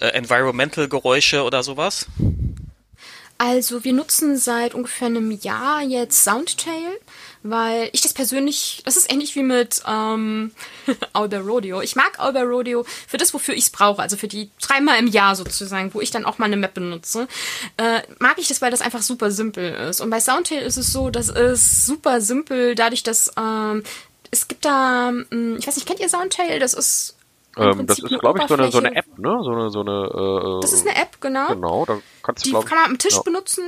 äh, 0.00 0.06
Environmental-Geräusche 0.08 1.44
oder 1.44 1.62
sowas? 1.62 2.06
Also 3.38 3.84
wir 3.84 3.92
nutzen 3.92 4.38
seit 4.38 4.74
ungefähr 4.74 5.08
einem 5.08 5.30
Jahr 5.30 5.82
jetzt 5.82 6.24
Soundtail 6.24 6.98
weil 7.50 7.90
ich 7.92 8.00
das 8.00 8.12
persönlich, 8.14 8.82
das 8.84 8.96
ist 8.96 9.12
ähnlich 9.12 9.34
wie 9.34 9.42
mit 9.42 9.82
ähm, 9.86 10.52
Owlbear 11.14 11.42
Rodeo. 11.42 11.80
Ich 11.80 11.96
mag 11.96 12.18
Owlbear 12.18 12.44
Rodeo 12.44 12.84
für 13.06 13.16
das, 13.16 13.34
wofür 13.34 13.54
ich 13.54 13.64
es 13.64 13.70
brauche, 13.70 14.02
also 14.02 14.16
für 14.16 14.28
die 14.28 14.50
dreimal 14.60 14.98
im 14.98 15.06
Jahr 15.06 15.36
sozusagen, 15.36 15.92
wo 15.94 16.00
ich 16.00 16.10
dann 16.10 16.24
auch 16.24 16.38
mal 16.38 16.46
eine 16.46 16.56
Map 16.56 16.74
benutze. 16.74 17.28
Äh, 17.76 18.02
mag 18.18 18.38
ich 18.38 18.48
das, 18.48 18.62
weil 18.62 18.70
das 18.70 18.80
einfach 18.80 19.02
super 19.02 19.30
simpel 19.30 19.72
ist. 19.88 20.00
Und 20.00 20.10
bei 20.10 20.20
Soundtail 20.20 20.62
ist 20.62 20.76
es 20.76 20.92
so, 20.92 21.10
das 21.10 21.28
ist 21.28 21.86
super 21.86 22.20
simpel, 22.20 22.74
dadurch, 22.74 23.02
dass 23.02 23.32
ähm, 23.36 23.82
es 24.30 24.48
gibt 24.48 24.64
da, 24.64 25.08
hm, 25.08 25.56
ich 25.58 25.66
weiß 25.66 25.76
nicht, 25.76 25.86
kennt 25.86 26.00
ihr 26.00 26.08
Soundtail? 26.08 26.58
Das 26.58 26.74
ist 26.74 27.16
ähm, 27.58 27.86
das 27.86 27.98
ist, 27.98 28.20
glaube 28.20 28.40
ich, 28.40 28.48
so 28.48 28.54
eine, 28.54 28.70
so 28.70 28.78
eine 28.78 28.94
App, 28.94 29.18
ne? 29.18 29.38
So 29.42 29.50
eine, 29.50 29.70
so 29.70 29.80
eine, 29.80 30.58
äh, 30.58 30.60
das 30.60 30.74
ist 30.74 30.86
eine 30.86 30.96
App, 30.96 31.20
genau. 31.20 31.48
Genau, 31.48 31.86
da 31.86 31.98
kannst 32.22 32.44
du, 32.44 32.50
Die 32.50 32.66
kann 32.66 32.78
man 32.78 32.90
am 32.90 32.98
Tisch 32.98 33.14
ja. 33.14 33.22
benutzen 33.22 33.62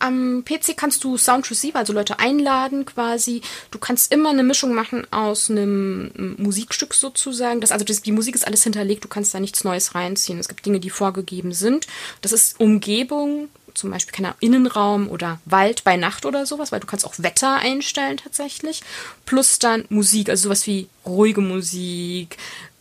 am 0.00 0.44
PC 0.44 0.76
kannst 0.76 1.04
du 1.04 1.16
Sound 1.16 1.48
Receiver, 1.50 1.78
also 1.78 1.92
Leute 1.92 2.18
einladen 2.18 2.84
quasi. 2.84 3.42
Du 3.70 3.78
kannst 3.78 4.12
immer 4.12 4.30
eine 4.30 4.42
Mischung 4.42 4.74
machen 4.74 5.06
aus 5.12 5.50
einem 5.50 6.36
Musikstück 6.38 6.94
sozusagen. 6.94 7.60
Das, 7.60 7.70
also 7.70 7.84
das, 7.84 8.02
die 8.02 8.12
Musik 8.12 8.34
ist 8.34 8.46
alles 8.46 8.64
hinterlegt, 8.64 9.04
du 9.04 9.08
kannst 9.08 9.34
da 9.34 9.40
nichts 9.40 9.62
Neues 9.62 9.94
reinziehen. 9.94 10.38
Es 10.38 10.48
gibt 10.48 10.64
Dinge, 10.66 10.80
die 10.80 10.90
vorgegeben 10.90 11.52
sind. 11.52 11.86
Das 12.22 12.32
ist 12.32 12.58
Umgebung, 12.58 13.48
zum 13.74 13.90
Beispiel 13.90 14.12
keine 14.12 14.34
Innenraum 14.40 15.08
oder 15.08 15.40
Wald 15.44 15.84
bei 15.84 15.96
Nacht 15.96 16.26
oder 16.26 16.46
sowas, 16.46 16.72
weil 16.72 16.80
du 16.80 16.86
kannst 16.86 17.06
auch 17.06 17.14
Wetter 17.18 17.56
einstellen 17.56 18.16
tatsächlich. 18.16 18.82
Plus 19.26 19.58
dann 19.58 19.84
Musik, 19.88 20.28
also 20.28 20.44
sowas 20.44 20.66
wie 20.66 20.88
ruhige 21.06 21.40
Musik, 21.40 22.36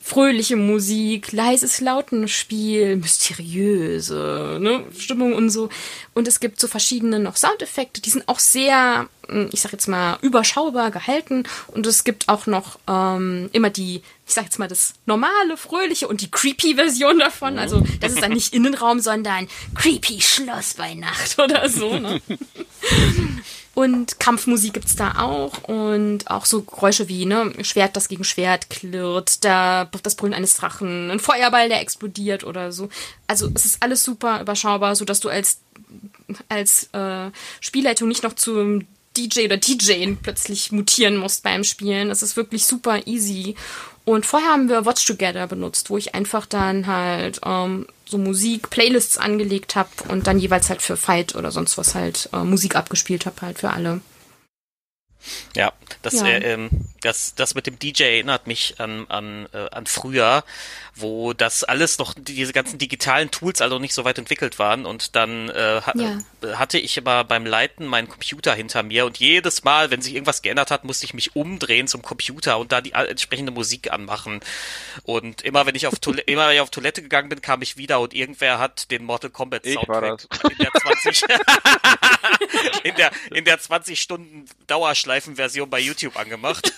fröhliche 0.10 0.56
Musik, 0.56 1.32
leises 1.34 1.82
Lautenspiel, 1.82 2.96
mysteriöse 2.96 4.58
ne, 4.60 4.84
Stimmung 4.98 5.34
und 5.34 5.52
so. 5.52 5.70
Und 6.16 6.28
es 6.28 6.40
gibt 6.40 6.60
so 6.60 6.68
verschiedene 6.68 7.20
noch 7.20 7.36
Soundeffekte, 7.36 8.02
die 8.02 8.10
sind 8.10 8.28
auch 8.28 8.40
sehr, 8.40 9.08
hm, 9.28 9.50
ich 9.54 9.62
sag 9.62 9.72
jetzt 9.72 9.88
mal, 9.88 10.18
überschaubar 10.22 10.90
gehalten. 10.90 11.44
Und 11.68 11.86
es 11.86 12.04
gibt 12.04 12.28
auch 12.28 12.48
noch 12.48 12.80
ähm, 12.88 13.50
immer 13.54 13.70
die, 13.70 14.02
ich 14.26 14.34
sag 14.34 14.46
jetzt 14.46 14.58
mal, 14.58 14.68
das 14.68 14.96
normale, 15.06 15.58
fröhliche 15.58 16.08
und 16.08 16.22
die 16.22 16.32
creepy 16.32 16.74
Version 16.74 17.20
davon. 17.20 17.60
Also 17.60 17.84
das 18.00 18.14
ist 18.14 18.24
dann 18.24 18.34
nicht 18.34 18.56
Innenraum, 18.56 19.02
sondern 19.02 19.48
creepy 19.76 20.22
Schloss 20.22 20.74
bei 20.74 20.96
Nacht 20.96 21.38
oder 21.44 21.70
so. 21.70 22.00
Ne? 22.00 22.20
Und 23.80 24.20
Kampfmusik 24.20 24.74
gibt's 24.74 24.98
da 24.98 25.20
auch 25.20 25.64
und 25.64 26.30
auch 26.30 26.44
so 26.44 26.64
Geräusche 26.64 27.08
wie 27.08 27.26
ne, 27.26 27.54
Schwert, 27.62 27.96
das 27.96 28.10
gegen 28.10 28.26
Schwert 28.26 28.70
klirrt, 28.70 29.46
da, 29.46 29.90
das 30.04 30.16
Brüllen 30.16 30.34
eines 30.34 30.56
Drachen, 30.56 31.10
ein 31.10 31.22
Feuerball, 31.22 31.70
der 31.70 31.80
explodiert 31.80 32.44
oder 32.44 32.74
so. 32.74 32.90
Also 33.26 33.50
es 33.56 33.64
ist 33.64 33.82
alles 33.82 34.04
super 34.04 34.42
überschaubar, 34.42 34.98
so 34.98 35.06
dass 35.06 35.22
du 35.22 35.30
als 35.30 35.62
als 36.50 36.90
äh, 36.92 37.32
Spielleitung 37.62 38.10
nicht 38.10 38.24
noch 38.24 38.34
zum 38.34 38.86
DJ 39.16 39.46
oder 39.46 39.56
DJ 39.56 40.14
plötzlich 40.22 40.74
mutieren 40.74 41.16
musst 41.16 41.44
beim 41.44 41.64
Spielen. 41.64 42.12
Es 42.12 42.22
ist 42.22 42.36
wirklich 42.36 42.66
super 42.66 43.08
easy. 43.08 43.56
Und 44.10 44.26
vorher 44.26 44.50
haben 44.50 44.70
wir 44.70 44.88
Watch 44.88 45.06
Together 45.06 45.46
benutzt, 45.46 45.92
wo 45.92 45.98
ich 45.98 46.16
einfach 46.16 46.48
dann 46.48 46.88
halt 46.88 47.42
ähm, 47.46 47.86
so 48.06 48.18
Musik, 48.18 48.72
Playlists 48.72 49.20
angelegt 49.20 49.76
habe 49.76 49.90
und 50.08 50.26
dann 50.26 50.40
jeweils 50.40 50.68
halt 50.70 50.82
für 50.82 50.98
Fight 50.98 51.36
oder 51.36 51.52
sonst 51.52 51.78
was 51.78 51.94
halt 51.94 52.28
äh, 52.34 52.38
Musik 52.38 52.76
abgespielt 52.76 53.28
habe 53.28 53.40
halt 53.44 53.60
für 53.60 53.70
alle. 53.70 54.02
Ja, 55.56 55.74
das, 56.02 56.16
ja. 56.16 56.26
Äh, 56.26 56.54
ähm, 56.54 56.70
das, 57.02 57.36
das 57.36 57.54
mit 57.54 57.68
dem 57.68 57.78
DJ 57.78 58.04
erinnert 58.04 58.48
mich 58.48 58.80
an, 58.80 59.06
an, 59.10 59.48
äh, 59.54 59.70
an 59.70 59.86
früher, 59.86 60.44
wo 60.96 61.34
das 61.34 61.64
alles 61.64 61.98
noch, 61.98 62.14
diese 62.18 62.54
ganzen 62.54 62.78
digitalen 62.78 63.32
Tools 63.32 63.62
also 63.62 63.80
nicht 63.80 63.94
so 63.94 64.06
weit 64.06 64.18
entwickelt 64.18 64.60
waren 64.60 64.86
und 64.86 65.16
dann 65.16 65.50
äh, 65.50 65.82
ha 65.86 65.94
ja. 65.96 66.58
hatte 66.58 66.78
ich 66.78 66.98
immer 66.98 67.24
beim 67.24 67.46
Leiten 67.46 67.86
meinen 67.86 68.10
Computer 68.10 68.54
hinter 68.54 68.84
mir 68.84 69.06
und 69.06 69.18
jedes 69.18 69.64
Mal, 69.64 69.92
wenn 69.92 70.02
sich 70.02 70.14
irgendwas 70.14 70.42
geändert 70.42 70.72
hat, 70.72 70.84
musste 70.84 71.06
ich 71.06 71.14
mich 71.14 71.36
umdrehen 71.36 71.88
zum 71.88 72.02
Computer 72.02 72.58
und 72.60 72.72
da 72.72 72.82
die 72.82 72.92
entsprechende 72.92 73.52
Musik 73.52 73.92
anmachen. 73.92 74.40
Und 75.04 75.42
immer 75.42 75.66
wenn 75.66 75.76
ich 75.76 75.88
auf 75.88 76.00
Toilette, 76.00 76.32
immer 76.32 76.48
wenn 76.48 76.56
ich 76.56 76.62
auf 76.62 76.70
Toilette 76.70 77.02
gegangen 77.02 77.30
bin, 77.30 77.42
kam 77.42 77.62
ich 77.62 77.78
wieder 77.78 78.00
und 78.00 78.14
irgendwer 78.14 78.60
hat 78.60 78.92
den 78.92 79.04
Mortal 79.04 79.30
Kombat 79.30 79.66
Soundtrack 79.66 80.26
in 80.50 80.58
der 80.58 80.72
20 80.82 81.24
in 82.84 82.96
der 82.96 83.12
in 83.32 83.46
der 83.46 83.60
20 83.60 84.00
Stunden 84.00 84.46
Dauerschleifenversion 84.68 85.70
bei 85.70 85.80
YouTube 85.80 86.18
angemacht. 86.18 86.74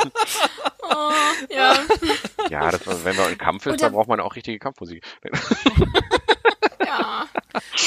oh, 0.82 1.12
ja. 1.50 1.78
Ja, 2.50 2.70
das, 2.70 3.04
wenn 3.04 3.16
man 3.16 3.32
im 3.32 3.37
Kampf 3.38 3.66
ist, 3.66 3.82
dann 3.82 3.92
braucht 3.92 4.08
man 4.08 4.20
auch 4.20 4.36
richtige 4.36 4.58
Kampfmusik. 4.58 5.04
ja. 6.86 7.26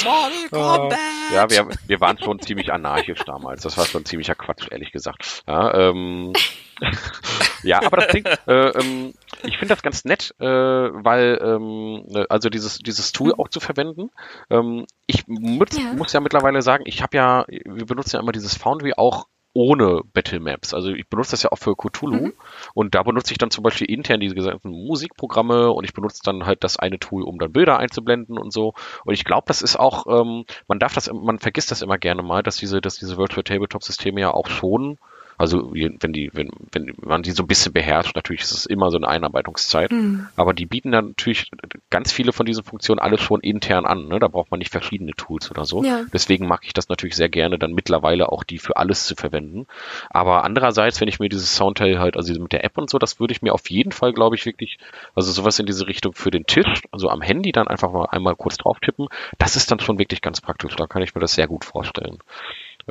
Mortal 0.04 0.50
Kombat! 0.50 1.00
Ja, 1.34 1.50
wir, 1.50 1.68
wir 1.88 2.02
waren 2.02 2.18
schon 2.18 2.40
ziemlich 2.40 2.72
anarchisch 2.72 3.24
damals. 3.26 3.64
Das 3.64 3.78
war 3.78 3.86
schon 3.86 4.06
ziemlicher 4.06 4.36
Quatsch, 4.36 4.68
ehrlich 4.72 4.92
gesagt. 4.92 5.44
Ja, 5.48 5.74
ähm, 5.74 6.34
ja 7.64 7.82
aber 7.84 7.98
das 7.98 8.08
Ding, 8.08 8.26
äh, 8.48 8.54
ähm, 8.54 9.14
ich 9.44 9.58
finde 9.58 9.74
das 9.74 9.84
ganz 9.84 10.06
nett, 10.06 10.34
äh, 10.40 10.46
weil 10.46 11.40
ähm, 11.42 12.04
ne, 12.08 12.26
also 12.30 12.50
dieses 12.50 12.80
dieses 12.80 13.12
Tool 13.12 13.34
auch 13.38 13.50
zu 13.50 13.60
verwenden. 13.60 14.12
Ähm, 14.50 14.86
ich 15.08 15.28
muss 15.28 15.70
ja. 15.78 15.94
muss 15.94 16.14
ja 16.14 16.20
mittlerweile 16.20 16.62
sagen, 16.62 16.84
ich 16.88 17.02
habe 17.02 17.18
ja, 17.18 17.46
wir 17.48 17.86
benutzen 17.86 18.16
ja 18.16 18.22
immer 18.22 18.32
dieses 18.32 18.56
Foundry 18.56 18.94
auch 18.96 19.28
ohne 19.54 20.02
Battle 20.14 20.40
Maps. 20.40 20.74
Also 20.74 20.92
ich 20.92 21.08
benutze 21.08 21.32
das 21.32 21.44
ja 21.44 21.52
auch 21.52 21.58
für 21.58 21.76
Cthulhu 21.76 22.28
mhm. 22.28 22.34
und 22.74 22.96
da 22.96 23.04
benutze 23.04 23.34
ich 23.34 23.38
dann 23.38 23.52
zum 23.52 23.64
Beispiel 23.64 23.90
intern 23.90 24.20
diese 24.20 24.36
gesamten 24.36 24.70
Musikprogramme 24.70 25.72
und 25.72 25.84
ich 25.84 25.94
benutze 25.94 26.22
dann 26.24 26.46
halt 26.46 26.64
das 26.64 26.78
eine 26.78 27.00
Tool, 27.00 27.24
um 27.24 27.38
dann 27.38 27.52
Bilder 27.52 27.78
einzublenden 27.78 28.38
und 28.38 28.54
so. 28.54 28.74
Und 29.04 29.14
ich 29.14 29.26
glaube, 29.26 29.46
das 29.48 29.62
ist 29.62 29.78
auch, 29.78 30.08
ähm, 30.08 30.46
man 30.68 30.80
darf 30.80 30.94
das, 30.94 31.12
man 31.12 31.40
vergisst 31.40 31.72
das 31.72 31.82
immer 31.82 31.98
gerne 31.98 32.24
mal, 32.24 32.44
dass 32.44 32.58
diese, 32.58 32.82
dass 32.82 32.96
diese 32.96 33.18
Virtual 33.18 33.44
Tabletop 33.44 33.84
Systeme 33.84 34.22
ja 34.22 34.32
auch 34.32 34.48
schon 34.48 34.98
Also 35.42 35.72
wenn 35.74 36.14
die, 36.14 36.30
wenn, 36.34 36.52
wenn 36.72 36.94
man 37.02 37.24
die 37.24 37.32
so 37.32 37.42
ein 37.42 37.48
bisschen 37.48 37.74
beherrscht, 37.74 38.16
natürlich 38.16 38.44
ist 38.44 38.52
es 38.52 38.68
immer 38.68 38.92
so 38.92 38.98
eine 38.98 39.08
Einarbeitungszeit. 39.08 39.92
Mhm. 39.92 40.28
Aber 40.36 40.54
die 40.54 40.68
bieten 40.68 40.92
dann 40.92 41.08
natürlich 41.08 41.50
ganz 41.90 42.12
viele 42.12 42.32
von 42.32 42.46
diesen 42.46 42.64
Funktionen 42.64 43.00
alles 43.00 43.22
schon 43.22 43.42
intern 43.42 43.88
an. 43.88 44.08
Ne? 44.08 44.20
Da 44.20 44.28
braucht 44.28 44.52
man 44.52 44.60
nicht 44.60 44.72
verschiedene 44.72 45.14
Tools 45.14 45.50
oder 45.50 45.66
so. 45.66 45.84
Ja. 45.84 46.04
Deswegen 46.14 46.48
mag 46.48 46.62
ich 46.66 46.74
das 46.74 46.90
natürlich 46.90 47.16
sehr 47.16 47.28
gerne, 47.28 47.58
dann 47.58 47.74
mittlerweile 47.74 48.32
auch 48.32 48.44
die 48.44 48.60
für 48.60 48.78
alles 48.78 49.08
zu 49.08 49.16
verwenden. 49.16 49.66
Aber 50.12 50.44
andererseits, 50.44 51.02
wenn 51.02 51.08
ich 51.08 51.20
mir 51.20 51.28
dieses 51.28 51.56
Soundteil 51.56 51.98
halt, 51.98 52.18
also 52.18 52.40
mit 52.40 52.52
der 52.52 52.64
App 52.64 52.78
und 52.78 52.92
so, 52.92 53.00
das 53.00 53.20
würde 53.20 53.34
ich 53.34 53.42
mir 53.42 53.56
auf 53.56 53.68
jeden 53.72 53.92
Fall, 53.92 54.14
glaube 54.14 54.36
ich, 54.36 54.46
wirklich, 54.46 54.78
also 55.16 55.32
sowas 55.32 55.58
in 55.58 55.66
diese 55.66 55.88
Richtung 55.88 56.14
für 56.14 56.30
den 56.30 56.46
Tisch, 56.46 56.84
also 56.92 57.10
am 57.10 57.24
Handy 57.24 57.52
dann 57.52 57.68
einfach 57.68 57.92
mal 57.92 58.06
einmal 58.12 58.36
kurz 58.36 58.58
drauf 58.58 58.80
tippen, 58.80 59.08
das 59.40 59.56
ist 59.56 59.72
dann 59.72 59.80
schon 59.80 59.98
wirklich 59.98 60.22
ganz 60.22 60.40
praktisch. 60.40 60.76
Da 60.76 60.86
kann 60.86 61.02
ich 61.02 61.16
mir 61.16 61.22
das 61.22 61.34
sehr 61.34 61.48
gut 61.48 61.66
vorstellen. 61.66 62.20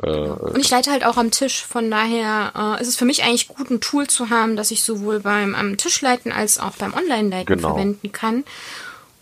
Äh, 0.01 0.09
und 0.09 0.57
ich 0.57 0.69
leite 0.69 0.91
halt 0.91 1.05
auch 1.05 1.17
am 1.17 1.31
Tisch, 1.31 1.63
von 1.63 1.89
daher 1.89 2.77
äh, 2.77 2.81
ist 2.81 2.87
es 2.87 2.95
für 2.95 3.05
mich 3.05 3.23
eigentlich 3.23 3.47
gut, 3.47 3.69
ein 3.69 3.81
Tool 3.81 4.07
zu 4.07 4.29
haben, 4.29 4.55
das 4.55 4.71
ich 4.71 4.83
sowohl 4.83 5.19
beim 5.19 5.55
am 5.55 5.77
Tisch 5.77 6.01
leiten 6.01 6.31
als 6.31 6.59
auch 6.59 6.77
beim 6.77 6.93
Online-Leiten 6.93 7.55
genau. 7.55 7.69
verwenden 7.73 8.11
kann. 8.11 8.43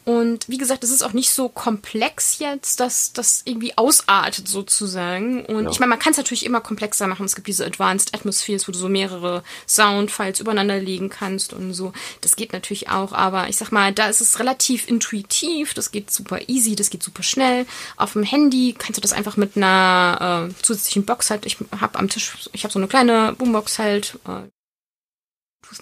Und 0.09 0.49
wie 0.49 0.57
gesagt, 0.57 0.83
es 0.83 0.89
ist 0.89 1.03
auch 1.03 1.13
nicht 1.13 1.29
so 1.29 1.49
komplex 1.49 2.39
jetzt, 2.39 2.79
dass 2.79 3.13
das 3.13 3.43
irgendwie 3.45 3.77
ausartet 3.77 4.47
sozusagen. 4.47 5.45
Und 5.45 5.65
ja. 5.65 5.69
ich 5.69 5.79
meine, 5.79 5.91
man 5.91 5.99
kann 5.99 6.13
es 6.13 6.17
natürlich 6.17 6.47
immer 6.47 6.61
komplexer 6.61 7.05
machen. 7.05 7.27
Es 7.27 7.35
gibt 7.35 7.45
diese 7.45 7.63
Advanced 7.63 8.15
Atmospheres, 8.15 8.67
wo 8.67 8.71
du 8.71 8.79
so 8.79 8.89
mehrere 8.89 9.43
Soundfiles 9.67 10.39
übereinander 10.39 10.79
legen 10.79 11.09
kannst 11.09 11.53
und 11.53 11.75
so. 11.75 11.93
Das 12.21 12.35
geht 12.35 12.53
natürlich 12.53 12.89
auch, 12.89 13.13
aber 13.13 13.49
ich 13.49 13.57
sag 13.57 13.71
mal, 13.71 13.93
da 13.93 14.07
ist 14.07 14.19
es 14.19 14.39
relativ 14.39 14.87
intuitiv. 14.87 15.75
Das 15.75 15.91
geht 15.91 16.09
super 16.09 16.39
easy, 16.47 16.75
das 16.75 16.89
geht 16.89 17.03
super 17.03 17.21
schnell. 17.21 17.67
Auf 17.95 18.13
dem 18.13 18.23
Handy 18.23 18.73
kannst 18.75 18.97
du 18.97 19.01
das 19.01 19.13
einfach 19.13 19.37
mit 19.37 19.57
einer 19.57 20.49
äh, 20.49 20.63
zusätzlichen 20.63 21.05
Box 21.05 21.29
halt. 21.29 21.45
Ich 21.45 21.57
habe 21.79 21.99
am 21.99 22.09
Tisch, 22.09 22.49
ich 22.51 22.63
habe 22.63 22.73
so 22.73 22.79
eine 22.79 22.87
kleine 22.87 23.35
Boombox 23.37 23.77
halt. 23.77 24.17
Äh, 24.27 24.49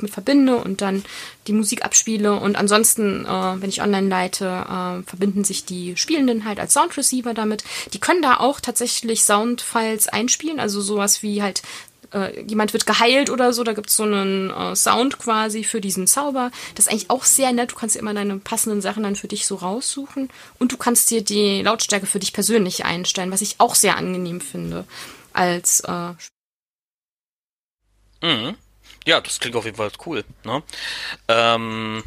mit 0.02 0.12
verbinde 0.12 0.58
und 0.58 0.82
dann 0.82 1.04
die 1.48 1.54
Musik 1.54 1.84
abspiele. 1.84 2.36
Und 2.36 2.56
ansonsten, 2.56 3.26
äh, 3.26 3.62
wenn 3.62 3.70
ich 3.70 3.82
online 3.82 4.08
leite, 4.08 4.46
äh, 4.46 5.04
verbinden 5.08 5.44
sich 5.44 5.66
die 5.66 5.98
Spielenden 5.98 6.46
halt 6.46 6.60
als 6.60 6.74
Soundreceiver 6.74 7.34
damit. 7.34 7.64
Die 7.94 8.00
können 8.00 8.22
da 8.22 8.38
auch 8.38 8.60
tatsächlich 8.60 9.24
Soundfiles 9.24 10.08
einspielen, 10.08 10.60
also 10.60 10.82
sowas 10.82 11.24
wie 11.24 11.42
halt 11.42 11.62
äh, 12.14 12.42
jemand 12.42 12.74
wird 12.74 12.86
geheilt 12.86 13.30
oder 13.30 13.54
so, 13.54 13.64
da 13.64 13.74
gibt's 13.74 13.96
so 13.96 14.04
einen 14.04 14.50
äh, 14.50 14.76
Sound 14.76 15.20
quasi 15.20 15.64
für 15.64 15.82
diesen 15.82 16.08
Zauber. 16.08 16.52
Das 16.76 16.86
ist 16.86 16.92
eigentlich 16.92 17.10
auch 17.10 17.24
sehr 17.26 17.52
nett. 17.52 17.72
Du 17.72 17.76
kannst 17.76 17.96
immer 17.96 18.14
deine 18.14 18.38
passenden 18.38 18.82
Sachen 18.82 19.04
dann 19.04 19.16
für 19.16 19.28
dich 19.28 19.46
so 19.46 19.56
raussuchen. 19.56 20.30
Und 20.60 20.72
du 20.72 20.78
kannst 20.78 21.10
dir 21.12 21.24
die 21.24 21.62
Lautstärke 21.62 22.06
für 22.06 22.20
dich 22.20 22.34
persönlich 22.34 22.86
einstellen, 22.86 23.32
was 23.32 23.42
ich 23.42 23.56
auch 23.60 23.76
sehr 23.76 23.98
angenehm 23.98 24.42
finde 24.42 24.86
als 25.34 25.82
äh, 25.82 26.14
mhm. 28.22 28.56
Ja, 29.08 29.22
das 29.22 29.40
klingt 29.40 29.56
auf 29.56 29.64
jeden 29.64 29.78
Fall 29.78 29.90
cool. 30.06 30.26
Ne? 30.44 30.62
Ähm, 31.30 32.04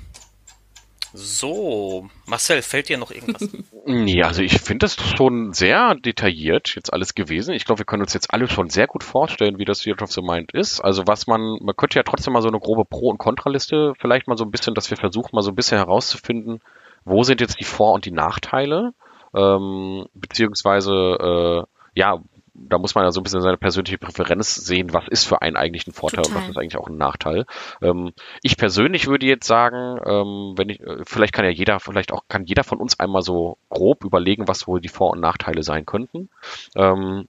so, 1.14 2.06
Marcel, 2.26 2.60
fällt 2.60 2.90
dir 2.90 2.98
noch 2.98 3.10
irgendwas? 3.10 3.48
Ja, 3.86 4.26
also 4.26 4.42
ich 4.42 4.60
finde 4.60 4.84
das 4.84 4.96
schon 5.16 5.54
sehr 5.54 5.94
detailliert 5.94 6.74
jetzt 6.76 6.92
alles 6.92 7.14
gewesen. 7.14 7.54
Ich 7.54 7.64
glaube, 7.64 7.78
wir 7.80 7.86
können 7.86 8.02
uns 8.02 8.12
jetzt 8.12 8.32
alle 8.32 8.46
schon 8.46 8.68
sehr 8.68 8.86
gut 8.86 9.02
vorstellen, 9.02 9.58
wie 9.58 9.64
das 9.64 9.80
Theater 9.80 10.04
of 10.04 10.12
the 10.12 10.20
Mind 10.20 10.52
ist. 10.52 10.80
Also 10.80 11.06
was 11.06 11.26
man, 11.26 11.58
man 11.62 11.74
könnte 11.74 11.98
ja 11.98 12.02
trotzdem 12.02 12.34
mal 12.34 12.42
so 12.42 12.48
eine 12.48 12.60
grobe 12.60 12.84
Pro- 12.84 13.08
und 13.08 13.16
Kontraliste 13.16 13.94
vielleicht 13.98 14.28
mal 14.28 14.36
so 14.36 14.44
ein 14.44 14.50
bisschen, 14.50 14.74
dass 14.74 14.90
wir 14.90 14.98
versuchen 14.98 15.30
mal 15.32 15.40
so 15.40 15.50
ein 15.50 15.56
bisschen 15.56 15.78
herauszufinden, 15.78 16.60
wo 17.06 17.22
sind 17.22 17.40
jetzt 17.40 17.58
die 17.58 17.64
Vor- 17.64 17.94
und 17.94 18.04
die 18.04 18.12
Nachteile, 18.12 18.92
ähm, 19.34 20.04
beziehungsweise 20.12 20.92
äh, 20.92 21.62
ja, 21.94 22.20
da 22.68 22.78
muss 22.78 22.94
man 22.94 23.04
ja 23.04 23.12
so 23.12 23.20
ein 23.20 23.24
bisschen 23.24 23.40
seine 23.40 23.56
persönliche 23.56 23.98
Präferenz 23.98 24.54
sehen, 24.54 24.92
was 24.92 25.08
ist 25.08 25.24
für 25.24 25.42
einen 25.42 25.56
eigentlich 25.56 25.86
ein 25.86 25.92
Vorteil 25.92 26.22
Total. 26.22 26.36
und 26.36 26.42
was 26.42 26.50
ist 26.50 26.58
eigentlich 26.58 26.76
auch 26.76 26.88
ein 26.88 26.96
Nachteil. 26.96 27.46
Ähm, 27.80 28.12
ich 28.42 28.56
persönlich 28.56 29.06
würde 29.06 29.26
jetzt 29.26 29.46
sagen, 29.46 29.98
ähm, 30.04 30.54
wenn 30.56 30.68
ich, 30.68 30.80
äh, 30.80 31.04
vielleicht 31.04 31.32
kann 31.32 31.44
ja 31.44 31.50
jeder, 31.50 31.80
vielleicht 31.80 32.12
auch 32.12 32.24
kann 32.28 32.44
jeder 32.44 32.64
von 32.64 32.78
uns 32.78 33.00
einmal 33.00 33.22
so 33.22 33.56
grob 33.70 34.04
überlegen, 34.04 34.48
was 34.48 34.66
wohl 34.66 34.80
die 34.80 34.88
Vor- 34.88 35.10
und 35.10 35.20
Nachteile 35.20 35.62
sein 35.62 35.86
könnten. 35.86 36.28
Ähm, 36.76 37.26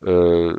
äh, 0.00 0.54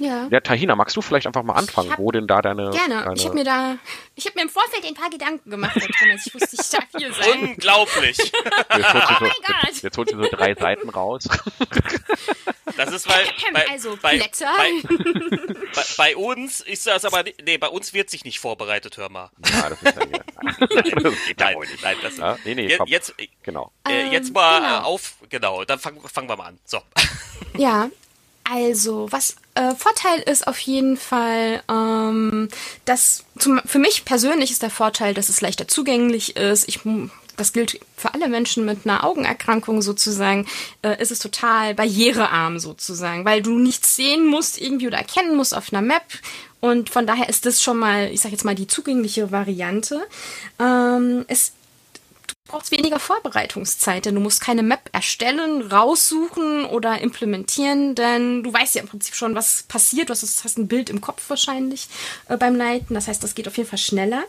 ja. 0.00 0.26
ja, 0.28 0.40
Tahina, 0.40 0.74
magst 0.74 0.96
du 0.96 1.02
vielleicht 1.02 1.28
einfach 1.28 1.44
mal 1.44 1.54
anfangen, 1.54 1.92
hab, 1.92 2.00
wo 2.00 2.10
denn 2.10 2.26
da 2.26 2.42
deine. 2.42 2.70
Gerne. 2.70 3.04
Deine 3.04 3.14
ich 3.14 3.24
habe 3.24 3.34
mir 3.36 3.44
da, 3.44 3.76
ich 4.16 4.26
habe 4.26 4.34
mir 4.36 4.42
im 4.42 4.48
Vorfeld 4.48 4.84
ein 4.84 4.94
paar 4.94 5.08
Gedanken 5.08 5.50
gemacht, 5.50 5.78
Thomas. 6.00 6.26
Ich 6.26 6.34
wusste, 6.34 6.56
ich 6.60 6.68
darf 6.68 6.88
hier 6.98 7.12
sein. 7.12 7.42
Unglaublich. 7.42 8.18
Jetzt 8.18 8.92
holt 8.92 9.04
oh 9.04 9.14
so, 9.18 9.24
mein 9.24 9.30
Gott. 9.46 9.82
Jetzt 9.82 9.98
holt 9.98 10.08
sie 10.08 10.16
so 10.16 10.28
drei 10.28 10.54
Seiten 10.54 10.88
raus. 10.88 11.28
Das 12.76 12.92
ist 12.92 13.08
weil 13.08 13.26
bei, 13.52 13.68
also 13.68 13.96
bei, 14.00 14.16
Blätter. 14.16 14.50
Bei, 14.56 14.72
bei, 15.74 15.82
bei, 15.96 16.16
uns 16.16 16.60
ist 16.60 16.86
das 16.86 17.04
aber 17.04 17.22
nee, 17.44 17.58
bei 17.58 17.68
uns 17.68 17.92
wird 17.92 18.10
sich 18.10 18.24
nicht 18.24 18.40
vorbereitet, 18.40 18.96
hör 18.96 19.10
mal. 19.10 19.30
Ja, 19.44 19.70
das 19.70 19.82
ist 19.82 19.96
ja 19.96 20.06
hier. 20.06 20.24
nein, 21.36 21.36
nein, 21.36 21.58
nicht. 21.60 21.82
nein, 21.82 21.96
das, 22.02 22.16
ja, 22.16 22.38
nee, 22.44 22.54
nee, 22.54 22.68
jetzt, 22.68 22.82
jetzt, 22.86 23.14
genau. 23.42 23.72
Äh, 23.86 24.08
jetzt 24.08 24.28
ähm, 24.28 24.34
mal 24.34 24.60
genau. 24.60 24.80
auf, 24.84 25.16
genau, 25.28 25.64
dann 25.64 25.78
fangen 25.78 26.00
fangen 26.08 26.28
wir 26.28 26.36
mal 26.36 26.46
an. 26.46 26.58
So. 26.64 26.80
Ja, 27.56 27.90
also, 28.44 29.06
was 29.10 29.36
äh, 29.54 29.74
Vorteil 29.74 30.20
ist 30.20 30.46
auf 30.46 30.58
jeden 30.58 30.96
Fall, 30.96 31.62
ähm, 31.70 32.48
dass 32.84 33.24
zum, 33.38 33.60
für 33.64 33.78
mich 33.78 34.04
persönlich 34.04 34.50
ist 34.50 34.62
der 34.62 34.70
Vorteil, 34.70 35.14
dass 35.14 35.28
es 35.28 35.40
leichter 35.40 35.68
zugänglich 35.68 36.36
ist. 36.36 36.68
Ich, 36.68 36.80
das 37.36 37.52
gilt 37.52 37.80
für 37.96 38.14
alle 38.14 38.28
Menschen 38.28 38.64
mit 38.64 38.84
einer 38.84 39.04
Augenerkrankung 39.04 39.82
sozusagen, 39.82 40.46
äh, 40.82 41.00
ist 41.00 41.12
es 41.12 41.18
total 41.18 41.74
barrierearm 41.74 42.58
sozusagen, 42.58 43.24
weil 43.24 43.42
du 43.42 43.58
nichts 43.58 43.96
sehen 43.96 44.26
musst 44.26 44.60
irgendwie 44.60 44.86
oder 44.86 44.98
erkennen 44.98 45.36
musst 45.36 45.54
auf 45.54 45.72
einer 45.72 45.82
Map. 45.82 46.04
Und 46.60 46.90
von 46.90 47.06
daher 47.06 47.28
ist 47.28 47.44
das 47.44 47.62
schon 47.62 47.78
mal, 47.78 48.10
ich 48.12 48.20
sag 48.20 48.32
jetzt 48.32 48.44
mal, 48.44 48.54
die 48.54 48.68
zugängliche 48.68 49.32
Variante. 49.32 50.06
Ähm, 50.60 51.24
es 51.28 51.52
brauchst 52.44 52.72
weniger 52.72 52.98
Vorbereitungszeit, 52.98 54.04
denn 54.04 54.14
du 54.14 54.20
musst 54.20 54.40
keine 54.40 54.62
Map 54.62 54.90
erstellen, 54.92 55.62
raussuchen 55.62 56.64
oder 56.64 57.00
implementieren, 57.00 57.94
denn 57.94 58.42
du 58.42 58.52
weißt 58.52 58.74
ja 58.74 58.82
im 58.82 58.88
Prinzip 58.88 59.14
schon, 59.14 59.34
was 59.34 59.62
passiert. 59.64 60.08
Du 60.08 60.12
hast, 60.12 60.44
hast 60.44 60.58
ein 60.58 60.68
Bild 60.68 60.90
im 60.90 61.00
Kopf 61.00 61.28
wahrscheinlich 61.28 61.88
äh, 62.28 62.36
beim 62.36 62.56
Leiten. 62.56 62.94
Das 62.94 63.08
heißt, 63.08 63.22
das 63.22 63.34
geht 63.34 63.48
auf 63.48 63.56
jeden 63.56 63.68
Fall 63.68 63.78
schneller. 63.78 64.24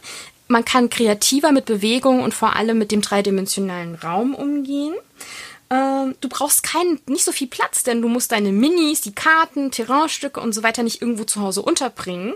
Man 0.47 0.65
kann 0.65 0.89
kreativer 0.89 1.51
mit 1.51 1.65
Bewegung 1.65 2.21
und 2.21 2.33
vor 2.33 2.55
allem 2.55 2.77
mit 2.77 2.91
dem 2.91 3.01
dreidimensionalen 3.01 3.95
Raum 3.95 4.35
umgehen. 4.35 4.93
Ähm, 5.69 6.15
du 6.21 6.29
brauchst 6.29 6.63
keinen, 6.63 6.99
nicht 7.07 7.23
so 7.23 7.31
viel 7.31 7.47
Platz, 7.47 7.83
denn 7.83 8.01
du 8.01 8.07
musst 8.07 8.31
deine 8.31 8.51
Minis, 8.51 9.01
die 9.01 9.15
Karten, 9.15 9.71
Terrainstücke 9.71 10.39
und 10.39 10.53
so 10.53 10.61
weiter 10.61 10.83
nicht 10.83 11.01
irgendwo 11.01 11.23
zu 11.23 11.41
Hause 11.41 11.61
unterbringen 11.61 12.35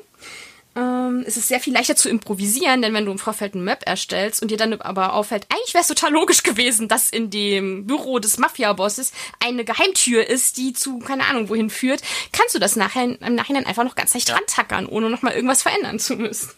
ähm, 0.78 1.24
es 1.26 1.38
ist 1.38 1.48
sehr 1.48 1.60
viel 1.60 1.74
leichter 1.74 1.96
zu 1.96 2.08
improvisieren, 2.08 2.82
denn 2.82 2.94
wenn 2.94 3.06
du 3.06 3.12
im 3.12 3.18
Vorfeld 3.18 3.56
eine 3.56 3.64
Map 3.64 3.82
erstellst 3.86 4.42
und 4.42 4.52
dir 4.52 4.58
dann 4.58 4.74
aber 4.80 5.14
auffällt, 5.14 5.48
eigentlich 5.50 5.74
wäre 5.74 5.82
es 5.82 5.88
total 5.88 6.12
logisch 6.12 6.44
gewesen, 6.44 6.88
dass 6.88 7.10
in 7.10 7.32
dem 7.32 7.88
Büro 7.88 8.20
des 8.20 8.38
Mafia-Bosses 8.38 9.12
eine 9.44 9.66
Geheimtür 9.66 10.28
ist, 10.28 10.58
die 10.58 10.74
zu 10.74 11.00
keine 11.00 11.26
Ahnung 11.26 11.50
wohin 11.50 11.72
führt, 11.72 12.02
kannst 12.32 12.54
du 12.54 12.60
das 12.60 12.76
nachher 12.76 13.04
im 13.04 13.36
Nachhinein 13.36 13.66
einfach 13.66 13.84
noch 13.84 13.96
ganz 13.96 14.14
leicht 14.14 14.30
ja. 14.30 14.36
dran 14.36 14.46
tackern, 14.48 14.86
ohne 14.86 15.10
nochmal 15.10 15.34
irgendwas 15.34 15.64
verändern 15.64 15.98
zu 16.00 16.16
müssen. 16.16 16.52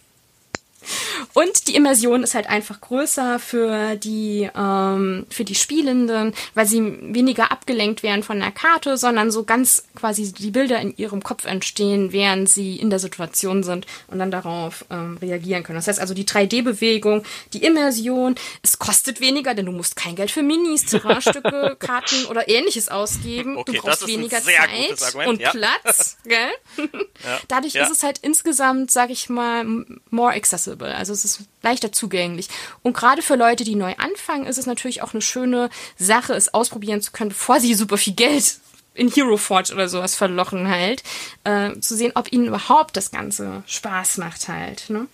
Und 1.34 1.68
die 1.68 1.76
Immersion 1.76 2.24
ist 2.24 2.36
halt 2.36 2.48
einfach 2.48 2.82
größer 2.82 3.40
für 3.40 3.96
die, 3.96 4.50
ähm, 4.56 5.26
für 5.30 5.44
die 5.44 5.56
Spielenden, 5.56 6.34
weil 6.54 6.66
sie 6.66 6.82
weniger 7.02 7.52
abgelenkt 7.52 8.04
werden 8.04 8.24
von 8.24 8.40
der 8.40 8.52
Karte, 8.52 8.98
sondern 8.98 9.32
so 9.32 9.44
ganz 9.44 9.86
quasi 9.96 10.32
die 10.34 10.52
Bilder 10.52 10.80
in 10.80 10.96
ihrem 10.98 11.22
Kopf 11.22 11.46
entstehen, 11.46 12.12
während 12.12 12.50
sie 12.50 12.78
in 12.78 12.90
der 12.90 13.00
Situation 13.00 13.64
sind 13.64 13.86
und 14.08 14.20
dann 14.20 14.32
darauf 14.32 14.86
ähm, 14.90 15.18
reagieren 15.22 15.64
können. 15.64 15.78
Das 15.78 15.88
heißt 15.88 16.00
also 16.00 16.14
die 16.14 16.26
3D-Bewegung, 16.26 17.24
die 17.54 17.64
Immersion, 17.64 18.36
es 18.64 18.80
kostet 18.80 19.22
weniger, 19.22 19.54
denn 19.54 19.66
du 19.66 19.72
musst 19.72 19.96
kein 19.96 20.16
Geld 20.16 20.32
für 20.32 20.44
Minis, 20.44 20.86
Terrainstücke, 20.86 21.76
Karten 21.80 22.26
oder 22.26 22.48
ähnliches 22.48 22.90
ausgeben. 22.90 23.58
Okay, 23.58 23.74
du 23.74 23.82
brauchst 23.82 24.08
weniger 24.08 24.42
Zeit 24.42 25.28
und 25.28 25.42
ja. 25.42 25.52
Platz, 25.52 26.18
gell? 26.26 26.38
Ja. 27.26 27.38
Dadurch 27.50 27.74
ja. 27.74 27.84
ist 27.84 27.92
es 27.92 28.04
halt 28.04 28.20
insgesamt, 28.20 28.92
sag 28.92 29.10
ich 29.10 29.28
mal, 29.28 29.66
more 30.10 30.32
accessible 30.32 30.69
accessible. 30.70 30.96
Also 30.96 31.14
es 31.14 31.26
ist 31.26 31.42
leichter 31.62 31.92
zugänglich. 31.92 32.48
Und 32.82 32.96
gerade 32.96 33.22
für 33.22 33.36
Leute, 33.36 33.64
die 33.64 33.76
neu 33.76 33.94
anfangen, 33.98 34.46
ist 34.46 34.58
es 34.58 34.66
natürlich 34.66 35.02
auch 35.02 35.14
eine 35.14 35.22
schöne 35.22 35.70
Sache, 35.98 36.34
es 36.34 36.54
ausprobieren 36.54 37.02
zu 37.02 37.12
können, 37.12 37.30
bevor 37.30 37.60
sie 37.60 37.74
super 37.74 37.98
viel 37.98 38.14
Geld 38.14 38.60
in 38.96 39.10
Hero 39.10 39.38
Forge 39.38 39.74
oder 39.74 39.88
sowas 39.88 40.16
verlochen 40.16 40.68
halt, 40.68 41.04
äh, 41.44 41.80
zu 41.80 41.96
sehen, 41.96 42.12
ob 42.16 42.32
ihnen 42.34 42.48
überhaupt 42.48 42.98
das 42.98 43.12
Ganze 43.12 43.64
Spaß 43.66 44.18
macht 44.18 44.48
halt. 44.48 44.90
Ne? 44.90 45.08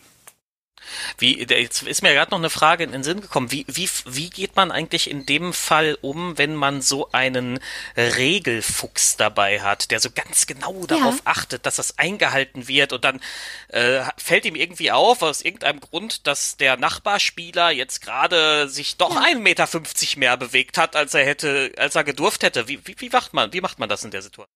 Wie, 1.18 1.44
jetzt 1.44 1.84
ist 1.84 2.02
mir 2.02 2.14
gerade 2.14 2.32
noch 2.32 2.40
eine 2.40 2.50
Frage 2.50 2.84
in 2.84 2.92
den 2.92 3.04
Sinn 3.04 3.22
gekommen. 3.22 3.52
Wie, 3.52 3.66
wie, 3.68 3.90
wie 4.06 4.30
geht 4.30 4.56
man 4.56 4.72
eigentlich 4.72 5.10
in 5.10 5.26
dem 5.26 5.54
Fall 5.54 5.98
um, 6.02 6.38
wenn 6.38 6.56
man 6.56 6.82
so 6.82 7.12
einen 7.12 7.60
Regelfuchs 7.96 9.18
dabei 9.18 9.62
hat, 9.62 9.92
der 9.92 10.00
so 10.00 10.10
ganz 10.10 10.48
genau 10.48 10.86
darauf 10.86 11.16
ja. 11.16 11.22
achtet, 11.26 11.66
dass 11.66 11.76
das 11.76 11.98
eingehalten 11.98 12.68
wird 12.68 12.94
und 12.94 13.04
dann 13.04 13.22
äh, 13.70 14.02
fällt 14.18 14.46
ihm 14.46 14.56
irgendwie 14.56 14.92
auf, 14.92 15.22
aus 15.22 15.42
irgendeinem 15.42 15.80
Grund, 15.80 16.28
dass 16.28 16.58
der 16.58 16.78
Nachbarspieler 16.78 17.72
jetzt 17.72 18.02
gerade 18.02 18.70
sich 18.70 18.98
doch 18.98 19.16
einen 19.16 19.40
ja. 19.40 19.44
Meter 19.44 19.68
fünfzig 19.68 20.18
mehr 20.18 20.38
bewegt 20.38 20.78
hat, 20.78 20.96
als 20.96 21.14
er 21.14 21.26
hätte, 21.26 21.72
als 21.78 21.96
er 21.96 22.04
gedurft 22.04 22.44
hätte. 22.44 22.68
Wie, 22.68 22.80
wie, 22.86 22.96
wie 23.00 23.10
macht 23.10 23.34
man, 23.34 23.54
wie 23.54 23.62
macht 23.62 23.80
man 23.80 23.90
das 23.90 24.04
in 24.04 24.12
der 24.12 24.22
Situation? 24.22 24.55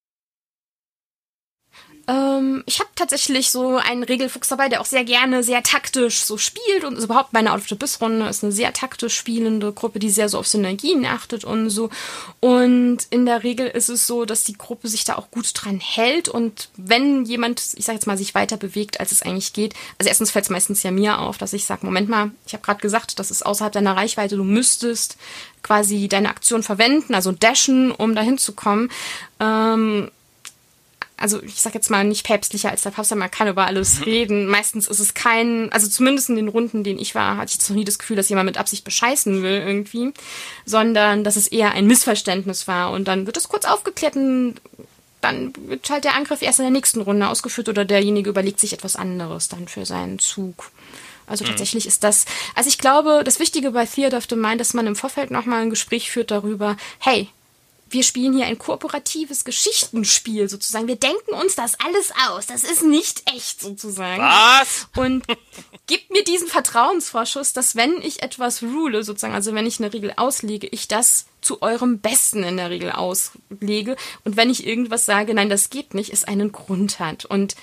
Ähm, 2.10 2.64
ich 2.66 2.80
habe 2.80 2.90
tatsächlich 2.96 3.52
so 3.52 3.78
einen 3.78 4.02
Regelfuchs 4.04 4.48
dabei, 4.48 4.68
der 4.68 4.82
auch 4.82 4.86
sehr 4.86 5.04
gerne 5.04 5.44
sehr 5.44 5.62
taktisch 5.62 6.24
so 6.24 6.38
spielt 6.38 6.84
und 6.84 6.98
überhaupt 6.98 7.34
meine 7.34 7.54
Out 7.54 7.60
of 7.60 7.70
the 7.70 7.76
Biss 7.76 8.02
Runde 8.02 8.28
ist 8.28 8.44
eine 8.44 8.52
sehr 8.52 8.74
taktisch 8.74 9.16
spielende 9.16 9.72
Gruppe, 9.72 10.00
die 10.00 10.10
sehr 10.10 10.28
so 10.28 10.40
auf 10.40 10.48
Synergien 10.48 11.06
achtet 11.06 11.46
und 11.46 11.70
so. 11.70 11.92
Und 12.40 13.00
in 13.12 13.28
der 13.28 13.44
Regel 13.44 13.68
ist 13.68 13.90
es 13.90 14.08
so, 14.08 14.26
dass 14.26 14.44
die 14.44 14.58
Gruppe 14.58 14.88
sich 14.88 15.04
da 15.04 15.18
auch 15.18 15.30
gut 15.30 15.52
dran 15.54 15.80
hält 15.80 16.30
und 16.30 16.70
wenn 16.78 17.26
jemand, 17.26 17.62
ich 17.76 17.86
sag 17.86 17.94
jetzt 17.94 18.08
mal, 18.08 18.18
sich 18.18 18.34
weiter 18.34 18.58
bewegt, 18.58 19.00
als 19.00 19.12
es 19.12 19.22
eigentlich 19.22 19.54
geht, 19.54 19.76
also 20.00 20.10
erstens 20.10 20.32
fällt 20.32 20.46
es 20.46 20.50
meistens 20.50 20.82
ja 20.82 20.90
mir 20.90 21.20
auf, 21.20 21.38
dass 21.38 21.54
ich 21.54 21.66
sage, 21.66 21.86
Moment 21.86 22.10
mal, 22.10 22.32
ich 22.48 22.54
habe 22.54 22.64
gerade 22.64 22.82
gesagt, 22.82 23.20
das 23.20 23.30
ist 23.30 23.46
außerhalb 23.46 23.74
deiner 23.74 23.96
Reichweite, 23.96 24.36
du 24.36 24.44
müsstest 24.44 25.18
quasi 25.62 26.08
deine 26.08 26.30
Aktion 26.30 26.64
verwenden, 26.64 27.14
also 27.14 27.32
dashen, 27.32 27.92
um 27.92 28.16
dahin 28.16 28.40
zu 28.40 28.54
kommen. 28.54 28.90
Ähm, 29.40 30.10
also 31.20 31.42
ich 31.44 31.62
sag 31.62 31.74
jetzt 31.74 31.90
mal 31.90 32.04
nicht 32.04 32.26
päpstlicher 32.26 32.72
als 32.72 32.84
der 32.84 32.92
Papst, 32.92 33.14
man 33.14 33.30
kann 33.30 33.48
über 33.48 33.68
alles 33.68 34.00
mhm. 34.00 34.04
reden. 34.04 34.48
Meistens 34.48 34.88
ist 34.88 35.00
es 35.00 35.14
kein, 35.14 35.72
also 35.72 35.88
zumindest 35.88 36.30
in 36.30 36.36
den 36.36 36.48
Runden, 36.48 36.84
denen 36.84 37.00
ich 37.00 37.16
war, 37.16 37.38
hatte 37.38 37.50
ich 37.50 37.56
jetzt 37.56 37.70
noch 37.70 37.76
nie 37.76 37.86
das 37.86 38.00
Gefühl, 38.00 38.16
dass 38.16 38.30
jemand 38.30 38.46
mit 38.46 38.58
Absicht 38.58 38.84
bescheißen 38.84 39.44
will 39.44 39.64
irgendwie, 39.66 40.14
sondern 40.66 41.24
dass 41.24 41.36
es 41.36 41.48
eher 41.48 41.72
ein 41.72 41.88
Missverständnis 41.88 42.68
war 42.68 42.92
und 42.92 43.08
dann 43.08 43.26
wird 43.26 43.38
es 43.38 43.50
kurz 43.50 43.66
aufgeklärt 43.66 44.16
und 44.16 44.56
dann 45.22 45.54
wird 45.68 45.90
halt 45.90 46.06
der 46.06 46.16
Angriff 46.16 46.42
erst 46.42 46.60
in 46.60 46.66
der 46.66 46.72
nächsten 46.72 47.02
Runde 47.02 47.28
ausgeführt 47.28 47.70
oder 47.70 47.86
derjenige 47.86 48.30
überlegt 48.30 48.60
sich 48.60 48.74
etwas 48.74 48.96
anderes 48.96 49.50
dann 49.50 49.68
für 49.68 49.86
seinen 49.86 50.20
Zug. 50.20 50.72
Also 51.28 51.44
mhm. 51.44 51.50
tatsächlich 51.50 51.86
ist 51.86 52.04
das, 52.04 52.26
also 52.56 52.70
ich 52.70 52.78
glaube, 52.78 53.22
das 53.24 53.40
Wichtige 53.40 53.72
bei 53.72 53.86
Theater 53.86 54.18
of 54.18 54.28
the 54.30 54.36
Mind, 54.36 54.62
dass 54.62 54.74
man 54.74 54.88
im 54.88 54.96
Vorfeld 54.96 55.32
nochmal 55.32 55.62
ein 55.62 55.70
Gespräch 55.70 56.10
führt 56.10 56.32
darüber, 56.32 56.78
hey, 57.00 57.30
wir 57.90 58.04
spielen 58.04 58.34
hier 58.34 58.46
ein 58.46 58.58
kooperatives 58.58 59.44
Geschichtenspiel 59.44 60.48
sozusagen. 60.50 60.88
Wir 60.88 60.96
denken 60.96 61.34
uns 61.34 61.56
das 61.56 61.80
alles 61.80 62.12
aus. 62.30 62.46
Das 62.46 62.64
ist 62.64 62.84
nicht 62.84 63.24
echt 63.34 63.62
sozusagen. 63.62 64.22
Was? 64.22 64.88
Und 64.96 65.26
gibt 65.88 66.12
mir 66.12 66.24
diesen 66.24 66.48
Vertrauensvorschuss, 66.48 67.54
dass 67.54 67.76
wenn 67.76 68.02
ich 68.02 68.22
etwas 68.22 68.62
rule 68.62 69.04
sozusagen, 69.04 69.34
also 69.34 69.54
wenn 69.54 69.66
ich 69.66 69.80
eine 69.80 69.92
Regel 69.92 70.14
auslege, 70.16 70.68
ich 70.68 70.88
das 70.88 71.26
zu 71.42 71.62
eurem 71.62 72.00
Besten 72.00 72.44
in 72.44 72.58
der 72.58 72.70
Regel 72.70 72.92
auslege. 72.92 73.96
Und 74.24 74.38
wenn 74.38 74.50
ich 74.50 74.68
irgendwas 74.68 75.06
sage, 75.06 75.34
nein, 75.34 75.50
das 75.50 75.70
geht 75.70 75.94
nicht, 75.94 76.12
es 76.12 76.24
einen 76.24 76.52
Grund 76.52 77.00
hat. 77.00 77.26
Und 77.26 77.56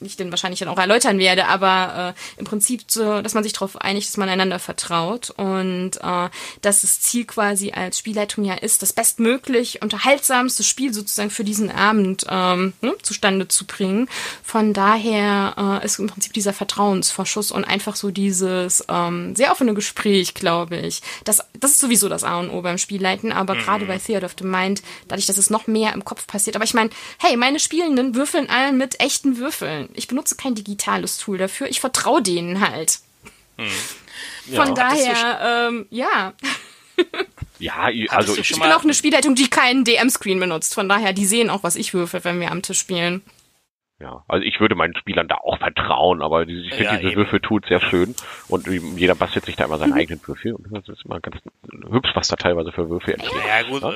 ich 0.00 0.16
den 0.16 0.30
wahrscheinlich 0.30 0.60
dann 0.60 0.68
auch 0.68 0.78
erläutern 0.78 1.18
werde, 1.18 1.46
aber 1.46 2.14
äh, 2.16 2.40
im 2.40 2.44
Prinzip 2.44 2.82
so, 2.86 3.22
dass 3.22 3.34
man 3.34 3.42
sich 3.42 3.52
darauf 3.52 3.80
einigt, 3.80 4.08
dass 4.08 4.16
man 4.16 4.28
einander 4.28 4.58
vertraut 4.58 5.30
und 5.30 5.92
äh, 6.02 6.28
dass 6.62 6.80
das 6.80 7.00
Ziel 7.00 7.24
quasi 7.24 7.72
als 7.72 7.98
Spielleitung 7.98 8.44
ja 8.44 8.54
ist, 8.54 8.82
das 8.82 8.92
bestmöglich 8.92 9.82
unterhaltsamste 9.82 10.62
Spiel 10.62 10.92
sozusagen 10.92 11.30
für 11.30 11.44
diesen 11.44 11.70
Abend 11.70 12.26
ähm, 12.28 12.72
ne, 12.80 12.94
zustande 13.02 13.48
zu 13.48 13.66
bringen. 13.66 14.08
Von 14.42 14.72
daher 14.72 15.80
äh, 15.82 15.84
ist 15.84 15.98
im 15.98 16.08
Prinzip 16.08 16.32
dieser 16.32 16.52
Vertrauensvorschuss 16.52 17.50
und 17.50 17.64
einfach 17.64 17.96
so 17.96 18.10
dieses 18.10 18.84
ähm, 18.88 19.34
sehr 19.36 19.52
offene 19.52 19.74
Gespräch, 19.74 20.34
glaube 20.34 20.76
ich. 20.76 21.02
Das, 21.24 21.42
das 21.58 21.72
ist 21.72 21.80
sowieso 21.80 22.08
das 22.08 22.24
A 22.24 22.38
und 22.40 22.50
O 22.50 22.62
beim 22.62 22.78
Spielleiten, 22.78 23.32
aber 23.32 23.54
mhm. 23.54 23.58
gerade 23.60 23.84
bei 23.86 23.98
Theater 23.98 24.26
of 24.26 24.34
the 24.38 24.44
Mind, 24.44 24.82
dadurch, 25.08 25.26
dass 25.26 25.38
es 25.38 25.50
noch 25.50 25.66
mehr 25.66 25.92
im 25.92 26.04
Kopf 26.04 26.26
passiert. 26.26 26.56
Aber 26.56 26.64
ich 26.64 26.74
meine, 26.74 26.90
hey, 27.18 27.36
meine 27.36 27.58
Spielenden 27.58 28.14
würfeln 28.14 28.48
allen 28.48 28.78
mit 28.78 29.00
echten 29.00 29.38
Würfeln. 29.38 29.75
Würfeln. 29.76 29.88
Ich 29.94 30.08
benutze 30.08 30.36
kein 30.36 30.54
digitales 30.54 31.18
Tool 31.18 31.38
dafür. 31.38 31.68
Ich 31.68 31.80
vertraue 31.80 32.22
denen 32.22 32.60
halt. 32.60 33.00
Hm. 33.58 33.66
Ja. 34.46 34.64
Von 34.64 34.74
daher, 34.74 35.68
ähm, 35.68 35.86
ja. 35.90 36.32
Ja, 37.58 37.88
also 38.10 38.36
ich, 38.36 38.50
ich 38.50 38.60
bin 38.60 38.70
auch 38.70 38.84
eine 38.84 38.94
Spielleitung, 38.94 39.34
die 39.34 39.48
keinen 39.48 39.84
DM-Screen 39.84 40.38
benutzt. 40.38 40.74
Von 40.74 40.88
daher, 40.88 41.12
die 41.12 41.26
sehen 41.26 41.50
auch, 41.50 41.62
was 41.62 41.76
ich 41.76 41.94
würfel, 41.94 42.22
wenn 42.24 42.40
wir 42.40 42.50
am 42.50 42.62
Tisch 42.62 42.78
spielen. 42.78 43.22
Ja, 43.98 44.24
also 44.28 44.44
ich 44.44 44.60
würde 44.60 44.74
meinen 44.74 44.94
Spielern 44.94 45.26
da 45.26 45.36
auch 45.36 45.58
vertrauen, 45.58 46.20
aber 46.20 46.42
ich 46.42 46.68
finde 46.68 46.84
ja, 46.84 46.96
diese 46.98 47.16
Würfel 47.16 47.40
tut 47.40 47.64
sehr 47.64 47.80
schön 47.80 48.14
und 48.48 48.66
jeder 48.66 49.14
bastelt 49.14 49.46
sich 49.46 49.56
da 49.56 49.64
immer 49.64 49.78
seinen 49.78 49.92
mhm. 49.92 49.96
eigenen 49.96 50.26
Würfel 50.26 50.52
und 50.52 50.66
das 50.70 50.86
ist 50.86 51.06
immer 51.06 51.18
ganz 51.20 51.36
hübsch, 51.90 52.10
was 52.12 52.28
da 52.28 52.36
teilweise 52.36 52.72
für 52.72 52.90
Würfel 52.90 53.14
entstehen. 53.14 53.40
Ja, 53.48 53.62
gut, 53.62 53.82
ja? 53.82 53.90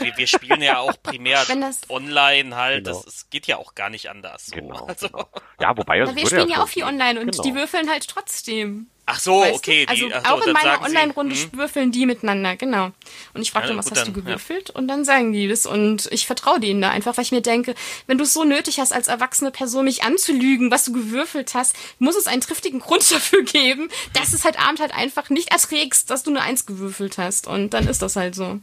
Wir, 0.00 0.16
wir, 0.16 0.26
spielen 0.26 0.62
ja 0.62 0.78
auch 0.78 0.94
primär 1.02 1.42
online 1.90 2.56
halt, 2.56 2.84
genau. 2.84 2.96
das, 2.96 3.04
das, 3.04 3.28
geht 3.28 3.46
ja 3.46 3.58
auch 3.58 3.74
gar 3.74 3.90
nicht 3.90 4.08
anders. 4.08 4.46
So. 4.46 4.56
Genau, 4.56 4.84
also. 4.88 5.08
genau. 5.08 5.28
Ja, 5.60 5.76
wobei 5.76 5.98
das 5.98 6.16
Wir 6.16 6.26
spielen 6.26 6.48
ja 6.48 6.62
auch 6.62 6.68
viel 6.68 6.84
online 6.84 7.20
und 7.20 7.32
genau. 7.32 7.42
die 7.42 7.54
würfeln 7.54 7.90
halt 7.90 8.08
trotzdem. 8.08 8.86
Ach 9.06 9.20
so, 9.20 9.40
weißt 9.40 9.54
okay. 9.54 9.86
Die, 9.86 10.12
also 10.12 10.28
auch 10.28 10.46
in 10.46 10.52
meiner 10.52 10.80
Online-Runde 10.80 11.34
hm? 11.34 11.52
würfeln 11.52 11.92
die 11.92 12.06
miteinander, 12.06 12.56
genau. 12.56 12.90
Und 13.34 13.42
ich 13.42 13.50
frage 13.50 13.68
ja, 13.68 13.76
was 13.76 13.86
gut, 13.86 13.96
hast 13.96 14.06
dann, 14.06 14.14
du 14.14 14.22
gewürfelt? 14.22 14.70
Ja. 14.70 14.74
Und 14.76 14.88
dann 14.88 15.04
sagen 15.04 15.32
die 15.32 15.46
das. 15.46 15.66
Und 15.66 16.08
ich 16.10 16.26
vertraue 16.26 16.58
denen 16.58 16.80
da 16.80 16.90
einfach, 16.90 17.16
weil 17.16 17.24
ich 17.24 17.32
mir 17.32 17.42
denke, 17.42 17.74
wenn 18.06 18.16
du 18.16 18.24
es 18.24 18.32
so 18.32 18.44
nötig 18.44 18.80
hast, 18.80 18.92
als 18.92 19.08
erwachsene 19.08 19.50
Person 19.50 19.84
mich 19.84 20.04
anzulügen, 20.04 20.70
was 20.70 20.86
du 20.86 20.92
gewürfelt 20.92 21.52
hast, 21.52 21.74
muss 21.98 22.16
es 22.16 22.26
einen 22.26 22.40
triftigen 22.40 22.80
Grund 22.80 23.10
dafür 23.10 23.42
geben, 23.42 23.90
dass 24.14 24.32
es 24.32 24.44
halt 24.44 24.58
abend 24.58 24.80
halt 24.80 24.94
einfach 24.94 25.28
nicht 25.28 25.52
erträgst, 25.52 26.08
dass 26.08 26.22
du 26.22 26.30
eine 26.30 26.40
Eins 26.40 26.64
gewürfelt 26.64 27.18
hast. 27.18 27.46
Und 27.46 27.74
dann 27.74 27.86
ist 27.86 28.00
das 28.00 28.16
halt 28.16 28.34
so. 28.34 28.60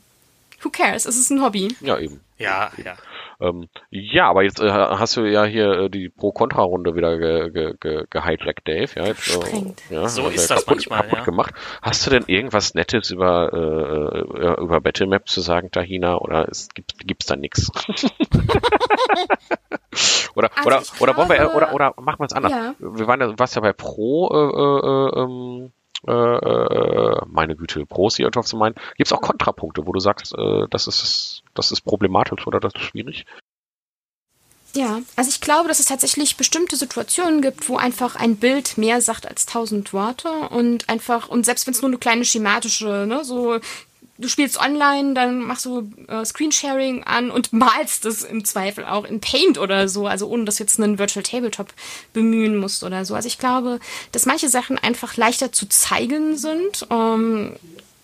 Who 0.64 0.70
cares? 0.70 1.06
Es 1.06 1.18
ist 1.18 1.30
ein 1.32 1.42
Hobby. 1.42 1.76
Ja, 1.82 2.00
eben. 2.00 2.20
Ja, 2.38 2.72
ja. 2.84 2.98
Ähm, 3.42 3.70
ja, 3.90 4.30
aber 4.30 4.44
jetzt 4.44 4.60
äh, 4.60 4.70
hast 4.70 5.18
du 5.18 5.26
ja 5.26 5.44
hier 5.46 5.72
äh, 5.72 5.90
die 5.90 6.10
Pro-Kontra-Runde 6.10 6.96
wieder 6.96 7.18
gehijackt, 7.18 7.82
ge, 7.82 8.06
ge, 8.10 8.54
ge 8.64 8.86
Dave. 8.86 8.92
Ja, 8.96 9.06
jetzt, 9.08 9.36
äh, 9.36 9.74
ja, 9.90 10.08
so 10.08 10.28
ist 10.28 10.52
das 10.52 10.66
kaputt, 10.66 10.88
manchmal, 10.90 11.02
kaputt 11.02 11.20
ja. 11.20 11.26
gemacht. 11.26 11.56
Hast 11.82 12.06
du 12.06 12.12
denn 12.12 12.26
irgendwas 12.28 12.76
Nettes 12.76 13.10
über, 13.10 13.52
äh, 13.52 14.62
über 14.62 14.80
Battlemap 14.80 15.28
zu 15.28 15.42
sagen, 15.42 15.72
Tahina? 15.72 16.18
Oder 16.18 16.48
es 16.50 16.70
gibt 16.70 17.00
gibt's 17.00 17.26
da 17.26 17.36
nichts? 17.36 17.72
oder, 20.36 20.52
also 20.56 20.68
oder, 20.68 20.84
oder 21.00 21.18
wollen 21.18 21.30
wir, 21.30 21.56
oder, 21.56 21.74
oder 21.74 21.94
machen 22.00 22.20
wir 22.20 22.26
es 22.26 22.34
anders? 22.34 22.52
Ja. 22.52 22.76
Wir 22.80 23.08
waren 23.08 23.22
ja, 23.22 23.34
was 23.38 23.56
ja 23.56 23.62
bei 23.62 23.74
Pro, 23.74 24.30
äh, 24.30 24.38
äh, 25.18 25.22
ähm, 25.24 25.72
äh, 26.08 26.12
äh, 26.12 27.22
meine 27.28 27.56
Güte, 27.56 27.86
Pros 27.86 28.16
hier 28.18 28.30
of 28.36 28.48
the 28.48 28.58
Mind. 28.58 28.76
Gibt 28.98 29.08
es 29.08 29.14
auch 29.14 29.22
Kontrapunkte, 29.22 29.86
wo 29.86 29.92
du 29.94 30.00
sagst, 30.00 30.36
äh, 30.38 30.66
das 30.70 30.88
ist 30.88 31.41
das 31.54 31.72
ist 31.72 31.82
problematisch 31.82 32.48
oder 32.48 32.60
das 32.60 32.74
ist 32.76 32.84
schwierig? 32.84 33.26
Ja, 34.74 35.02
also 35.18 35.30
ich 35.30 35.42
glaube, 35.42 35.68
dass 35.68 35.80
es 35.80 35.88
tatsächlich 35.88 36.38
bestimmte 36.38 36.78
Situationen 36.78 37.42
gibt, 37.42 37.68
wo 37.68 37.76
einfach 37.76 38.16
ein 38.16 38.38
Bild 38.38 38.78
mehr 38.78 39.02
sagt 39.02 39.28
als 39.28 39.46
tausend 39.46 39.92
Worte 39.92 40.30
und 40.30 40.88
einfach, 40.88 41.28
und 41.28 41.46
selbst 41.46 41.68
wenn 41.68 41.74
es 41.74 41.82
nur 41.82 41.90
eine 41.90 41.98
kleine 41.98 42.24
schematische, 42.24 43.06
ne, 43.06 43.26
so 43.26 43.60
du 44.22 44.28
spielst 44.28 44.60
online, 44.60 45.14
dann 45.14 45.40
machst 45.40 45.66
du 45.66 45.92
äh, 46.08 46.24
Screensharing 46.24 47.04
an 47.04 47.32
und 47.32 47.52
malst 47.54 48.06
es 48.06 48.24
im 48.24 48.46
Zweifel 48.46 48.86
auch 48.86 49.04
in 49.04 49.20
Paint 49.20 49.58
oder 49.58 49.90
so, 49.90 50.08
also 50.08 50.28
ohne 50.28 50.46
dass 50.46 50.58
du 50.58 50.64
jetzt 50.64 50.80
einen 50.80 51.00
Virtual 51.00 51.24
Tabletop 51.24 51.74
bemühen 52.14 52.56
musst 52.58 52.84
oder 52.84 53.04
so. 53.04 53.16
Also 53.16 53.28
ich 53.28 53.40
glaube, 53.40 53.80
dass 54.12 54.26
manche 54.26 54.48
Sachen 54.48 54.78
einfach 54.78 55.18
leichter 55.18 55.52
zu 55.52 55.68
zeigen 55.68 56.38
sind. 56.38 56.88
Ähm, 56.90 57.56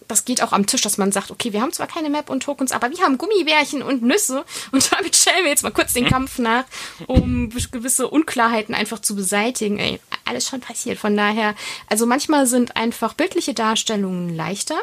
das 0.08 0.26
geht 0.26 0.42
auch 0.42 0.52
am 0.52 0.66
Tisch, 0.66 0.82
dass 0.82 0.98
man 0.98 1.12
sagt, 1.12 1.32
okay, 1.32 1.54
wir 1.54 1.62
haben 1.62 1.72
zwar 1.72 1.88
keine 1.88 2.10
Map 2.10 2.30
und 2.30 2.44
Tokens, 2.44 2.72
aber 2.72 2.90
wir 2.92 3.00
haben 3.04 3.18
Gummibärchen 3.18 3.82
und 3.82 4.02
Nüsse 4.04 4.46
und 4.72 4.92
damit 4.92 5.16
stellen 5.16 5.44
wir 5.44 5.52
jetzt 5.52 5.64
mal 5.64 5.72
kurz 5.72 5.94
den 5.94 6.08
Kampf 6.08 6.40
nach, 6.40 6.66
um 7.08 7.50
gewisse 7.72 8.08
Unklarheiten 8.08 8.76
einfach 8.76 9.00
zu 9.00 9.16
beseitigen. 9.16 9.80
Ey, 9.80 10.00
alles 10.26 10.48
schon 10.48 10.62
passiert. 10.62 11.00
Von 11.00 11.16
daher, 11.16 11.56
also 11.90 12.06
manchmal 12.06 12.48
sind 12.48 12.76
einfach 12.76 13.14
bildliche 13.14 13.54
Darstellungen 13.54 14.36
leichter 14.36 14.78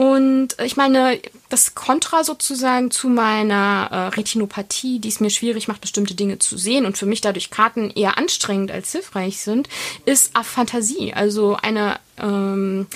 und 0.00 0.56
ich 0.64 0.78
meine, 0.78 1.20
das 1.50 1.74
Kontra 1.74 2.24
sozusagen 2.24 2.90
zu 2.90 3.10
meiner 3.10 3.88
äh, 3.90 3.96
Retinopathie, 4.16 4.98
die 4.98 5.08
es 5.08 5.20
mir 5.20 5.28
schwierig 5.28 5.68
macht, 5.68 5.82
bestimmte 5.82 6.14
Dinge 6.14 6.38
zu 6.38 6.56
sehen 6.56 6.86
und 6.86 6.96
für 6.96 7.04
mich 7.04 7.20
dadurch 7.20 7.50
Karten 7.50 7.90
eher 7.90 8.16
anstrengend 8.16 8.70
als 8.70 8.92
hilfreich 8.92 9.42
sind, 9.42 9.68
ist 10.06 10.34
Aphantasie. 10.34 11.12
Also 11.12 11.58
eine, 11.60 12.00
ähm, 12.18 12.86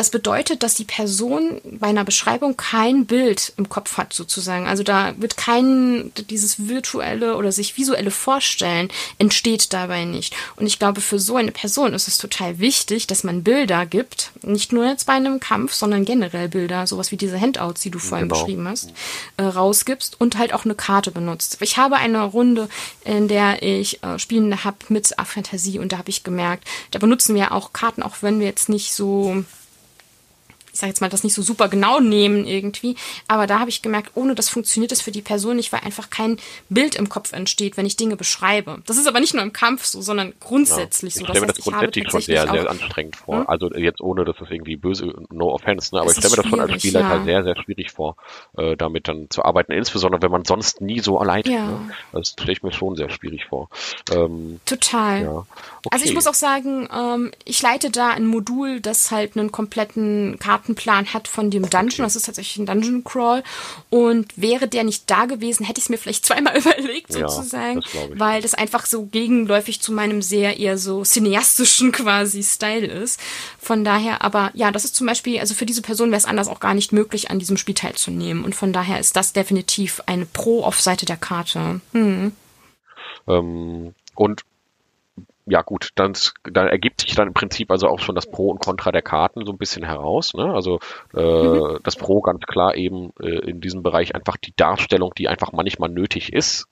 das 0.00 0.08
bedeutet, 0.08 0.62
dass 0.62 0.76
die 0.76 0.86
Person 0.86 1.60
bei 1.72 1.88
einer 1.88 2.06
Beschreibung 2.06 2.56
kein 2.56 3.04
Bild 3.04 3.52
im 3.58 3.68
Kopf 3.68 3.98
hat, 3.98 4.14
sozusagen. 4.14 4.66
Also 4.66 4.82
da 4.82 5.12
wird 5.18 5.36
kein, 5.36 6.10
dieses 6.30 6.68
virtuelle 6.68 7.36
oder 7.36 7.52
sich 7.52 7.76
visuelle 7.76 8.10
Vorstellen 8.10 8.88
entsteht 9.18 9.74
dabei 9.74 10.06
nicht. 10.06 10.34
Und 10.56 10.66
ich 10.66 10.78
glaube, 10.78 11.02
für 11.02 11.18
so 11.18 11.36
eine 11.36 11.52
Person 11.52 11.92
ist 11.92 12.08
es 12.08 12.16
total 12.16 12.60
wichtig, 12.60 13.08
dass 13.08 13.24
man 13.24 13.42
Bilder 13.42 13.84
gibt. 13.84 14.30
Nicht 14.40 14.72
nur 14.72 14.86
jetzt 14.86 15.04
bei 15.04 15.12
einem 15.12 15.38
Kampf, 15.38 15.74
sondern 15.74 16.06
generell 16.06 16.48
Bilder, 16.48 16.86
sowas 16.86 17.12
wie 17.12 17.18
diese 17.18 17.38
Handouts, 17.38 17.82
die 17.82 17.90
du 17.90 17.98
vorhin 17.98 18.30
genau. 18.30 18.40
beschrieben 18.40 18.66
hast, 18.68 18.94
äh, 19.36 19.42
rausgibst 19.42 20.18
und 20.18 20.38
halt 20.38 20.54
auch 20.54 20.64
eine 20.64 20.76
Karte 20.76 21.10
benutzt. 21.10 21.58
Ich 21.60 21.76
habe 21.76 21.96
eine 21.96 22.22
Runde, 22.22 22.70
in 23.04 23.28
der 23.28 23.62
ich 23.62 24.02
äh, 24.02 24.18
Spielende 24.18 24.64
habe 24.64 24.78
mit 24.88 25.14
Fantasie 25.22 25.78
und 25.78 25.92
da 25.92 25.98
habe 25.98 26.08
ich 26.08 26.24
gemerkt, 26.24 26.66
da 26.90 26.98
benutzen 26.98 27.34
wir 27.34 27.52
auch 27.52 27.74
Karten, 27.74 28.02
auch 28.02 28.16
wenn 28.22 28.40
wir 28.40 28.46
jetzt 28.46 28.70
nicht 28.70 28.94
so 28.94 29.44
ich 30.72 30.78
sage 30.78 30.90
jetzt 30.90 31.00
mal, 31.00 31.08
das 31.08 31.24
nicht 31.24 31.34
so 31.34 31.42
super 31.42 31.68
genau 31.68 32.00
nehmen 32.00 32.46
irgendwie. 32.46 32.96
Aber 33.28 33.46
da 33.46 33.58
habe 33.60 33.70
ich 33.70 33.82
gemerkt, 33.82 34.12
ohne 34.14 34.34
das 34.34 34.48
funktioniert 34.48 34.92
es 34.92 35.00
für 35.00 35.10
die 35.10 35.22
Person 35.22 35.56
nicht, 35.56 35.72
weil 35.72 35.80
einfach 35.80 36.10
kein 36.10 36.38
Bild 36.68 36.94
im 36.94 37.08
Kopf 37.08 37.32
entsteht, 37.32 37.76
wenn 37.76 37.86
ich 37.86 37.96
Dinge 37.96 38.16
beschreibe. 38.16 38.82
Das 38.86 38.96
ist 38.96 39.06
aber 39.06 39.20
nicht 39.20 39.34
nur 39.34 39.42
im 39.42 39.52
Kampf 39.52 39.84
so, 39.84 40.00
sondern 40.00 40.32
grundsätzlich 40.40 41.14
ja. 41.14 41.20
so. 41.20 41.24
Ich 41.24 41.30
stelle 41.30 41.40
mir 41.40 41.46
das, 41.48 41.56
das 41.56 41.64
grundsätzlich 41.64 42.10
schon 42.10 42.20
sehr, 42.20 42.48
sehr 42.48 42.70
anstrengend 42.70 43.16
vor. 43.16 43.40
Hm? 43.40 43.48
Also 43.48 43.70
jetzt 43.74 44.00
ohne, 44.00 44.24
dass 44.24 44.36
das 44.38 44.50
irgendwie 44.50 44.76
böse, 44.76 45.12
no 45.30 45.52
offense, 45.52 45.94
ne? 45.94 46.00
aber 46.00 46.10
ich 46.10 46.16
stelle 46.16 46.30
mir 46.30 46.36
das 46.42 46.46
schon 46.46 46.60
als 46.60 46.72
Spieler 46.72 47.00
ja. 47.00 47.24
sehr, 47.24 47.42
sehr 47.42 47.56
schwierig 47.56 47.90
vor, 47.90 48.16
äh, 48.56 48.76
damit 48.76 49.08
dann 49.08 49.28
zu 49.30 49.44
arbeiten. 49.44 49.72
Insbesondere, 49.72 50.22
wenn 50.22 50.30
man 50.30 50.44
sonst 50.44 50.80
nie 50.80 51.00
so 51.00 51.18
allein 51.18 51.42
ja. 51.44 51.66
Ne? 51.66 51.90
Das 52.12 52.28
stelle 52.28 52.52
ich 52.52 52.62
mir 52.62 52.72
schon 52.72 52.96
sehr 52.96 53.10
schwierig 53.10 53.46
vor. 53.46 53.68
Ähm, 54.10 54.60
Total. 54.64 55.22
Ja. 55.22 55.46
Okay. 55.82 55.88
Also 55.92 56.04
ich 56.04 56.14
muss 56.14 56.26
auch 56.26 56.34
sagen, 56.34 56.88
ähm, 56.94 57.32
ich 57.46 57.62
leite 57.62 57.90
da 57.90 58.08
ein 58.08 58.26
Modul, 58.26 58.80
das 58.80 59.10
halt 59.10 59.36
einen 59.36 59.50
kompletten 59.50 60.38
Kartenplan 60.38 61.14
hat 61.14 61.26
von 61.26 61.50
dem 61.50 61.70
Dungeon. 61.70 62.04
Das 62.04 62.16
ist 62.16 62.26
tatsächlich 62.26 62.58
ein 62.58 62.66
Dungeon 62.66 63.02
Crawl. 63.02 63.42
Und 63.88 64.26
wäre 64.36 64.68
der 64.68 64.84
nicht 64.84 65.10
da 65.10 65.24
gewesen, 65.24 65.64
hätte 65.64 65.78
ich 65.78 65.84
es 65.84 65.88
mir 65.88 65.96
vielleicht 65.96 66.26
zweimal 66.26 66.58
überlegt, 66.58 67.12
sozusagen. 67.12 67.80
Ja, 67.80 68.06
das 68.08 68.18
weil 68.18 68.42
das 68.42 68.54
einfach 68.54 68.84
so 68.84 69.06
gegenläufig 69.06 69.80
zu 69.80 69.92
meinem 69.92 70.20
sehr 70.20 70.58
eher 70.58 70.76
so 70.76 71.02
cineastischen 71.02 71.92
quasi 71.92 72.42
Style 72.42 72.86
ist. 72.86 73.18
Von 73.58 73.82
daher, 73.82 74.22
aber 74.22 74.50
ja, 74.52 74.70
das 74.70 74.84
ist 74.84 74.96
zum 74.96 75.06
Beispiel, 75.06 75.40
also 75.40 75.54
für 75.54 75.66
diese 75.66 75.82
Person 75.82 76.10
wäre 76.10 76.18
es 76.18 76.26
anders 76.26 76.48
auch 76.48 76.60
gar 76.60 76.74
nicht 76.74 76.92
möglich, 76.92 77.30
an 77.30 77.38
diesem 77.38 77.56
Spiel 77.56 77.74
teilzunehmen. 77.74 78.44
Und 78.44 78.54
von 78.54 78.74
daher 78.74 79.00
ist 79.00 79.16
das 79.16 79.32
definitiv 79.32 80.02
eine 80.04 80.26
Pro 80.26 80.62
auf 80.62 80.78
Seite 80.78 81.06
der 81.06 81.16
Karte. 81.16 81.80
Hm. 81.92 82.32
Ähm, 83.26 83.94
und 84.14 84.42
ja 85.50 85.62
gut, 85.62 85.90
dann, 85.96 86.12
dann 86.44 86.68
ergibt 86.68 87.00
sich 87.00 87.14
dann 87.14 87.28
im 87.28 87.34
Prinzip 87.34 87.70
also 87.70 87.88
auch 87.88 87.98
schon 87.98 88.14
das 88.14 88.30
Pro 88.30 88.50
und 88.50 88.60
Contra 88.60 88.92
der 88.92 89.02
Karten 89.02 89.44
so 89.44 89.52
ein 89.52 89.58
bisschen 89.58 89.84
heraus. 89.84 90.32
Ne? 90.34 90.44
Also 90.44 90.78
äh, 91.14 91.20
mhm. 91.20 91.78
das 91.82 91.96
Pro 91.96 92.20
ganz 92.20 92.42
klar 92.46 92.76
eben 92.76 93.12
äh, 93.20 93.50
in 93.50 93.60
diesem 93.60 93.82
Bereich 93.82 94.14
einfach 94.14 94.36
die 94.36 94.54
Darstellung, 94.56 95.12
die 95.16 95.28
einfach 95.28 95.52
manchmal 95.52 95.90
nötig 95.90 96.32
ist, 96.32 96.68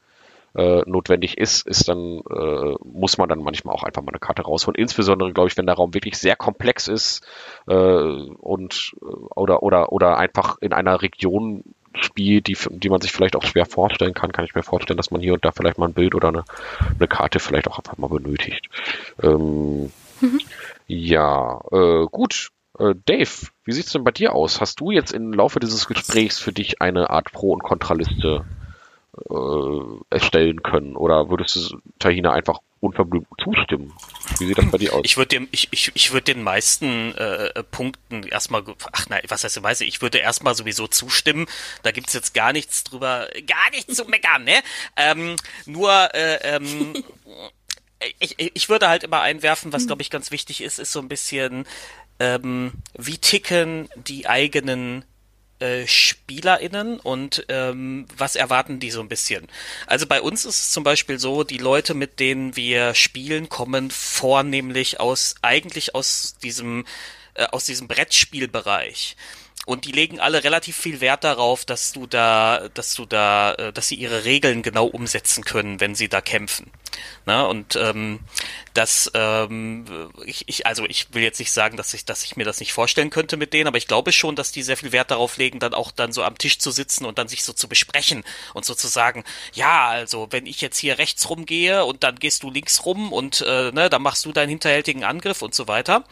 äh, 0.55 0.83
notwendig 0.87 1.39
ist, 1.39 1.67
ist 1.67 1.89
dann 1.89 2.21
äh, 2.31 2.75
muss 2.85 3.19
man 3.19 3.29
dann 3.29 3.41
manchmal 3.41 3.75
auch 3.75 3.83
einfach 3.83 4.03
mal 4.03 4.13
eine 4.13 4.21
Karte 4.21 4.43
rausholen. 4.43 4.81
Insbesondere 4.81 5.33
glaube 5.33 5.49
ich, 5.49 5.57
wenn 5.57 5.67
der 5.67 5.75
Raum 5.77 5.95
wirklich 5.95 6.17
sehr 6.17 6.37
komplex 6.37 6.89
ist 6.89 7.27
äh, 7.67 7.75
und 7.75 8.95
äh, 9.03 9.05
oder 9.35 9.63
oder 9.63 9.93
oder 9.93 10.19
einfach 10.19 10.57
in 10.61 10.73
einer 10.73 11.03
Region 11.03 11.65
Spiel, 11.99 12.41
die, 12.41 12.57
die 12.71 12.89
man 12.89 13.01
sich 13.01 13.13
vielleicht 13.13 13.37
auch 13.37 13.45
schwer 13.45 13.67
vorstellen 13.67 14.15
kann, 14.15 14.33
kann 14.33 14.45
ich 14.45 14.55
mir 14.55 14.63
vorstellen, 14.63 14.97
dass 14.97 15.11
man 15.11 15.21
hier 15.21 15.35
und 15.35 15.45
da 15.45 15.53
vielleicht 15.53 15.79
mal 15.79 15.89
ein 15.89 15.95
Bild 15.95 16.15
oder 16.15 16.29
eine, 16.29 16.45
eine 16.97 17.09
Karte 17.09 17.41
vielleicht 17.41 17.69
auch 17.69 17.79
einfach 17.79 17.99
mal 17.99 18.09
benötigt. 18.09 18.69
Ähm, 19.23 19.91
mhm. 20.21 20.41
Ja, 20.87 21.61
äh, 21.73 22.07
gut. 22.11 22.51
Äh, 22.79 22.95
Dave, 23.07 23.49
wie 23.65 23.73
sieht's 23.73 23.93
denn 23.93 24.05
bei 24.05 24.11
dir 24.11 24.35
aus? 24.35 24.61
Hast 24.61 24.81
du 24.81 24.91
jetzt 24.91 25.13
im 25.13 25.33
Laufe 25.33 25.61
dieses 25.61 25.87
Gesprächs 25.87 26.39
für 26.39 26.53
dich 26.53 26.81
eine 26.81 27.11
Art 27.11 27.33
Pro- 27.33 27.53
und 27.53 27.63
Kontraliste 27.63 28.45
äh, 29.29 30.15
erstellen 30.15 30.63
können? 30.63 30.97
Oder 30.97 31.29
würdest 31.31 31.57
du 31.57 31.79
Tahina 31.99 32.33
einfach 32.33 32.61
unverblümt 32.81 33.27
zustimmen. 33.43 33.93
Wie 34.39 34.47
sieht 34.47 34.59
das 34.59 34.71
bei 34.71 34.79
dir 34.79 34.95
aus? 34.95 35.03
Ich 35.05 35.17
würde 35.17 35.47
ich, 35.51 35.69
ich, 35.71 35.91
ich 35.95 36.13
würde 36.13 36.35
den 36.35 36.43
meisten 36.43 37.15
äh, 37.15 37.63
Punkten 37.65 38.23
erstmal, 38.25 38.65
ach 38.93 39.09
nein, 39.09 39.23
was 39.29 39.45
heißt 39.45 39.63
Weise, 39.63 39.85
ich 39.85 40.01
würde 40.03 40.19
erstmal 40.19 40.55
sowieso 40.55 40.87
zustimmen. 40.87 41.47
Da 41.83 41.91
gibt's 41.91 42.13
jetzt 42.13 42.35
gar 42.35 42.53
nichts 42.53 42.85
drüber, 42.85 43.29
gar 43.47 43.71
nichts 43.73 43.97
zu 43.97 44.05
meckern, 44.05 44.45
ne? 44.45 44.61
Ähm, 44.97 45.37
nur, 45.67 46.15
äh, 46.15 46.57
ähm, 46.57 46.95
ich, 48.19 48.37
ich 48.39 48.69
würde 48.69 48.89
halt 48.89 49.05
immer 49.05 49.21
einwerfen, 49.21 49.73
was 49.73 49.87
glaube 49.87 50.03
ich 50.03 50.11
ganz 50.11 50.31
wichtig 50.31 50.61
ist, 50.61 50.79
ist 50.79 50.93
so 50.93 51.01
ein 51.01 51.09
bisschen, 51.09 51.67
ähm, 52.21 52.73
wie 52.97 53.19
ticken 53.19 53.89
die 53.97 54.29
eigenen 54.29 55.05
äh, 55.61 55.87
SpielerInnen 55.87 57.01
und 57.01 57.45
ähm, 57.49 58.07
was 58.17 58.37
erwarten 58.37 58.81
die 58.81 58.91
so 58.91 59.01
ein 59.01 59.09
bisschen? 59.09 59.49
Also 59.87 60.07
bei 60.07 60.21
uns 60.21 60.45
ist 60.45 60.61
es 60.61 60.71
zum 60.71 60.85
Beispiel 60.85 61.19
so, 61.19 61.45
die 61.45 61.59
Leute, 61.59 61.95
mit 61.95 62.21
denen 62.21 62.57
wir 62.57 62.95
spielen, 62.95 63.49
kommen 63.49 63.91
vornehmlich 63.91 65.01
aus, 65.01 65.35
eigentlich 65.43 65.95
aus 65.95 66.37
diesem, 66.43 66.87
äh, 67.35 67.47
aus 67.47 67.65
diesem 67.65 67.89
Brettspielbereich. 67.89 69.17
Und 69.69 69.85
die 69.85 69.93
legen 69.93 70.19
alle 70.19 70.45
relativ 70.45 70.79
viel 70.79 71.03
Wert 71.03 71.25
darauf, 71.25 71.67
dass 71.67 71.93
du 71.93 72.07
da, 72.07 72.71
dass 72.73 72.95
du 72.95 73.05
da, 73.05 73.53
äh, 73.53 73.71
dass 73.71 73.89
sie 73.89 73.97
ihre 73.97 74.25
Regeln 74.25 74.63
genau 74.63 74.87
umsetzen 74.87 75.45
können, 75.45 75.79
wenn 75.79 75.95
sie 75.95 76.09
da 76.09 76.23
kämpfen. 76.23 76.71
Na, 77.27 77.43
und 77.43 77.77
ähm, 77.77 78.21
das, 78.73 79.11
ähm, 79.13 79.85
ich, 80.25 80.49
ich, 80.49 80.67
also 80.67 80.87
ich 80.87 81.13
will 81.13 81.23
jetzt 81.23 81.39
nicht 81.39 81.53
sagen, 81.53 81.77
dass 81.77 81.93
ich, 81.93 82.07
dass 82.07 82.25
ich 82.25 82.35
mir 82.35 82.45
das 82.45 82.61
nicht 82.61 82.73
vorstellen 82.73 83.11
könnte 83.11 83.37
mit 83.37 83.53
denen, 83.53 83.67
aber 83.67 83.77
ich 83.77 83.87
glaube 83.87 84.11
schon, 84.13 84.37
dass 84.37 84.53
die 84.53 84.63
sehr 84.63 84.79
viel 84.79 84.93
Wert 84.93 85.11
darauf 85.11 85.37
legen, 85.37 85.59
dann 85.59 85.75
auch 85.75 85.91
dann 85.91 86.15
so 86.15 86.23
am 86.23 86.39
Tisch 86.39 86.59
zu 86.59 86.71
sitzen 86.71 87.05
und 87.05 87.19
dann 87.19 87.29
sich 87.29 87.45
so 87.45 87.53
zu 87.53 87.69
besprechen 87.69 88.25
und 88.55 88.65
so 88.65 88.75
zu 88.75 88.89
sagen, 88.89 89.23
ja, 89.53 89.89
also 89.89 90.29
wenn 90.31 90.47
ich 90.47 90.63
jetzt 90.63 90.79
hier 90.79 90.97
rechts 90.97 91.29
rumgehe 91.29 91.85
und 91.85 92.05
dann 92.05 92.19
gehst 92.19 92.43
du 92.43 92.51
links 92.51 92.87
rum 92.87 93.13
und 93.13 93.43
äh, 93.47 93.71
ne, 93.73 93.91
dann 93.91 94.01
machst 94.01 94.25
du 94.25 94.33
deinen 94.33 94.49
hinterhältigen 94.49 95.05
Angriff 95.05 95.43
und 95.43 95.55
so 95.55 95.69
weiter. 95.69 96.05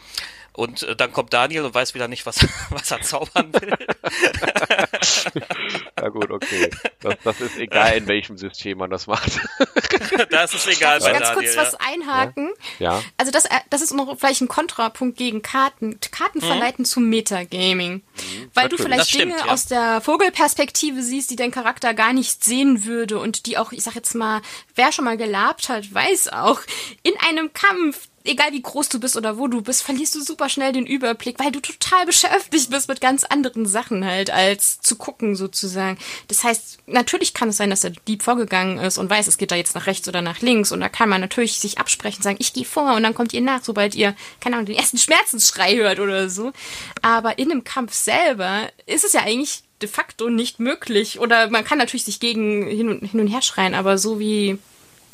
Und 0.57 0.81
äh, 0.81 0.95
dann 0.95 1.13
kommt 1.13 1.33
Daniel 1.33 1.65
und 1.65 1.75
weiß 1.75 1.93
wieder 1.93 2.07
nicht, 2.07 2.25
was, 2.25 2.39
was 2.71 2.89
er 2.89 2.99
zaubern 3.01 3.53
will. 3.53 3.77
ja 6.01 6.09
gut, 6.09 6.31
okay. 6.31 6.71
Das, 6.99 7.13
das 7.23 7.41
ist 7.41 7.57
egal, 7.57 7.95
in 7.95 8.07
welchem 8.07 8.39
System 8.39 8.79
man 8.79 8.89
das 8.89 9.05
macht. 9.05 9.39
das 10.31 10.55
ist 10.55 10.67
egal. 10.67 10.97
Darf 10.99 11.13
ich 11.13 11.19
ganz 11.19 11.33
kurz 11.33 11.53
ja. 11.53 11.61
was 11.61 11.75
einhaken? 11.75 12.53
Ja. 12.79 13.03
Also 13.17 13.31
das, 13.31 13.45
äh, 13.45 13.59
das 13.69 13.83
ist 13.83 13.93
noch 13.93 14.17
vielleicht 14.17 14.41
ein 14.41 14.47
Kontrapunkt 14.47 15.15
gegen 15.15 15.43
Karten. 15.43 15.99
Karten 16.09 16.39
mhm. 16.39 16.45
verleiten 16.45 16.85
zum 16.85 17.07
Metagaming. 17.07 17.93
Mhm. 17.93 18.51
Weil 18.55 18.67
du 18.67 18.77
vielleicht 18.77 19.09
stimmt, 19.09 19.33
Dinge 19.33 19.37
ja. 19.37 19.53
aus 19.53 19.67
der 19.67 20.01
Vogelperspektive 20.01 21.03
siehst, 21.03 21.29
die 21.29 21.35
dein 21.35 21.51
Charakter 21.51 21.93
gar 21.93 22.13
nicht 22.13 22.43
sehen 22.43 22.83
würde 22.83 23.19
und 23.19 23.45
die 23.45 23.59
auch, 23.59 23.71
ich 23.73 23.83
sag 23.83 23.93
jetzt 23.93 24.15
mal, 24.15 24.41
wer 24.73 24.91
schon 24.91 25.05
mal 25.05 25.17
gelabt 25.17 25.69
hat, 25.69 25.93
weiß 25.93 26.29
auch, 26.29 26.61
in 27.03 27.13
einem 27.19 27.53
Kampf 27.53 28.09
egal 28.27 28.51
wie 28.51 28.61
groß 28.61 28.89
du 28.89 28.99
bist 28.99 29.17
oder 29.17 29.37
wo 29.37 29.47
du 29.47 29.61
bist, 29.61 29.83
verlierst 29.83 30.15
du 30.15 30.21
super 30.21 30.49
schnell 30.49 30.71
den 30.71 30.85
Überblick, 30.85 31.39
weil 31.39 31.51
du 31.51 31.59
total 31.59 32.05
beschäftigt 32.05 32.69
bist 32.69 32.87
mit 32.87 33.01
ganz 33.01 33.23
anderen 33.23 33.65
Sachen 33.65 34.05
halt, 34.05 34.29
als 34.29 34.79
zu 34.81 34.95
gucken 34.95 35.35
sozusagen. 35.35 35.97
Das 36.27 36.43
heißt, 36.43 36.79
natürlich 36.87 37.33
kann 37.33 37.49
es 37.49 37.57
sein, 37.57 37.69
dass 37.69 37.81
der 37.81 37.93
Dieb 38.07 38.23
vorgegangen 38.23 38.77
ist 38.77 38.97
und 38.97 39.09
weiß, 39.09 39.27
es 39.27 39.37
geht 39.37 39.51
da 39.51 39.55
jetzt 39.55 39.75
nach 39.75 39.87
rechts 39.87 40.07
oder 40.07 40.21
nach 40.21 40.41
links 40.41 40.71
und 40.71 40.79
da 40.79 40.89
kann 40.89 41.09
man 41.09 41.21
natürlich 41.21 41.59
sich 41.59 41.79
absprechen, 41.79 42.23
sagen, 42.23 42.37
ich 42.39 42.53
gehe 42.53 42.65
vor 42.65 42.95
und 42.95 43.03
dann 43.03 43.13
kommt 43.13 43.33
ihr 43.33 43.41
nach, 43.41 43.63
sobald 43.63 43.95
ihr, 43.95 44.15
keine 44.39 44.55
Ahnung, 44.55 44.67
den 44.67 44.75
ersten 44.75 44.97
Schmerzensschrei 44.97 45.75
hört 45.75 45.99
oder 45.99 46.29
so. 46.29 46.51
Aber 47.01 47.39
in 47.39 47.51
einem 47.51 47.63
Kampf 47.63 47.93
selber 47.93 48.69
ist 48.85 49.05
es 49.05 49.13
ja 49.13 49.21
eigentlich 49.21 49.63
de 49.81 49.89
facto 49.89 50.29
nicht 50.29 50.59
möglich 50.59 51.19
oder 51.19 51.49
man 51.49 51.63
kann 51.63 51.77
natürlich 51.77 52.03
sich 52.05 52.19
gegen 52.19 52.65
hin 52.67 52.89
und, 52.89 53.05
hin 53.05 53.19
und 53.19 53.27
her 53.27 53.41
schreien, 53.41 53.75
aber 53.75 53.97
so 53.97 54.19
wie 54.19 54.57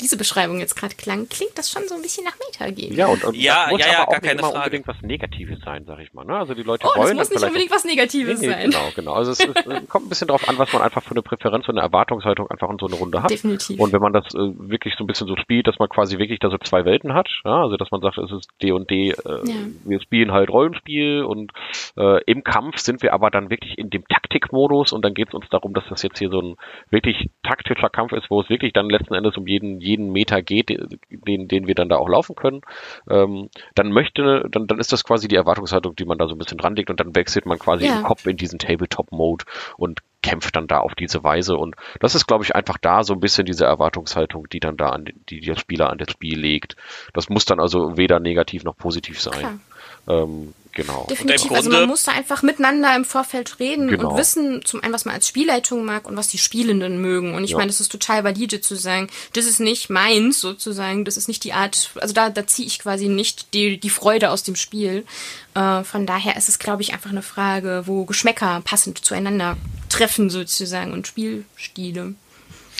diese 0.04 0.18
Beschreibung 0.18 0.60
jetzt 0.60 0.76
gerade 0.76 0.94
klang, 0.94 1.28
klingt 1.30 1.56
das 1.56 1.70
schon 1.70 1.88
so 1.88 1.94
ein 1.94 2.02
bisschen 2.02 2.24
nach 2.24 2.36
Metagame. 2.38 2.94
Ja, 2.94 3.06
und, 3.06 3.24
und 3.24 3.34
ja, 3.34 3.64
das 3.64 3.70
muss 3.70 3.80
ja, 3.80 3.86
ja, 3.86 3.92
aber 4.00 4.02
auch 4.02 4.12
gar 4.12 4.20
nicht 4.20 4.28
keine 4.28 4.38
immer 4.40 4.50
Frage. 4.50 4.58
unbedingt 4.58 4.86
was 4.86 5.02
Negatives 5.02 5.60
sein, 5.64 5.84
sag 5.86 5.98
ich 6.00 6.12
mal. 6.12 6.24
Ne? 6.24 6.36
Also 6.36 6.52
die 6.52 6.62
Leute 6.62 6.86
oh, 6.86 6.98
wollen 6.98 7.16
das 7.16 7.30
muss 7.30 7.40
nicht 7.40 7.48
unbedingt 7.48 7.70
was 7.70 7.84
Negatives 7.84 8.40
nee, 8.40 8.46
nee, 8.48 8.52
sein. 8.52 8.70
Genau, 8.70 8.90
genau. 8.94 9.12
Also 9.14 9.30
es, 9.30 9.40
es 9.40 9.88
kommt 9.88 10.06
ein 10.06 10.08
bisschen 10.10 10.28
drauf 10.28 10.46
an, 10.46 10.58
was 10.58 10.72
man 10.74 10.82
einfach 10.82 11.02
für 11.02 11.12
eine 11.12 11.22
Präferenz 11.22 11.66
und 11.68 11.78
eine 11.78 11.86
Erwartungshaltung 11.86 12.50
einfach 12.50 12.68
in 12.68 12.78
so 12.78 12.86
eine 12.86 12.96
Runde 12.96 13.22
hat. 13.22 13.30
Definitiv. 13.30 13.80
Und 13.80 13.92
wenn 13.94 14.02
man 14.02 14.12
das 14.12 14.26
äh, 14.34 14.52
wirklich 14.58 14.94
so 14.98 15.04
ein 15.04 15.06
bisschen 15.06 15.26
so 15.26 15.36
spielt, 15.36 15.66
dass 15.66 15.78
man 15.78 15.88
quasi 15.88 16.18
wirklich 16.18 16.38
da 16.38 16.50
so 16.50 16.58
zwei 16.58 16.84
Welten 16.84 17.14
hat, 17.14 17.28
ja? 17.44 17.62
also 17.62 17.78
dass 17.78 17.90
man 17.90 18.02
sagt, 18.02 18.18
es 18.18 18.30
ist 18.30 18.50
D 18.62 18.72
und 18.72 18.90
D, 18.90 19.10
äh, 19.10 19.14
ja. 19.24 19.54
wir 19.84 20.00
spielen 20.02 20.32
halt 20.32 20.50
Rollenspiel 20.50 21.24
und 21.24 21.52
äh, 21.96 22.22
im 22.24 22.44
Kampf 22.44 22.76
sind 22.76 23.02
wir 23.02 23.14
aber 23.14 23.30
dann 23.30 23.48
wirklich 23.48 23.78
in 23.78 23.88
dem 23.88 24.06
Taktikmodus 24.06 24.92
und 24.92 25.02
dann 25.02 25.14
geht 25.14 25.28
es 25.28 25.34
uns 25.34 25.48
darum, 25.48 25.72
dass 25.72 25.84
das 25.88 26.02
jetzt 26.02 26.18
hier 26.18 26.28
so 26.28 26.40
ein 26.40 26.56
wirklich 26.90 27.30
taktischer 27.42 27.88
Kampf 27.88 28.12
ist, 28.12 28.30
wo 28.30 28.42
es 28.42 28.50
wirklich 28.50 28.74
dann 28.74 28.90
letzten 28.90 29.14
Endes 29.14 29.36
um 29.36 29.46
jeden, 29.46 29.80
jeden 29.80 29.93
Meter 29.96 30.42
geht, 30.42 30.68
den, 31.10 31.48
den 31.48 31.66
wir 31.66 31.74
dann 31.74 31.88
da 31.88 31.96
auch 31.96 32.08
laufen 32.08 32.34
können, 32.34 32.62
ähm, 33.08 33.48
dann 33.74 33.92
möchte, 33.92 34.46
dann, 34.50 34.66
dann 34.66 34.78
ist 34.78 34.92
das 34.92 35.04
quasi 35.04 35.28
die 35.28 35.36
Erwartungshaltung, 35.36 35.96
die 35.96 36.04
man 36.04 36.18
da 36.18 36.26
so 36.26 36.34
ein 36.34 36.38
bisschen 36.38 36.58
dran 36.58 36.76
legt 36.76 36.90
und 36.90 37.00
dann 37.00 37.14
wechselt 37.14 37.46
man 37.46 37.58
quasi 37.58 37.86
ja. 37.86 37.98
im 37.98 38.02
Kopf 38.04 38.26
in 38.26 38.36
diesen 38.36 38.58
Tabletop-Mode 38.58 39.44
und 39.76 40.00
kämpft 40.22 40.56
dann 40.56 40.66
da 40.66 40.78
auf 40.78 40.94
diese 40.94 41.22
Weise 41.22 41.56
und 41.56 41.76
das 42.00 42.14
ist, 42.14 42.26
glaube 42.26 42.44
ich, 42.44 42.56
einfach 42.56 42.78
da 42.78 43.04
so 43.04 43.12
ein 43.12 43.20
bisschen 43.20 43.44
diese 43.44 43.66
Erwartungshaltung, 43.66 44.48
die 44.48 44.60
dann 44.60 44.78
da 44.78 44.88
an 44.88 45.04
die 45.28 45.40
der 45.40 45.56
Spieler 45.56 45.90
an 45.90 45.98
das 45.98 46.10
Spiel 46.10 46.38
legt. 46.38 46.76
Das 47.12 47.28
muss 47.28 47.44
dann 47.44 47.60
also 47.60 47.98
weder 47.98 48.20
negativ 48.20 48.64
noch 48.64 48.76
positiv 48.76 49.20
sein. 49.20 49.60
Ähm, 50.08 50.54
Genau. 50.74 51.06
Definitiv. 51.08 51.52
Also 51.52 51.70
man 51.70 51.86
muss 51.86 52.02
da 52.02 52.12
einfach 52.12 52.42
miteinander 52.42 52.94
im 52.96 53.04
Vorfeld 53.04 53.60
reden 53.60 53.88
genau. 53.88 54.10
und 54.10 54.18
wissen, 54.18 54.64
zum 54.64 54.82
einen, 54.82 54.92
was 54.92 55.04
man 55.04 55.14
als 55.14 55.28
Spielleitung 55.28 55.84
mag 55.84 56.06
und 56.08 56.16
was 56.16 56.28
die 56.28 56.38
Spielenden 56.38 57.00
mögen. 57.00 57.34
Und 57.34 57.44
ich 57.44 57.50
ja. 57.50 57.58
meine, 57.58 57.68
das 57.68 57.80
ist 57.80 57.92
total 57.92 58.24
valide 58.24 58.60
zu 58.60 58.74
sagen, 58.74 59.08
das 59.34 59.46
ist 59.46 59.60
nicht 59.60 59.88
meins 59.88 60.40
sozusagen, 60.40 61.04
das 61.04 61.16
ist 61.16 61.28
nicht 61.28 61.44
die 61.44 61.52
Art, 61.52 61.90
also 61.94 62.12
da, 62.12 62.28
da 62.28 62.46
ziehe 62.46 62.66
ich 62.66 62.80
quasi 62.80 63.08
nicht 63.08 63.54
die, 63.54 63.78
die 63.78 63.90
Freude 63.90 64.30
aus 64.30 64.42
dem 64.42 64.56
Spiel. 64.56 65.06
Äh, 65.54 65.84
von 65.84 66.06
daher 66.06 66.36
ist 66.36 66.48
es, 66.48 66.58
glaube 66.58 66.82
ich, 66.82 66.92
einfach 66.92 67.10
eine 67.10 67.22
Frage, 67.22 67.84
wo 67.86 68.04
Geschmäcker 68.04 68.60
passend 68.64 69.04
zueinander 69.04 69.56
treffen 69.88 70.28
sozusagen 70.28 70.92
und 70.92 71.06
Spielstile. 71.06 72.14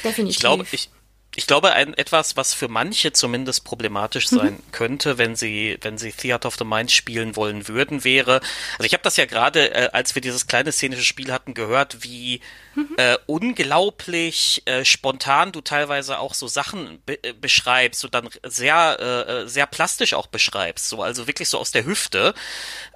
Definitiv. 0.02 0.36
Ich 0.36 0.40
glaube, 0.40 0.66
ich, 0.72 0.90
ich 1.36 1.46
glaube, 1.46 1.72
ein, 1.72 1.94
etwas, 1.94 2.36
was 2.36 2.54
für 2.54 2.68
manche 2.68 3.12
zumindest 3.12 3.64
problematisch 3.64 4.30
mhm. 4.30 4.36
sein 4.36 4.52
mhm. 4.54 4.72
könnte, 4.72 5.18
wenn 5.18 5.36
sie, 5.36 5.78
wenn 5.80 5.98
sie 5.98 6.12
Theater 6.12 6.48
of 6.48 6.56
the 6.56 6.64
Mind 6.64 6.92
spielen 6.92 7.36
wollen 7.36 7.68
würden, 7.68 8.04
wäre, 8.04 8.40
also 8.78 8.84
ich 8.84 8.92
habe 8.92 9.02
das 9.02 9.16
ja 9.16 9.26
gerade, 9.26 9.74
äh, 9.74 9.90
als 9.92 10.14
wir 10.14 10.22
dieses 10.22 10.46
kleine 10.46 10.72
szenische 10.72 11.04
Spiel 11.04 11.32
hatten, 11.32 11.54
gehört, 11.54 12.02
wie 12.02 12.40
mhm. 12.74 12.94
äh, 12.96 13.16
unglaublich 13.26 14.62
äh, 14.66 14.84
spontan 14.84 15.52
du 15.52 15.60
teilweise 15.60 16.18
auch 16.18 16.34
so 16.34 16.46
Sachen 16.46 17.00
be 17.04 17.22
äh, 17.22 17.32
beschreibst 17.32 18.04
und 18.04 18.14
dann 18.14 18.28
sehr, 18.44 18.96
äh, 19.00 19.32
äh, 19.42 19.48
sehr 19.48 19.66
plastisch 19.66 20.14
auch 20.14 20.26
beschreibst, 20.26 20.88
so 20.88 21.02
also 21.02 21.26
wirklich 21.26 21.48
so 21.48 21.58
aus 21.58 21.72
der 21.72 21.84
Hüfte. 21.84 22.34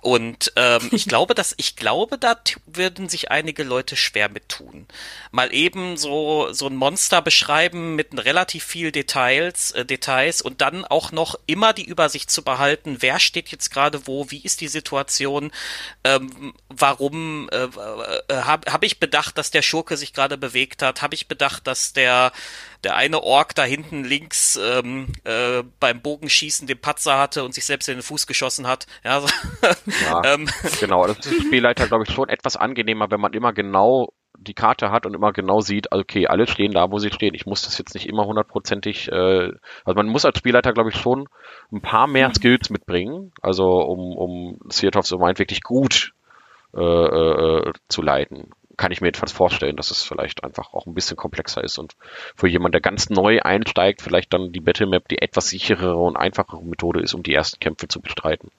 Und 0.01 0.53
ähm, 0.57 0.89
ich 0.93 1.07
glaube, 1.09 1.35
dass 1.35 1.55
ich 1.57 1.77
glaube, 1.77 2.19
da 2.19 2.37
würden 2.67 3.09
sich 3.09 3.31
einige 3.31 3.65
Leute 3.65 3.97
schwer 3.97 4.29
mit 4.29 4.49
tun. 4.49 4.87
Mal 5.33 5.53
eben 5.53 5.97
so 5.97 6.53
so 6.53 6.67
ein 6.67 6.77
Monster 6.77 7.23
beschreiben 7.23 7.97
mit 7.97 8.13
relativ 8.29 8.63
viel 8.63 8.93
Details, 8.93 9.71
äh, 9.71 9.87
Details 9.87 10.43
und 10.43 10.61
dann 10.61 10.85
auch 10.85 11.13
noch 11.13 11.35
immer 11.47 11.73
die 11.73 11.87
Übersicht 11.87 12.31
zu 12.31 12.45
behalten, 12.45 12.99
wer 13.01 13.21
steht 13.21 13.49
jetzt 13.49 13.71
gerade 13.71 14.07
wo, 14.07 14.31
wie 14.31 14.43
ist 14.43 14.61
die 14.61 14.69
Situation, 14.69 15.51
ähm, 16.05 16.53
warum 16.69 17.49
äh, 17.51 17.65
äh, 17.65 18.43
habe 18.43 18.71
hab 18.71 18.85
ich 18.85 19.01
bedacht, 19.01 19.39
dass 19.39 19.51
der 19.51 19.63
Schurke 19.63 19.97
sich 19.97 20.13
gerade 20.13 20.37
bewegt 20.37 20.83
hat, 20.83 21.01
habe 21.01 21.15
ich 21.15 21.27
bedacht, 21.27 21.67
dass 21.67 21.95
der 21.95 22.33
der 22.85 22.95
eine 22.95 23.23
Ork 23.23 23.55
da 23.57 23.65
hinten 23.65 24.05
links 24.05 24.57
ähm, 24.57 25.09
äh, 25.25 25.65
beim 25.81 26.01
Bogenschießen 26.01 26.69
den 26.69 26.81
Patzer 26.81 27.19
hatte 27.19 27.43
und 27.43 27.53
sich 27.53 27.65
selbst 27.65 27.89
in 27.89 27.97
den 27.97 28.03
Fuß 28.03 28.29
geschossen 28.29 28.69
hat. 28.69 28.87
Ja, 29.03 29.21
so. 29.21 29.29
ja 30.05 30.23
ähm. 30.35 30.49
genau. 30.79 31.07
Das 31.07 31.27
ist 31.27 31.43
Spielleiter, 31.43 31.89
glaube 31.89 32.05
ich, 32.07 32.15
schon 32.15 32.29
etwas 32.29 32.57
angenehmer, 32.57 33.11
wenn 33.11 33.21
man 33.21 33.33
immer 33.33 33.53
genau 33.53 34.13
die 34.39 34.55
Karte 34.55 34.91
hat 34.91 35.05
und 35.05 35.15
immer 35.15 35.33
genau 35.33 35.61
sieht, 35.61 35.93
okay, 35.93 36.27
alle 36.27 36.47
stehen 36.47 36.73
da, 36.73 36.91
wo 36.91 36.99
sie 36.99 37.11
stehen. 37.11 37.35
Ich 37.35 37.47
muss 37.47 37.63
das 37.63 37.77
jetzt 37.79 37.95
nicht 37.95 38.09
immer 38.09 38.27
hundertprozentig, 38.27 39.11
äh, 39.11 39.53
also 39.85 39.95
man 39.97 40.07
muss 40.07 40.25
als 40.25 40.39
Spielleiter, 40.39 40.73
glaube 40.73 40.91
ich, 40.91 40.97
schon 40.97 41.29
ein 41.73 41.81
paar 41.81 42.07
mehr 42.07 42.29
mhm. 42.29 42.35
Skills 42.35 42.71
mitbringen, 42.71 43.33
also 43.43 43.81
um, 43.81 44.17
um 44.17 44.59
Theater 44.71 45.01
of 45.01 45.07
the 45.07 45.17
Mind 45.17 45.39
wirklich 45.39 45.63
gut 45.63 46.13
äh, 46.75 46.81
äh, 46.81 47.73
zu 47.89 48.03
leiten. 48.03 48.51
Kann 48.77 48.93
ich 48.93 49.01
mir 49.01 49.09
jedenfalls 49.09 49.33
vorstellen, 49.33 49.75
dass 49.75 49.91
es 49.91 50.05
vielleicht 50.05 50.45
einfach 50.45 50.73
auch 50.73 50.87
ein 50.87 50.95
bisschen 50.95 51.17
komplexer 51.17 51.65
ist 51.65 51.79
und 51.79 51.97
für 52.37 52.47
jemand, 52.47 52.75
der 52.75 52.81
ganz 52.81 53.11
neu 53.11 53.41
einsteigt, 53.41 54.03
vielleicht 54.03 54.33
dann 54.33 54.53
die 54.53 54.61
Battlemap 54.61 55.09
die 55.09 55.21
etwas 55.21 55.49
sicherere 55.49 55.97
und 55.97 56.17
einfachere 56.17 56.63
Methode 56.63 57.01
ist, 57.01 57.13
um 57.15 57.25
die 57.25 57.35
ersten 57.35 57.59
Kämpfe 57.59 57.89
zu 57.89 58.01
bestreiten. 58.01 58.53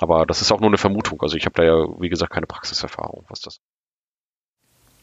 Aber 0.00 0.26
das 0.26 0.42
ist 0.42 0.50
auch 0.50 0.58
nur 0.58 0.70
eine 0.70 0.78
Vermutung. 0.78 1.22
Also 1.22 1.36
ich 1.36 1.46
habe 1.46 1.54
da 1.54 1.62
ja, 1.62 2.00
wie 2.00 2.08
gesagt, 2.08 2.32
keine 2.32 2.48
Praxiserfahrung, 2.48 3.24
was 3.28 3.40
das 3.40 3.60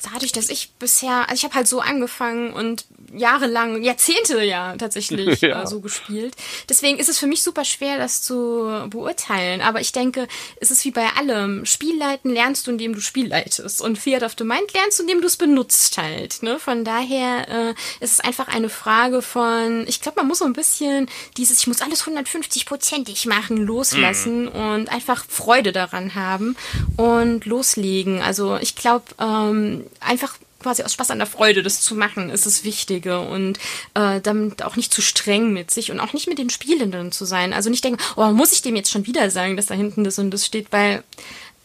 dadurch, 0.01 0.31
dass 0.31 0.49
ich 0.49 0.71
bisher, 0.79 1.29
also 1.29 1.35
ich 1.35 1.43
habe 1.43 1.55
halt 1.55 1.67
so 1.67 1.79
angefangen 1.81 2.53
und 2.53 2.85
jahrelang, 3.13 3.83
Jahrzehnte 3.83 4.43
ja 4.43 4.75
tatsächlich 4.77 5.41
ja. 5.41 5.63
Äh, 5.63 5.67
so 5.67 5.79
gespielt. 5.81 6.35
Deswegen 6.67 6.99
ist 6.99 7.09
es 7.09 7.19
für 7.19 7.27
mich 7.27 7.43
super 7.43 7.65
schwer, 7.65 7.97
das 7.97 8.21
zu 8.21 8.87
beurteilen. 8.89 9.61
Aber 9.61 9.81
ich 9.81 9.91
denke, 9.91 10.27
es 10.59 10.71
ist 10.71 10.85
wie 10.85 10.91
bei 10.91 11.07
allem. 11.17 11.65
Spielleiten 11.65 12.31
lernst 12.31 12.67
du, 12.67 12.71
indem 12.71 12.93
du 12.93 13.01
Spiel 13.01 13.27
leitest. 13.27 13.81
Und 13.81 13.97
Fiat 13.97 14.23
of 14.23 14.35
the 14.37 14.43
Mind 14.43 14.73
lernst 14.73 14.99
du, 14.99 15.03
indem 15.03 15.21
du 15.21 15.27
es 15.27 15.37
benutzt 15.37 15.97
halt. 15.97 16.43
Ne? 16.43 16.59
Von 16.59 16.83
daher 16.83 17.47
äh, 17.49 18.03
ist 18.03 18.13
es 18.13 18.19
einfach 18.19 18.47
eine 18.47 18.69
Frage 18.69 19.21
von, 19.21 19.85
ich 19.87 20.01
glaube, 20.01 20.17
man 20.19 20.27
muss 20.27 20.39
so 20.39 20.45
ein 20.45 20.53
bisschen 20.53 21.09
dieses, 21.37 21.59
ich 21.59 21.67
muss 21.67 21.81
alles 21.81 22.03
150-prozentig 22.03 23.27
machen, 23.27 23.57
loslassen 23.57 24.43
mhm. 24.43 24.49
und 24.49 24.89
einfach 24.89 25.25
Freude 25.27 25.71
daran 25.71 26.15
haben 26.15 26.55
und 26.97 27.45
loslegen. 27.45 28.21
Also 28.21 28.57
ich 28.57 28.75
glaube, 28.75 29.05
ähm, 29.19 29.88
einfach 29.99 30.37
quasi 30.59 30.83
aus 30.83 30.93
Spaß 30.93 31.11
an 31.11 31.19
der 31.19 31.27
Freude, 31.27 31.63
das 31.63 31.81
zu 31.81 31.95
machen, 31.95 32.29
ist 32.29 32.45
das 32.45 32.63
Wichtige 32.63 33.21
und 33.21 33.57
äh, 33.93 34.19
damit 34.21 34.63
auch 34.63 34.75
nicht 34.75 34.93
zu 34.93 35.01
streng 35.01 35.53
mit 35.53 35.71
sich 35.71 35.91
und 35.91 35.99
auch 35.99 36.13
nicht 36.13 36.27
mit 36.27 36.37
den 36.37 36.49
Spielenden 36.49 37.11
zu 37.11 37.25
sein. 37.25 37.53
Also 37.53 37.69
nicht 37.69 37.83
denken, 37.83 38.01
oh, 38.15 38.27
muss 38.27 38.51
ich 38.51 38.61
dem 38.61 38.75
jetzt 38.75 38.91
schon 38.91 39.05
wieder 39.05 39.29
sagen, 39.31 39.55
dass 39.55 39.67
da 39.67 39.75
hinten 39.75 40.03
das 40.03 40.19
und 40.19 40.31
das 40.31 40.45
steht, 40.45 40.71
weil 40.71 41.03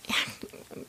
ja, 0.09 0.15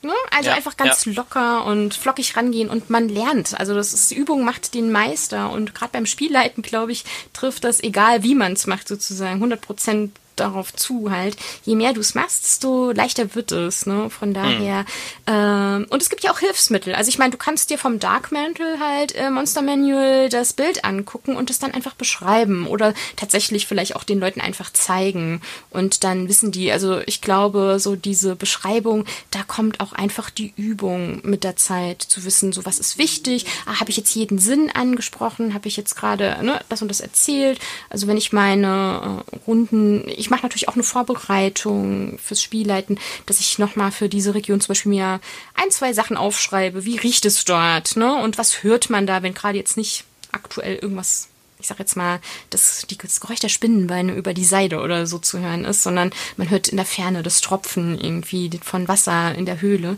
ne? 0.02 0.12
also 0.30 0.50
ja, 0.50 0.56
einfach 0.56 0.76
ganz 0.76 1.04
ja. 1.04 1.12
locker 1.12 1.64
und 1.66 1.94
flockig 1.94 2.36
rangehen 2.36 2.70
und 2.70 2.90
man 2.90 3.08
lernt. 3.08 3.58
Also 3.58 3.74
das 3.74 3.92
ist, 3.92 4.10
die 4.10 4.16
Übung 4.16 4.44
macht 4.44 4.74
den 4.74 4.92
Meister 4.92 5.50
und 5.50 5.74
gerade 5.74 5.92
beim 5.92 6.06
Spielleiten, 6.06 6.62
glaube 6.62 6.92
ich, 6.92 7.04
trifft 7.32 7.64
das, 7.64 7.82
egal 7.82 8.22
wie 8.22 8.34
man 8.34 8.52
es 8.52 8.66
macht, 8.66 8.88
sozusagen 8.88 9.34
100 9.34 9.60
Prozent 9.60 10.12
darauf 10.36 10.72
zu 10.72 11.10
halt. 11.10 11.36
Je 11.64 11.74
mehr 11.74 11.92
du 11.92 12.00
es 12.00 12.14
machst, 12.14 12.44
desto 12.44 12.92
leichter 12.92 13.34
wird 13.34 13.52
es. 13.52 13.86
Ne? 13.86 14.10
Von 14.10 14.34
daher. 14.34 14.80
Mhm. 14.80 14.86
Ähm, 15.26 15.86
und 15.90 16.02
es 16.02 16.10
gibt 16.10 16.22
ja 16.22 16.32
auch 16.32 16.38
Hilfsmittel. 16.38 16.94
Also 16.94 17.08
ich 17.08 17.18
meine, 17.18 17.30
du 17.32 17.38
kannst 17.38 17.70
dir 17.70 17.78
vom 17.78 17.98
Dark 17.98 18.32
Mantle 18.32 18.78
halt 18.80 19.14
äh, 19.14 19.30
Monster 19.30 19.62
Manual 19.62 20.28
das 20.28 20.52
Bild 20.52 20.84
angucken 20.84 21.36
und 21.36 21.50
es 21.50 21.58
dann 21.58 21.72
einfach 21.72 21.94
beschreiben 21.94 22.66
oder 22.66 22.94
tatsächlich 23.16 23.66
vielleicht 23.66 23.96
auch 23.96 24.04
den 24.04 24.20
Leuten 24.20 24.40
einfach 24.40 24.72
zeigen 24.72 25.40
und 25.70 26.04
dann 26.04 26.28
wissen 26.28 26.52
die. 26.52 26.70
Also 26.70 27.00
ich 27.06 27.20
glaube, 27.20 27.78
so 27.80 27.96
diese 27.96 28.36
Beschreibung, 28.36 29.04
da 29.30 29.42
kommt 29.42 29.80
auch 29.80 29.92
einfach 29.92 30.30
die 30.30 30.52
Übung 30.56 31.20
mit 31.24 31.44
der 31.44 31.56
Zeit 31.56 32.02
zu 32.02 32.24
wissen, 32.24 32.52
so 32.52 32.64
was 32.64 32.78
ist 32.78 32.98
wichtig. 32.98 33.46
Ah, 33.66 33.80
habe 33.80 33.90
ich 33.90 33.96
jetzt 33.96 34.14
jeden 34.14 34.38
Sinn 34.38 34.70
angesprochen? 34.72 35.54
Habe 35.54 35.68
ich 35.68 35.76
jetzt 35.76 35.96
gerade 35.96 36.38
ne, 36.42 36.60
das 36.68 36.82
und 36.82 36.88
das 36.88 37.00
erzählt? 37.00 37.58
Also 37.90 38.06
wenn 38.06 38.16
ich 38.16 38.32
meine 38.32 39.22
äh, 39.32 39.36
Runden, 39.46 40.08
ich 40.08 40.25
ich 40.26 40.30
mache 40.30 40.42
natürlich 40.42 40.68
auch 40.68 40.74
eine 40.74 40.82
Vorbereitung 40.82 42.18
fürs 42.18 42.42
Spielleiten, 42.42 42.98
dass 43.26 43.38
ich 43.38 43.60
nochmal 43.60 43.92
für 43.92 44.08
diese 44.08 44.34
Region 44.34 44.60
zum 44.60 44.68
Beispiel 44.68 44.90
mir 44.90 45.20
ein, 45.54 45.70
zwei 45.70 45.92
Sachen 45.92 46.16
aufschreibe. 46.16 46.84
Wie 46.84 46.96
riecht 46.96 47.24
es 47.26 47.44
dort, 47.44 47.96
ne? 47.96 48.16
Und 48.16 48.36
was 48.36 48.64
hört 48.64 48.90
man 48.90 49.06
da, 49.06 49.22
wenn 49.22 49.34
gerade 49.34 49.56
jetzt 49.56 49.76
nicht 49.76 50.02
aktuell 50.32 50.76
irgendwas 50.76 51.28
ich 51.58 51.68
sag 51.68 51.78
jetzt 51.78 51.96
mal, 51.96 52.20
das, 52.50 52.86
das 53.02 53.20
Geräusch 53.20 53.40
der 53.40 53.48
Spinnenbeine 53.48 54.14
über 54.14 54.34
die 54.34 54.44
Seide 54.44 54.80
oder 54.80 55.06
so 55.06 55.18
zu 55.18 55.38
hören 55.38 55.64
ist, 55.64 55.82
sondern 55.82 56.10
man 56.36 56.50
hört 56.50 56.68
in 56.68 56.76
der 56.76 56.84
Ferne 56.84 57.22
das 57.22 57.40
Tropfen 57.40 57.98
irgendwie 57.98 58.50
von 58.62 58.88
Wasser 58.88 59.34
in 59.34 59.46
der 59.46 59.62
Höhle. 59.62 59.96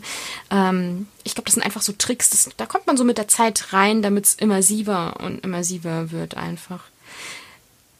Ähm, 0.51 1.07
ich 1.25 1.35
glaube, 1.35 1.45
das 1.47 1.55
sind 1.55 1.63
einfach 1.63 1.81
so 1.81 1.91
Tricks, 1.91 2.29
das, 2.29 2.49
da 2.55 2.65
kommt 2.65 2.87
man 2.87 2.95
so 2.95 3.03
mit 3.03 3.17
der 3.17 3.27
Zeit 3.27 3.73
rein, 3.73 4.01
damit 4.01 4.25
es 4.25 4.35
immersiver 4.35 5.19
und 5.19 5.43
immersiver 5.43 6.11
wird 6.11 6.37
einfach. 6.37 6.85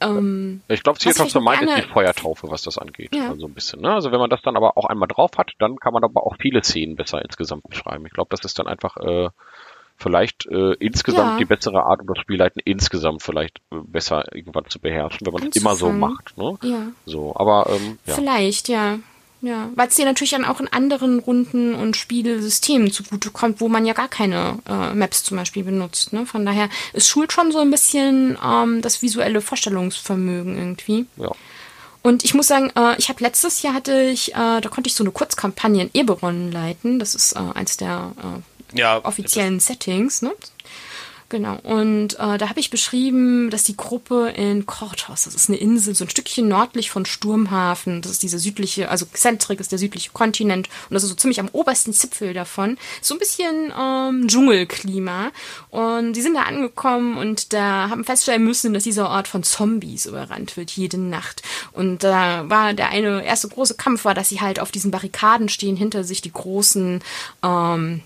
Ähm, 0.01 0.61
ich 0.67 0.84
glaube, 0.84 0.99
Sea 0.99 1.11
of 1.11 1.31
the 1.31 1.39
Mind 1.39 1.63
ist 1.63 1.77
die 1.77 1.91
Feuertaufe, 1.93 2.49
was 2.49 2.61
das 2.61 2.77
angeht. 2.77 3.15
Ja. 3.15 3.30
Also 3.30 3.47
ein 3.47 3.53
bisschen. 3.53 3.81
Ne? 3.81 3.93
Also 3.93 4.11
wenn 4.11 4.19
man 4.19 4.30
das 4.30 4.41
dann 4.41 4.55
aber 4.55 4.77
auch 4.77 4.85
einmal 4.85 5.07
drauf 5.07 5.31
hat, 5.38 5.51
dann 5.59 5.77
kann 5.77 5.93
man 5.93 6.03
aber 6.03 6.26
auch 6.26 6.35
viele 6.39 6.63
Szenen 6.63 6.95
besser 6.95 7.21
insgesamt 7.21 7.67
beschreiben. 7.69 8.05
Ich 8.05 8.13
glaube, 8.13 8.30
das 8.31 8.45
ist 8.45 8.59
dann 8.59 8.67
einfach 8.67 8.97
äh, 8.97 9.30
vielleicht 9.97 10.45
äh, 10.47 10.73
insgesamt 10.80 11.31
ja. 11.31 11.38
die 11.38 11.45
bessere 11.45 11.84
Art, 11.84 12.01
um 12.01 12.07
das 12.07 12.19
Spielleiten 12.19 12.61
insgesamt 12.63 13.21
vielleicht 13.21 13.59
äh, 13.71 13.77
besser 13.84 14.34
irgendwann 14.34 14.65
zu 14.69 14.80
beherrschen, 14.80 15.27
wenn 15.27 15.34
man 15.34 15.49
es 15.49 15.55
immer 15.55 15.76
so 15.76 15.89
macht. 15.89 16.38
Ne? 16.38 16.57
Ja. 16.63 16.88
So, 17.05 17.35
aber 17.35 17.69
ähm, 17.69 17.99
ja. 18.05 18.15
Vielleicht, 18.15 18.69
ja. 18.69 18.99
Ja, 19.41 19.70
weil 19.76 19.88
es 19.88 19.95
dir 19.95 20.06
natürlich 20.06 20.32
dann 20.32 20.44
auch 20.44 20.60
in 20.60 20.68
anderen 20.68 21.20
Runden 21.20 21.74
und 21.74 21.95
Spielsystemen 21.95 22.91
zugutekommt, 22.91 23.61
wo 23.61 23.70
man 23.70 23.86
ja 23.86 23.94
gar 23.94 24.10
keine 24.10 24.60
äh, 24.68 24.94
Maps 24.94 25.24
zum 25.24 25.38
Beispiel 25.38 25.64
benutzt. 25.64 26.11
Ne? 26.11 26.26
Von 26.26 26.45
daher, 26.45 26.70
es 26.91 27.07
schult 27.07 27.32
schon 27.32 27.53
so 27.53 27.60
ein 27.60 27.72
bisschen 27.72 28.38
ähm, 28.45 28.82
das 28.82 29.02
visuelle 29.02 29.40
Vorstellungsvermögen 29.40 30.57
irgendwie. 30.57 31.06
Ja. 31.16 31.32
Und 32.02 32.26
ich 32.26 32.34
muss 32.34 32.48
sagen, 32.48 32.72
äh, 32.76 32.98
ich 32.98 33.07
habe 33.10 33.24
letztes 33.24 33.61
Jahr 33.61 33.74
hatte 33.74 34.02
ich, 34.02 34.34
äh, 34.34 34.61
da 34.61 34.70
konnte 34.70 34.90
ich 34.90 34.95
so 34.95 35.03
eine 35.03 35.11
Kurzkampagne 35.11 35.84
in 35.84 35.90
Eberron 35.94 36.52
leiten. 36.52 36.99
Das 36.99 37.16
ist 37.16 37.34
äh, 37.34 37.40
eins 37.53 37.78
der 37.78 38.11
äh, 38.74 38.78
ja, 38.78 39.03
offiziellen 39.06 39.60
Settings. 39.60 40.22
Ne? 40.22 40.32
Genau. 41.30 41.60
Und 41.61 42.15
äh, 42.15 42.39
da 42.39 42.49
habe 42.49 42.60
ich 42.60 42.72
beschrieben, 42.72 43.51
dass 43.51 43.64
die 43.64 43.77
Gruppe 43.77 44.30
in 44.35 44.65
Kortos, 44.65 45.26
das 45.26 45.35
ist 45.35 45.47
eine 45.47 45.60
Insel, 45.60 45.93
so 45.93 46.03
ein 46.03 46.10
Stückchen 46.10 46.47
nördlich 46.47 46.89
von 46.89 47.06
Sturmhafen, 47.06 48.01
das 48.01 48.14
ist 48.14 48.23
diese 48.23 48.39
südliche, 48.39 48.89
also 48.89 49.06
Centric 49.14 49.60
ist 49.60 49.72
der 49.72 49.77
südliche 49.77 50.10
Kontinent 50.11 50.69
und 50.89 50.95
das 50.95 51.03
ist 51.03 51.10
so 51.10 51.15
ziemlich 51.15 51.39
am 51.39 51.49
obersten 51.51 51.93
Zipfel 51.93 52.34
davon. 52.34 52.80
So 53.01 53.14
ein 53.14 53.19
bisschen 53.19 53.72
ähm, 53.80 54.27
Dschungelklima. 54.27 55.31
Und 55.69 56.14
die 56.14 56.22
sind 56.22 56.34
da 56.34 56.41
angekommen 56.43 57.18
und 57.18 57.53
da 57.53 57.89
haben 57.89 58.06
feststellen 58.06 58.43
müssen, 58.43 58.73
dass 58.73 58.84
dieser 58.84 59.10
Ort 59.10 59.27
von 59.27 59.43
Zombies 59.43 60.07
überrannt 60.07 60.57
wird, 60.57 60.72
jede 60.72 60.97
Nacht. 60.97 61.43
Und 61.73 62.03
da 62.03 62.41
äh, 62.41 62.49
war 62.49 62.73
der 62.73 62.89
eine 62.89 63.23
erste 63.23 63.49
große 63.49 63.76
Kampf 63.76 64.03
war, 64.03 64.15
dass 64.15 64.30
sie 64.30 64.41
halt 64.41 64.60
auf 64.60 64.72
diesen 64.72 64.89
Barrikaden 64.89 65.47
stehen, 65.47 65.76
hinter 65.76 66.03
sich 66.03 66.22
die 66.22 66.31
großen 66.31 67.03
ähm, 67.43 68.01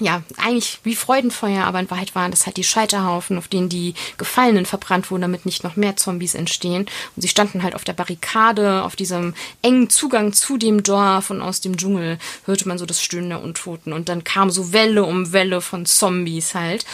ja, 0.00 0.22
eigentlich 0.36 0.80
wie 0.82 0.96
Freudenfeuer, 0.96 1.64
aber 1.64 1.80
in 1.80 1.90
Wahrheit 1.90 2.14
waren 2.14 2.30
das 2.30 2.46
halt 2.46 2.56
die 2.56 2.64
Scheiterhaufen, 2.64 3.38
auf 3.38 3.48
denen 3.48 3.68
die 3.68 3.94
Gefallenen 4.16 4.66
verbrannt 4.66 5.10
wurden, 5.10 5.22
damit 5.22 5.46
nicht 5.46 5.62
noch 5.62 5.76
mehr 5.76 5.96
Zombies 5.96 6.34
entstehen. 6.34 6.86
Und 7.14 7.22
sie 7.22 7.28
standen 7.28 7.62
halt 7.62 7.74
auf 7.74 7.84
der 7.84 7.92
Barrikade, 7.92 8.82
auf 8.82 8.96
diesem 8.96 9.34
engen 9.62 9.90
Zugang 9.90 10.32
zu 10.32 10.56
dem 10.56 10.82
Dorf 10.82 11.30
und 11.30 11.40
aus 11.40 11.60
dem 11.60 11.76
Dschungel 11.76 12.18
hörte 12.44 12.66
man 12.66 12.78
so 12.78 12.86
das 12.86 13.02
Stöhnen 13.02 13.30
der 13.30 13.42
Untoten. 13.42 13.92
Und 13.92 14.08
dann 14.08 14.24
kam 14.24 14.50
so 14.50 14.72
Welle 14.72 15.04
um 15.04 15.32
Welle 15.32 15.60
von 15.60 15.86
Zombies 15.86 16.54
halt. 16.54 16.84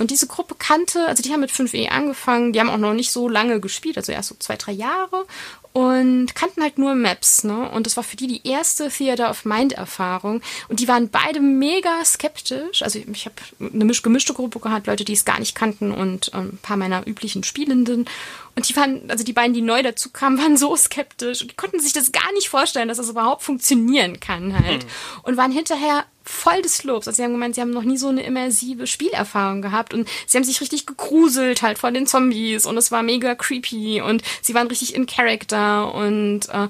Und 0.00 0.10
diese 0.10 0.26
Gruppe 0.26 0.54
kannte, 0.58 1.06
also 1.06 1.22
die 1.22 1.30
haben 1.30 1.40
mit 1.40 1.50
5e 1.50 1.88
angefangen, 1.88 2.54
die 2.54 2.60
haben 2.60 2.70
auch 2.70 2.78
noch 2.78 2.94
nicht 2.94 3.12
so 3.12 3.28
lange 3.28 3.60
gespielt, 3.60 3.98
also 3.98 4.12
erst 4.12 4.30
so 4.30 4.34
zwei, 4.38 4.56
drei 4.56 4.72
Jahre. 4.72 5.26
Und 5.72 6.34
kannten 6.34 6.62
halt 6.62 6.78
nur 6.78 6.94
Maps, 6.94 7.44
ne? 7.44 7.70
Und 7.70 7.86
das 7.86 7.96
war 7.96 8.02
für 8.02 8.16
die 8.16 8.26
die 8.26 8.46
erste 8.48 8.88
Theater 8.88 9.30
of 9.30 9.44
Mind 9.44 9.72
Erfahrung 9.72 10.42
und 10.68 10.80
die 10.80 10.88
waren 10.88 11.08
beide 11.08 11.40
mega 11.40 12.04
skeptisch. 12.04 12.82
Also 12.82 12.98
ich 12.98 13.26
habe 13.26 13.36
eine 13.60 13.92
gemischte 13.92 14.34
Gruppe 14.34 14.58
gehabt, 14.58 14.88
Leute, 14.88 15.04
die 15.04 15.12
es 15.12 15.24
gar 15.24 15.38
nicht 15.38 15.54
kannten 15.54 15.92
und 15.92 16.32
ähm, 16.34 16.50
ein 16.54 16.58
paar 16.60 16.76
meiner 16.76 17.06
üblichen 17.06 17.44
Spielenden 17.44 18.06
und 18.56 18.68
die 18.68 18.76
waren, 18.76 19.10
also 19.10 19.24
die 19.24 19.32
beiden, 19.32 19.54
die 19.54 19.62
neu 19.62 19.82
dazu 19.82 20.10
kamen, 20.10 20.38
waren 20.42 20.56
so 20.56 20.74
skeptisch 20.76 21.42
und 21.42 21.52
die 21.52 21.56
konnten 21.56 21.80
sich 21.80 21.92
das 21.92 22.12
gar 22.12 22.32
nicht 22.32 22.48
vorstellen, 22.48 22.88
dass 22.88 22.98
das 22.98 23.08
überhaupt 23.08 23.42
funktionieren 23.42 24.20
kann 24.20 24.58
halt. 24.58 24.84
Mhm. 24.84 25.20
Und 25.22 25.36
waren 25.36 25.52
hinterher 25.52 26.04
voll 26.24 26.62
des 26.62 26.84
Lobs. 26.84 27.08
Also 27.08 27.16
sie 27.16 27.24
haben 27.24 27.32
gemeint, 27.32 27.54
sie 27.54 27.60
haben 27.60 27.70
noch 27.70 27.82
nie 27.82 27.96
so 27.96 28.08
eine 28.08 28.22
immersive 28.22 28.86
Spielerfahrung 28.86 29.62
gehabt 29.62 29.94
und 29.94 30.08
sie 30.26 30.36
haben 30.36 30.44
sich 30.44 30.60
richtig 30.60 30.86
gegruselt 30.86 31.62
halt 31.62 31.78
vor 31.78 31.90
den 31.90 32.06
Zombies 32.06 32.66
und 32.66 32.76
es 32.76 32.92
war 32.92 33.02
mega 33.02 33.34
creepy 33.34 34.00
und 34.00 34.22
sie 34.42 34.54
waren 34.54 34.68
richtig 34.68 34.94
in 34.94 35.06
Character 35.06 35.94
und 35.94 36.48
äh, 36.50 36.68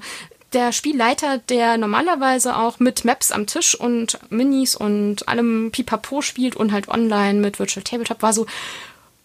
der 0.53 0.73
Spielleiter, 0.73 1.37
der 1.37 1.77
normalerweise 1.77 2.57
auch 2.57 2.79
mit 2.79 3.05
Maps 3.05 3.31
am 3.31 3.47
Tisch 3.47 3.73
und 3.73 4.19
Minis 4.29 4.75
und 4.75 5.27
allem 5.27 5.71
Pipapo 5.71 6.21
spielt 6.21 6.55
und 6.55 6.73
halt 6.73 6.89
online 6.89 7.39
mit 7.39 7.57
Virtual 7.57 7.83
Tabletop, 7.83 8.21
war 8.21 8.33
so, 8.33 8.45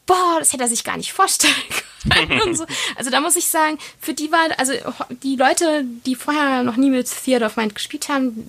boah, 0.07 0.37
das 0.39 0.53
hätte 0.53 0.63
er 0.63 0.69
sich 0.69 0.85
gar 0.85 0.97
nicht 0.97 1.13
vorstellen 1.13 1.53
können. 2.29 2.55
so. 2.55 2.65
Also 2.95 3.11
da 3.11 3.21
muss 3.21 3.35
ich 3.35 3.47
sagen, 3.47 3.79
für 4.01 4.15
die 4.15 4.31
war, 4.31 4.47
also 4.59 4.73
die 5.23 5.35
Leute, 5.35 5.85
die 6.07 6.15
vorher 6.15 6.63
noch 6.63 6.77
nie 6.77 6.91
mit 6.91 7.11
Theater 7.25 7.47
of 7.47 7.57
Mind 7.57 7.75
gespielt 7.75 8.09
haben, 8.09 8.49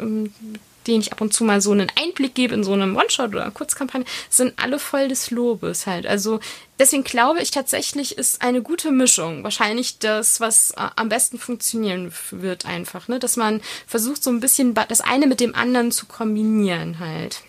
ähm, 0.00 0.32
denen 0.88 1.02
ich 1.02 1.12
ab 1.12 1.20
und 1.20 1.32
zu 1.32 1.44
mal 1.44 1.60
so 1.60 1.72
einen 1.72 1.92
Einblick 1.94 2.34
gebe 2.34 2.54
in 2.54 2.64
so 2.64 2.72
einem 2.72 2.96
One-Shot 2.96 3.30
oder 3.30 3.50
Kurzkampagne, 3.50 4.06
sind 4.30 4.54
alle 4.56 4.78
voll 4.78 5.08
des 5.08 5.30
Lobes 5.30 5.86
halt. 5.86 6.06
Also 6.06 6.40
deswegen 6.78 7.04
glaube 7.04 7.40
ich 7.40 7.50
tatsächlich 7.50 8.18
ist 8.18 8.42
eine 8.42 8.62
gute 8.62 8.90
Mischung 8.90 9.44
wahrscheinlich 9.44 9.98
das, 9.98 10.40
was 10.40 10.72
äh, 10.72 10.88
am 10.96 11.08
besten 11.08 11.38
funktionieren 11.38 12.12
wird 12.30 12.66
einfach, 12.66 13.08
ne? 13.08 13.18
Dass 13.18 13.36
man 13.36 13.60
versucht 13.86 14.22
so 14.22 14.30
ein 14.30 14.40
bisschen 14.40 14.74
das 14.74 15.00
eine 15.00 15.26
mit 15.26 15.40
dem 15.40 15.54
anderen 15.54 15.92
zu 15.92 16.06
kombinieren 16.06 16.98
halt. 16.98 17.42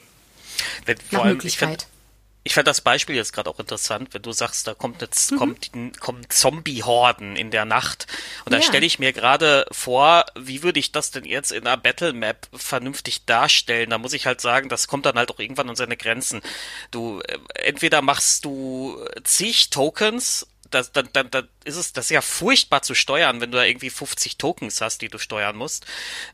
Wenn, 0.86 0.98
Nach 1.11 1.22
allem, 1.22 1.34
Möglichkeit 1.34 1.88
ich 2.44 2.53
fand 2.53 2.68
das 2.68 2.82
Beispiel 2.82 3.16
jetzt 3.16 3.34
gerade 3.34 3.49
auch 3.49 3.60
interessant, 3.60 4.14
wenn 4.14 4.22
du 4.22 4.32
sagst, 4.32 4.66
da 4.66 4.74
kommt 4.74 5.02
jetzt 5.02 5.32
mhm. 5.32 5.38
kommt, 5.38 5.99
kommen 5.99 6.30
Zombie-Horden 6.30 7.36
in 7.36 7.52
der 7.52 7.66
Nacht. 7.66 8.07
Und 8.45 8.53
dann 8.53 8.61
ja. 8.61 8.68
stelle 8.68 8.86
ich 8.86 8.98
mir 8.98 9.11
gerade 9.11 9.66
vor, 9.72 10.26
wie 10.38 10.64
würde 10.64 10.80
ich 10.80 10.91
das 10.91 11.11
denn 11.11 11.26
jetzt 11.26 11.52
in 11.52 11.68
einer 11.68 11.78
Battle 11.78 12.14
Map 12.14 12.48
vernünftig 12.53 13.26
darstellen? 13.26 13.90
Da 13.90 13.98
muss 13.98 14.14
ich 14.14 14.26
halt 14.26 14.40
sagen, 14.40 14.70
das 14.70 14.88
kommt 14.88 15.06
dann 15.06 15.18
halt 15.18 15.32
auch 15.32 15.40
irgendwann 15.40 15.70
an 15.70 15.76
seine 15.76 15.98
Grenzen. 15.98 16.41
Du 16.91 17.20
äh, 17.22 17.38
entweder 17.56 18.02
machst 18.02 18.45
du 18.45 18.98
zig 19.24 19.70
Tokens 19.70 20.48
das, 20.72 20.91
dann, 20.91 21.10
dann, 21.14 21.30
dann 21.32 21.48
ist 21.66 21.76
es, 21.76 21.94
das 21.94 22.06
ist 22.06 22.12
ja 22.12 22.22
furchtbar 22.22 22.82
zu 22.82 22.96
steuern, 22.96 23.41
wenn 23.41 23.52
du 23.52 23.58
da 23.58 23.64
irgendwie 23.64 23.90
50 23.90 24.38
Tokens 24.38 24.82
hast, 24.82 25.02
die 25.02 25.10
du 25.10 25.18
steuern 25.18 25.56
musst. 25.56 25.86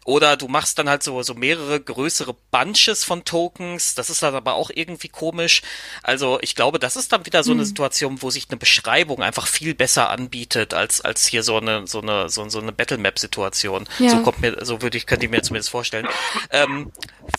Oder 0.05 0.37
du 0.37 0.47
machst 0.47 0.79
dann 0.79 0.89
halt 0.89 1.03
so, 1.03 1.21
so 1.23 1.33
mehrere 1.33 1.79
größere 1.79 2.35
Bunches 2.51 3.03
von 3.03 3.23
Tokens. 3.25 3.95
Das 3.95 4.09
ist 4.09 4.23
dann 4.23 4.35
aber 4.35 4.55
auch 4.55 4.69
irgendwie 4.73 5.09
komisch. 5.09 5.61
Also 6.03 6.39
ich 6.41 6.55
glaube, 6.55 6.79
das 6.79 6.95
ist 6.95 7.11
dann 7.11 7.25
wieder 7.25 7.43
so 7.43 7.51
eine 7.51 7.61
mhm. 7.61 7.67
Situation, 7.67 8.21
wo 8.21 8.29
sich 8.29 8.47
eine 8.49 8.57
Beschreibung 8.57 9.21
einfach 9.21 9.47
viel 9.47 9.75
besser 9.75 10.09
anbietet, 10.09 10.73
als, 10.73 11.01
als 11.01 11.25
hier 11.25 11.43
so 11.43 11.57
eine, 11.57 11.87
so 11.87 12.01
eine, 12.01 12.29
so, 12.29 12.47
so 12.49 12.59
eine 12.59 12.71
Battle 12.71 12.97
Map 12.97 13.19
Situation. 13.19 13.87
Ja. 13.99 14.11
So 14.11 14.21
kommt 14.21 14.41
mir, 14.41 14.63
so 14.65 14.81
würde 14.81 14.97
ich, 14.97 15.05
könnte 15.05 15.25
ich 15.25 15.31
mir 15.31 15.41
zumindest 15.41 15.69
vorstellen. 15.69 16.07
Ähm, 16.51 16.91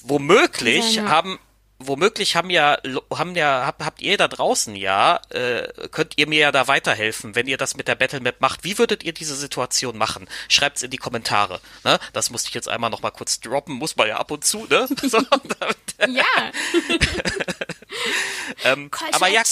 womöglich 0.02 1.00
haben, 1.00 1.38
womöglich 1.78 2.36
haben 2.36 2.50
ja, 2.50 2.78
haben 3.12 3.34
ja, 3.36 3.64
habt, 3.66 3.84
habt 3.84 4.00
ihr 4.00 4.16
da 4.16 4.28
draußen 4.28 4.74
ja, 4.76 5.20
äh, 5.30 5.68
könnt 5.90 6.14
ihr 6.16 6.26
mir 6.26 6.40
ja 6.40 6.52
da 6.52 6.68
weiterhelfen, 6.68 7.34
wenn 7.34 7.46
ihr 7.46 7.58
das 7.58 7.76
mit 7.76 7.86
der 7.88 7.94
Battlemap 7.94 8.40
macht. 8.40 8.64
Wie 8.64 8.78
würdet 8.78 9.02
ihr 9.02 9.12
diese 9.12 9.36
Situation 9.36 9.98
machen? 9.98 10.26
Schreibt's 10.48 10.82
in 10.82 10.90
die 10.90 10.96
Kommentare. 10.96 11.60
Ne? 11.84 11.98
Das 12.12 12.30
musste 12.30 12.48
ich 12.48 12.54
jetzt 12.54 12.68
einmal 12.68 12.90
noch 12.90 13.02
mal 13.02 13.10
kurz 13.10 13.40
droppen, 13.40 13.74
muss 13.74 13.96
man 13.96 14.08
ja 14.08 14.16
ab 14.16 14.30
und 14.30 14.44
zu, 14.44 14.66
ne? 14.66 14.88
So, 15.06 15.18
ja. 16.08 16.24
ähm, 18.64 18.90
aber 19.12 19.28
ja, 19.28 19.42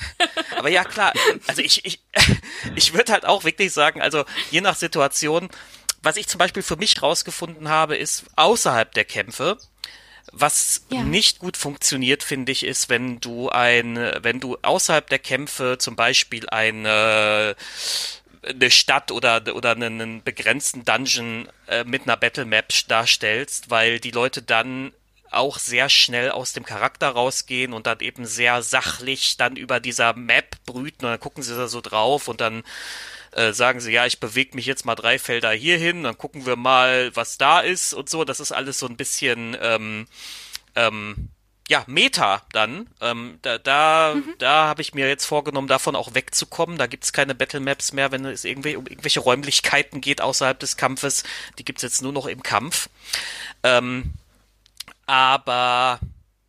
aber 0.56 0.70
ja 0.70 0.84
klar. 0.84 1.12
Also 1.46 1.60
ich, 1.60 1.84
ich, 1.84 2.00
ich 2.74 2.94
würde 2.94 3.12
halt 3.12 3.26
auch 3.26 3.44
wirklich 3.44 3.72
sagen, 3.72 4.00
also 4.00 4.24
je 4.50 4.60
nach 4.60 4.76
Situation, 4.76 5.50
was 6.02 6.16
ich 6.16 6.26
zum 6.26 6.38
Beispiel 6.38 6.62
für 6.62 6.76
mich 6.76 7.02
rausgefunden 7.02 7.68
habe, 7.68 7.96
ist 7.96 8.24
außerhalb 8.36 8.92
der 8.92 9.04
Kämpfe 9.04 9.58
was 10.36 10.84
ja. 10.90 11.02
nicht 11.02 11.38
gut 11.38 11.56
funktioniert, 11.56 12.22
finde 12.22 12.52
ich, 12.52 12.64
ist, 12.64 12.88
wenn 12.88 13.20
du 13.20 13.48
ein, 13.48 13.96
wenn 14.22 14.40
du 14.40 14.56
außerhalb 14.62 15.08
der 15.08 15.18
Kämpfe 15.18 15.78
zum 15.78 15.96
Beispiel 15.96 16.48
eine 16.48 17.56
eine 18.46 18.70
Stadt 18.70 19.10
oder 19.10 19.54
oder 19.54 19.70
einen 19.70 20.22
begrenzten 20.22 20.84
Dungeon 20.84 21.48
äh, 21.66 21.84
mit 21.84 22.02
einer 22.02 22.16
Battle 22.16 22.44
Map 22.44 22.72
darstellst, 22.88 23.70
weil 23.70 24.00
die 24.00 24.10
Leute 24.10 24.42
dann 24.42 24.92
auch 25.30 25.58
sehr 25.58 25.88
schnell 25.88 26.30
aus 26.30 26.52
dem 26.52 26.64
Charakter 26.64 27.08
rausgehen 27.08 27.72
und 27.72 27.86
dann 27.86 28.00
eben 28.00 28.24
sehr 28.24 28.62
sachlich 28.62 29.36
dann 29.36 29.56
über 29.56 29.80
dieser 29.80 30.14
Map 30.14 30.56
brüten 30.64 31.06
und 31.06 31.10
dann 31.10 31.20
gucken 31.20 31.42
sie 31.42 31.56
da 31.56 31.68
so 31.68 31.80
drauf 31.80 32.28
und 32.28 32.40
dann 32.40 32.62
äh, 33.34 33.52
sagen 33.52 33.80
sie, 33.80 33.92
ja, 33.92 34.06
ich 34.06 34.20
bewege 34.20 34.56
mich 34.56 34.66
jetzt 34.66 34.84
mal 34.84 34.94
drei 34.94 35.18
Felder 35.18 35.52
hier 35.52 35.78
hin, 35.78 36.04
dann 36.04 36.16
gucken 36.18 36.46
wir 36.46 36.56
mal, 36.56 37.14
was 37.14 37.38
da 37.38 37.60
ist 37.60 37.94
und 37.94 38.08
so. 38.08 38.24
Das 38.24 38.40
ist 38.40 38.52
alles 38.52 38.78
so 38.78 38.86
ein 38.86 38.96
bisschen 38.96 39.56
ähm, 39.60 40.06
ähm, 40.76 41.30
ja, 41.68 41.84
Meta 41.86 42.42
dann. 42.52 42.88
Ähm, 43.00 43.38
da 43.42 43.58
da, 43.58 44.14
mhm. 44.14 44.34
da 44.38 44.66
habe 44.66 44.82
ich 44.82 44.94
mir 44.94 45.08
jetzt 45.08 45.24
vorgenommen, 45.24 45.68
davon 45.68 45.96
auch 45.96 46.14
wegzukommen. 46.14 46.78
Da 46.78 46.86
gibt's 46.86 47.12
keine 47.12 47.34
Battle 47.34 47.60
Maps 47.60 47.92
mehr, 47.92 48.12
wenn 48.12 48.24
es 48.24 48.44
irgendwie 48.44 48.76
um 48.76 48.86
irgendwelche 48.86 49.20
Räumlichkeiten 49.20 50.00
geht 50.00 50.20
außerhalb 50.20 50.58
des 50.58 50.76
Kampfes. 50.76 51.24
Die 51.58 51.64
gibt's 51.64 51.82
jetzt 51.82 52.02
nur 52.02 52.12
noch 52.12 52.26
im 52.26 52.42
Kampf. 52.42 52.88
Ähm, 53.62 54.12
aber 55.06 56.00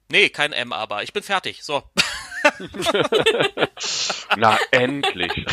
nee, 0.09 0.29
kein 0.29 0.53
M, 0.53 0.73
aber 0.73 1.03
ich 1.03 1.13
bin 1.13 1.23
fertig. 1.23 1.63
So. 1.63 1.83
Na, 4.37 4.57
endlich. 4.71 5.45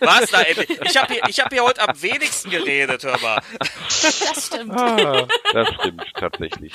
Was, 0.00 0.32
na, 0.32 0.42
endlich? 0.42 0.80
Ich 0.82 0.96
habe 0.96 1.12
hier, 1.14 1.22
hab 1.22 1.52
hier 1.52 1.64
heute 1.64 1.88
am 1.88 2.02
wenigsten 2.02 2.50
geredet, 2.50 3.04
hör 3.04 3.18
mal. 3.20 3.40
Das 3.88 4.46
stimmt. 4.46 4.72
Ah, 4.72 5.26
das 5.52 5.68
stimmt 5.74 6.04
tatsächlich. 6.14 6.72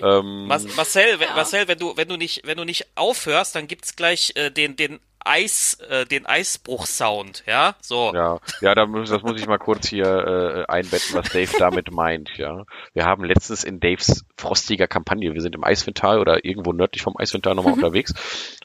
Ja. 0.00 0.18
Ähm, 0.18 0.46
Marcel, 0.46 1.20
ja. 1.20 1.34
Marcel, 1.34 1.68
wenn 1.68 1.78
du, 1.78 1.96
wenn 1.96 2.08
du 2.08 2.16
nicht, 2.16 2.42
wenn 2.44 2.56
du 2.56 2.64
nicht 2.64 2.86
aufhörst, 2.94 3.54
dann 3.54 3.66
gibt's 3.66 3.96
gleich 3.96 4.32
äh, 4.36 4.50
den, 4.50 4.76
den 4.76 5.00
Eis, 5.24 5.78
äh, 5.88 6.04
den 6.06 6.26
Eisbruch-Sound, 6.26 7.44
ja, 7.46 7.74
so. 7.80 8.12
Ja, 8.14 8.38
ja, 8.60 8.74
da 8.74 8.86
muss, 8.86 9.10
das 9.10 9.22
muss 9.22 9.40
ich 9.40 9.46
mal 9.46 9.58
kurz 9.58 9.88
hier 9.88 10.06
äh, 10.06 10.70
einbetten, 10.70 11.14
was 11.14 11.30
Dave 11.30 11.50
damit 11.58 11.90
meint, 11.90 12.36
ja. 12.36 12.64
Wir 12.94 13.04
haben 13.04 13.24
letztens 13.24 13.64
in 13.64 13.80
Daves 13.80 14.24
frostiger 14.36 14.86
Kampagne, 14.86 15.34
wir 15.34 15.40
sind 15.40 15.54
im 15.54 15.64
Eiswindtal 15.64 16.18
oder 16.18 16.44
irgendwo 16.44 16.72
nördlich 16.72 17.02
vom 17.02 17.16
Eiswindtal 17.16 17.54
nochmal 17.54 17.74
mhm. 17.74 17.78
unterwegs 17.82 18.14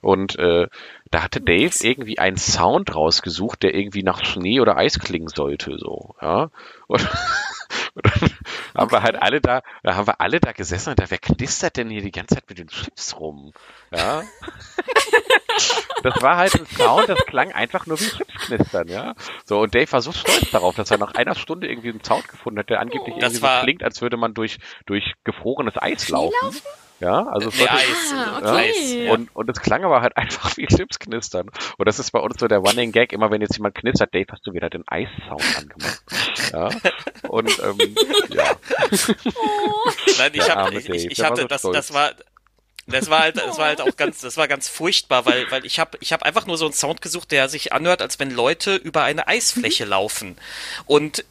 und 0.01 0.37
äh, 0.39 0.67
da 1.11 1.23
hatte 1.23 1.41
Dave 1.41 1.73
irgendwie 1.81 2.19
einen 2.19 2.37
Sound 2.37 2.93
rausgesucht, 2.93 3.63
der 3.63 3.73
irgendwie 3.73 4.03
nach 4.03 4.25
Schnee 4.25 4.59
oder 4.59 4.77
Eis 4.77 4.99
klingen 4.99 5.29
sollte, 5.29 5.77
so, 5.77 6.15
ja. 6.21 6.49
Und, 6.87 7.07
haben 8.75 8.91
wir 8.91 9.03
halt 9.03 9.21
alle 9.21 9.41
da, 9.41 9.61
da 9.83 9.95
haben 9.95 10.07
wir 10.07 10.21
alle 10.21 10.39
da 10.39 10.51
gesessen 10.51 10.91
und 10.91 10.99
da, 10.99 11.09
wer 11.09 11.17
knistert 11.17 11.77
denn 11.77 11.89
hier 11.89 12.01
die 12.01 12.11
ganze 12.11 12.35
Zeit 12.35 12.49
mit 12.49 12.59
den 12.59 12.67
Chips 12.67 13.15
rum? 13.19 13.53
Ja. 13.91 14.23
das 16.03 16.21
war 16.21 16.37
halt 16.37 16.55
ein 16.55 16.65
Sound, 16.65 17.09
das 17.09 17.25
klang 17.25 17.51
einfach 17.51 17.85
nur 17.85 17.99
wie 17.99 18.05
Chips 18.05 18.45
knistern, 18.45 18.87
ja. 18.87 19.15
So, 19.45 19.61
und 19.61 19.73
Dave 19.73 19.91
war 19.91 20.01
so 20.01 20.11
stolz 20.11 20.51
darauf, 20.51 20.75
dass 20.75 20.91
er 20.91 20.97
nach 20.97 21.15
einer 21.15 21.35
Stunde 21.35 21.67
irgendwie 21.67 21.89
einen 21.89 22.03
Sound 22.03 22.27
gefunden 22.27 22.59
hat, 22.59 22.69
der 22.69 22.79
angeblich 22.79 23.15
oh, 23.15 23.19
irgendwie 23.19 23.35
so 23.35 23.47
klingt, 23.63 23.83
als 23.83 24.01
würde 24.01 24.17
man 24.17 24.33
durch, 24.33 24.59
durch 24.85 25.13
gefrorenes 25.23 25.73
Eis 25.77 26.09
laufen. 26.09 26.35
laufen? 26.41 26.61
Ja, 26.99 27.27
also 27.27 27.49
es 27.49 27.59
nee, 27.59 27.67
Eis, 27.67 28.13
ah, 28.15 28.37
okay. 28.39 29.05
ja, 29.05 29.13
und, 29.13 29.35
und 29.35 29.49
es 29.49 29.61
klang 29.61 29.83
aber 29.83 30.01
halt 30.01 30.17
einfach 30.17 30.57
wie 30.57 30.65
Chips 30.65 30.97
knistern. 30.97 31.51
Und 31.77 31.87
das 31.87 31.99
ist 31.99 32.11
bei 32.11 32.19
uns 32.19 32.39
so 32.39 32.47
der 32.47 32.57
Running 32.57 32.91
Gag, 32.91 33.13
immer 33.13 33.29
wenn 33.29 33.41
jetzt 33.41 33.57
jemand 33.57 33.75
knistert, 33.75 34.15
Dave, 34.15 34.25
hast 34.31 34.47
du 34.47 34.53
wieder 34.53 34.69
den 34.69 34.83
Eissound 34.87 35.43
angemacht. 35.57 36.03
Ja, 36.51 36.69
und 37.29 37.59
ähm, 37.59 37.86
ja. 38.29 38.55
Oh. 39.35 39.91
Nein, 40.17 40.31
ich, 40.33 40.49
hab, 40.49 40.71
ich, 40.73 40.89
ich, 40.89 41.11
ich 41.11 41.21
hatte, 41.21 41.41
so 41.41 41.47
das, 41.47 41.61
das 41.61 41.93
war, 41.93 42.13
das 42.87 43.09
war 43.09 43.19
halt, 43.19 43.37
das 43.37 43.57
war 43.57 43.67
halt 43.67 43.81
auch 43.81 43.95
ganz, 43.97 44.21
das 44.21 44.37
war 44.37 44.47
ganz 44.47 44.69
furchtbar, 44.69 45.25
weil, 45.25 45.49
weil 45.51 45.65
ich 45.65 45.79
habe, 45.79 45.97
ich 46.01 46.13
habe 46.13 46.25
einfach 46.25 46.45
nur 46.45 46.57
so 46.57 46.65
einen 46.65 46.73
Sound 46.73 47.01
gesucht, 47.01 47.31
der 47.31 47.49
sich 47.49 47.73
anhört, 47.73 48.01
als 48.01 48.19
wenn 48.19 48.31
Leute 48.31 48.75
über 48.75 49.03
eine 49.03 49.27
Eisfläche 49.27 49.85
mhm. 49.85 49.91
laufen. 49.91 50.37
Und 50.85 51.25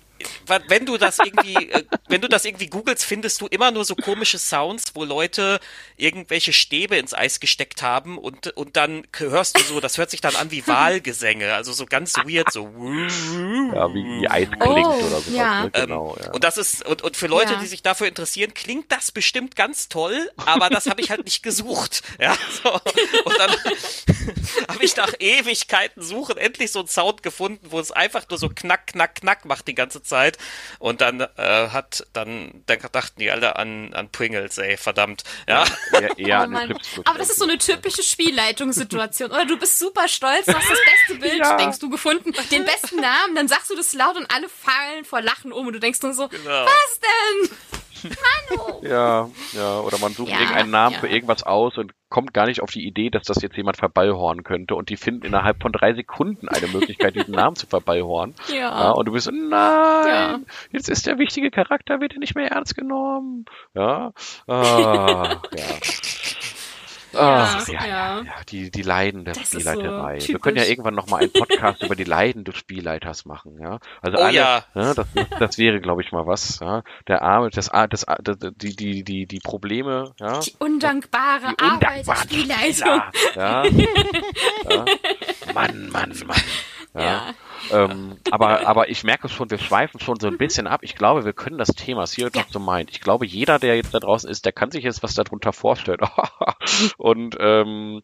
wenn 0.69 0.87
du 0.87 0.97
das 0.97 1.19
irgendwie, 1.19 1.55
äh, 1.55 1.85
wenn 2.09 2.21
du 2.21 2.29
das 2.29 2.45
irgendwie 2.45 2.69
googelst, 2.69 3.05
findest 3.05 3.41
du 3.41 3.47
immer 3.47 3.71
nur 3.71 3.85
so 3.85 3.95
komische 3.95 4.39
Sounds, 4.39 4.95
wo 4.95 5.05
Leute 5.05 5.61
irgendwelche 5.97 6.53
Stäbe 6.53 6.97
ins 6.97 7.15
Eis 7.15 7.41
gesteckt 7.41 7.83
haben 7.83 8.19
und, 8.19 8.49
und 8.57 8.77
dann 8.77 9.07
hörst 9.17 9.59
du 9.59 9.63
so, 9.63 9.81
das 9.81 9.99
hört 9.99 10.11
sich 10.11 10.21
dann 10.21 10.37
an 10.37 10.51
wie 10.51 10.67
Wahlgesänge, 10.67 11.55
also 11.55 11.73
so 11.73 11.87
ganz 11.87 12.15
weird, 12.17 12.53
so. 12.53 12.65
Ja, 12.67 13.93
wie, 13.95 14.21
wie 14.21 14.29
Eis 14.29 14.49
klingt 14.49 14.67
oh, 14.67 15.07
oder 15.07 15.21
so. 15.21 15.31
Ja. 15.37 15.65
Ne? 15.65 15.71
Genau, 15.71 16.17
ja. 16.21 16.33
Und 16.33 16.45
das 16.45 16.59
ist, 16.59 16.85
und, 16.87 17.03
und 17.03 17.17
für 17.17 17.27
Leute, 17.27 17.55
ja. 17.55 17.59
die 17.61 17.67
sich 17.67 17.83
dafür 17.83 18.09
interessieren, 18.09 18.55
klingt 18.55 18.91
das 18.93 19.13
bestimmt 19.13 19.57
ganz 19.57 19.89
toll, 19.89 20.31
aber 20.37 20.71
das 20.71 20.87
habe 20.87 21.01
ich 21.01 21.11
halt 21.11 21.25
nicht 21.25 21.43
gesucht. 21.43 22.03
Ja, 22.19 22.37
so. 22.63 22.73
Und 22.73 23.39
dann, 23.39 23.51
habe 24.69 24.85
ich 24.85 24.97
nach 24.97 25.13
Ewigkeiten 25.19 26.03
suchen 26.03 26.37
endlich 26.37 26.73
so 26.73 26.81
einen 26.81 26.89
Sound 26.89 27.23
gefunden, 27.23 27.67
wo 27.71 27.81
es 27.81 27.93
einfach 27.93 28.29
nur 28.29 28.39
so 28.39 28.49
knack, 28.49 28.89
knack, 28.89 29.17
knack 29.17 29.45
macht 29.45 29.69
die 29.69 29.75
ganze 29.75 30.03
Zeit. 30.03 30.06
Und 30.79 31.01
dann 31.01 31.21
äh, 31.21 31.69
hat 31.69 32.07
dann, 32.13 32.63
dann 32.67 32.79
dachten 32.93 33.21
die 33.21 33.31
alle 33.31 33.57
an, 33.57 33.93
an 33.95 34.11
Pringles, 34.11 34.59
ey, 34.59 34.77
verdammt. 34.77 35.25
Ja. 35.49 35.65
ja, 35.93 36.09
ja 36.17 36.47
oh 36.47 37.03
Aber 37.05 37.19
das 37.19 37.31
ist 37.31 37.39
so 37.39 37.45
eine 37.45 37.59
typische 37.59 38.03
Spielleitungssituation. 38.03 39.31
Oder 39.31 39.47
du 39.47 39.59
bist 39.59 39.79
super 39.79 40.09
stolz, 40.09 40.47
hast 40.47 40.71
das 40.71 40.79
beste 40.85 41.15
Bild, 41.21 41.39
ja. 41.39 41.57
denkst 41.57 41.79
du, 41.79 41.91
gefunden, 41.91 42.33
den 42.51 42.65
besten 42.65 43.01
Namen, 43.01 43.35
dann 43.35 43.49
sagst 43.49 43.71
du 43.71 43.75
das 43.75 43.93
laut 43.93 44.17
und 44.17 44.31
alle 44.31 44.49
fallen 44.49 45.05
vor 45.05 45.21
Lachen 45.21 45.53
um 45.53 45.67
und 45.67 45.73
du 45.73 45.81
denkst 45.81 46.03
nur 46.03 46.15
so, 46.15 46.29
genau. 46.29 46.67
was 46.67 47.01
denn? 47.01 47.57
Ja, 48.83 49.29
ja, 49.53 49.81
oder 49.81 49.99
man 49.99 50.13
sucht 50.13 50.31
ja, 50.31 50.39
irgendeinen 50.39 50.71
Namen 50.71 50.95
ja. 50.95 51.01
für 51.01 51.09
irgendwas 51.09 51.43
aus 51.43 51.77
und 51.79 51.93
kommt 52.09 52.33
gar 52.33 52.47
nicht 52.47 52.63
auf 52.63 52.71
die 52.71 52.87
Idee, 52.87 53.11
dass 53.11 53.25
das 53.25 53.43
jetzt 53.43 53.57
jemand 53.57 53.77
verballhornen 53.77 54.45
könnte 54.45 54.75
und 54.75 54.91
die 54.91 54.97
finden 54.97 55.27
innerhalb 55.27 55.61
von 55.61 55.73
drei 55.73 55.93
Sekunden 55.95 56.49
eine 56.49 56.69
Möglichkeit, 56.69 57.17
diesen 57.17 57.35
Namen 57.35 57.57
zu 57.57 57.67
verballhornen. 57.67 58.35
Ja. 58.49 58.57
ja. 58.57 58.91
Und 58.91 59.07
du 59.07 59.13
bist 59.13 59.27
so, 59.27 59.33
nein, 59.33 59.51
ja. 59.51 60.39
jetzt 60.71 60.89
ist 60.89 61.07
der 61.07 61.19
wichtige 61.19 61.51
Charakter, 61.51 62.01
wird 62.01 62.17
nicht 62.17 62.35
mehr 62.37 62.51
ernst 62.51 62.77
genommen. 62.77 63.45
Ja, 63.75 64.13
ah, 64.47 65.41
ja. 65.57 65.65
Ach, 67.19 67.69
ja, 67.69 67.87
ja, 67.87 68.21
ja, 68.21 68.33
die, 68.49 68.71
die 68.71 68.83
Leiden 68.83 69.25
der 69.25 69.35
das 69.35 69.49
Spielleiterei. 69.49 70.21
So 70.21 70.29
Wir 70.29 70.39
können 70.39 70.57
ja 70.57 70.65
irgendwann 70.65 70.95
nochmal 70.95 71.23
einen 71.23 71.33
Podcast 71.33 71.83
über 71.83 71.97
die 71.97 72.05
Leiden 72.05 72.45
des 72.45 72.57
Spielleiters 72.57 73.25
machen, 73.25 73.59
ja. 73.61 73.79
Also 74.03 74.19
oh, 74.19 74.23
alle, 74.23 74.37
ja. 74.37 74.65
ja 74.75 74.95
das, 74.95 75.07
das 75.39 75.59
wäre, 75.59 75.81
glaube 75.81 76.03
ich, 76.03 76.13
mal 76.13 76.27
was, 76.27 76.61
ja. 76.61 76.83
Der 77.09 77.23
Arme, 77.23 77.51
das, 77.51 77.71
das, 77.91 78.07
das, 78.23 78.39
die, 78.57 78.77
die, 78.77 79.05
die, 79.05 79.27
die 79.27 79.41
Probleme, 79.41 80.15
ja. 80.19 80.41
Die 80.41 80.55
undankbare 80.59 81.55
die 81.59 81.65
Arbeit 81.65 82.07
der 82.07 82.17
Spielleitung. 82.17 83.03
Ja. 83.35 83.65
ja. 84.71 84.85
Mann, 85.55 85.89
Mann, 85.91 86.15
Mann. 86.27 86.43
Ja. 86.95 87.35
Ähm, 87.73 88.17
aber, 88.31 88.67
aber 88.67 88.89
ich 88.89 89.05
merke 89.05 89.29
schon, 89.29 89.51
wir 89.51 89.59
schweifen 89.59 90.01
schon 90.01 90.19
so 90.21 90.29
ein 90.29 90.39
bisschen 90.39 90.67
ab. 90.67 90.81
Ich 90.83 90.95
glaube, 90.95 91.25
wir 91.25 91.33
können 91.33 91.59
das 91.59 91.69
Thema 91.69 92.05
Zero 92.05 92.31
ja. 92.35 92.43
to 92.53 92.59
Mind. 92.59 92.91
Ich 92.91 93.01
glaube, 93.01 93.27
jeder, 93.27 93.59
der 93.59 93.77
jetzt 93.77 93.95
da 93.95 94.01
draußen 94.01 94.29
ist, 94.31 94.45
der 94.45 94.53
kann 94.53 94.71
sich 94.71 94.85
jetzt 94.85 95.03
was 95.03 95.15
darunter 95.15 95.53
vorstellen. 95.53 96.01
Und 96.99 97.37
ähm, 97.41 98.03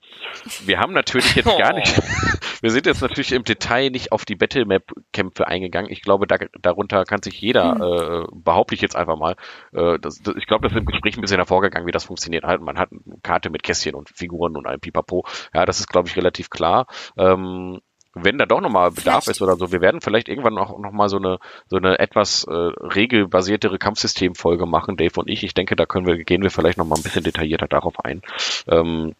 wir 0.64 0.78
haben 0.78 0.92
natürlich 0.92 1.34
jetzt 1.34 1.58
gar 1.58 1.74
nicht, 1.74 1.96
wir 2.60 2.70
sind 2.70 2.86
jetzt 2.86 3.02
natürlich 3.02 3.32
im 3.32 3.44
Detail 3.44 3.90
nicht 3.90 4.12
auf 4.12 4.24
die 4.24 4.36
Battlemap-Kämpfe 4.36 5.46
eingegangen. 5.46 5.90
Ich 5.90 6.02
glaube, 6.02 6.26
da, 6.26 6.36
darunter 6.60 7.04
kann 7.04 7.22
sich 7.22 7.40
jeder, 7.40 7.74
mhm. 7.74 8.24
äh, 8.24 8.26
behaupte 8.32 8.74
ich 8.74 8.80
jetzt 8.80 8.96
einfach 8.96 9.16
mal, 9.16 9.36
äh, 9.72 9.98
das, 9.98 10.20
das, 10.22 10.36
ich 10.36 10.46
glaube, 10.46 10.68
das 10.68 10.72
ist 10.72 10.78
im 10.78 10.86
Gespräch 10.86 11.16
ein 11.16 11.20
bisschen 11.20 11.38
hervorgegangen, 11.38 11.86
wie 11.86 11.92
das 11.92 12.04
funktioniert. 12.04 12.44
Halt, 12.44 12.60
man 12.60 12.78
hat 12.78 12.90
eine 12.92 13.18
Karte 13.22 13.50
mit 13.50 13.62
Kästchen 13.62 13.94
und 13.94 14.08
Figuren 14.08 14.56
und 14.56 14.66
einem 14.66 14.80
Pipapo. 14.80 15.24
Ja, 15.54 15.66
das 15.66 15.80
ist, 15.80 15.88
glaube 15.88 16.08
ich, 16.08 16.16
relativ 16.16 16.50
klar. 16.50 16.86
Ähm, 17.16 17.80
wenn 18.14 18.38
da 18.38 18.46
doch 18.46 18.60
nochmal 18.60 18.90
Bedarf 18.90 19.24
vielleicht. 19.24 19.38
ist 19.38 19.42
oder 19.42 19.56
so, 19.56 19.72
wir 19.72 19.80
werden 19.80 20.00
vielleicht 20.00 20.28
irgendwann 20.28 20.58
auch 20.58 20.78
nochmal 20.78 21.08
so 21.08 21.16
eine, 21.16 21.38
so 21.68 21.76
eine 21.76 21.98
etwas 21.98 22.44
äh, 22.44 22.52
regelbasiertere 22.52 23.78
Kampfsystemfolge 23.78 24.66
machen, 24.66 24.96
Dave 24.96 25.18
und 25.18 25.28
ich. 25.28 25.44
Ich 25.44 25.54
denke, 25.54 25.76
da 25.76 25.86
können 25.86 26.06
wir, 26.06 26.22
gehen 26.24 26.42
wir 26.42 26.50
vielleicht 26.50 26.78
nochmal 26.78 26.98
ein 26.98 27.02
bisschen 27.02 27.24
detaillierter 27.24 27.68
darauf 27.68 28.04
ein. 28.04 28.22
Ähm, 28.68 29.14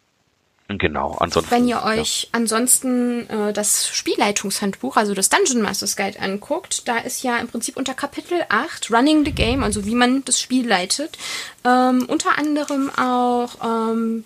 Genau, 0.69 1.17
ansonsten. 1.19 1.51
Wenn 1.51 1.67
ihr 1.67 1.83
euch 1.83 2.23
ja. 2.23 2.29
ansonsten 2.31 3.29
äh, 3.29 3.51
das 3.51 3.89
Spielleitungshandbuch, 3.89 4.95
also 4.95 5.13
das 5.13 5.29
Dungeon 5.29 5.61
Masters 5.61 5.97
Guide 5.97 6.19
anguckt, 6.19 6.87
da 6.87 6.99
ist 6.99 7.21
ja 7.21 7.37
im 7.37 7.47
Prinzip 7.47 7.75
unter 7.75 7.93
Kapitel 7.93 8.43
8 8.47 8.89
Running 8.89 9.25
the 9.25 9.33
Game, 9.33 9.61
also 9.61 9.85
wie 9.85 9.93
man 9.93 10.23
das 10.23 10.39
Spiel 10.39 10.67
leitet, 10.67 11.17
ähm, 11.65 12.05
unter 12.07 12.37
anderem 12.37 12.89
auch 12.97 13.55
ähm, 13.63 14.23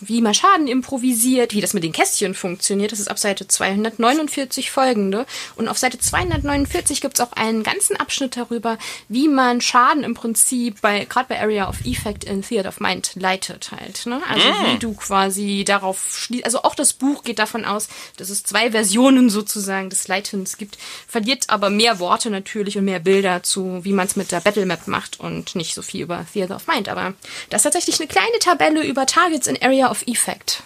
wie 0.00 0.20
man 0.20 0.34
Schaden 0.34 0.68
improvisiert, 0.68 1.54
wie 1.54 1.60
das 1.60 1.72
mit 1.72 1.82
den 1.82 1.92
Kästchen 1.92 2.34
funktioniert. 2.34 2.92
Das 2.92 3.00
ist 3.00 3.08
ab 3.08 3.18
Seite 3.18 3.48
249 3.48 4.70
folgende. 4.70 5.26
Und 5.56 5.68
auf 5.68 5.78
Seite 5.78 5.98
249 5.98 7.00
gibt 7.00 7.18
es 7.18 7.20
auch 7.20 7.32
einen 7.32 7.62
ganzen 7.62 7.96
Abschnitt 7.96 8.36
darüber, 8.36 8.78
wie 9.08 9.28
man 9.28 9.60
Schaden 9.60 10.04
im 10.04 10.14
Prinzip 10.14 10.80
bei, 10.80 11.06
gerade 11.06 11.28
bei 11.28 11.40
Area 11.40 11.68
of 11.68 11.84
Effect 11.84 12.24
in 12.24 12.42
Theater 12.42 12.68
of 12.68 12.80
Mind 12.80 13.12
leitet 13.14 13.70
halt. 13.72 14.06
Ne? 14.06 14.20
Also 14.28 14.46
mm. 14.46 14.66
wie 14.66 14.78
du 14.78 14.94
quasi 14.94 15.64
darauf 15.66 16.16
schließt. 16.16 16.44
Also 16.44 16.62
auch 16.62 16.74
das 16.74 16.92
Buch 16.92 17.24
geht 17.24 17.38
davon 17.38 17.64
aus, 17.64 17.88
dass 18.16 18.28
es 18.28 18.42
zwei 18.42 18.72
Versionen 18.72 19.30
sozusagen 19.30 19.88
des 19.88 20.08
Leitens 20.08 20.58
gibt, 20.58 20.78
verliert 21.08 21.48
aber 21.48 21.70
mehr 21.70 21.98
Worte 22.00 22.30
natürlich 22.30 22.76
und 22.76 22.84
mehr 22.84 23.00
Bilder 23.00 23.42
zu, 23.42 23.80
wie 23.82 23.92
man 23.92 24.06
es 24.06 24.16
mit 24.16 24.30
der 24.30 24.40
Battlemap 24.40 24.86
macht 24.86 25.20
und 25.20 25.54
nicht 25.54 25.74
so 25.74 25.82
viel 25.82 26.02
über 26.02 26.26
Theater 26.32 26.56
of 26.56 26.66
Mind. 26.66 26.88
Aber 26.88 27.14
da 27.48 27.56
ist 27.56 27.62
tatsächlich 27.62 27.98
eine 27.98 28.08
kleine 28.08 28.38
Tabelle 28.40 28.84
über 28.84 29.06
Targets 29.06 29.46
in 29.46 29.60
Area 29.60 29.69
Area 29.70 29.88
of 29.88 30.02
Effect. 30.06 30.62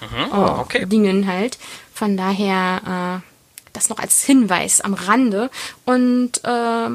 Mhm. 0.00 0.32
Oh, 0.32 0.60
okay. 0.60 0.86
Dingen 0.86 1.26
halt. 1.26 1.58
Von 1.92 2.16
daher 2.16 3.22
äh, 3.22 3.68
das 3.74 3.90
noch 3.90 3.98
als 3.98 4.24
Hinweis 4.24 4.80
am 4.80 4.94
Rande. 4.94 5.50
Und 5.84 6.42
äh, 6.42 6.88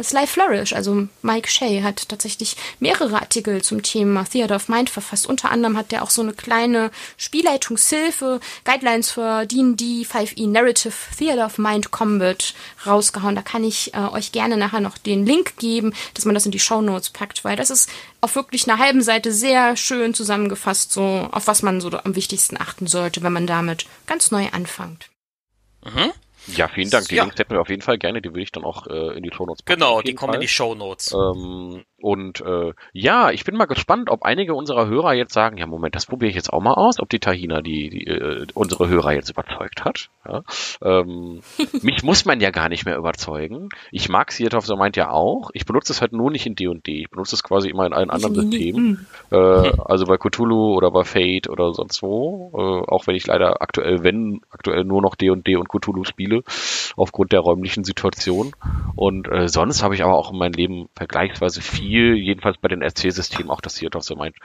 Sly 0.00 0.26
Flourish, 0.26 0.72
also 0.72 1.08
Mike 1.22 1.48
Shea, 1.48 1.82
hat 1.82 2.08
tatsächlich 2.08 2.56
mehrere 2.80 3.20
Artikel 3.20 3.62
zum 3.62 3.82
Thema 3.82 4.24
Theater 4.24 4.56
of 4.56 4.68
Mind 4.68 4.90
verfasst. 4.90 5.26
Unter 5.26 5.50
anderem 5.50 5.76
hat 5.76 5.92
er 5.92 6.02
auch 6.02 6.10
so 6.10 6.22
eine 6.22 6.32
kleine 6.32 6.90
Spielleitungshilfe, 7.16 8.40
Guidelines 8.64 9.10
für 9.10 9.46
D&D 9.46 10.02
5e 10.02 10.48
Narrative 10.48 10.94
Theater 11.16 11.46
of 11.46 11.58
Mind 11.58 11.90
Combat 11.90 12.54
rausgehauen. 12.86 13.34
Da 13.34 13.42
kann 13.42 13.64
ich 13.64 13.94
äh, 13.94 13.98
euch 13.98 14.32
gerne 14.32 14.56
nachher 14.56 14.80
noch 14.80 14.98
den 14.98 15.26
Link 15.26 15.56
geben, 15.58 15.94
dass 16.14 16.24
man 16.24 16.34
das 16.34 16.46
in 16.46 16.52
die 16.52 16.58
Show 16.58 16.80
Notes 16.80 17.10
packt, 17.10 17.44
weil 17.44 17.56
das 17.56 17.70
ist 17.70 17.88
auf 18.20 18.34
wirklich 18.34 18.68
einer 18.68 18.78
halben 18.78 19.02
Seite 19.02 19.32
sehr 19.32 19.76
schön 19.76 20.14
zusammengefasst, 20.14 20.92
so 20.92 21.28
auf 21.30 21.46
was 21.46 21.62
man 21.62 21.80
so 21.80 21.90
am 21.90 22.16
wichtigsten 22.16 22.60
achten 22.60 22.86
sollte, 22.86 23.22
wenn 23.22 23.32
man 23.32 23.46
damit 23.46 23.86
ganz 24.06 24.30
neu 24.30 24.48
anfängt. 24.52 25.10
Mhm. 25.84 26.12
Ja, 26.48 26.68
vielen 26.68 26.90
Dank. 26.90 27.08
Die 27.08 27.14
ja. 27.14 27.22
Links 27.22 27.38
hätten 27.38 27.52
wir 27.52 27.60
auf 27.60 27.68
jeden 27.68 27.82
Fall 27.82 27.98
gerne. 27.98 28.20
Die 28.20 28.30
würde 28.30 28.42
ich 28.42 28.52
dann 28.52 28.64
auch 28.64 28.86
äh, 28.86 29.16
in 29.16 29.22
die 29.22 29.30
Show 29.32 29.46
Notes 29.46 29.62
packen. 29.62 29.80
Genau, 29.80 30.02
die 30.02 30.14
kommen 30.14 30.30
Fall. 30.30 30.36
in 30.36 30.40
die 30.40 30.48
Show 30.48 30.74
Notes. 30.74 31.12
Ähm, 31.12 31.84
und 32.02 32.40
äh, 32.40 32.72
ja, 32.92 33.30
ich 33.30 33.44
bin 33.44 33.56
mal 33.56 33.66
gespannt, 33.66 34.10
ob 34.10 34.24
einige 34.24 34.54
unserer 34.54 34.88
Hörer 34.88 35.14
jetzt 35.14 35.32
sagen, 35.32 35.56
ja 35.56 35.66
Moment, 35.66 35.94
das 35.94 36.06
probiere 36.06 36.30
ich 36.30 36.34
jetzt 36.34 36.52
auch 36.52 36.60
mal 36.60 36.74
aus, 36.74 36.98
ob 36.98 37.08
die 37.08 37.20
Tahina 37.20 37.60
die, 37.60 37.90
die 37.90 38.06
äh, 38.08 38.44
unsere 38.54 38.88
Hörer 38.88 39.12
jetzt 39.12 39.30
überzeugt 39.30 39.84
hat. 39.84 40.10
Ja? 40.26 40.42
Ähm, 40.82 41.42
mich 41.82 42.02
muss 42.02 42.24
man 42.24 42.40
ja 42.40 42.50
gar 42.50 42.68
nicht 42.68 42.84
mehr 42.86 42.96
überzeugen. 42.96 43.68
Ich 43.92 44.08
mag 44.08 44.32
of 44.52 44.66
the 44.66 44.74
Mind 44.74 44.96
ja 44.96 45.10
auch. 45.10 45.50
Ich 45.54 45.64
benutze 45.64 45.92
es 45.92 46.00
halt 46.00 46.12
nur 46.12 46.32
nicht 46.32 46.44
in 46.44 46.56
D&D. 46.56 47.02
Ich 47.02 47.10
benutze 47.10 47.36
es 47.36 47.44
quasi 47.44 47.68
immer 47.68 47.86
in 47.86 47.92
allen 47.92 48.10
anderen 48.10 48.34
Systemen. 48.34 49.06
Äh, 49.30 49.36
also 49.36 50.06
bei 50.06 50.16
Cthulhu 50.16 50.74
oder 50.74 50.90
bei 50.90 51.04
Fate 51.04 51.48
oder 51.48 51.72
sonst 51.72 52.02
wo. 52.02 52.50
Äh, 52.54 52.90
auch 52.90 53.06
wenn 53.06 53.14
ich 53.14 53.28
leider 53.28 53.62
aktuell, 53.62 54.02
wenn 54.02 54.40
aktuell 54.50 54.82
nur 54.82 55.02
noch 55.02 55.14
D&D 55.14 55.54
und 55.56 55.68
Cthulhu 55.68 56.02
spiele, 56.02 56.42
aufgrund 56.96 57.30
der 57.30 57.40
räumlichen 57.40 57.84
Situation. 57.84 58.52
Und 58.96 59.30
äh, 59.30 59.46
sonst 59.46 59.84
habe 59.84 59.94
ich 59.94 60.02
aber 60.02 60.14
auch 60.16 60.32
in 60.32 60.38
meinem 60.38 60.54
Leben 60.54 60.88
vergleichsweise 60.96 61.60
viel 61.60 61.91
viel, 61.92 62.16
jedenfalls 62.16 62.56
bei 62.58 62.68
den 62.68 62.82
RC-Systemen, 62.82 63.50
auch 63.50 63.60
das 63.60 63.74
Theater 63.74 63.98
of 63.98 64.04
the 64.04 64.14
Mind 64.14 64.36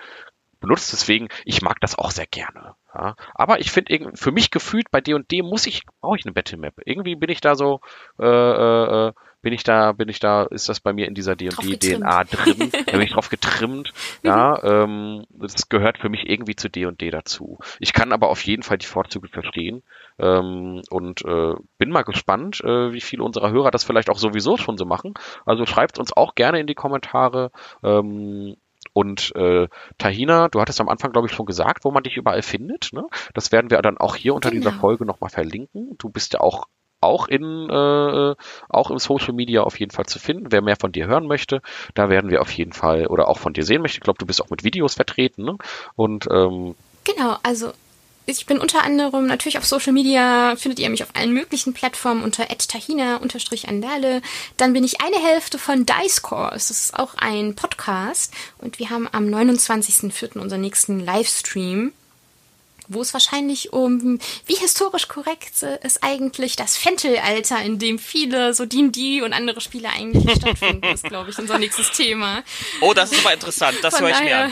benutzt. 0.60 0.92
Deswegen, 0.92 1.30
ich 1.46 1.62
mag 1.62 1.80
das 1.80 1.98
auch 1.98 2.12
sehr 2.12 2.28
gerne. 2.28 2.76
Ja. 2.94 3.16
Aber 3.36 3.60
ich 3.60 3.72
finde, 3.72 4.12
für 4.16 4.32
mich 4.32 4.52
gefühlt 4.52 4.92
bei 4.92 5.02
D&D 5.02 5.42
muss 5.44 5.68
ich, 5.68 5.84
brauche 6.02 6.18
ich 6.18 6.26
eine 6.26 6.34
Battle 6.34 6.58
Map. 6.58 6.74
Irgendwie 6.84 7.16
bin 7.16 7.30
ich 7.30 7.42
da 7.42 7.56
so, 7.56 7.80
äh, 8.20 8.26
äh, 8.26 9.14
bin 9.48 9.54
ich 9.54 9.64
da, 9.64 9.94
bin 9.94 10.10
ich 10.10 10.20
da, 10.20 10.44
ist 10.44 10.68
das 10.68 10.82
bei 10.82 10.92
mir 10.92 11.08
in 11.08 11.14
dieser 11.14 11.38
D&D-DNA 11.38 12.26
drin, 12.26 12.70
da 12.70 12.92
bin 12.92 13.02
ich 13.02 13.14
drauf 13.14 13.30
getrimmt, 13.30 13.94
ja, 14.22 14.62
ähm, 14.62 15.24
das 15.30 15.70
gehört 15.70 16.00
für 16.00 16.10
mich 16.10 16.30
irgendwie 16.30 16.58
zu 16.58 16.70
D&D 16.70 17.12
dazu. 17.12 17.58
Ich 17.80 17.94
kann 17.94 18.12
aber 18.12 18.28
auf 18.28 18.44
jeden 18.44 18.62
Fall 18.62 18.78
die 18.78 18.86
Vorzüge 18.86 19.30
verstehen 19.30 19.84
ähm, 20.20 20.82
und 20.90 21.24
äh, 21.24 21.54
bin 21.78 21.92
mal 21.92 22.02
gespannt, 22.02 22.60
äh, 22.60 22.92
wie 22.92 23.00
viele 23.00 23.24
unserer 23.24 23.52
Hörer 23.52 23.72
das 23.72 23.86
vielleicht 23.86 24.10
auch 24.10 24.18
sowieso 24.18 24.58
schon 24.58 24.78
so 24.78 24.84
machen. 24.84 25.14
Also 25.46 25.66
schreibt 25.66 25.98
uns 25.98 26.12
auch 26.12 26.36
gerne 26.36 26.60
in 26.60 26.68
die 26.68 26.76
Kommentare, 26.76 27.52
ähm, 27.86 28.58
und 28.92 29.34
äh, 29.38 29.70
Tahina, 29.98 30.50
du 30.50 30.60
hattest 30.60 30.82
am 30.82 30.90
Anfang, 30.90 31.14
glaube 31.14 31.28
ich, 31.28 31.34
schon 31.34 31.46
gesagt, 31.46 31.86
wo 31.86 31.92
man 31.92 32.04
dich 32.04 32.18
überall 32.18 32.42
findet. 32.42 32.92
Ne? 32.92 33.08
Das 33.34 33.54
werden 33.54 33.72
wir 33.72 33.82
dann 33.82 33.98
auch 33.98 34.18
hier 34.18 34.34
unter 34.34 34.50
genau. 34.50 34.62
dieser 34.62 34.78
Folge 34.78 35.06
nochmal 35.06 35.30
verlinken. 35.30 35.96
Du 36.00 36.10
bist 36.10 36.34
ja 36.34 36.42
auch 36.42 36.68
auch 37.00 37.28
in 37.28 37.70
äh, 37.70 38.36
auch 38.70 38.92
im 38.92 39.00
Social 39.00 39.34
Media 39.34 39.62
auf 39.62 39.80
jeden 39.80 39.92
Fall 39.92 40.06
zu 40.06 40.20
finden. 40.20 40.52
Wer 40.52 40.62
mehr 40.62 40.78
von 40.80 40.92
dir 40.92 41.08
hören 41.08 41.28
möchte, 41.28 41.62
da 41.94 42.10
werden 42.10 42.30
wir 42.30 42.42
auf 42.42 42.52
jeden 42.52 42.74
Fall 42.74 43.08
oder 43.08 43.28
auch 43.28 43.38
von 43.38 43.54
dir 43.54 43.64
sehen 43.64 43.82
möchte. 43.82 43.98
Ich 43.98 44.04
glaube, 44.04 44.20
du 44.20 44.26
bist 44.26 44.42
auch 44.42 44.50
mit 44.50 44.64
Videos 44.64 44.96
vertreten, 44.96 45.44
ne? 45.44 45.58
Und 45.96 46.28
ähm, 46.32 46.76
genau, 47.04 47.38
also 47.44 47.74
ich 48.30 48.46
bin 48.46 48.60
unter 48.60 48.84
anderem 48.84 49.26
natürlich 49.26 49.58
auf 49.58 49.66
Social 49.66 49.94
Media, 49.94 50.58
findet 50.58 50.80
ihr 50.80 50.90
mich 50.90 51.02
auf 51.02 51.16
allen 51.16 51.34
möglichen 51.34 51.74
Plattformen 51.74 52.24
unter 52.24 52.46
tahina-andale. 52.46 54.22
Dann 54.58 54.74
bin 54.74 54.84
ich 54.84 55.00
eine 55.00 55.16
Hälfte 55.16 55.58
von 55.58 55.86
Dice 55.86 56.22
Course. 56.22 56.68
Das 56.68 56.72
ist 56.72 57.00
auch 57.00 57.14
ein 57.16 57.56
Podcast. 57.56 58.34
Und 58.58 58.80
wir 58.80 58.90
haben 58.90 59.08
am 59.10 59.28
29.04. 59.28 60.40
unseren 60.40 60.60
nächsten 60.60 61.00
Livestream 61.00 61.94
wo 62.88 63.02
es 63.02 63.14
wahrscheinlich 63.14 63.74
um, 63.74 64.20
wie 64.46 64.56
historisch 64.56 65.08
korrekt 65.08 65.64
ist 65.84 66.04
eigentlich 66.04 66.56
das 66.56 66.78
Fentelalter, 66.78 67.62
in 67.62 67.80
dem 67.80 68.00
viele 68.00 68.54
so 68.54 68.66
D&D 68.66 69.22
und 69.22 69.34
andere 69.34 69.62
Spiele 69.62 69.90
eigentlich 69.90 70.32
stattfinden, 70.38 70.86
ist, 70.86 71.04
glaube 71.04 71.30
ich, 71.30 71.38
unser 71.38 71.58
nächstes 71.58 71.92
Thema. 71.92 72.44
Oh, 72.82 72.94
das 72.94 73.12
ist 73.12 73.20
aber 73.20 73.34
interessant, 73.34 73.78
das 73.82 74.00
höre 74.00 74.10
ich 74.10 74.22
mir 74.22 74.38
an. 74.38 74.52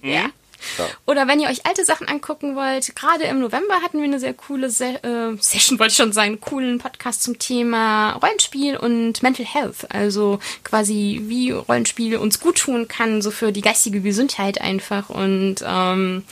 Mhm. 0.00 0.10
Ja. 0.10 0.30
Ja. 0.78 0.88
Oder 1.06 1.28
wenn 1.28 1.40
ihr 1.40 1.48
euch 1.48 1.66
alte 1.66 1.84
Sachen 1.84 2.08
angucken 2.08 2.56
wollt, 2.56 2.94
gerade 2.96 3.24
im 3.24 3.40
November 3.40 3.82
hatten 3.82 3.98
wir 3.98 4.04
eine 4.04 4.18
sehr 4.18 4.34
coole 4.34 4.70
Se 4.70 5.02
äh, 5.02 5.36
Session, 5.40 5.78
wollte 5.78 5.92
ich 5.92 5.96
schon 5.96 6.12
sagen, 6.12 6.28
einen 6.28 6.40
coolen 6.40 6.78
Podcast 6.78 7.22
zum 7.22 7.38
Thema 7.38 8.12
Rollenspiel 8.12 8.76
und 8.76 9.22
Mental 9.22 9.46
Health. 9.46 9.90
Also 9.90 10.40
quasi, 10.64 11.22
wie 11.24 11.50
Rollenspiel 11.50 12.16
uns 12.16 12.40
gut 12.40 12.58
tun 12.58 12.88
kann, 12.88 13.22
so 13.22 13.30
für 13.30 13.52
die 13.52 13.60
geistige 13.60 14.00
Gesundheit 14.00 14.60
einfach. 14.60 15.10
Und 15.10 15.56
ähm, 15.66 16.24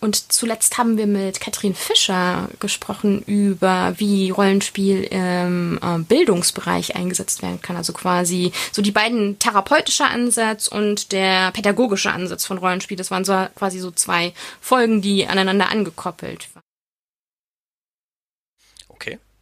und 0.00 0.32
zuletzt 0.32 0.78
haben 0.78 0.96
wir 0.96 1.06
mit 1.06 1.40
Katrin 1.40 1.74
Fischer 1.74 2.48
gesprochen 2.58 3.22
über, 3.26 3.94
wie 3.98 4.30
Rollenspiel 4.30 5.04
im 5.04 5.78
äh, 5.82 5.98
Bildungsbereich 5.98 6.96
eingesetzt 6.96 7.42
werden 7.42 7.60
kann. 7.60 7.76
Also 7.76 7.92
quasi 7.92 8.52
so 8.72 8.80
die 8.80 8.92
beiden 8.92 9.38
therapeutische 9.38 10.04
Ansatz 10.04 10.68
und 10.68 11.12
der 11.12 11.50
pädagogische 11.52 12.12
Ansatz 12.12 12.46
von 12.46 12.58
Rollenspiel. 12.58 12.96
Das 12.96 13.10
waren 13.10 13.24
so 13.24 13.46
quasi 13.54 13.78
so 13.78 13.90
zwei 13.90 14.32
Folgen, 14.60 15.02
die 15.02 15.26
aneinander 15.26 15.70
angekoppelt 15.70 16.48
waren. 16.54 16.69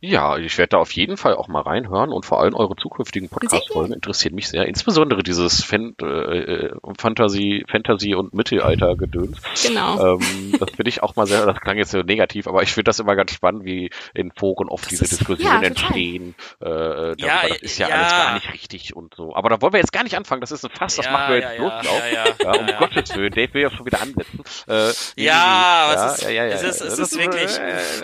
Ja, 0.00 0.36
ich 0.36 0.56
werde 0.58 0.70
da 0.70 0.78
auf 0.78 0.92
jeden 0.92 1.16
Fall 1.16 1.34
auch 1.34 1.48
mal 1.48 1.62
reinhören 1.62 2.10
und 2.12 2.24
vor 2.24 2.40
allem 2.40 2.54
eure 2.54 2.76
zukünftigen 2.76 3.28
Podcast-Folgen 3.28 3.92
interessieren 3.92 4.36
mich 4.36 4.48
sehr. 4.48 4.66
Insbesondere 4.66 5.24
dieses 5.24 5.64
Fan 5.64 5.96
äh, 6.00 6.06
äh, 6.06 6.78
Fantasy, 6.98 7.64
Fantasy 7.68 8.14
und 8.14 8.32
Mittelalter-Gedöns. 8.32 9.38
Genau. 9.66 10.14
Ähm, 10.14 10.54
das 10.60 10.70
finde 10.70 10.88
ich 10.88 11.02
auch 11.02 11.16
mal 11.16 11.26
sehr, 11.26 11.44
das 11.46 11.60
klang 11.60 11.78
jetzt 11.78 11.90
so 11.90 12.02
negativ, 12.02 12.46
aber 12.46 12.62
ich 12.62 12.72
finde 12.72 12.90
das 12.90 13.00
immer 13.00 13.16
ganz 13.16 13.32
spannend, 13.32 13.64
wie 13.64 13.90
in 14.14 14.30
Foren 14.30 14.68
oft 14.68 14.84
das 14.84 14.90
diese 14.90 15.04
ist, 15.04 15.18
Diskussionen 15.18 15.62
ja, 15.62 15.66
entstehen. 15.66 16.36
Äh, 16.60 16.64
darüber, 16.68 17.14
ja, 17.18 17.48
das 17.48 17.58
ist 17.58 17.78
ja, 17.78 17.88
ja, 17.88 17.96
alles 17.96 18.12
gar 18.12 18.34
nicht 18.34 18.52
richtig 18.52 18.94
und 18.94 19.14
so. 19.14 19.34
Aber 19.34 19.48
da 19.48 19.60
wollen 19.60 19.72
wir 19.72 19.80
jetzt 19.80 19.92
gar 19.92 20.04
nicht 20.04 20.16
anfangen. 20.16 20.40
Das 20.40 20.52
ist 20.52 20.64
ein 20.64 20.70
Fass, 20.70 20.94
das 20.94 21.06
ja, 21.06 21.12
machen 21.12 21.34
wir 21.34 21.40
jetzt 21.40 21.58
ja, 21.58 21.58
bloß 21.58 21.72
ja, 21.84 21.90
auf. 21.90 22.38
Ja, 22.40 22.52
um 22.52 22.66
Gottes 22.78 23.16
Willen, 23.16 23.32
Dave 23.32 23.52
will 23.52 23.62
ja 23.62 23.70
schon 23.70 23.84
wieder 23.84 24.00
ansetzen. 24.00 24.44
Äh, 24.68 24.92
ja, 25.16 25.92
ja, 25.92 25.94
es 25.94 26.12
ist, 26.12 26.22
ja, 26.22 26.30
ja, 26.30 26.44
ja, 26.46 26.54
es 26.54 26.62
ist, 26.62 26.80
es 26.82 26.98
ist 27.00 27.18
wirklich, 27.18 27.58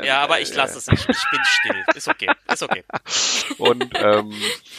ja, 0.04 0.22
aber 0.24 0.40
ich 0.40 0.52
lasse 0.56 0.78
es, 0.78 0.88
ich, 0.88 1.08
ich 1.08 1.24
bin 1.30 1.40
still. 1.44 1.83
Ist 1.94 2.08
okay, 2.08 2.30
ist 2.52 2.62
okay. 2.62 2.84
Und, 3.58 3.82
ähm, 3.94 4.32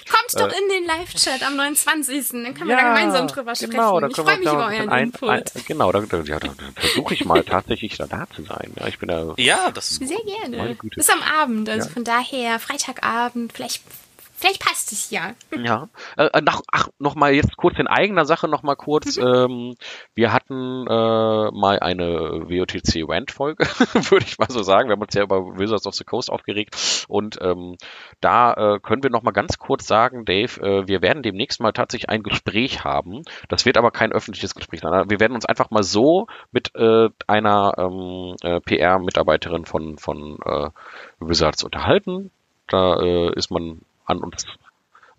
Kommt 0.10 0.34
doch 0.34 0.52
äh, 0.52 0.60
in 0.60 0.69
den 0.69 0.86
Live-Chat 0.86 1.44
am 1.44 1.56
29. 1.56 2.30
Dann 2.30 2.53
können 2.53 2.69
wir 2.69 2.76
da 2.76 2.94
gemeinsam 2.94 3.27
drüber 3.27 3.56
sprechen. 3.56 3.72
Genau, 3.72 4.06
ich 4.06 4.15
freue 4.15 4.38
mich 4.38 4.48
über 4.48 4.68
euren 4.68 4.90
ein, 4.90 5.03
Input. 5.06 5.30
Ein, 5.30 5.44
genau, 5.68 5.91
da, 5.91 5.99
ja, 5.99 6.40
da, 6.40 6.48
da 6.48 6.53
versuche 6.76 7.14
ich 7.14 7.26
mal 7.26 7.44
tatsächlich 7.44 7.98
da, 7.98 8.07
da 8.07 8.27
zu 8.36 8.44
sein. 8.44 8.72
Ja, 8.80 8.88
ich 8.88 8.99
bin 8.99 9.10
da. 9.10 9.34
Ja, 9.38 9.72
das 9.72 9.91
ist 9.91 10.07
Sehr 10.07 10.23
gerne. 10.23 10.77
Bis 10.95 11.10
am 11.10 11.22
Abend, 11.22 11.69
also 11.69 11.90
von 11.90 12.03
daher 12.03 12.60
Freitagabend, 12.60 13.53
vielleicht 13.53 13.84
Vielleicht 14.37 14.61
passt 14.61 14.91
es 14.91 15.11
ja. 15.11 15.33
Ja. 15.57 15.87
Äh, 16.17 16.41
nach, 16.41 16.61
ach, 16.71 16.89
noch 16.99 17.15
mal 17.15 17.33
jetzt 17.33 17.55
kurz 17.55 17.79
in 17.79 17.87
eigener 17.87 18.25
Sache 18.25 18.49
noch 18.49 18.63
mal 18.63 18.75
kurz. 18.75 19.17
Mhm. 19.17 19.23
Ähm, 19.23 19.75
wir 20.13 20.33
hatten 20.33 20.85
äh, 20.87 21.51
mal 21.51 21.79
eine 21.79 22.43
WOTC 22.49 23.07
Rant 23.07 23.31
Folge, 23.31 23.65
würde 23.93 24.25
ich 24.25 24.37
mal 24.37 24.49
so 24.49 24.61
sagen. 24.61 24.89
Wir 24.89 24.93
haben 24.93 25.01
uns 25.01 25.13
ja 25.13 25.23
über 25.23 25.57
Wizards 25.57 25.87
of 25.87 25.95
the 25.95 26.03
Coast 26.03 26.29
aufgeregt 26.29 27.05
und 27.07 27.37
ähm, 27.41 27.77
da 28.19 28.53
äh, 28.53 28.79
können 28.79 29.03
wir 29.03 29.09
noch 29.09 29.23
mal 29.23 29.31
ganz 29.31 29.57
kurz 29.57 29.87
sagen, 29.87 30.25
Dave, 30.25 30.61
äh, 30.61 30.87
wir 30.87 31.01
werden 31.01 31.23
demnächst 31.23 31.61
mal 31.61 31.71
tatsächlich 31.71 32.09
ein 32.09 32.23
Gespräch 32.23 32.83
haben. 32.83 33.21
Das 33.47 33.65
wird 33.65 33.77
aber 33.77 33.91
kein 33.91 34.11
öffentliches 34.11 34.53
Gespräch 34.53 34.81
sein. 34.81 35.09
Wir 35.09 35.19
werden 35.21 35.33
uns 35.33 35.45
einfach 35.45 35.71
mal 35.71 35.83
so 35.83 36.27
mit 36.51 36.75
äh, 36.75 37.07
einer 37.25 37.73
ähm, 37.77 38.35
äh, 38.43 38.59
PR-Mitarbeiterin 38.59 39.65
von 39.65 39.97
von 39.97 40.39
äh, 40.43 40.69
Wizards 41.19 41.63
unterhalten. 41.63 42.31
Da 42.67 42.99
äh, 42.99 43.33
ist 43.35 43.51
man 43.51 43.81
an 44.07 44.19
uns 44.23 44.45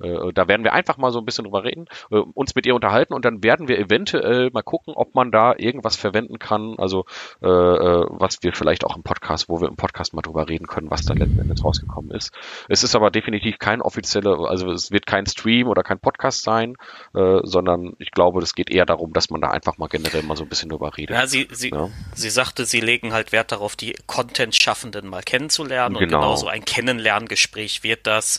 äh, 0.01 0.32
da 0.32 0.48
werden 0.48 0.64
wir 0.64 0.73
einfach 0.73 0.97
mal 0.97 1.10
so 1.10 1.18
ein 1.18 1.24
bisschen 1.24 1.44
drüber 1.44 1.64
reden, 1.64 1.86
äh, 2.10 2.16
uns 2.16 2.55
mit 2.55 2.66
ihr 2.66 2.74
unterhalten 2.74 3.14
und 3.14 3.24
dann 3.24 3.43
werden 3.43 3.68
wir 3.68 3.78
eventuell 3.78 4.51
mal 4.52 4.62
gucken, 4.62 4.94
ob 4.94 5.14
man 5.14 5.31
da 5.31 5.55
irgendwas 5.56 5.97
verwenden 5.97 6.39
kann, 6.39 6.74
also 6.78 7.05
äh, 7.43 7.48
äh, 7.48 8.06
was 8.10 8.43
wir 8.43 8.52
vielleicht 8.52 8.85
auch 8.85 8.97
im 8.97 9.02
Podcast, 9.02 9.48
wo 9.48 9.60
wir 9.60 9.68
im 9.68 9.77
Podcast 9.77 10.14
mal 10.14 10.23
drüber 10.23 10.48
reden 10.48 10.66
können, 10.66 10.90
was 10.90 11.05
da 11.05 11.14
letzten 11.14 11.40
Endes 11.40 11.64
rausgekommen 11.64 12.10
ist. 12.10 12.32
Es 12.68 12.82
ist 12.82 12.94
aber 12.94 13.10
definitiv 13.10 13.59
kein 13.59 13.81
offizieller, 13.81 14.48
also 14.48 14.70
es 14.70 14.90
wird 14.90 15.06
kein 15.06 15.27
Stream 15.27 15.68
oder 15.68 15.82
kein 15.82 15.98
Podcast 15.98 16.43
sein, 16.43 16.74
äh, 17.14 17.40
sondern 17.43 17.94
ich 17.98 18.10
glaube, 18.10 18.43
es 18.43 18.55
geht 18.55 18.70
eher 18.70 18.86
darum, 18.86 19.12
dass 19.12 19.31
man 19.31 19.40
da 19.40 19.51
einfach 19.51 19.78
mal 19.78 19.89
generell 19.89 20.23
mal 20.23 20.36
so 20.36 20.44
ein 20.44 20.48
bisschen 20.48 20.68
drüber 20.68 20.97
redet. 20.97 21.16
Ja, 21.16 21.27
sie, 21.27 21.48
sie, 21.52 21.70
ja. 21.70 21.89
sie 22.14 22.31
sagte, 22.31 22.64
sie 22.64 22.81
legen 22.81 23.12
halt 23.12 23.32
Wert 23.32 23.52
darauf, 23.52 23.77
die 23.77 23.94
Content-Schaffenden 24.06 25.09
mal 25.09 25.23
kennenzulernen 25.23 25.97
genau. 25.97 26.16
und 26.16 26.23
genau 26.23 26.36
so 26.36 26.48
ein 26.48 26.64
Kennenlerngespräch 26.64 27.82
wird 27.82 28.06
das. 28.06 28.39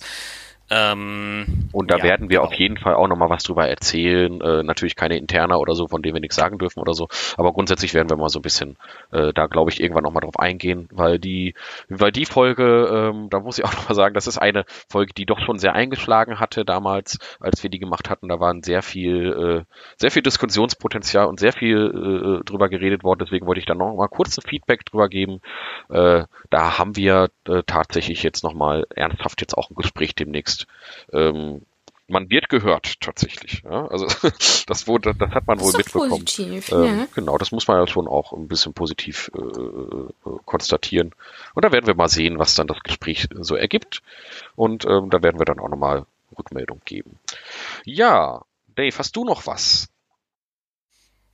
Ähm, 0.70 1.70
und 1.72 1.92
da 1.92 1.98
ja, 1.98 2.04
werden 2.04 2.30
wir 2.30 2.40
genau. 2.40 2.48
auf 2.50 2.54
jeden 2.54 2.78
Fall 2.78 2.96
auch 2.96 3.08
nochmal 3.08 3.30
was 3.30 3.44
drüber 3.44 3.68
erzählen. 3.68 4.42
Äh, 4.42 4.64
natürlich 4.64 4.96
keine 4.96 5.18
Interna 5.18 5.56
oder 5.58 5.76
so, 5.76 5.88
von 5.88 6.02
denen 6.02 6.16
wir 6.16 6.22
nichts 6.22 6.36
sagen 6.36 6.58
dürfen 6.58 6.80
oder 6.80 6.94
so. 6.94 7.08
Aber 7.38 7.54
grundsätzlich 7.54 7.94
werden 7.94 8.10
wir 8.10 8.18
mal 8.18 8.30
so 8.30 8.40
ein 8.40 8.42
bisschen 8.42 8.78
äh, 9.12 9.32
da, 9.34 9.48
glaube 9.48 9.72
ich, 9.72 9.80
irgendwann 9.80 10.04
nochmal 10.04 10.22
drauf 10.22 10.40
eingehen, 10.40 10.90
weil 10.92 11.20
die, 11.20 11.54
weil 11.88 12.12
die 12.12 12.26
Folge, 12.26 13.12
ähm, 13.14 13.30
da 13.30 13.40
muss 13.40 13.58
ich 13.58 13.66
auch 13.66 13.74
nochmal 13.76 13.96
sagen, 13.96 14.14
das 14.14 14.28
ist 14.28 14.38
eine 14.38 14.66
Folge, 14.90 15.14
die 15.14 15.26
doch 15.26 15.40
schon 15.40 15.58
sehr 15.58 15.74
eingeschlagen 15.74 16.40
hatte 16.40 16.66
damals, 16.66 17.18
als 17.40 17.64
wir 17.64 17.70
die 17.70 17.80
gemacht 17.80 18.10
hatten. 18.10 18.28
Da 18.28 18.40
waren 18.40 18.62
sehr 18.62 18.82
viel, 18.82 19.64
äh, 19.68 19.74
sehr 19.96 20.12
viel 20.12 20.22
Diskussionspotenzial 20.22 21.28
und 21.28 21.40
sehr 21.40 21.54
viel 21.54 22.42
äh, 22.42 22.44
drüber 22.44 22.68
geredet 22.68 23.04
worden. 23.04 23.20
Deswegen 23.24 23.46
wollte 23.48 23.60
ich 23.60 23.66
da 23.66 23.76
nochmal 23.76 24.10
kurz 24.10 24.38
ein 24.38 24.48
Feedback 24.48 24.86
drüber 24.86 25.08
geben. 25.08 25.40
Äh, 25.90 26.26
da 26.50 26.78
haben 26.78 26.98
wir 26.98 27.30
äh, 27.48 27.64
tatsächlich 27.66 28.24
jetzt 28.24 28.44
nochmal 28.44 28.86
ernsthaft 28.94 29.40
jetzt 29.42 29.58
auch 29.58 29.70
ein 29.70 29.76
Gespräch 29.76 30.16
demnächst 30.16 30.57
ist, 30.58 30.68
ähm, 31.14 31.62
man 32.10 32.30
wird 32.30 32.48
gehört 32.50 33.02
tatsächlich. 33.02 33.64
Ja? 33.64 33.88
Also 33.88 34.08
das 34.68 34.88
wurde, 34.88 35.14
das 35.14 35.32
hat 35.32 35.48
man 35.48 35.60
wohl 35.60 35.74
mitbekommen. 35.74 36.10
Positiv, 36.10 36.72
ähm, 36.72 36.84
ja. 36.84 37.08
Genau, 37.14 37.38
das 37.38 37.52
muss 37.52 37.68
man 37.68 37.80
ja 37.80 37.88
schon 37.88 38.08
auch 38.08 38.34
ein 38.34 38.48
bisschen 38.48 38.74
positiv 38.74 39.30
äh, 39.36 39.40
äh, 39.40 40.38
konstatieren. 40.46 41.14
Und 41.54 41.66
da 41.66 41.72
werden 41.72 41.88
wir 41.88 41.96
mal 41.96 42.10
sehen, 42.10 42.40
was 42.40 42.56
dann 42.56 42.68
das 42.68 42.80
Gespräch 42.84 43.28
so 43.40 43.56
ergibt. 43.56 44.02
Und 44.56 44.86
ähm, 44.86 45.10
da 45.10 45.22
werden 45.22 45.40
wir 45.40 45.46
dann 45.46 45.60
auch 45.60 45.70
nochmal 45.70 46.06
Rückmeldung 46.38 46.82
geben. 46.86 47.20
Ja, 47.84 48.42
Dave, 48.76 48.98
hast 48.98 49.16
du 49.16 49.26
noch 49.26 49.48
was? 49.48 49.90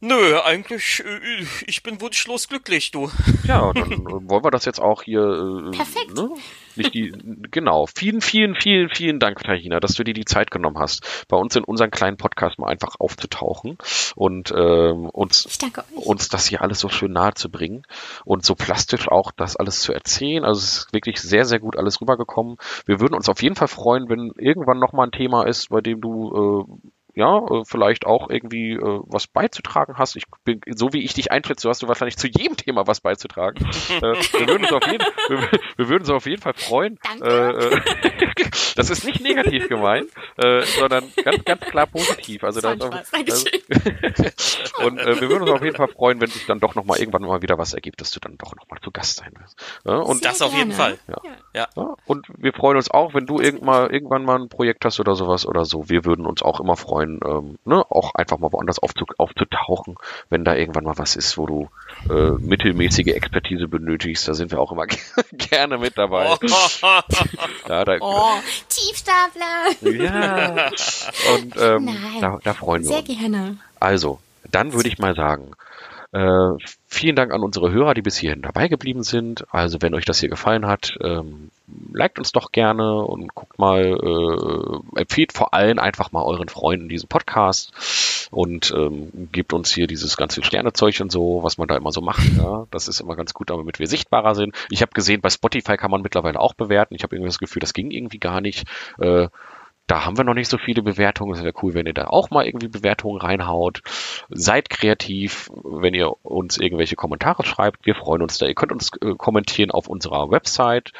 Nö, 0.05 0.37
eigentlich, 0.43 1.01
äh, 1.05 1.45
ich 1.65 1.81
bin 1.81 2.01
wunschlos 2.01 2.49
glücklich, 2.49 2.91
du. 2.91 3.09
Ja, 3.47 3.71
dann 3.71 4.03
wollen 4.05 4.43
wir 4.43 4.51
das 4.51 4.65
jetzt 4.65 4.81
auch 4.81 5.03
hier. 5.03 5.21
Äh, 5.21 5.71
Perfekt. 5.71 6.13
Ne? 6.13 6.29
Nicht 6.75 6.93
die, 6.93 7.13
genau. 7.51 7.85
Vielen, 7.85 8.19
vielen, 8.19 8.55
vielen, 8.55 8.89
vielen 8.89 9.19
Dank, 9.19 9.41
Tahina, 9.41 9.79
dass 9.79 9.93
du 9.93 10.03
dir 10.03 10.13
die 10.13 10.25
Zeit 10.25 10.51
genommen 10.51 10.77
hast, 10.77 11.25
bei 11.29 11.37
uns 11.37 11.55
in 11.55 11.63
unseren 11.63 11.89
kleinen 11.89 12.17
Podcast 12.17 12.59
mal 12.59 12.67
einfach 12.67 12.95
aufzutauchen 12.99 13.77
und 14.15 14.51
ähm, 14.51 15.09
uns, 15.09 15.47
uns 15.95 16.27
das 16.27 16.47
hier 16.47 16.61
alles 16.61 16.79
so 16.79 16.89
schön 16.89 17.13
nahe 17.13 17.33
zu 17.35 17.49
bringen 17.49 17.83
und 18.25 18.43
so 18.43 18.55
plastisch 18.55 19.07
auch 19.07 19.31
das 19.31 19.55
alles 19.55 19.79
zu 19.79 19.93
erzählen. 19.93 20.43
Also 20.43 20.59
es 20.59 20.77
ist 20.77 20.93
wirklich 20.93 21.21
sehr, 21.21 21.45
sehr 21.45 21.59
gut 21.59 21.77
alles 21.77 22.01
rübergekommen. 22.01 22.57
Wir 22.85 22.99
würden 22.99 23.13
uns 23.13 23.29
auf 23.29 23.41
jeden 23.41 23.55
Fall 23.55 23.69
freuen, 23.69 24.09
wenn 24.09 24.31
irgendwann 24.37 24.79
nochmal 24.79 25.07
ein 25.07 25.11
Thema 25.11 25.47
ist, 25.47 25.69
bei 25.69 25.79
dem 25.79 26.01
du 26.01 26.67
äh, 26.67 26.89
ja, 27.15 27.37
äh, 27.37 27.63
vielleicht 27.65 28.05
auch 28.05 28.29
irgendwie 28.29 28.73
äh, 28.73 29.01
was 29.05 29.27
beizutragen 29.27 29.95
hast. 29.97 30.15
Ich 30.15 30.23
bin, 30.43 30.61
so 30.75 30.93
wie 30.93 31.03
ich 31.03 31.13
dich 31.13 31.31
einschätze, 31.31 31.69
hast 31.69 31.83
du 31.83 31.87
wahrscheinlich 31.87 32.17
zu 32.17 32.27
jedem 32.27 32.57
Thema 32.57 32.87
was 32.87 33.01
beizutragen. 33.01 33.65
äh, 33.89 34.01
wir, 34.01 34.47
würden 34.47 34.63
uns 34.63 34.73
auf 34.73 34.87
jeden, 34.91 35.05
wir, 35.27 35.49
wir 35.77 35.89
würden 35.89 36.01
uns 36.01 36.09
auf 36.09 36.25
jeden 36.25 36.41
Fall 36.41 36.53
freuen. 36.53 36.99
Danke. 37.03 37.25
Äh, 37.25 37.75
äh 37.75 37.81
das 38.75 38.89
ist 38.89 39.05
nicht 39.05 39.21
negativ 39.21 39.69
gemeint, 39.69 40.09
äh, 40.37 40.61
sondern 40.63 41.05
ganz, 41.23 41.45
ganz 41.45 41.61
klar 41.61 41.87
positiv. 41.87 42.43
Also 42.43 42.61
das, 42.61 42.81
also, 42.81 43.45
und 44.85 44.99
äh, 44.99 45.21
wir 45.21 45.29
würden 45.29 45.43
uns 45.43 45.51
auf 45.51 45.63
jeden 45.63 45.75
Fall 45.75 45.87
freuen, 45.89 46.19
wenn 46.21 46.29
sich 46.29 46.45
dann 46.45 46.59
doch 46.59 46.75
nochmal 46.75 46.99
irgendwann 46.99 47.21
mal 47.23 47.41
wieder 47.41 47.57
was 47.57 47.73
ergibt, 47.73 48.01
dass 48.01 48.11
du 48.11 48.19
dann 48.19 48.37
doch 48.37 48.55
nochmal 48.55 48.79
zu 48.81 48.91
Gast 48.91 49.17
sein 49.17 49.33
wirst. 49.39 49.61
Ja, 49.85 49.97
und 49.97 50.25
das 50.25 50.41
auf 50.41 50.55
jeden 50.55 50.71
Fall. 50.71 50.97
Ja. 51.07 51.21
Ja. 51.53 51.67
ja. 51.75 51.95
Und 52.05 52.27
wir 52.37 52.53
freuen 52.53 52.77
uns 52.77 52.89
auch, 52.89 53.13
wenn 53.13 53.25
du 53.25 53.39
irgend 53.39 53.63
mal, 53.63 53.91
irgendwann 53.91 54.25
mal 54.25 54.39
ein 54.39 54.49
Projekt 54.49 54.85
hast 54.85 54.99
oder 54.99 55.15
sowas 55.15 55.45
oder 55.45 55.65
so. 55.65 55.89
Wir 55.89 56.05
würden 56.05 56.25
uns 56.25 56.41
auch 56.41 56.59
immer 56.59 56.75
freuen, 56.75 57.02
ähm, 57.03 57.57
ne, 57.65 57.83
auch 57.89 58.15
einfach 58.15 58.39
mal 58.39 58.51
woanders 58.51 58.79
aufzu 58.79 59.05
aufzutauchen, 59.17 59.95
wenn 60.29 60.43
da 60.43 60.55
irgendwann 60.55 60.83
mal 60.83 60.97
was 60.97 61.15
ist, 61.15 61.37
wo 61.37 61.45
du 61.45 61.69
äh, 62.09 62.31
mittelmäßige 62.39 63.07
Expertise 63.07 63.67
benötigst. 63.67 64.27
Da 64.27 64.33
sind 64.33 64.51
wir 64.51 64.59
auch 64.59 64.71
immer 64.71 64.85
gerne 65.31 65.77
mit 65.77 65.97
dabei. 65.97 66.31
Oh. 66.31 66.37
ja, 67.69 67.85
da, 67.85 67.97
oh, 67.99 68.33
Tiefstapler. 68.69 69.91
Ja. 69.91 70.69
Und 71.35 71.55
ähm, 71.59 71.97
da, 72.21 72.39
da 72.43 72.53
freuen 72.53 72.83
wir 72.83 72.95
uns. 72.95 73.05
Sehr 73.07 73.15
gerne. 73.15 73.57
Also, 73.79 74.19
dann 74.51 74.73
würde 74.73 74.89
ich 74.89 74.99
mal 74.99 75.15
sagen, 75.15 75.51
äh, 76.13 76.57
vielen 76.87 77.15
Dank 77.15 77.33
an 77.33 77.41
unsere 77.41 77.71
Hörer, 77.71 77.95
die 77.95 78.03
bis 78.03 78.17
hierhin 78.17 78.43
dabei 78.43 78.67
geblieben 78.67 79.01
sind. 79.01 79.45
Also 79.51 79.81
wenn 79.81 79.95
euch 79.95 80.05
das 80.05 80.19
hier 80.19 80.29
gefallen 80.29 80.67
hat, 80.67 80.95
ähm, 81.01 81.49
liked 81.91 82.19
uns 82.19 82.31
doch 82.31 82.51
gerne 82.51 83.01
und 83.01 83.33
guckt 83.33 83.57
mal, 83.57 83.81
äh, 83.83 84.99
empfiehlt 84.99 85.33
vor 85.33 85.55
allem 85.55 85.79
einfach 85.79 86.11
mal 86.11 86.21
euren 86.21 86.49
Freunden 86.49 86.87
diesen 86.87 87.09
Podcast 87.09 88.27
und 88.29 88.71
ähm, 88.77 89.29
gebt 89.31 89.53
uns 89.53 89.73
hier 89.73 89.87
dieses 89.87 90.15
ganze 90.15 90.43
Sternezeug 90.43 90.99
und 91.01 91.11
so, 91.11 91.41
was 91.41 91.57
man 91.57 91.67
da 91.67 91.75
immer 91.75 91.91
so 91.91 92.01
macht. 92.01 92.27
Ja? 92.37 92.67
Das 92.69 92.87
ist 92.87 92.99
immer 92.99 93.15
ganz 93.15 93.33
gut, 93.33 93.49
damit 93.49 93.79
wir 93.79 93.87
sichtbarer 93.87 94.35
sind. 94.35 94.55
Ich 94.69 94.83
habe 94.83 94.91
gesehen, 94.91 95.21
bei 95.21 95.31
Spotify 95.31 95.77
kann 95.77 95.89
man 95.89 96.03
mittlerweile 96.03 96.39
auch 96.39 96.53
bewerten. 96.53 96.93
Ich 96.93 97.01
habe 97.01 97.15
irgendwie 97.15 97.29
das 97.29 97.39
Gefühl, 97.39 97.61
das 97.61 97.73
ging 97.73 97.89
irgendwie 97.89 98.19
gar 98.19 98.39
nicht. 98.39 98.67
Äh, 98.99 99.29
da 99.87 100.05
haben 100.05 100.17
wir 100.17 100.23
noch 100.23 100.33
nicht 100.33 100.49
so 100.49 100.57
viele 100.57 100.81
Bewertungen. 100.81 101.33
Es 101.33 101.43
wäre 101.43 101.53
cool, 101.61 101.73
wenn 101.73 101.85
ihr 101.85 101.93
da 101.93 102.07
auch 102.07 102.29
mal 102.29 102.45
irgendwie 102.45 102.69
Bewertungen 102.69 103.19
reinhaut. 103.19 103.81
Seid 104.29 104.69
kreativ, 104.69 105.49
wenn 105.63 105.93
ihr 105.93 106.13
uns 106.25 106.57
irgendwelche 106.57 106.95
Kommentare 106.95 107.43
schreibt. 107.45 107.85
Wir 107.85 107.95
freuen 107.95 108.21
uns 108.21 108.37
da. 108.37 108.45
Ihr 108.45 108.55
könnt 108.55 108.71
uns 108.71 108.91
äh, 109.01 109.15
kommentieren 109.17 109.71
auf 109.71 109.87
unserer 109.87 110.31
Website 110.31 110.91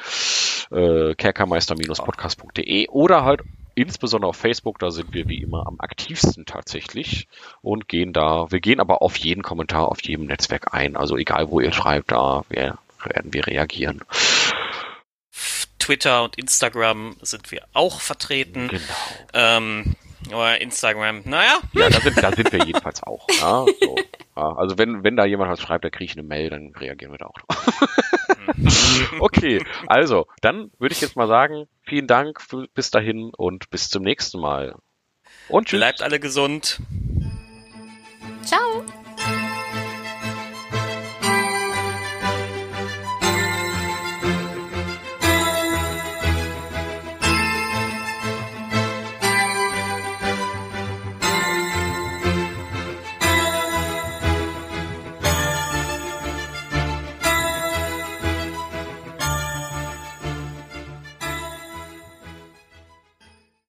äh, 0.71 1.15
kerkermeister-podcast.de 1.15 2.89
oder 2.89 3.23
halt 3.23 3.41
insbesondere 3.75 4.29
auf 4.29 4.37
Facebook, 4.37 4.79
da 4.79 4.91
sind 4.91 5.13
wir 5.13 5.27
wie 5.27 5.41
immer 5.41 5.65
am 5.65 5.79
aktivsten 5.79 6.45
tatsächlich 6.45 7.27
und 7.61 7.87
gehen 7.87 8.13
da, 8.13 8.51
wir 8.51 8.59
gehen 8.59 8.79
aber 8.79 9.01
auf 9.01 9.15
jeden 9.17 9.41
Kommentar, 9.41 9.89
auf 9.89 10.01
jedem 10.03 10.25
Netzwerk 10.25 10.73
ein. 10.73 10.95
Also 10.95 11.17
egal 11.17 11.49
wo 11.49 11.59
ihr 11.59 11.71
schreibt, 11.71 12.11
da 12.11 12.43
werden 12.49 13.33
wir 13.33 13.47
reagieren. 13.47 14.01
Twitter 15.83 16.23
und 16.23 16.37
Instagram 16.37 17.17
sind 17.21 17.51
wir 17.51 17.63
auch 17.73 17.99
vertreten. 17.99 18.69
Genau. 18.69 18.83
Ähm, 19.33 19.95
oder 20.29 20.61
Instagram, 20.61 21.23
naja. 21.25 21.59
Ja, 21.73 21.89
da 21.89 21.99
sind, 21.99 22.23
da 22.23 22.31
sind 22.31 22.51
wir 22.53 22.65
jedenfalls 22.65 23.03
auch. 23.03 23.27
Ja, 23.29 23.65
so. 23.81 23.95
ja, 24.37 24.55
also 24.55 24.77
wenn, 24.77 25.03
wenn 25.03 25.17
da 25.17 25.25
jemand 25.25 25.51
was 25.51 25.59
schreibt, 25.59 25.83
da 25.83 25.89
kriege 25.89 26.05
ich 26.05 26.17
eine 26.17 26.25
Mail, 26.25 26.49
dann 26.49 26.73
reagieren 26.73 27.11
wir 27.11 27.17
da 27.17 27.25
auch 27.25 27.37
drauf. 27.37 27.89
okay, 29.19 29.61
also, 29.87 30.27
dann 30.39 30.71
würde 30.79 30.93
ich 30.93 31.01
jetzt 31.01 31.17
mal 31.17 31.27
sagen, 31.27 31.65
vielen 31.83 32.07
Dank 32.07 32.39
für, 32.39 32.67
bis 32.73 32.89
dahin 32.89 33.31
und 33.35 33.69
bis 33.69 33.89
zum 33.89 34.03
nächsten 34.03 34.39
Mal. 34.39 34.75
Und 35.49 35.67
tschüss. 35.67 35.79
Bleibt 35.79 36.01
alle 36.01 36.21
gesund. 36.21 36.79
Ciao. 38.45 38.85